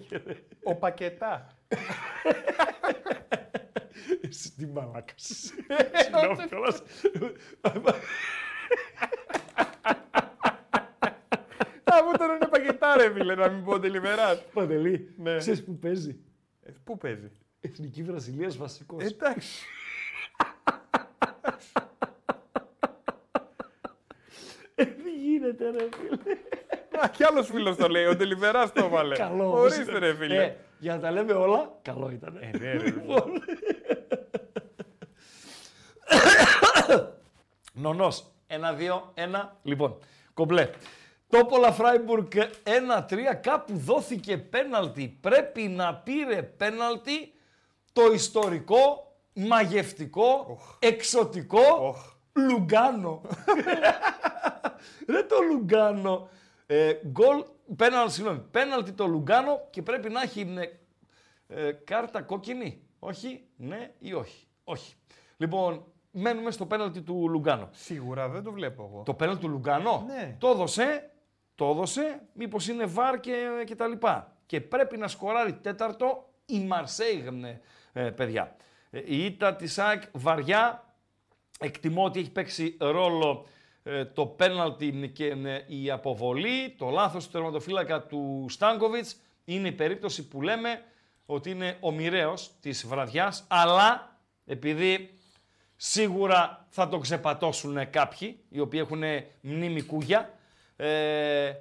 Ο 0.62 0.74
Πακετά. 0.74 1.46
Εσύ 4.20 4.52
τι 4.56 4.66
μαλάκας. 4.66 5.14
Συγγνώμη 5.94 6.48
κιόλας. 6.48 6.82
Α, 11.92 12.02
μου 12.04 12.12
τώρα 12.18 12.34
είναι 12.34 12.46
Πακετά, 12.50 12.96
ρε 12.96 13.12
φίλε, 13.12 13.34
να 13.34 13.48
μην 13.48 13.64
πω 13.64 13.78
Ντελιβεράς. 13.78 14.44
Παντελή, 14.52 15.14
Ναι. 15.16 15.36
ξέρεις 15.36 15.64
που 15.64 15.78
παίζει; 15.78 16.16
Πού 16.84 16.98
παίζει; 16.98 17.30
Εθνική 17.60 18.02
Βραζιλίας 18.02 18.56
βασικός. 18.56 19.04
Εντάξει. 19.04 19.64
Ε, 24.74 24.84
Τι 24.84 25.10
γίνεται 25.10 25.70
ρε 25.70 25.88
φίλε. 25.96 26.16
Α, 27.00 27.08
κι 27.08 27.24
άλλος 27.24 27.46
φίλος 27.50 27.76
το 27.76 27.88
λέει. 27.88 28.04
Ο 28.04 28.14
Ντελιβεράς 28.16 28.72
το 28.72 28.84
έβαλε. 28.84 29.16
Καλό 29.16 29.44
όμως 29.46 29.60
Ορίστε, 29.60 29.82
ήταν. 29.82 29.98
ρε 29.98 30.14
φίλε. 30.14 30.44
Ε, 30.44 30.56
για 30.78 30.94
να 30.94 31.00
τα 31.00 31.10
λέμε 31.10 31.32
όλα, 31.32 31.72
καλό 31.82 32.10
ήταν. 32.10 32.36
Ε, 32.40 32.58
ναι, 32.58 32.72
ρε, 32.72 32.78
φίλε. 32.90 33.14
Νονός. 37.72 38.24
Ένα, 38.46 38.72
δύο, 38.72 39.10
ένα. 39.14 39.56
Λοιπόν, 39.62 39.98
κομπλέ. 40.34 40.70
Τόπολα 41.28 41.72
Φράιμπουργκ 41.72 42.26
1-3. 42.64 43.34
Κάπου 43.42 43.78
δόθηκε 43.78 44.36
πέναλτι. 44.38 45.18
Πρέπει 45.20 45.62
να 45.62 45.94
πήρε 45.94 46.42
πέναλτι 46.42 47.32
το 47.92 48.02
ιστορικό, 48.12 49.12
μαγευτικό, 49.32 50.58
εξωτικό 50.78 51.60
Οχ. 51.80 52.10
Λουγκάνο. 52.32 53.20
Ρε 55.12 55.22
το 55.22 55.36
Λουγκάνο. 55.50 56.28
Ε, 56.74 57.00
γκολ, 57.06 57.44
πέναλτι, 57.76 58.12
συγγνώμη, 58.12 58.38
πέναλτι 58.50 58.92
το 58.92 59.06
Λουγκάνο 59.06 59.66
και 59.70 59.82
πρέπει 59.82 60.08
να 60.10 60.22
έχει 60.22 60.54
ε, 61.46 61.66
ε, 61.66 61.72
κάρτα 61.72 62.22
κόκκινη. 62.22 62.82
Όχι, 62.98 63.44
ναι 63.56 63.90
ή 63.98 64.12
όχι. 64.12 64.46
Όχι. 64.64 64.94
Λοιπόν, 65.36 65.84
μένουμε 66.10 66.50
στο 66.50 66.66
πέναλτι 66.66 67.00
του 67.00 67.28
Λουγκάνο. 67.28 67.68
Σίγουρα 67.72 68.28
δεν 68.28 68.42
το 68.42 68.52
βλέπω 68.52 68.90
εγώ. 68.92 69.02
Το 69.02 69.14
πέναλτι 69.14 69.40
του 69.40 69.48
Λουγκάνο; 69.48 70.04
Ναι. 70.06 70.36
το 70.38 70.48
έδωσε, 70.48 71.10
το 71.54 71.70
έδωσε, 71.70 72.22
μήπως 72.32 72.68
είναι 72.68 72.84
βάρ 72.84 73.20
και, 73.20 73.62
και 73.66 73.74
τα 73.74 73.86
λοιπά. 73.86 74.36
Και 74.46 74.60
πρέπει 74.60 74.96
να 74.96 75.08
σκοράρει 75.08 75.52
τέταρτο 75.52 76.32
η 76.46 76.60
Μαρσέιγ, 76.60 77.30
ναι, 77.30 77.60
ε, 77.92 78.10
παιδιά. 78.10 78.56
Ε, 78.90 79.00
η 79.04 79.24
ήττα 79.24 79.56
της 79.56 79.78
ΑΕΚ 79.78 80.02
βαριά, 80.12 80.94
εκτιμώ 81.60 82.04
ότι 82.04 82.20
έχει 82.20 82.30
παίξει 82.30 82.76
ρόλο 82.80 83.46
ε, 83.46 83.60
το 84.14 84.26
πέναλτι 84.26 85.10
και 85.14 85.26
ε, 85.26 85.64
η 85.66 85.90
αποβολή, 85.90 86.74
το 86.78 86.88
λάθος 86.88 87.24
του 87.24 87.30
τερματοφύλακα 87.30 88.02
του 88.02 88.46
Στάνκοβιτς. 88.48 89.16
Είναι 89.44 89.68
η 89.68 89.72
περίπτωση 89.72 90.28
που 90.28 90.42
λέμε 90.42 90.82
ότι 91.26 91.50
είναι 91.50 91.76
ο 91.80 91.90
μοιραίος 91.90 92.50
της 92.60 92.86
βραδιάς, 92.86 93.44
αλλά 93.48 94.18
επειδή 94.44 95.18
σίγουρα 95.76 96.66
θα 96.68 96.88
το 96.88 96.98
ξεπατώσουν 96.98 97.90
κάποιοι, 97.90 98.38
οι 98.48 98.60
οποίοι 98.60 98.80
έχουν 98.82 99.02
μνήμη 99.40 99.82
κούγια. 99.82 100.34
Ε, 100.76 101.52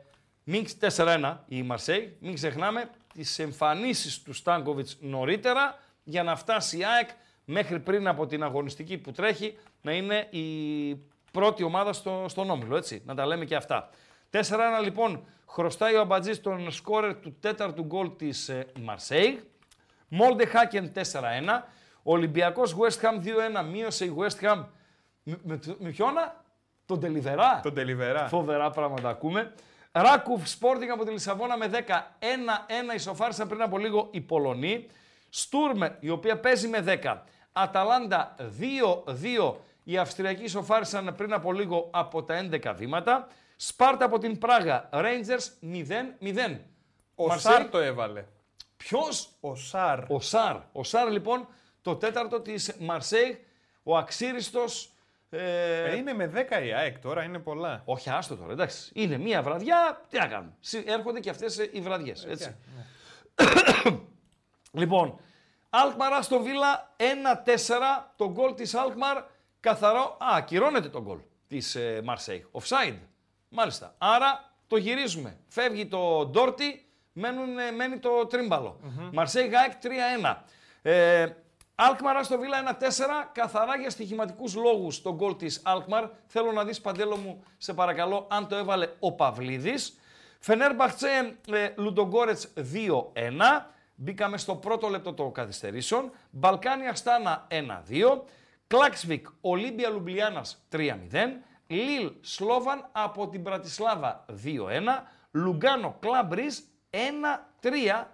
μην, 0.44 0.66
4-1 0.96 1.38
η 1.48 1.64
Μαρσέη, 1.64 2.18
μην 2.20 2.34
ξεχνάμε 2.34 2.90
τις 3.14 3.40
εμφανίσεις 3.40 4.22
του 4.22 4.34
Στάνκοβιτς 4.34 4.98
νωρίτερα 5.00 5.80
για 6.04 6.24
να 6.24 6.36
φτάσει 6.36 6.78
η 6.78 6.86
ΑΕΚ 6.86 7.10
μέχρι 7.46 7.80
πριν 7.80 8.08
από 8.08 8.28
την 8.28 8.44
αγωνιστική 8.44 8.98
που 8.98 9.12
τρέχει 9.12 9.58
να 9.82 9.92
είναι 9.92 10.28
η 10.30 11.11
πρώτη 11.32 11.64
ομάδα 11.64 11.94
στο, 11.94 12.26
στον 12.28 12.50
Όμιλο, 12.50 12.78
έτσι, 12.78 13.02
να 13.06 13.16
τα 13.16 13.26
λέμε 13.26 13.46
και 13.46 13.56
αυτά. 13.56 13.90
4-1 14.32 14.40
λοιπόν 14.84 15.26
χρωστάει 15.48 15.96
ο 15.96 16.00
Αμπατζής 16.00 16.42
τον 16.42 16.72
σκόρερ 16.72 17.16
του 17.16 17.38
τέταρτου 17.40 17.84
γκολ 17.84 18.16
της 18.16 18.50
ε, 18.50 18.66
Μαρσέιγ. 18.80 19.40
Μόλντε 20.08 20.46
Χάκεν 20.46 20.92
4-1. 20.96 21.02
Ολυμπιακός 22.04 22.76
West 22.80 23.02
Ham 23.02 23.26
2-1. 23.62 23.66
Μείωσε 23.72 24.06
η 24.06 24.16
West 24.18 24.46
Ham 24.46 24.66
με, 25.24 25.40
με, 25.44 25.60
με 25.80 25.90
ποιόνα; 25.90 26.44
Τον 26.86 27.00
Τελιβερά. 27.00 27.60
Τον 27.64 27.74
Τελιβερά. 27.74 28.28
Φοβερά 28.28 28.70
πράγματα 28.70 29.10
ακούμε. 29.10 29.54
Ράκουφ 29.92 30.42
Sporting 30.60 30.90
από 30.94 31.06
τη 31.06 31.12
Λισαβόνα 31.12 31.58
με 31.58 31.70
10. 31.74 31.76
1-1 31.76 32.96
ισοφάρισαν 32.96 33.48
πριν 33.48 33.62
από 33.62 33.78
λίγο 33.78 34.08
οι 34.12 34.22
Πολωνοί. 34.22 34.88
Στούρμε 35.30 35.98
η 36.00 36.10
οποία 36.10 36.40
παίζει 36.40 36.68
με 36.68 37.00
10. 37.04 37.18
Αταλάντα 37.52 38.36
2-2. 38.38 39.56
Οι 39.92 39.98
Αυστριακοί 39.98 40.44
ισοφάρισαν 40.44 41.14
πριν 41.18 41.34
από 41.34 41.54
λίγο 41.54 41.90
από 41.94 42.24
τα 42.24 42.48
11 42.52 42.74
βήματα. 42.76 43.28
Σπάρτα 43.56 44.06
από 44.06 44.18
την 44.18 44.38
Πράγα. 44.38 44.90
Rangers 44.94 45.46
0-0. 45.62 46.60
Ο 47.16 47.28
Μαρσέη. 47.28 47.52
Σάρ 47.54 47.70
το 47.70 47.78
έβαλε. 47.78 48.26
Ποιος; 48.78 49.30
Ο 49.40 49.56
Σάρ. 49.56 50.00
Ο 50.12 50.20
Σάρ. 50.20 50.58
Ο 50.72 50.84
Σάρ 50.84 51.10
λοιπόν 51.12 51.48
το 51.82 51.96
τέταρτο 51.96 52.42
της 52.42 52.76
Μαρσέιγ. 52.80 53.36
Ο 53.84 53.98
αξίριστος. 53.98 54.92
Ε, 55.30 55.84
Ε, 55.84 55.96
είναι 55.96 56.14
με 56.14 56.26
10 56.28 56.64
η 56.66 56.74
ΑΕΚ 56.74 57.00
τώρα, 57.00 57.24
είναι 57.24 57.40
πολλά. 57.40 57.82
Όχι, 57.86 58.10
άστο 58.10 58.36
τώρα, 58.36 58.52
εντάξει. 58.52 58.92
Είναι 58.94 59.18
μία 59.18 59.42
βραδιά, 59.42 60.02
τι 60.10 60.18
να 60.18 60.28
κάνουμε. 60.28 60.54
Συ- 60.60 60.88
Έρχονται 60.90 61.20
και 61.20 61.30
αυτές 61.30 61.60
ε, 61.60 61.70
οι 61.74 61.82
βραδιές, 61.82 62.26
έτσι. 62.26 62.56
λοιπόν, 64.82 65.20
Αλκμαρ 65.70 66.24
στο 66.24 66.40
Βίλα 66.42 66.94
1-4, 66.98 67.04
το 68.16 68.32
γκολ 68.32 68.54
της 68.54 68.74
Αλκμαρ 68.76 69.24
καθαρό. 69.62 70.18
Α, 70.20 70.36
ακυρώνεται 70.36 70.90
το 70.90 71.02
γκολ 71.02 71.18
της 71.48 71.76
ε, 71.76 72.02
Μαρσέιγ. 72.04 72.44
Offside. 72.52 72.98
Μάλιστα. 73.50 73.96
Άρα 73.98 74.54
το 74.68 74.78
γυρίζουμε. 74.78 75.38
Φεύγει 75.48 75.86
το 75.86 76.26
Ντόρτι, 76.26 76.86
μένουν, 77.14 77.60
ε, 77.60 77.72
μένει 77.72 77.98
το 77.98 78.26
τριμπαλο 78.26 78.80
Μαρσέιγ 79.14 79.56
ΑΕΚ 79.56 79.72
3-1. 80.24 80.36
Ε, 80.82 81.28
Αλκμαρ 81.76 82.24
στο 82.24 82.40
Βίλα 82.40 82.58
1-4, 82.58 83.30
καθαρά 83.32 83.76
για 83.76 83.90
στοιχηματικούς 83.90 84.56
λόγους 84.56 85.02
το 85.02 85.14
γκολ 85.14 85.36
της 85.36 85.62
Αλκμαρ. 85.64 86.10
Θέλω 86.28 86.52
να 86.52 86.64
δεις 86.64 86.82
παντέλο 86.82 87.18
μου, 87.18 87.44
σε 87.58 87.74
παρακαλώ, 87.74 88.28
αν 88.30 88.48
το 88.48 88.56
έβαλε 88.56 88.88
ο 89.00 89.12
Παυλίδης. 89.12 90.00
Φενέρ 90.40 90.76
Μπαχτσέ 90.76 91.38
ε, 91.52 91.70
Λουντογκόρετς 91.76 92.54
2-1. 92.56 92.62
Μπήκαμε 93.96 94.38
στο 94.38 94.56
πρώτο 94.56 94.88
λεπτό 94.88 95.14
των 95.14 95.32
καθυστερήσεων. 95.32 96.12
Μπαλκάνια 96.30 96.90
Αστάνα 96.90 97.48
1-2. 97.50 98.22
Κλάξβικ 98.72 99.28
Ολύμπια 99.42 99.90
Λουμπλιάνας 99.90 100.66
3-0. 100.72 100.98
Λίλ 101.68 102.12
Σλόβαν 102.22 102.90
από 102.92 103.28
την 103.30 103.44
Πρατισλάβα 103.44 104.26
2-1. 104.44 104.58
Λουγκάνο 105.32 105.98
Κλάμπριζ 106.00 106.58
1-3. 107.62 108.08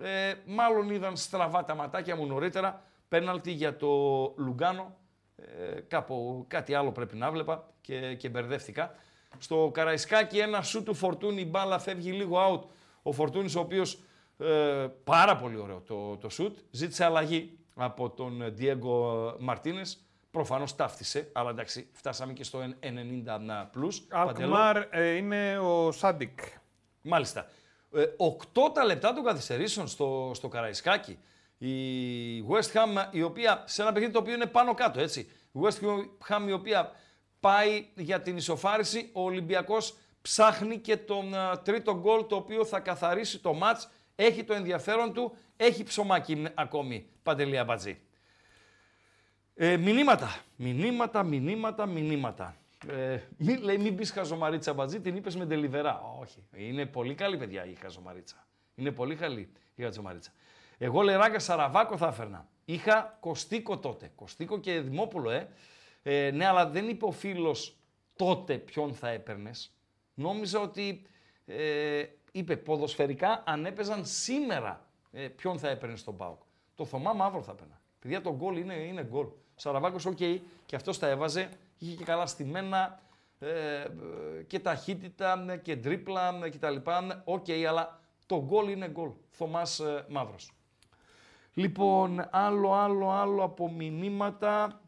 Ε, 0.00 0.34
μάλλον 0.46 0.90
είδαν 0.90 1.16
στραβά 1.16 1.64
τα 1.64 1.74
ματάκια 1.74 2.16
μου 2.16 2.26
νωρίτερα. 2.26 2.82
Πέναλτι 3.08 3.50
για 3.50 3.76
το 3.76 3.88
Λουγκάνο. 4.36 4.96
Ε, 5.36 5.80
κάπου 5.80 6.44
κάτι 6.48 6.74
άλλο 6.74 6.92
πρέπει 6.92 7.16
να 7.16 7.30
βλέπα 7.30 7.70
και, 7.80 8.14
και 8.14 8.28
μπερδεύτηκα. 8.28 8.94
Στο 9.38 9.70
Καραϊσκάκι 9.74 10.38
ένα 10.38 10.62
σου 10.62 10.82
του 10.82 10.94
Φορτούνη 10.94 11.40
η 11.40 11.48
μπάλα 11.50 11.78
φεύγει 11.78 12.10
λίγο 12.10 12.38
out. 12.50 12.68
Ο 13.02 13.12
Φορτούνης 13.12 13.56
ο 13.56 13.60
οποίος 13.60 13.98
ε, 14.38 14.86
πάρα 15.04 15.36
πολύ 15.36 15.56
ωραίο 15.58 15.80
το, 15.80 16.16
το 16.16 16.28
σουτ. 16.28 16.58
Ζήτησε 16.70 17.04
αλλαγή 17.04 17.58
από 17.74 18.10
τον 18.10 18.54
Διέγκο 18.54 19.36
Μαρτίνες. 19.40 19.98
Προφανώς 20.30 20.76
ταύτισε, 20.76 21.30
αλλά 21.32 21.50
εντάξει, 21.50 21.88
φτάσαμε 21.92 22.32
και 22.32 22.44
στο 22.44 22.58
90 22.58 22.90
plus. 23.74 23.94
Παντελό. 24.08 24.54
Αλκμάρ 24.54 24.76
ε, 24.90 25.10
είναι 25.10 25.58
ο 25.58 25.92
Σάντικ. 25.92 26.38
Μάλιστα. 27.02 27.46
Ε, 27.94 28.04
8 28.54 28.72
τα 28.74 28.84
λεπτά 28.84 29.12
των 29.12 29.24
καθυστερήσεων 29.24 29.88
στο, 29.88 30.30
στο 30.34 30.48
Καραϊσκάκι. 30.48 31.18
Η 31.58 32.44
West 32.48 32.72
Ham, 32.72 33.06
η 33.10 33.22
οποία 33.22 33.64
σε 33.66 33.82
ένα 33.82 33.92
παιχνίδι 33.92 34.12
το 34.12 34.18
οποίο 34.18 34.34
είναι 34.34 34.46
πάνω 34.46 34.74
κάτω, 34.74 35.00
έτσι. 35.00 35.20
Η 35.52 35.58
West 35.62 35.78
Ham, 36.28 36.48
η 36.48 36.52
οποία 36.52 36.90
πάει 37.40 37.86
για 37.94 38.22
την 38.22 38.36
ισοφάριση, 38.36 39.10
ο 39.12 39.22
Ολυμπιακός 39.22 39.96
ψάχνει 40.22 40.78
και 40.78 40.96
τον 40.96 41.34
α, 41.34 41.58
τρίτο 41.58 41.98
γκολ 41.98 42.26
το 42.26 42.36
οποίο 42.36 42.64
θα 42.64 42.80
καθαρίσει 42.80 43.38
το 43.38 43.52
μάτς. 43.52 43.88
Έχει 44.14 44.44
το 44.44 44.54
ενδιαφέρον 44.54 45.12
του, 45.12 45.36
έχει 45.56 45.82
ψωμάκι 45.82 46.46
ακόμη, 46.54 47.06
Παντελή 47.22 47.58
Αμπατζή. 47.58 47.98
Ε, 49.54 49.76
μηνύματα. 49.76 50.40
Μηνύματα, 50.56 51.22
μηνύματα, 51.22 51.86
μηνύματα. 51.86 52.56
Ε, 52.88 53.18
μην, 53.36 53.62
λέει, 53.62 53.78
μην 53.78 53.96
πεις 53.96 54.10
χαζομαρίτσα 54.10 54.72
μπατζή, 54.72 55.00
την 55.00 55.16
είπες 55.16 55.36
με 55.36 55.46
τελιβερά. 55.46 56.02
Όχι. 56.20 56.44
Είναι 56.56 56.86
πολύ 56.86 57.14
καλή 57.14 57.36
παιδιά 57.36 57.64
η 57.64 57.74
χαζομαρίτσα. 57.74 58.46
Είναι 58.74 58.90
πολύ 58.90 59.14
καλή 59.14 59.52
η 59.74 59.82
χαζομαρίτσα. 59.82 60.32
Εγώ 60.78 61.02
λεράγκα 61.02 61.38
Σαραβάκο 61.38 61.96
θα 61.96 62.06
έφερνα. 62.06 62.48
Είχα 62.64 63.16
Κωστίκο 63.20 63.78
τότε. 63.78 64.12
Κωστίκο 64.14 64.58
και 64.60 64.80
Δημόπουλο, 64.80 65.30
ε. 65.30 65.48
ε 66.02 66.30
ναι, 66.30 66.46
αλλά 66.46 66.68
δεν 66.68 66.88
είπε 66.88 67.04
ο 67.04 67.10
φίλος 67.10 67.76
τότε 68.16 68.58
ποιον 68.58 68.94
θα 68.94 69.08
έπαιρνες. 69.08 69.74
Νόμιζα 70.14 70.60
ότι 70.60 71.02
ε, 71.46 72.04
είπε 72.36 72.56
ποδοσφαιρικά 72.56 73.42
αν 73.46 73.66
έπαιζαν 73.66 74.06
σήμερα 74.06 74.86
ε, 75.12 75.28
ποιον 75.28 75.58
θα 75.58 75.68
έπαιρνε 75.68 75.96
στον 75.96 76.16
Πάοκ. 76.16 76.42
Το 76.74 76.84
Θωμά 76.84 77.12
Μαύρο 77.12 77.42
θα 77.42 77.52
έπαιρνα. 77.52 77.80
Παιδιά, 77.98 78.20
το 78.20 78.34
γκολ 78.34 78.56
είναι, 78.56 78.74
είναι 78.74 79.04
γκολ. 79.04 79.24
Ο 79.24 79.34
Σαραβάκος, 79.54 80.06
οκ, 80.06 80.16
και 80.66 80.76
αυτός 80.76 80.98
τα 80.98 81.06
έβαζε. 81.06 81.48
Είχε 81.78 81.94
και 81.94 82.04
καλά 82.04 82.26
στημένα 82.26 83.00
ε, 83.38 83.48
ε, 83.48 83.86
και 84.46 84.58
ταχύτητα 84.58 85.44
ε, 85.48 85.56
και 85.56 85.76
τρίπλα 85.76 86.40
ε, 86.44 86.48
κτλ. 86.48 86.76
Οκ, 87.24 87.46
αλλά 87.68 88.00
το 88.26 88.44
γκολ 88.44 88.68
είναι 88.68 88.88
γκολ. 88.88 89.10
Θωμάς 89.30 89.80
ε, 89.80 90.06
Μαύρος. 90.08 90.50
Λοιπόν, 91.54 92.28
άλλο, 92.30 92.72
άλλο, 92.72 93.10
άλλο 93.10 93.42
από 93.42 93.70
μηνύματα. 93.70 94.80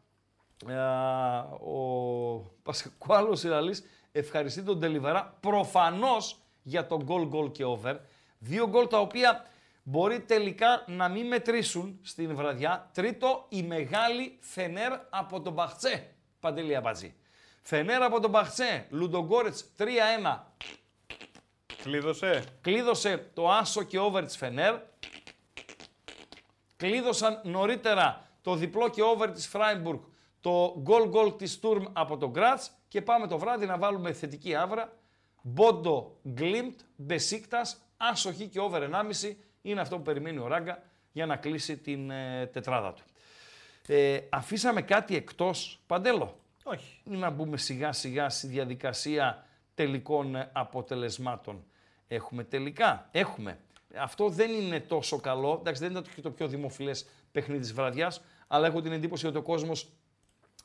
Ε, 0.67 0.77
ο 1.69 1.81
Πασκουάλος 2.63 3.43
Ιραλής 3.43 3.83
ευχαριστεί 4.11 4.63
τον 4.63 4.79
Τελιβερά 4.79 5.37
προφανώς 5.39 6.41
για 6.67 6.87
το 6.87 7.03
γκολ 7.03 7.27
γκολ 7.27 7.51
και 7.51 7.63
over. 7.65 7.95
Δύο 8.39 8.67
γκολ 8.67 8.87
τα 8.87 8.99
οποία 8.99 9.45
μπορεί 9.83 10.19
τελικά 10.19 10.83
να 10.87 11.07
μην 11.07 11.27
μετρήσουν 11.27 11.99
στην 12.01 12.35
βραδιά. 12.35 12.89
Τρίτο, 12.93 13.45
η 13.49 13.63
μεγάλη 13.63 14.37
Φενέρ 14.39 14.93
από 15.09 15.41
τον 15.41 15.53
Μπαχτσέ. 15.53 16.13
Παντελή 16.39 16.75
Αμπατζή. 16.75 17.15
Φενέρ 17.61 18.03
από 18.03 18.19
τον 18.19 18.29
Μπαχτσέ. 18.29 18.87
Λουντογκόρετς 18.89 19.65
3-1. 19.77 19.85
Κλείδωσε. 21.83 22.43
Κλείδωσε 22.61 23.29
το 23.33 23.49
άσο 23.49 23.83
και 23.83 23.99
over 23.99 24.23
της 24.25 24.37
Φενέρ. 24.37 24.75
Κλείδωσαν 26.77 27.41
νωρίτερα 27.43 28.29
το 28.41 28.55
διπλό 28.55 28.89
και 28.89 29.01
over 29.01 29.31
της 29.33 29.47
Φράιμπουργκ, 29.47 29.99
το 30.41 30.83
goal 30.87 31.11
goal 31.11 31.37
της 31.37 31.51
Στουρμ 31.51 31.83
από 31.93 32.17
τον 32.17 32.29
Γκράτς 32.29 32.71
και 32.87 33.01
πάμε 33.01 33.27
το 33.27 33.37
βράδυ 33.37 33.65
να 33.65 33.77
βάλουμε 33.77 34.13
θετική 34.13 34.55
άβρα. 34.55 34.93
Μπόντο 35.49 36.17
Γκλιμτ, 36.29 36.79
Μπεσίκτας, 36.95 37.81
άσο 37.97 38.22
χι 38.22 38.47
και 38.47 38.59
over 38.59 38.81
1,5 38.81 39.35
είναι 39.61 39.81
αυτό 39.81 39.95
που 39.95 40.01
περιμένει 40.01 40.37
ο 40.37 40.47
Ράγκα 40.47 40.83
για 41.11 41.25
να 41.25 41.35
κλείσει 41.35 41.77
την 41.77 42.09
ε, 42.09 42.45
τετράδα 42.53 42.93
του. 42.93 43.03
Ε, 43.87 44.19
αφήσαμε 44.29 44.81
κάτι 44.81 45.15
εκτός, 45.15 45.79
Παντέλο, 45.87 46.39
Όχι. 46.63 47.01
να 47.03 47.29
μπούμε 47.29 47.57
σιγά 47.57 47.91
σιγά 47.91 48.29
στη 48.29 48.47
διαδικασία 48.47 49.45
τελικών 49.75 50.35
ε, 50.35 50.49
αποτελεσμάτων. 50.53 51.63
Έχουμε 52.07 52.43
τελικά, 52.43 53.09
έχουμε. 53.11 53.59
Αυτό 53.95 54.29
δεν 54.29 54.51
είναι 54.51 54.79
τόσο 54.79 55.19
καλό, 55.19 55.57
εντάξει 55.59 55.81
δεν 55.81 55.91
ήταν 55.91 56.03
και 56.15 56.21
το 56.21 56.31
πιο 56.31 56.47
δημοφιλές 56.47 57.07
παιχνίδι 57.31 57.61
της 57.61 57.73
βραδιάς, 57.73 58.21
αλλά 58.47 58.67
έχω 58.67 58.81
την 58.81 58.91
εντύπωση 58.91 59.27
ότι 59.27 59.37
ο 59.37 59.41
κόσμος 59.41 59.89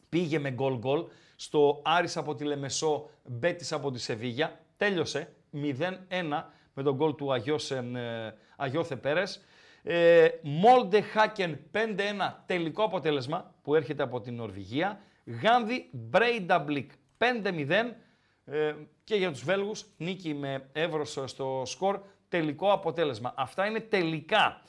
πήγε 0.09 0.39
με 0.39 0.51
γκολ 0.51 0.79
γκολ 0.79 1.05
στο 1.37 1.81
Άρης 1.85 2.17
από 2.17 2.35
τη 2.35 2.45
Λεμεσό, 2.45 3.11
Μπέτης 3.25 3.73
από 3.73 3.91
τη 3.91 3.99
Σεβίγια, 3.99 4.61
τέλειωσε 4.83 5.33
0-1 5.53 6.43
με 6.75 6.83
τον 6.83 6.95
γκολ 6.95 7.15
του 7.15 7.33
Αγιώσε, 7.33 7.77
ε, 7.95 8.33
Αγιώθε 8.57 8.97
Πέρες. 8.97 9.45
Ε, 9.83 10.29
Μόλντε 10.43 11.01
Χάκεν 11.01 11.59
5-1 11.73 12.43
τελικό 12.47 12.85
αποτέλεσμα 12.85 13.55
που 13.63 13.75
έρχεται 13.75 14.03
από 14.03 14.21
την 14.21 14.35
Νορβηγία. 14.35 15.01
Γάνδη 15.43 15.89
Μπρέινταμπλικ 15.93 16.91
5-0 17.19 17.97
ε, 18.45 18.75
και 19.05 19.15
για 19.15 19.31
τους 19.31 19.45
Βέλγους 19.45 19.87
νίκη 19.97 20.35
με 20.35 20.69
εύρος 20.73 21.19
στο 21.25 21.63
σκορ 21.67 22.01
τελικό 22.29 22.73
αποτέλεσμα. 22.73 23.35
Αυτά 23.37 23.67
είναι 23.67 23.81
τελικά. 23.81 24.63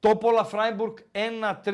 Τόπολα 0.00 0.44
Φράιμπουργκ 0.44 0.96
1-3 1.12 1.72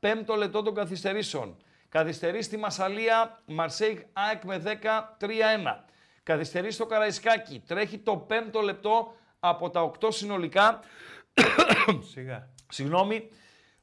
πέμπτο 0.00 0.34
λεπτό 0.34 0.62
των 0.62 0.74
καθυστερήσεων. 0.74 1.56
Καθυστερεί 1.88 2.42
στη 2.42 2.56
Μασαλία 2.56 3.42
Μαρσέιγ 3.46 3.98
ΑΕΚ 4.12 4.44
με 4.44 4.62
10 4.64 5.16
3-1. 5.20 5.84
Καθυστερεί 6.22 6.70
στο 6.70 6.86
Καραϊσκάκι. 6.86 7.62
Τρέχει 7.66 7.98
το 7.98 8.16
πέμπτο 8.16 8.60
λεπτό 8.60 9.14
από 9.40 9.70
τα 9.70 9.80
8 10.00 10.08
συνολικά. 10.12 10.80
Σιγά. 12.12 12.48
Συγγνώμη. 12.68 13.28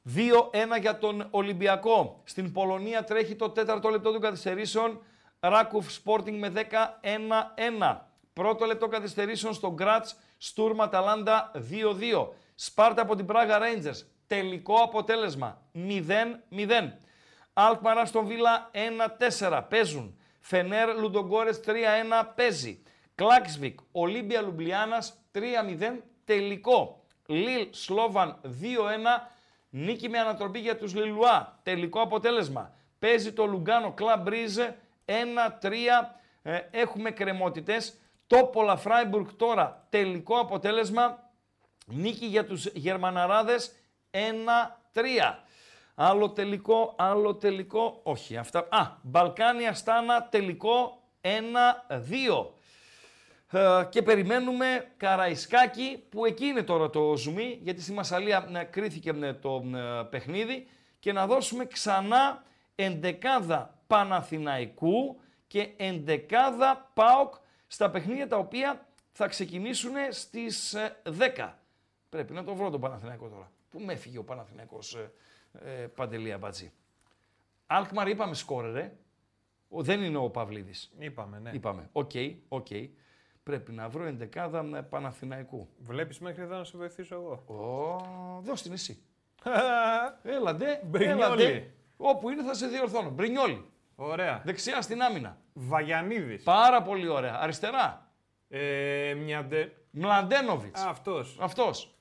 2-1 0.04 0.80
για 0.80 0.98
τον 0.98 1.26
Ολυμπιακό. 1.30 2.20
Στην 2.24 2.52
Πολωνία 2.52 3.04
τρέχει 3.04 3.36
το 3.36 3.50
τέταρτο 3.50 3.88
λεπτό 3.88 4.12
των 4.12 4.20
καθυστερήσεων. 4.20 5.02
Ράκουφ 5.40 5.86
Sporting 6.04 6.38
με 6.38 6.48
10-1-1. 6.48 7.96
Πρώτο 8.32 8.64
λεπτό 8.64 8.88
καθυστερήσεων 8.88 9.54
στο 9.54 9.72
Γκράτς, 9.72 10.16
Στουρμ 10.38 10.82
Αταλάντα 10.82 11.50
2-2. 11.54 12.28
Σπάρτα 12.54 13.02
από 13.02 13.16
την 13.16 13.26
Πράγα 13.26 13.58
Rangers. 13.58 14.06
Τελικό 14.26 14.74
αποτέλεσμα 14.74 15.62
0-0. 15.74 16.98
Αλκμαρά 17.52 18.04
στον 18.04 18.26
Βίλα 18.26 18.70
1-4 19.38 19.62
παίζουν. 19.68 20.19
Φενέρ 20.40 20.98
Λουντογκόρες 20.98 21.60
3-1 21.66 21.72
παίζει. 22.34 22.82
Κλάξβικ 23.14 23.78
Ολύμπια 23.92 24.40
Λουμπλιάνας 24.40 25.14
3-0 25.32 26.02
τελικό. 26.24 27.04
Λιλ 27.26 27.68
Σλόβαν 27.70 28.40
2-1 28.42 29.30
νίκη 29.70 30.08
με 30.08 30.18
ανατροπή 30.18 30.58
για 30.58 30.76
τους 30.76 30.94
Λιλουά. 30.94 31.58
Τελικό 31.62 32.00
αποτέλεσμα. 32.00 32.74
Παίζει 32.98 33.32
το 33.32 33.46
Λουγκάνο 33.46 33.92
Κλαμπ 33.92 34.28
Ρίζε 34.28 34.76
1-3. 35.04 36.14
Ε, 36.42 36.58
έχουμε 36.70 37.10
κρεμότητες. 37.10 37.94
Τόπολα 38.26 38.76
Φράιμπουργκ 38.76 39.26
τώρα 39.36 39.86
τελικό 39.90 40.38
αποτέλεσμα. 40.38 41.30
Νίκη 41.86 42.26
για 42.26 42.44
τους 42.44 42.66
Γερμαναράδες 42.66 43.72
1-3. 44.10 45.44
Άλλο 46.02 46.30
τελικό, 46.30 46.94
άλλο 46.98 47.34
τελικό, 47.34 48.00
όχι 48.02 48.36
αυτά. 48.36 48.68
Α, 48.70 48.98
Μπαλκάνια 49.02 49.74
Στάνα 49.74 50.28
τελικό 50.28 51.02
1-2. 51.20 51.28
Ε, 53.50 53.84
και 53.88 54.02
περιμένουμε 54.02 54.92
Καραϊσκάκι 54.96 56.04
που 56.08 56.24
εκεί 56.24 56.44
είναι 56.44 56.62
τώρα 56.62 56.90
το 56.90 57.16
ζουμί 57.16 57.58
γιατί 57.62 57.82
στη 57.82 57.92
Μασαλία 57.92 58.48
ε, 58.52 58.64
κρίθηκε 58.64 59.10
ε, 59.10 59.32
το 59.32 59.62
ε, 59.74 60.02
παιχνίδι 60.10 60.66
και 60.98 61.12
να 61.12 61.26
δώσουμε 61.26 61.64
ξανά 61.64 62.42
εντεκάδα 62.74 63.78
Παναθηναϊκού 63.86 65.20
και 65.46 65.68
εντεκάδα 65.76 66.90
ΠΑΟΚ 66.94 67.34
στα 67.66 67.90
παιχνίδια 67.90 68.28
τα 68.28 68.36
οποία 68.36 68.86
θα 69.12 69.26
ξεκινήσουν 69.26 69.92
στις 70.10 70.76
10. 71.36 71.50
Πρέπει 72.08 72.32
να 72.32 72.44
το 72.44 72.54
βρω 72.54 72.70
τον 72.70 72.80
Παναθηναϊκό 72.80 73.28
τώρα. 73.28 73.50
Πού 73.70 73.80
με 73.80 73.92
έφυγε 73.92 74.18
ο 74.18 74.24
Παναθηναϊκός 74.24 74.96
ε, 75.52 75.82
ε, 75.82 75.86
Παντελή 75.86 76.38
Αμπατζή. 76.38 76.72
Αλκμαρ 77.66 78.08
είπαμε 78.08 78.34
σκόρερ. 78.34 78.96
Ο, 79.68 79.82
δεν 79.82 80.02
είναι 80.02 80.16
ο 80.18 80.30
Παυλίδης. 80.30 80.92
Είπαμε, 80.98 81.38
ναι. 81.38 81.50
Είπαμε. 81.50 81.88
OK, 81.92 82.10
OK. 82.48 82.66
Πρέπει 83.42 83.72
να 83.72 83.88
βρω 83.88 84.04
εντεκάδα 84.04 84.62
με 84.62 84.82
Παναθηναϊκού. 84.82 85.68
Βλέπεις 85.78 86.18
μέχρι 86.18 86.42
εδώ 86.42 86.56
να 86.56 86.64
σε 86.64 86.76
βοηθήσω 86.76 87.14
εγώ. 87.14 87.44
Ω, 87.46 88.40
δώσ' 88.40 88.62
την 88.62 88.72
εσύ. 88.72 89.02
Έλαντε, 90.22 90.80
Μπρινιόλι. 90.84 91.42
έλαντε. 91.42 91.70
Όπου 91.96 92.30
είναι 92.30 92.42
θα 92.42 92.54
σε 92.54 92.66
διορθώνω. 92.66 93.10
Μπρινιόλι. 93.10 93.64
Ωραία. 93.96 94.42
Δεξιά 94.44 94.82
στην 94.82 95.02
άμυνα. 95.02 95.38
Βαγιανίδης. 95.52 96.42
Πάρα 96.42 96.82
πολύ 96.82 97.08
ωραία. 97.08 97.38
Αριστερά. 97.40 98.12
Ε, 98.48 99.14
μια 99.14 99.44
ντε... 99.44 99.72
Μλαντένοβιτς. 99.90 100.84
Αυτός. 100.84 101.36
Αυτός. 101.40 101.94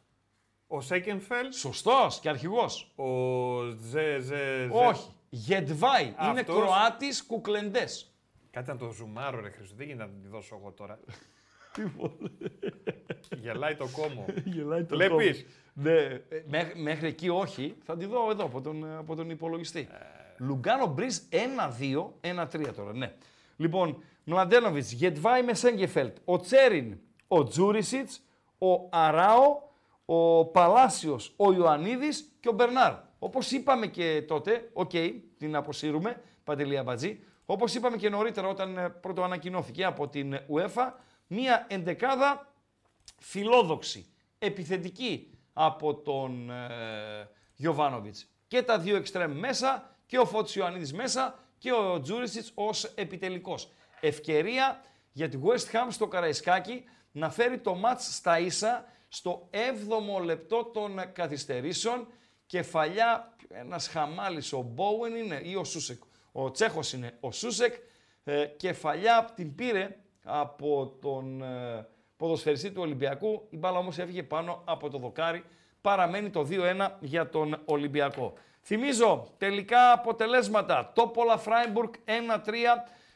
Ο 0.72 0.82
Σέκενφελ. 0.82 1.52
Σωστός 1.52 2.20
και 2.20 2.30
αρχηγός. 2.30 2.92
Ο 2.96 3.06
Ζε, 3.70 4.20
Ζε, 4.20 4.20
Ζε. 4.20 4.70
Όχι. 4.72 5.10
Γετβάη. 5.30 6.04
Είναι 6.04 6.40
Αυτός. 6.40 6.56
Κροάτης 6.56 7.24
κουκλεντές. 7.26 8.14
Κάτι 8.52 8.70
να 8.70 8.78
το 8.78 8.92
ζουμάρω, 8.92 9.42
ρε 9.42 9.50
Χρήστο. 9.50 9.76
Δεν 9.76 9.88
γίνεται 9.88 10.06
να 10.06 10.22
τη 10.22 10.28
δώσω 10.28 10.58
εγώ 10.62 10.72
τώρα. 10.72 11.00
Γελάει 13.42 13.76
το 13.76 13.88
κόμμο. 13.92 14.26
Γελάει 14.46 14.84
το 14.84 14.96
Βλέπεις; 14.96 15.46
Ναι, 15.74 15.92
ε, 15.92 16.22
μέχρι, 16.48 16.80
μέχρι 16.80 17.08
εκεί 17.08 17.30
όχι. 17.30 17.76
Θα 17.84 17.98
τη 17.98 18.06
δω 18.06 18.30
εδώ 18.30 18.44
από 18.44 18.62
τον, 18.62 18.98
από 18.98 19.16
τον 19.16 19.30
υπολογιστή. 19.30 19.88
Λουγκάνο 20.38 20.86
Μπριζ 20.86 21.18
1-2, 22.22 22.42
1-3 22.44 22.74
τώρα, 22.76 22.94
ναι. 22.94 23.14
Λοιπόν, 23.58 24.04
Μλαντένοβιτς, 24.24 24.92
Γεντβάι 24.92 25.44
με 25.44 25.54
Σένκεφελντ, 25.54 26.18
ο 26.26 26.40
Τσέριν, 26.40 26.98
ο 27.28 27.44
Τζούρισιτς, 27.44 28.22
ο 28.58 28.88
Αράο, 28.90 29.69
ο 30.12 30.46
Παλάσιος, 30.46 31.34
ο 31.36 31.52
Ιωαννίδης 31.52 32.32
και 32.40 32.50
ο 32.50 32.52
Μπερνάρ. 32.52 32.94
Όπως 33.20 33.52
είπαμε 33.52 33.88
και 33.88 34.24
τότε, 34.28 34.70
οκ, 34.74 34.92
την 35.38 35.56
αποσύρουμε, 35.56 36.22
Παντελή 36.44 36.78
Αμπατζή. 36.78 37.24
Όπως 37.46 37.76
είπαμε 37.76 37.98
και 37.98 38.10
νωρίτερα 38.10 38.48
όταν 38.48 38.78
ε, 38.78 38.90
πρώτο 38.90 39.24
ανακοινώθηκε 39.24 39.86
από 39.86 40.08
την 40.08 40.40
UEFA, 40.54 40.92
μία 41.28 41.66
εντεκάδα 41.70 42.54
φιλόδοξη, 43.18 44.06
επιθετική 44.40 45.38
από 45.54 45.96
τον 45.96 46.50
ε, 46.50 47.30
Γιωβάνοβιτς. 47.56 48.28
Και 48.48 48.62
τα 48.62 48.80
δύο 48.80 48.96
εξτρέμ 48.96 49.32
μέσα 49.40 49.96
και 50.06 50.20
ο 50.20 50.26
Φώτης 50.26 50.56
Ιωαννίδης 50.56 50.94
μέσα 50.94 51.40
και 51.58 51.72
ο 51.72 52.02
Τζούρισιτς 52.02 52.52
ως 52.56 52.84
επιτελικός. 52.84 53.72
Ευκαιρία 54.00 54.82
για 55.12 55.30
τη 55.30 55.40
West 55.44 55.76
Ham 55.76 55.88
στο 55.90 56.08
Καραϊσκάκι 56.08 56.84
να 57.12 57.30
φέρει 57.30 57.58
το 57.58 57.76
μάτς 57.76 58.16
στα 58.16 58.40
ίσα 58.40 58.86
στο 59.10 59.50
7ο 59.52 60.24
λεπτό 60.24 60.64
των 60.64 61.00
καθυστερήσεων. 61.14 62.08
Κεφαλιά 62.46 63.36
ένας 63.50 63.88
χαμάλης, 63.88 64.54
ο 64.54 64.62
Μπόουεν 64.62 65.16
είναι 65.16 65.42
ή 65.44 65.56
ο 65.56 65.64
Σούσεκ. 65.64 66.02
Ο 66.32 66.52
Τσέχος 66.52 66.94
είναι 66.94 67.18
ο 67.20 67.32
Σούσεκ. 67.32 67.74
Ε, 68.24 68.46
κεφαλιά 68.46 69.32
την 69.36 69.56
πήρε 69.56 69.96
από 70.24 70.98
τον 71.02 71.42
ε, 71.42 71.88
ποδοσφαιριστή 72.18 72.72
του 72.72 72.82
Ολυμπιακού. 72.82 73.48
Η 73.50 73.58
μπάλα 73.58 73.78
όμως 73.78 73.98
έφυγε 73.98 74.24
πάνω 74.24 74.62
από 74.66 74.90
το 74.90 74.98
δοκάρι. 74.98 75.44
Παραμένει 75.82 76.30
το 76.30 76.48
2-1 76.50 76.90
για 77.00 77.30
τον 77.30 77.62
Ολυμπιακό. 77.66 78.34
Θυμίζω 78.62 79.28
τελικά 79.38 79.92
αποτελέσματα. 79.92 80.92
Τόπολα 80.96 81.38
Φράιμπουργκ 81.38 81.94
1-3. 82.06 82.52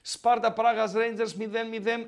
Σπάρτα 0.02 0.54
Πράγας 0.54 0.94
Rangers 0.96 1.42
0-0. 1.42 1.48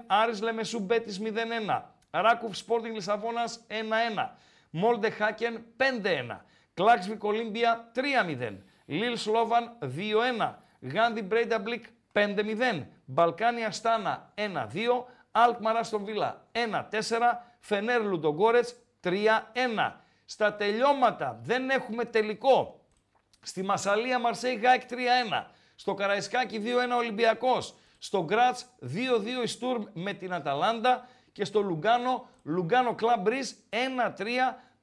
Άρης 0.08 0.42
Λεμεσού 0.42 0.80
Μπέτης 0.80 1.22
0-1. 1.22 1.95
Ράκουφ 2.22 2.58
Sporting 2.68 2.94
Λισαβόνας 2.94 3.66
1-1. 3.68 4.30
Μόλντε 4.70 5.10
Χάκεν 5.10 5.66
5-1. 5.78 6.46
Κλάξβικ 6.74 7.24
Ολύμπια 7.24 7.92
3-0. 7.96 8.58
Λίλ 8.86 9.18
Σλόβαν 9.18 9.78
2-1. 9.82 10.56
Γάντι 10.82 11.22
Μπρέιντα 11.22 11.60
Μπλικ 11.60 11.86
5-0. 12.12 12.88
Μπαλκάνια 13.06 13.72
Στάνα 13.72 14.34
1-2. 14.36 15.06
Αλκμαρά 15.32 15.84
στον 15.84 16.04
Βίλα 16.04 16.48
1-4. 16.52 16.90
Φενέρ 17.60 18.02
Λουντογκόρετς 18.02 18.76
3-1. 19.04 19.12
Στα 20.26 20.54
τελειώματα 20.54 21.40
δεν 21.42 21.70
έχουμε 21.70 22.06
τελικό. 22.06 22.80
Στη 23.42 23.64
Μασαλία 23.64 24.20
Μαρσέη 24.20 24.56
Γκάικ 24.56 24.82
3-1. 24.90 25.46
Στο 25.76 25.94
Καραϊσκάκι 25.94 26.62
2-1 26.66 26.98
Ολυμπιακός. 26.98 27.76
Στο 27.98 28.24
Γκράτς 28.24 28.66
2-2 28.82 29.44
η 29.44 29.48
Στουρμ 29.48 29.84
με 29.94 30.14
την 30.14 30.34
Αταλάντα. 30.34 31.08
Και 31.36 31.46
στο 31.46 31.62
Λουγκάνο, 31.62 32.28
Λουγκάνο 32.44 32.96
Club 33.00 33.28
Breeze 33.28 33.54
1-3. 33.70 34.26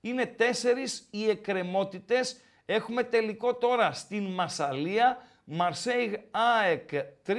Είναι 0.01 0.27
τέσσερις 0.27 1.09
οι 1.11 1.29
εκκρεμότητες. 1.29 2.41
Έχουμε 2.67 3.03
τελικό 3.03 3.55
τώρα 3.55 3.93
στην 3.93 4.27
Μασαλία. 4.27 5.19
Μαρσέιγ 5.45 6.13
ΑΕΚ 6.31 6.89
3-1 7.27 7.33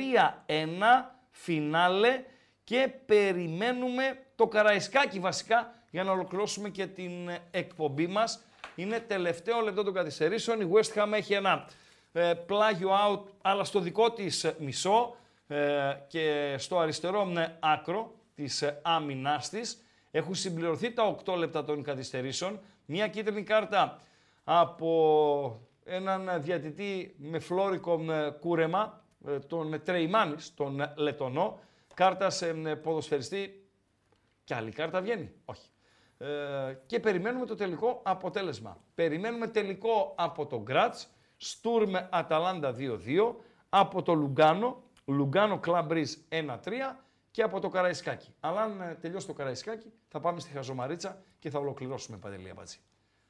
φινάλε 1.31 2.23
και 2.63 2.89
περιμένουμε 3.05 4.19
το 4.35 4.47
Καραϊσκάκι 4.47 5.19
βασικά 5.19 5.73
για 5.91 6.03
να 6.03 6.11
ολοκληρώσουμε 6.11 6.69
και 6.69 6.87
την 6.87 7.29
ε, 7.29 7.39
εκπομπή 7.51 8.07
μας. 8.07 8.43
Είναι 8.75 8.99
τελευταίο 8.99 9.59
λεπτό 9.59 9.83
των 9.83 9.93
καθυστερήσεων. 9.93 10.61
Η 10.61 10.69
West 10.73 11.01
Ham 11.01 11.11
έχει 11.13 11.33
ένα 11.33 11.67
ε, 12.11 12.33
πλάγιο 12.33 12.89
out, 13.07 13.23
αλλά 13.41 13.63
στο 13.63 13.79
δικό 13.79 14.11
της 14.11 14.43
ε, 14.43 14.55
μισό 14.59 15.15
ε, 15.47 15.57
και 16.07 16.55
στο 16.57 16.79
αριστερό 16.79 17.31
ε, 17.37 17.57
άκρο 17.59 18.21
της 18.35 18.61
ε, 18.61 18.79
άμυνάς 18.83 19.49
της. 19.49 19.81
Έχουν 20.11 20.35
συμπληρωθεί 20.35 20.91
τα 20.93 21.15
8 21.25 21.35
λεπτά 21.37 21.63
των 21.63 21.83
καθυστερήσεων. 21.83 22.59
Μια 22.85 23.07
κίτρινη 23.07 23.43
κάρτα 23.43 24.01
από 24.43 25.67
έναν 25.83 26.41
διατητή 26.41 27.15
με 27.17 27.39
φλόρικο 27.39 28.11
ε, 28.11 28.29
κούρεμα, 28.29 29.03
ε, 29.27 29.39
τον 29.39 29.81
Τρεϊμάνης, 29.83 30.53
τον 30.53 30.81
ε, 30.81 30.93
Λετονό. 30.95 31.59
Κάρτα 31.93 32.29
σε 32.29 32.49
ε, 32.49 32.75
ποδοσφαιριστή 32.75 33.67
και 34.43 34.55
άλλη 34.55 34.71
κάρτα 34.71 35.01
βγαίνει. 35.01 35.31
Όχι. 35.45 35.67
Ε, 36.17 36.73
και 36.85 36.99
περιμένουμε 36.99 37.45
το 37.45 37.55
τελικό 37.55 38.01
αποτέλεσμα. 38.03 38.77
Περιμένουμε 38.95 39.47
τελικό 39.47 40.13
από 40.17 40.45
το 40.45 40.61
Γκράτς, 40.61 41.07
Στουρμ 41.37 41.93
Αταλάντα 42.09 42.75
2-2, 42.77 43.35
από 43.69 44.01
το 44.01 44.13
Λουγκάνο, 44.13 44.83
Λουγκάνο 45.05 45.59
Κλαμπρίζ 45.59 46.13
1-3 46.29 46.47
και 47.33 47.41
από 47.41 47.59
το 47.59 47.69
Καραϊσκάκι. 47.69 48.33
Αλλά 48.39 48.61
αν 48.61 48.81
ε, 48.81 48.97
τελειώσει 49.01 49.27
το 49.27 49.33
Καραϊσκάκι 49.33 49.91
θα 50.07 50.19
πάμε 50.19 50.39
στη 50.39 50.51
Χαζομαρίτσα 50.51 51.21
και 51.39 51.49
θα 51.49 51.59
ολοκληρώσουμε 51.59 52.17
παντελή 52.17 52.49
αμπατζή. 52.49 52.77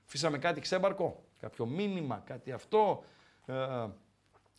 Φύσαμε 0.06 0.38
κάτι 0.38 0.62
ξέμπαρκο, 0.62 1.24
κάποιο 1.40 1.66
μήνυμα, 1.66 2.22
κάτι 2.26 2.52
αυτό. 2.52 3.04
Ε, 3.46 3.54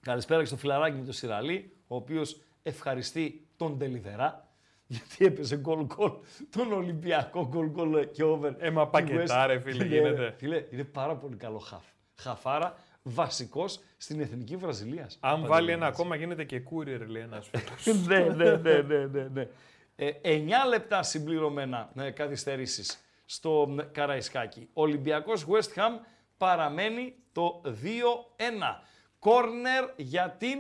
καλησπέρα 0.00 0.40
και 0.40 0.46
στο 0.46 0.56
φιλαράκι 0.56 0.96
με 0.96 1.04
τον 1.04 1.12
Σιραλή, 1.12 1.76
ο 1.86 1.96
οποίος 1.96 2.40
ευχαριστεί 2.62 3.46
τον 3.56 3.78
Τελιδερά, 3.78 4.48
γιατί 4.86 5.24
έπαιζε 5.24 5.56
γκολ 5.56 5.84
γκολ 5.84 6.12
τον 6.50 6.72
Ολυμπιακό 6.72 7.46
γκολ 7.48 7.70
γκολ 7.70 8.10
και 8.10 8.22
over. 8.22 8.54
Ε, 8.58 8.70
μα 8.70 8.84
του 8.84 8.90
πακετά, 8.90 9.44
West. 9.44 9.46
ρε, 9.46 9.58
φίλε, 9.58 9.84
Ναι, 9.84 9.94
γίνεται. 9.94 10.34
Φίλε, 10.38 10.66
είναι 10.70 10.84
πάρα 10.84 11.16
πολύ 11.16 11.36
καλό 11.36 11.58
χαφ. 11.58 11.84
Χαφάρα, 12.14 12.76
βασικός 13.06 13.80
στην 13.96 14.20
εθνική 14.20 14.56
Βραζιλίας. 14.56 15.18
Αν 15.20 15.46
βάλει 15.46 15.70
ένα 15.70 15.86
ακόμα 15.86 16.16
γίνεται 16.16 16.44
και 16.44 16.62
courier, 16.70 17.06
λέει 17.06 17.22
ένας 17.22 17.48
φίλος. 17.52 17.98
ναι, 18.08 18.18
ναι, 18.18 18.56
ναι, 18.56 18.82
ναι, 18.82 19.06
ναι, 19.06 19.28
ναι. 19.32 19.48
Ε, 19.96 20.12
9 20.22 20.28
λεπτά 20.68 21.02
συμπληρωμένα 21.02 21.90
ε, 21.96 22.10
καθυστερήσεις 22.10 22.98
στο 23.24 23.66
μ, 23.68 23.78
Καραϊσκάκι. 23.92 24.68
Ολυμπιακός 24.72 25.46
West 25.48 25.78
Ham 25.78 25.90
παραμένει 26.36 27.14
το 27.32 27.60
2-1. 27.64 27.70
Κόρνερ 29.18 29.84
για 29.96 30.30
την, 30.38 30.58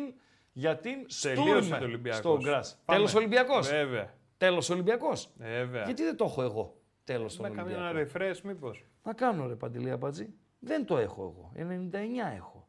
για 0.52 0.76
την 0.76 1.06
Τελείωσε 1.22 1.62
Στουρμ 1.62 1.78
το 1.78 1.84
Ολυμπιακός. 1.84 2.18
στο 2.18 2.38
Γκρας. 2.42 2.78
Πάμε. 2.84 2.98
Τέλος 2.98 3.14
Ολυμπιακός. 3.14 3.68
Βέβαια. 3.68 4.14
Τέλος 4.36 4.70
Ολυμπιακός. 4.70 5.28
Βέβαια. 5.36 5.84
Γιατί 5.84 6.02
δεν 6.02 6.16
το 6.16 6.24
έχω 6.24 6.42
εγώ 6.42 6.76
τέλος 7.04 7.36
τον 7.36 7.48
Να 7.48 7.56
κάνει 7.56 7.74
Ολυμπιακό. 7.74 7.98
ένα 7.98 8.32
refresh, 8.32 8.40
μήπως. 8.42 8.84
Να 9.02 9.12
κάνω 9.12 9.46
ρε 9.46 9.54
Παντελή 9.54 9.90
Αμπατζή. 9.90 10.28
Δεν 10.64 10.84
το 10.84 10.96
έχω 10.98 11.22
εγώ. 11.22 11.52
99 11.56 12.34
έχω. 12.36 12.68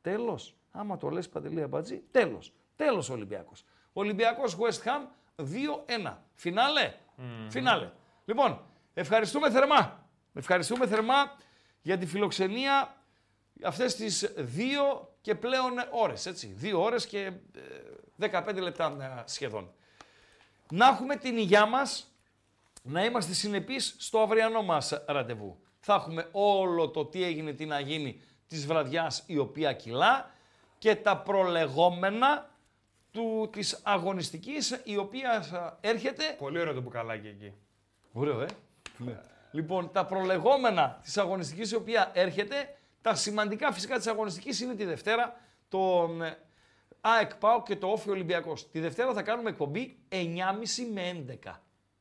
Τέλος. 0.00 0.56
Άμα 0.70 0.96
το 0.96 1.08
λες 1.08 1.28
Παντελή 1.28 1.62
Αμπατζή, 1.62 2.02
τέλος. 2.10 2.52
Τέλος 2.76 3.10
Ολυμπιακός. 3.10 3.64
Ολυμπιακός 3.92 4.56
West 4.58 4.82
Ham 4.84 5.06
2-1. 5.36 6.16
Φινάλε; 6.34 6.94
Φινάλε. 7.48 7.90
Λοιπόν, 8.24 8.60
ευχαριστούμε 8.94 9.50
θερμά. 9.50 10.06
Ευχαριστούμε 10.34 10.86
θερμά 10.86 11.36
για 11.82 11.98
τη 11.98 12.06
φιλοξενία 12.06 12.96
αυτές 13.64 13.94
τις 13.94 14.32
δύο 14.36 15.14
και 15.20 15.34
πλέον 15.34 15.72
ώρες, 15.90 16.26
έτσι. 16.26 16.46
Δύο 16.46 16.82
ώρες 16.82 17.06
και 17.06 17.32
ε, 18.18 18.30
15 18.46 18.56
λεπτά 18.60 18.96
ε, 19.00 19.22
σχεδόν. 19.28 19.72
Να 20.70 20.86
έχουμε 20.86 21.16
την 21.16 21.36
υγειά 21.36 21.66
μας, 21.66 22.14
να 22.82 23.04
είμαστε 23.04 23.32
συνεπείς 23.32 23.94
στο 23.98 24.20
αυριανό 24.20 24.62
μας 24.62 25.02
ραντεβού. 25.06 25.61
Θα 25.84 25.94
έχουμε 25.94 26.28
όλο 26.32 26.88
το 26.88 27.04
τι 27.04 27.24
έγινε, 27.24 27.52
τι 27.52 27.66
να 27.66 27.80
γίνει 27.80 28.20
της 28.46 28.66
βραδιάς 28.66 29.24
η 29.26 29.38
οποία 29.38 29.72
κυλά 29.72 30.30
και 30.78 30.96
τα 30.96 31.16
προλεγόμενα 31.16 32.50
του, 33.10 33.48
της 33.52 33.80
αγωνιστικής 33.82 34.80
η 34.84 34.96
οποία 34.96 35.44
ε, 35.82 35.88
έρχεται 35.88 36.36
Πολύ 36.38 36.60
ωραίο 36.60 36.74
το 36.74 36.80
μπουκαλάκι 36.80 37.26
εκεί. 37.26 37.52
Ωραίο, 38.12 38.40
ε. 38.40 38.46
Λοιπόν, 39.50 39.92
τα 39.92 40.04
προλεγόμενα 40.04 41.00
της 41.02 41.18
αγωνιστικής 41.18 41.70
η 41.70 41.74
οποία 41.74 42.10
έρχεται, 42.14 42.54
τα 43.00 43.14
σημαντικά 43.14 43.72
φυσικά 43.72 43.96
της 43.96 44.06
αγωνιστικής 44.06 44.60
είναι 44.60 44.74
τη 44.74 44.84
Δευτέρα, 44.84 45.36
το 45.68 46.10
ε, 46.22 46.36
ΑΕΚ 47.00 47.34
ΠΑΟ 47.34 47.62
και 47.62 47.76
το 47.76 47.86
Όφι 47.86 48.10
Ολυμπιακός. 48.10 48.70
Τη 48.70 48.80
Δευτέρα 48.80 49.12
θα 49.12 49.22
κάνουμε 49.22 49.50
εκπομπή 49.50 49.98
9.30 50.08 50.16
με 50.92 51.24
11. 51.44 51.52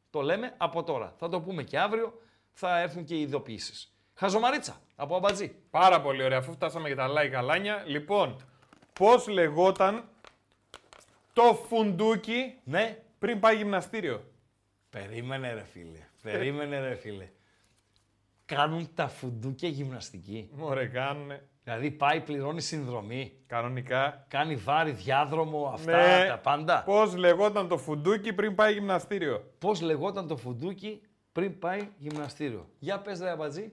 Το 0.10 0.22
λέμε 0.22 0.53
από 0.58 0.84
τώρα. 0.84 1.14
Θα 1.18 1.30
το 1.30 1.41
πούμε 1.41 1.64
και 1.64 1.80
αύριο, 1.80 2.22
θα 2.53 2.80
έρθουν 2.80 3.03
και 3.03 3.15
οι 3.15 3.22
ειδοποιήσεις. 3.22 3.95
Χαζομαρίτσα, 4.14 4.82
από 4.95 5.15
Αμπατζή. 5.15 5.56
Πάρα 5.69 6.02
πολύ 6.02 6.23
ωραία, 6.23 6.38
αφού 6.38 6.52
φτάσαμε 6.52 6.88
για 6.88 6.95
τα 6.98 7.07
like 7.10 7.28
καλάνια. 7.32 7.84
Λοιπόν, 7.86 8.36
πώς 8.94 9.28
λεγόταν 9.28 10.03
το 11.34 11.60
φουντούκι 11.68 12.53
Ναι, 12.64 12.98
πριν 13.19 13.40
πάει 13.40 13.56
γυμναστήριο; 13.56 14.23
περίμενε 14.90 15.53
ρε 15.53 15.64
φίλε, 15.64 16.07
περίμενε 16.22 16.80
ρε 16.80 16.95
φίλε. 16.95 17.28
Κάνουν 18.45 18.90
τα 18.95 19.07
φουντούκια 19.07 19.69
γυμναστική. 19.69 20.49
Μωρέ, 20.53 20.86
κάνουνε. 20.86 21.45
Δηλαδή 21.64 21.91
πάει, 21.91 22.22
πληρώνει 22.22 22.61
συνδρομή. 22.61 23.34
Κανονικά. 23.48 24.26
Κάνει 24.28 24.56
βάρη, 24.56 24.91
διάδρομο, 24.91 25.72
αυτά 25.73 25.91
Ναι. 26.19 26.28
τα 26.28 26.38
πάντα. 26.38 26.84
Πώς 26.84 27.15
λεγόταν 27.15 27.68
το 27.68 27.78
φουντούκι 27.78 28.34
πριν 28.34 28.56
πάει 28.56 28.73
γυμναστήριο; 28.73 29.44
Πώς 29.60 29.82
λεγόταν 29.82 30.28
το 30.28 30.38
φουντούκι 30.38 31.02
πριν 31.32 31.60
πάει 31.60 31.90
γυμναστήριο. 31.98 32.70
Για 32.80 32.99
πες 32.99 33.20
ρε 33.20 33.30
Αμπατζή. 33.30 33.72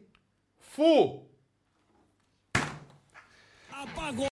Φου! 0.58 1.22
Απαγο 3.82 4.26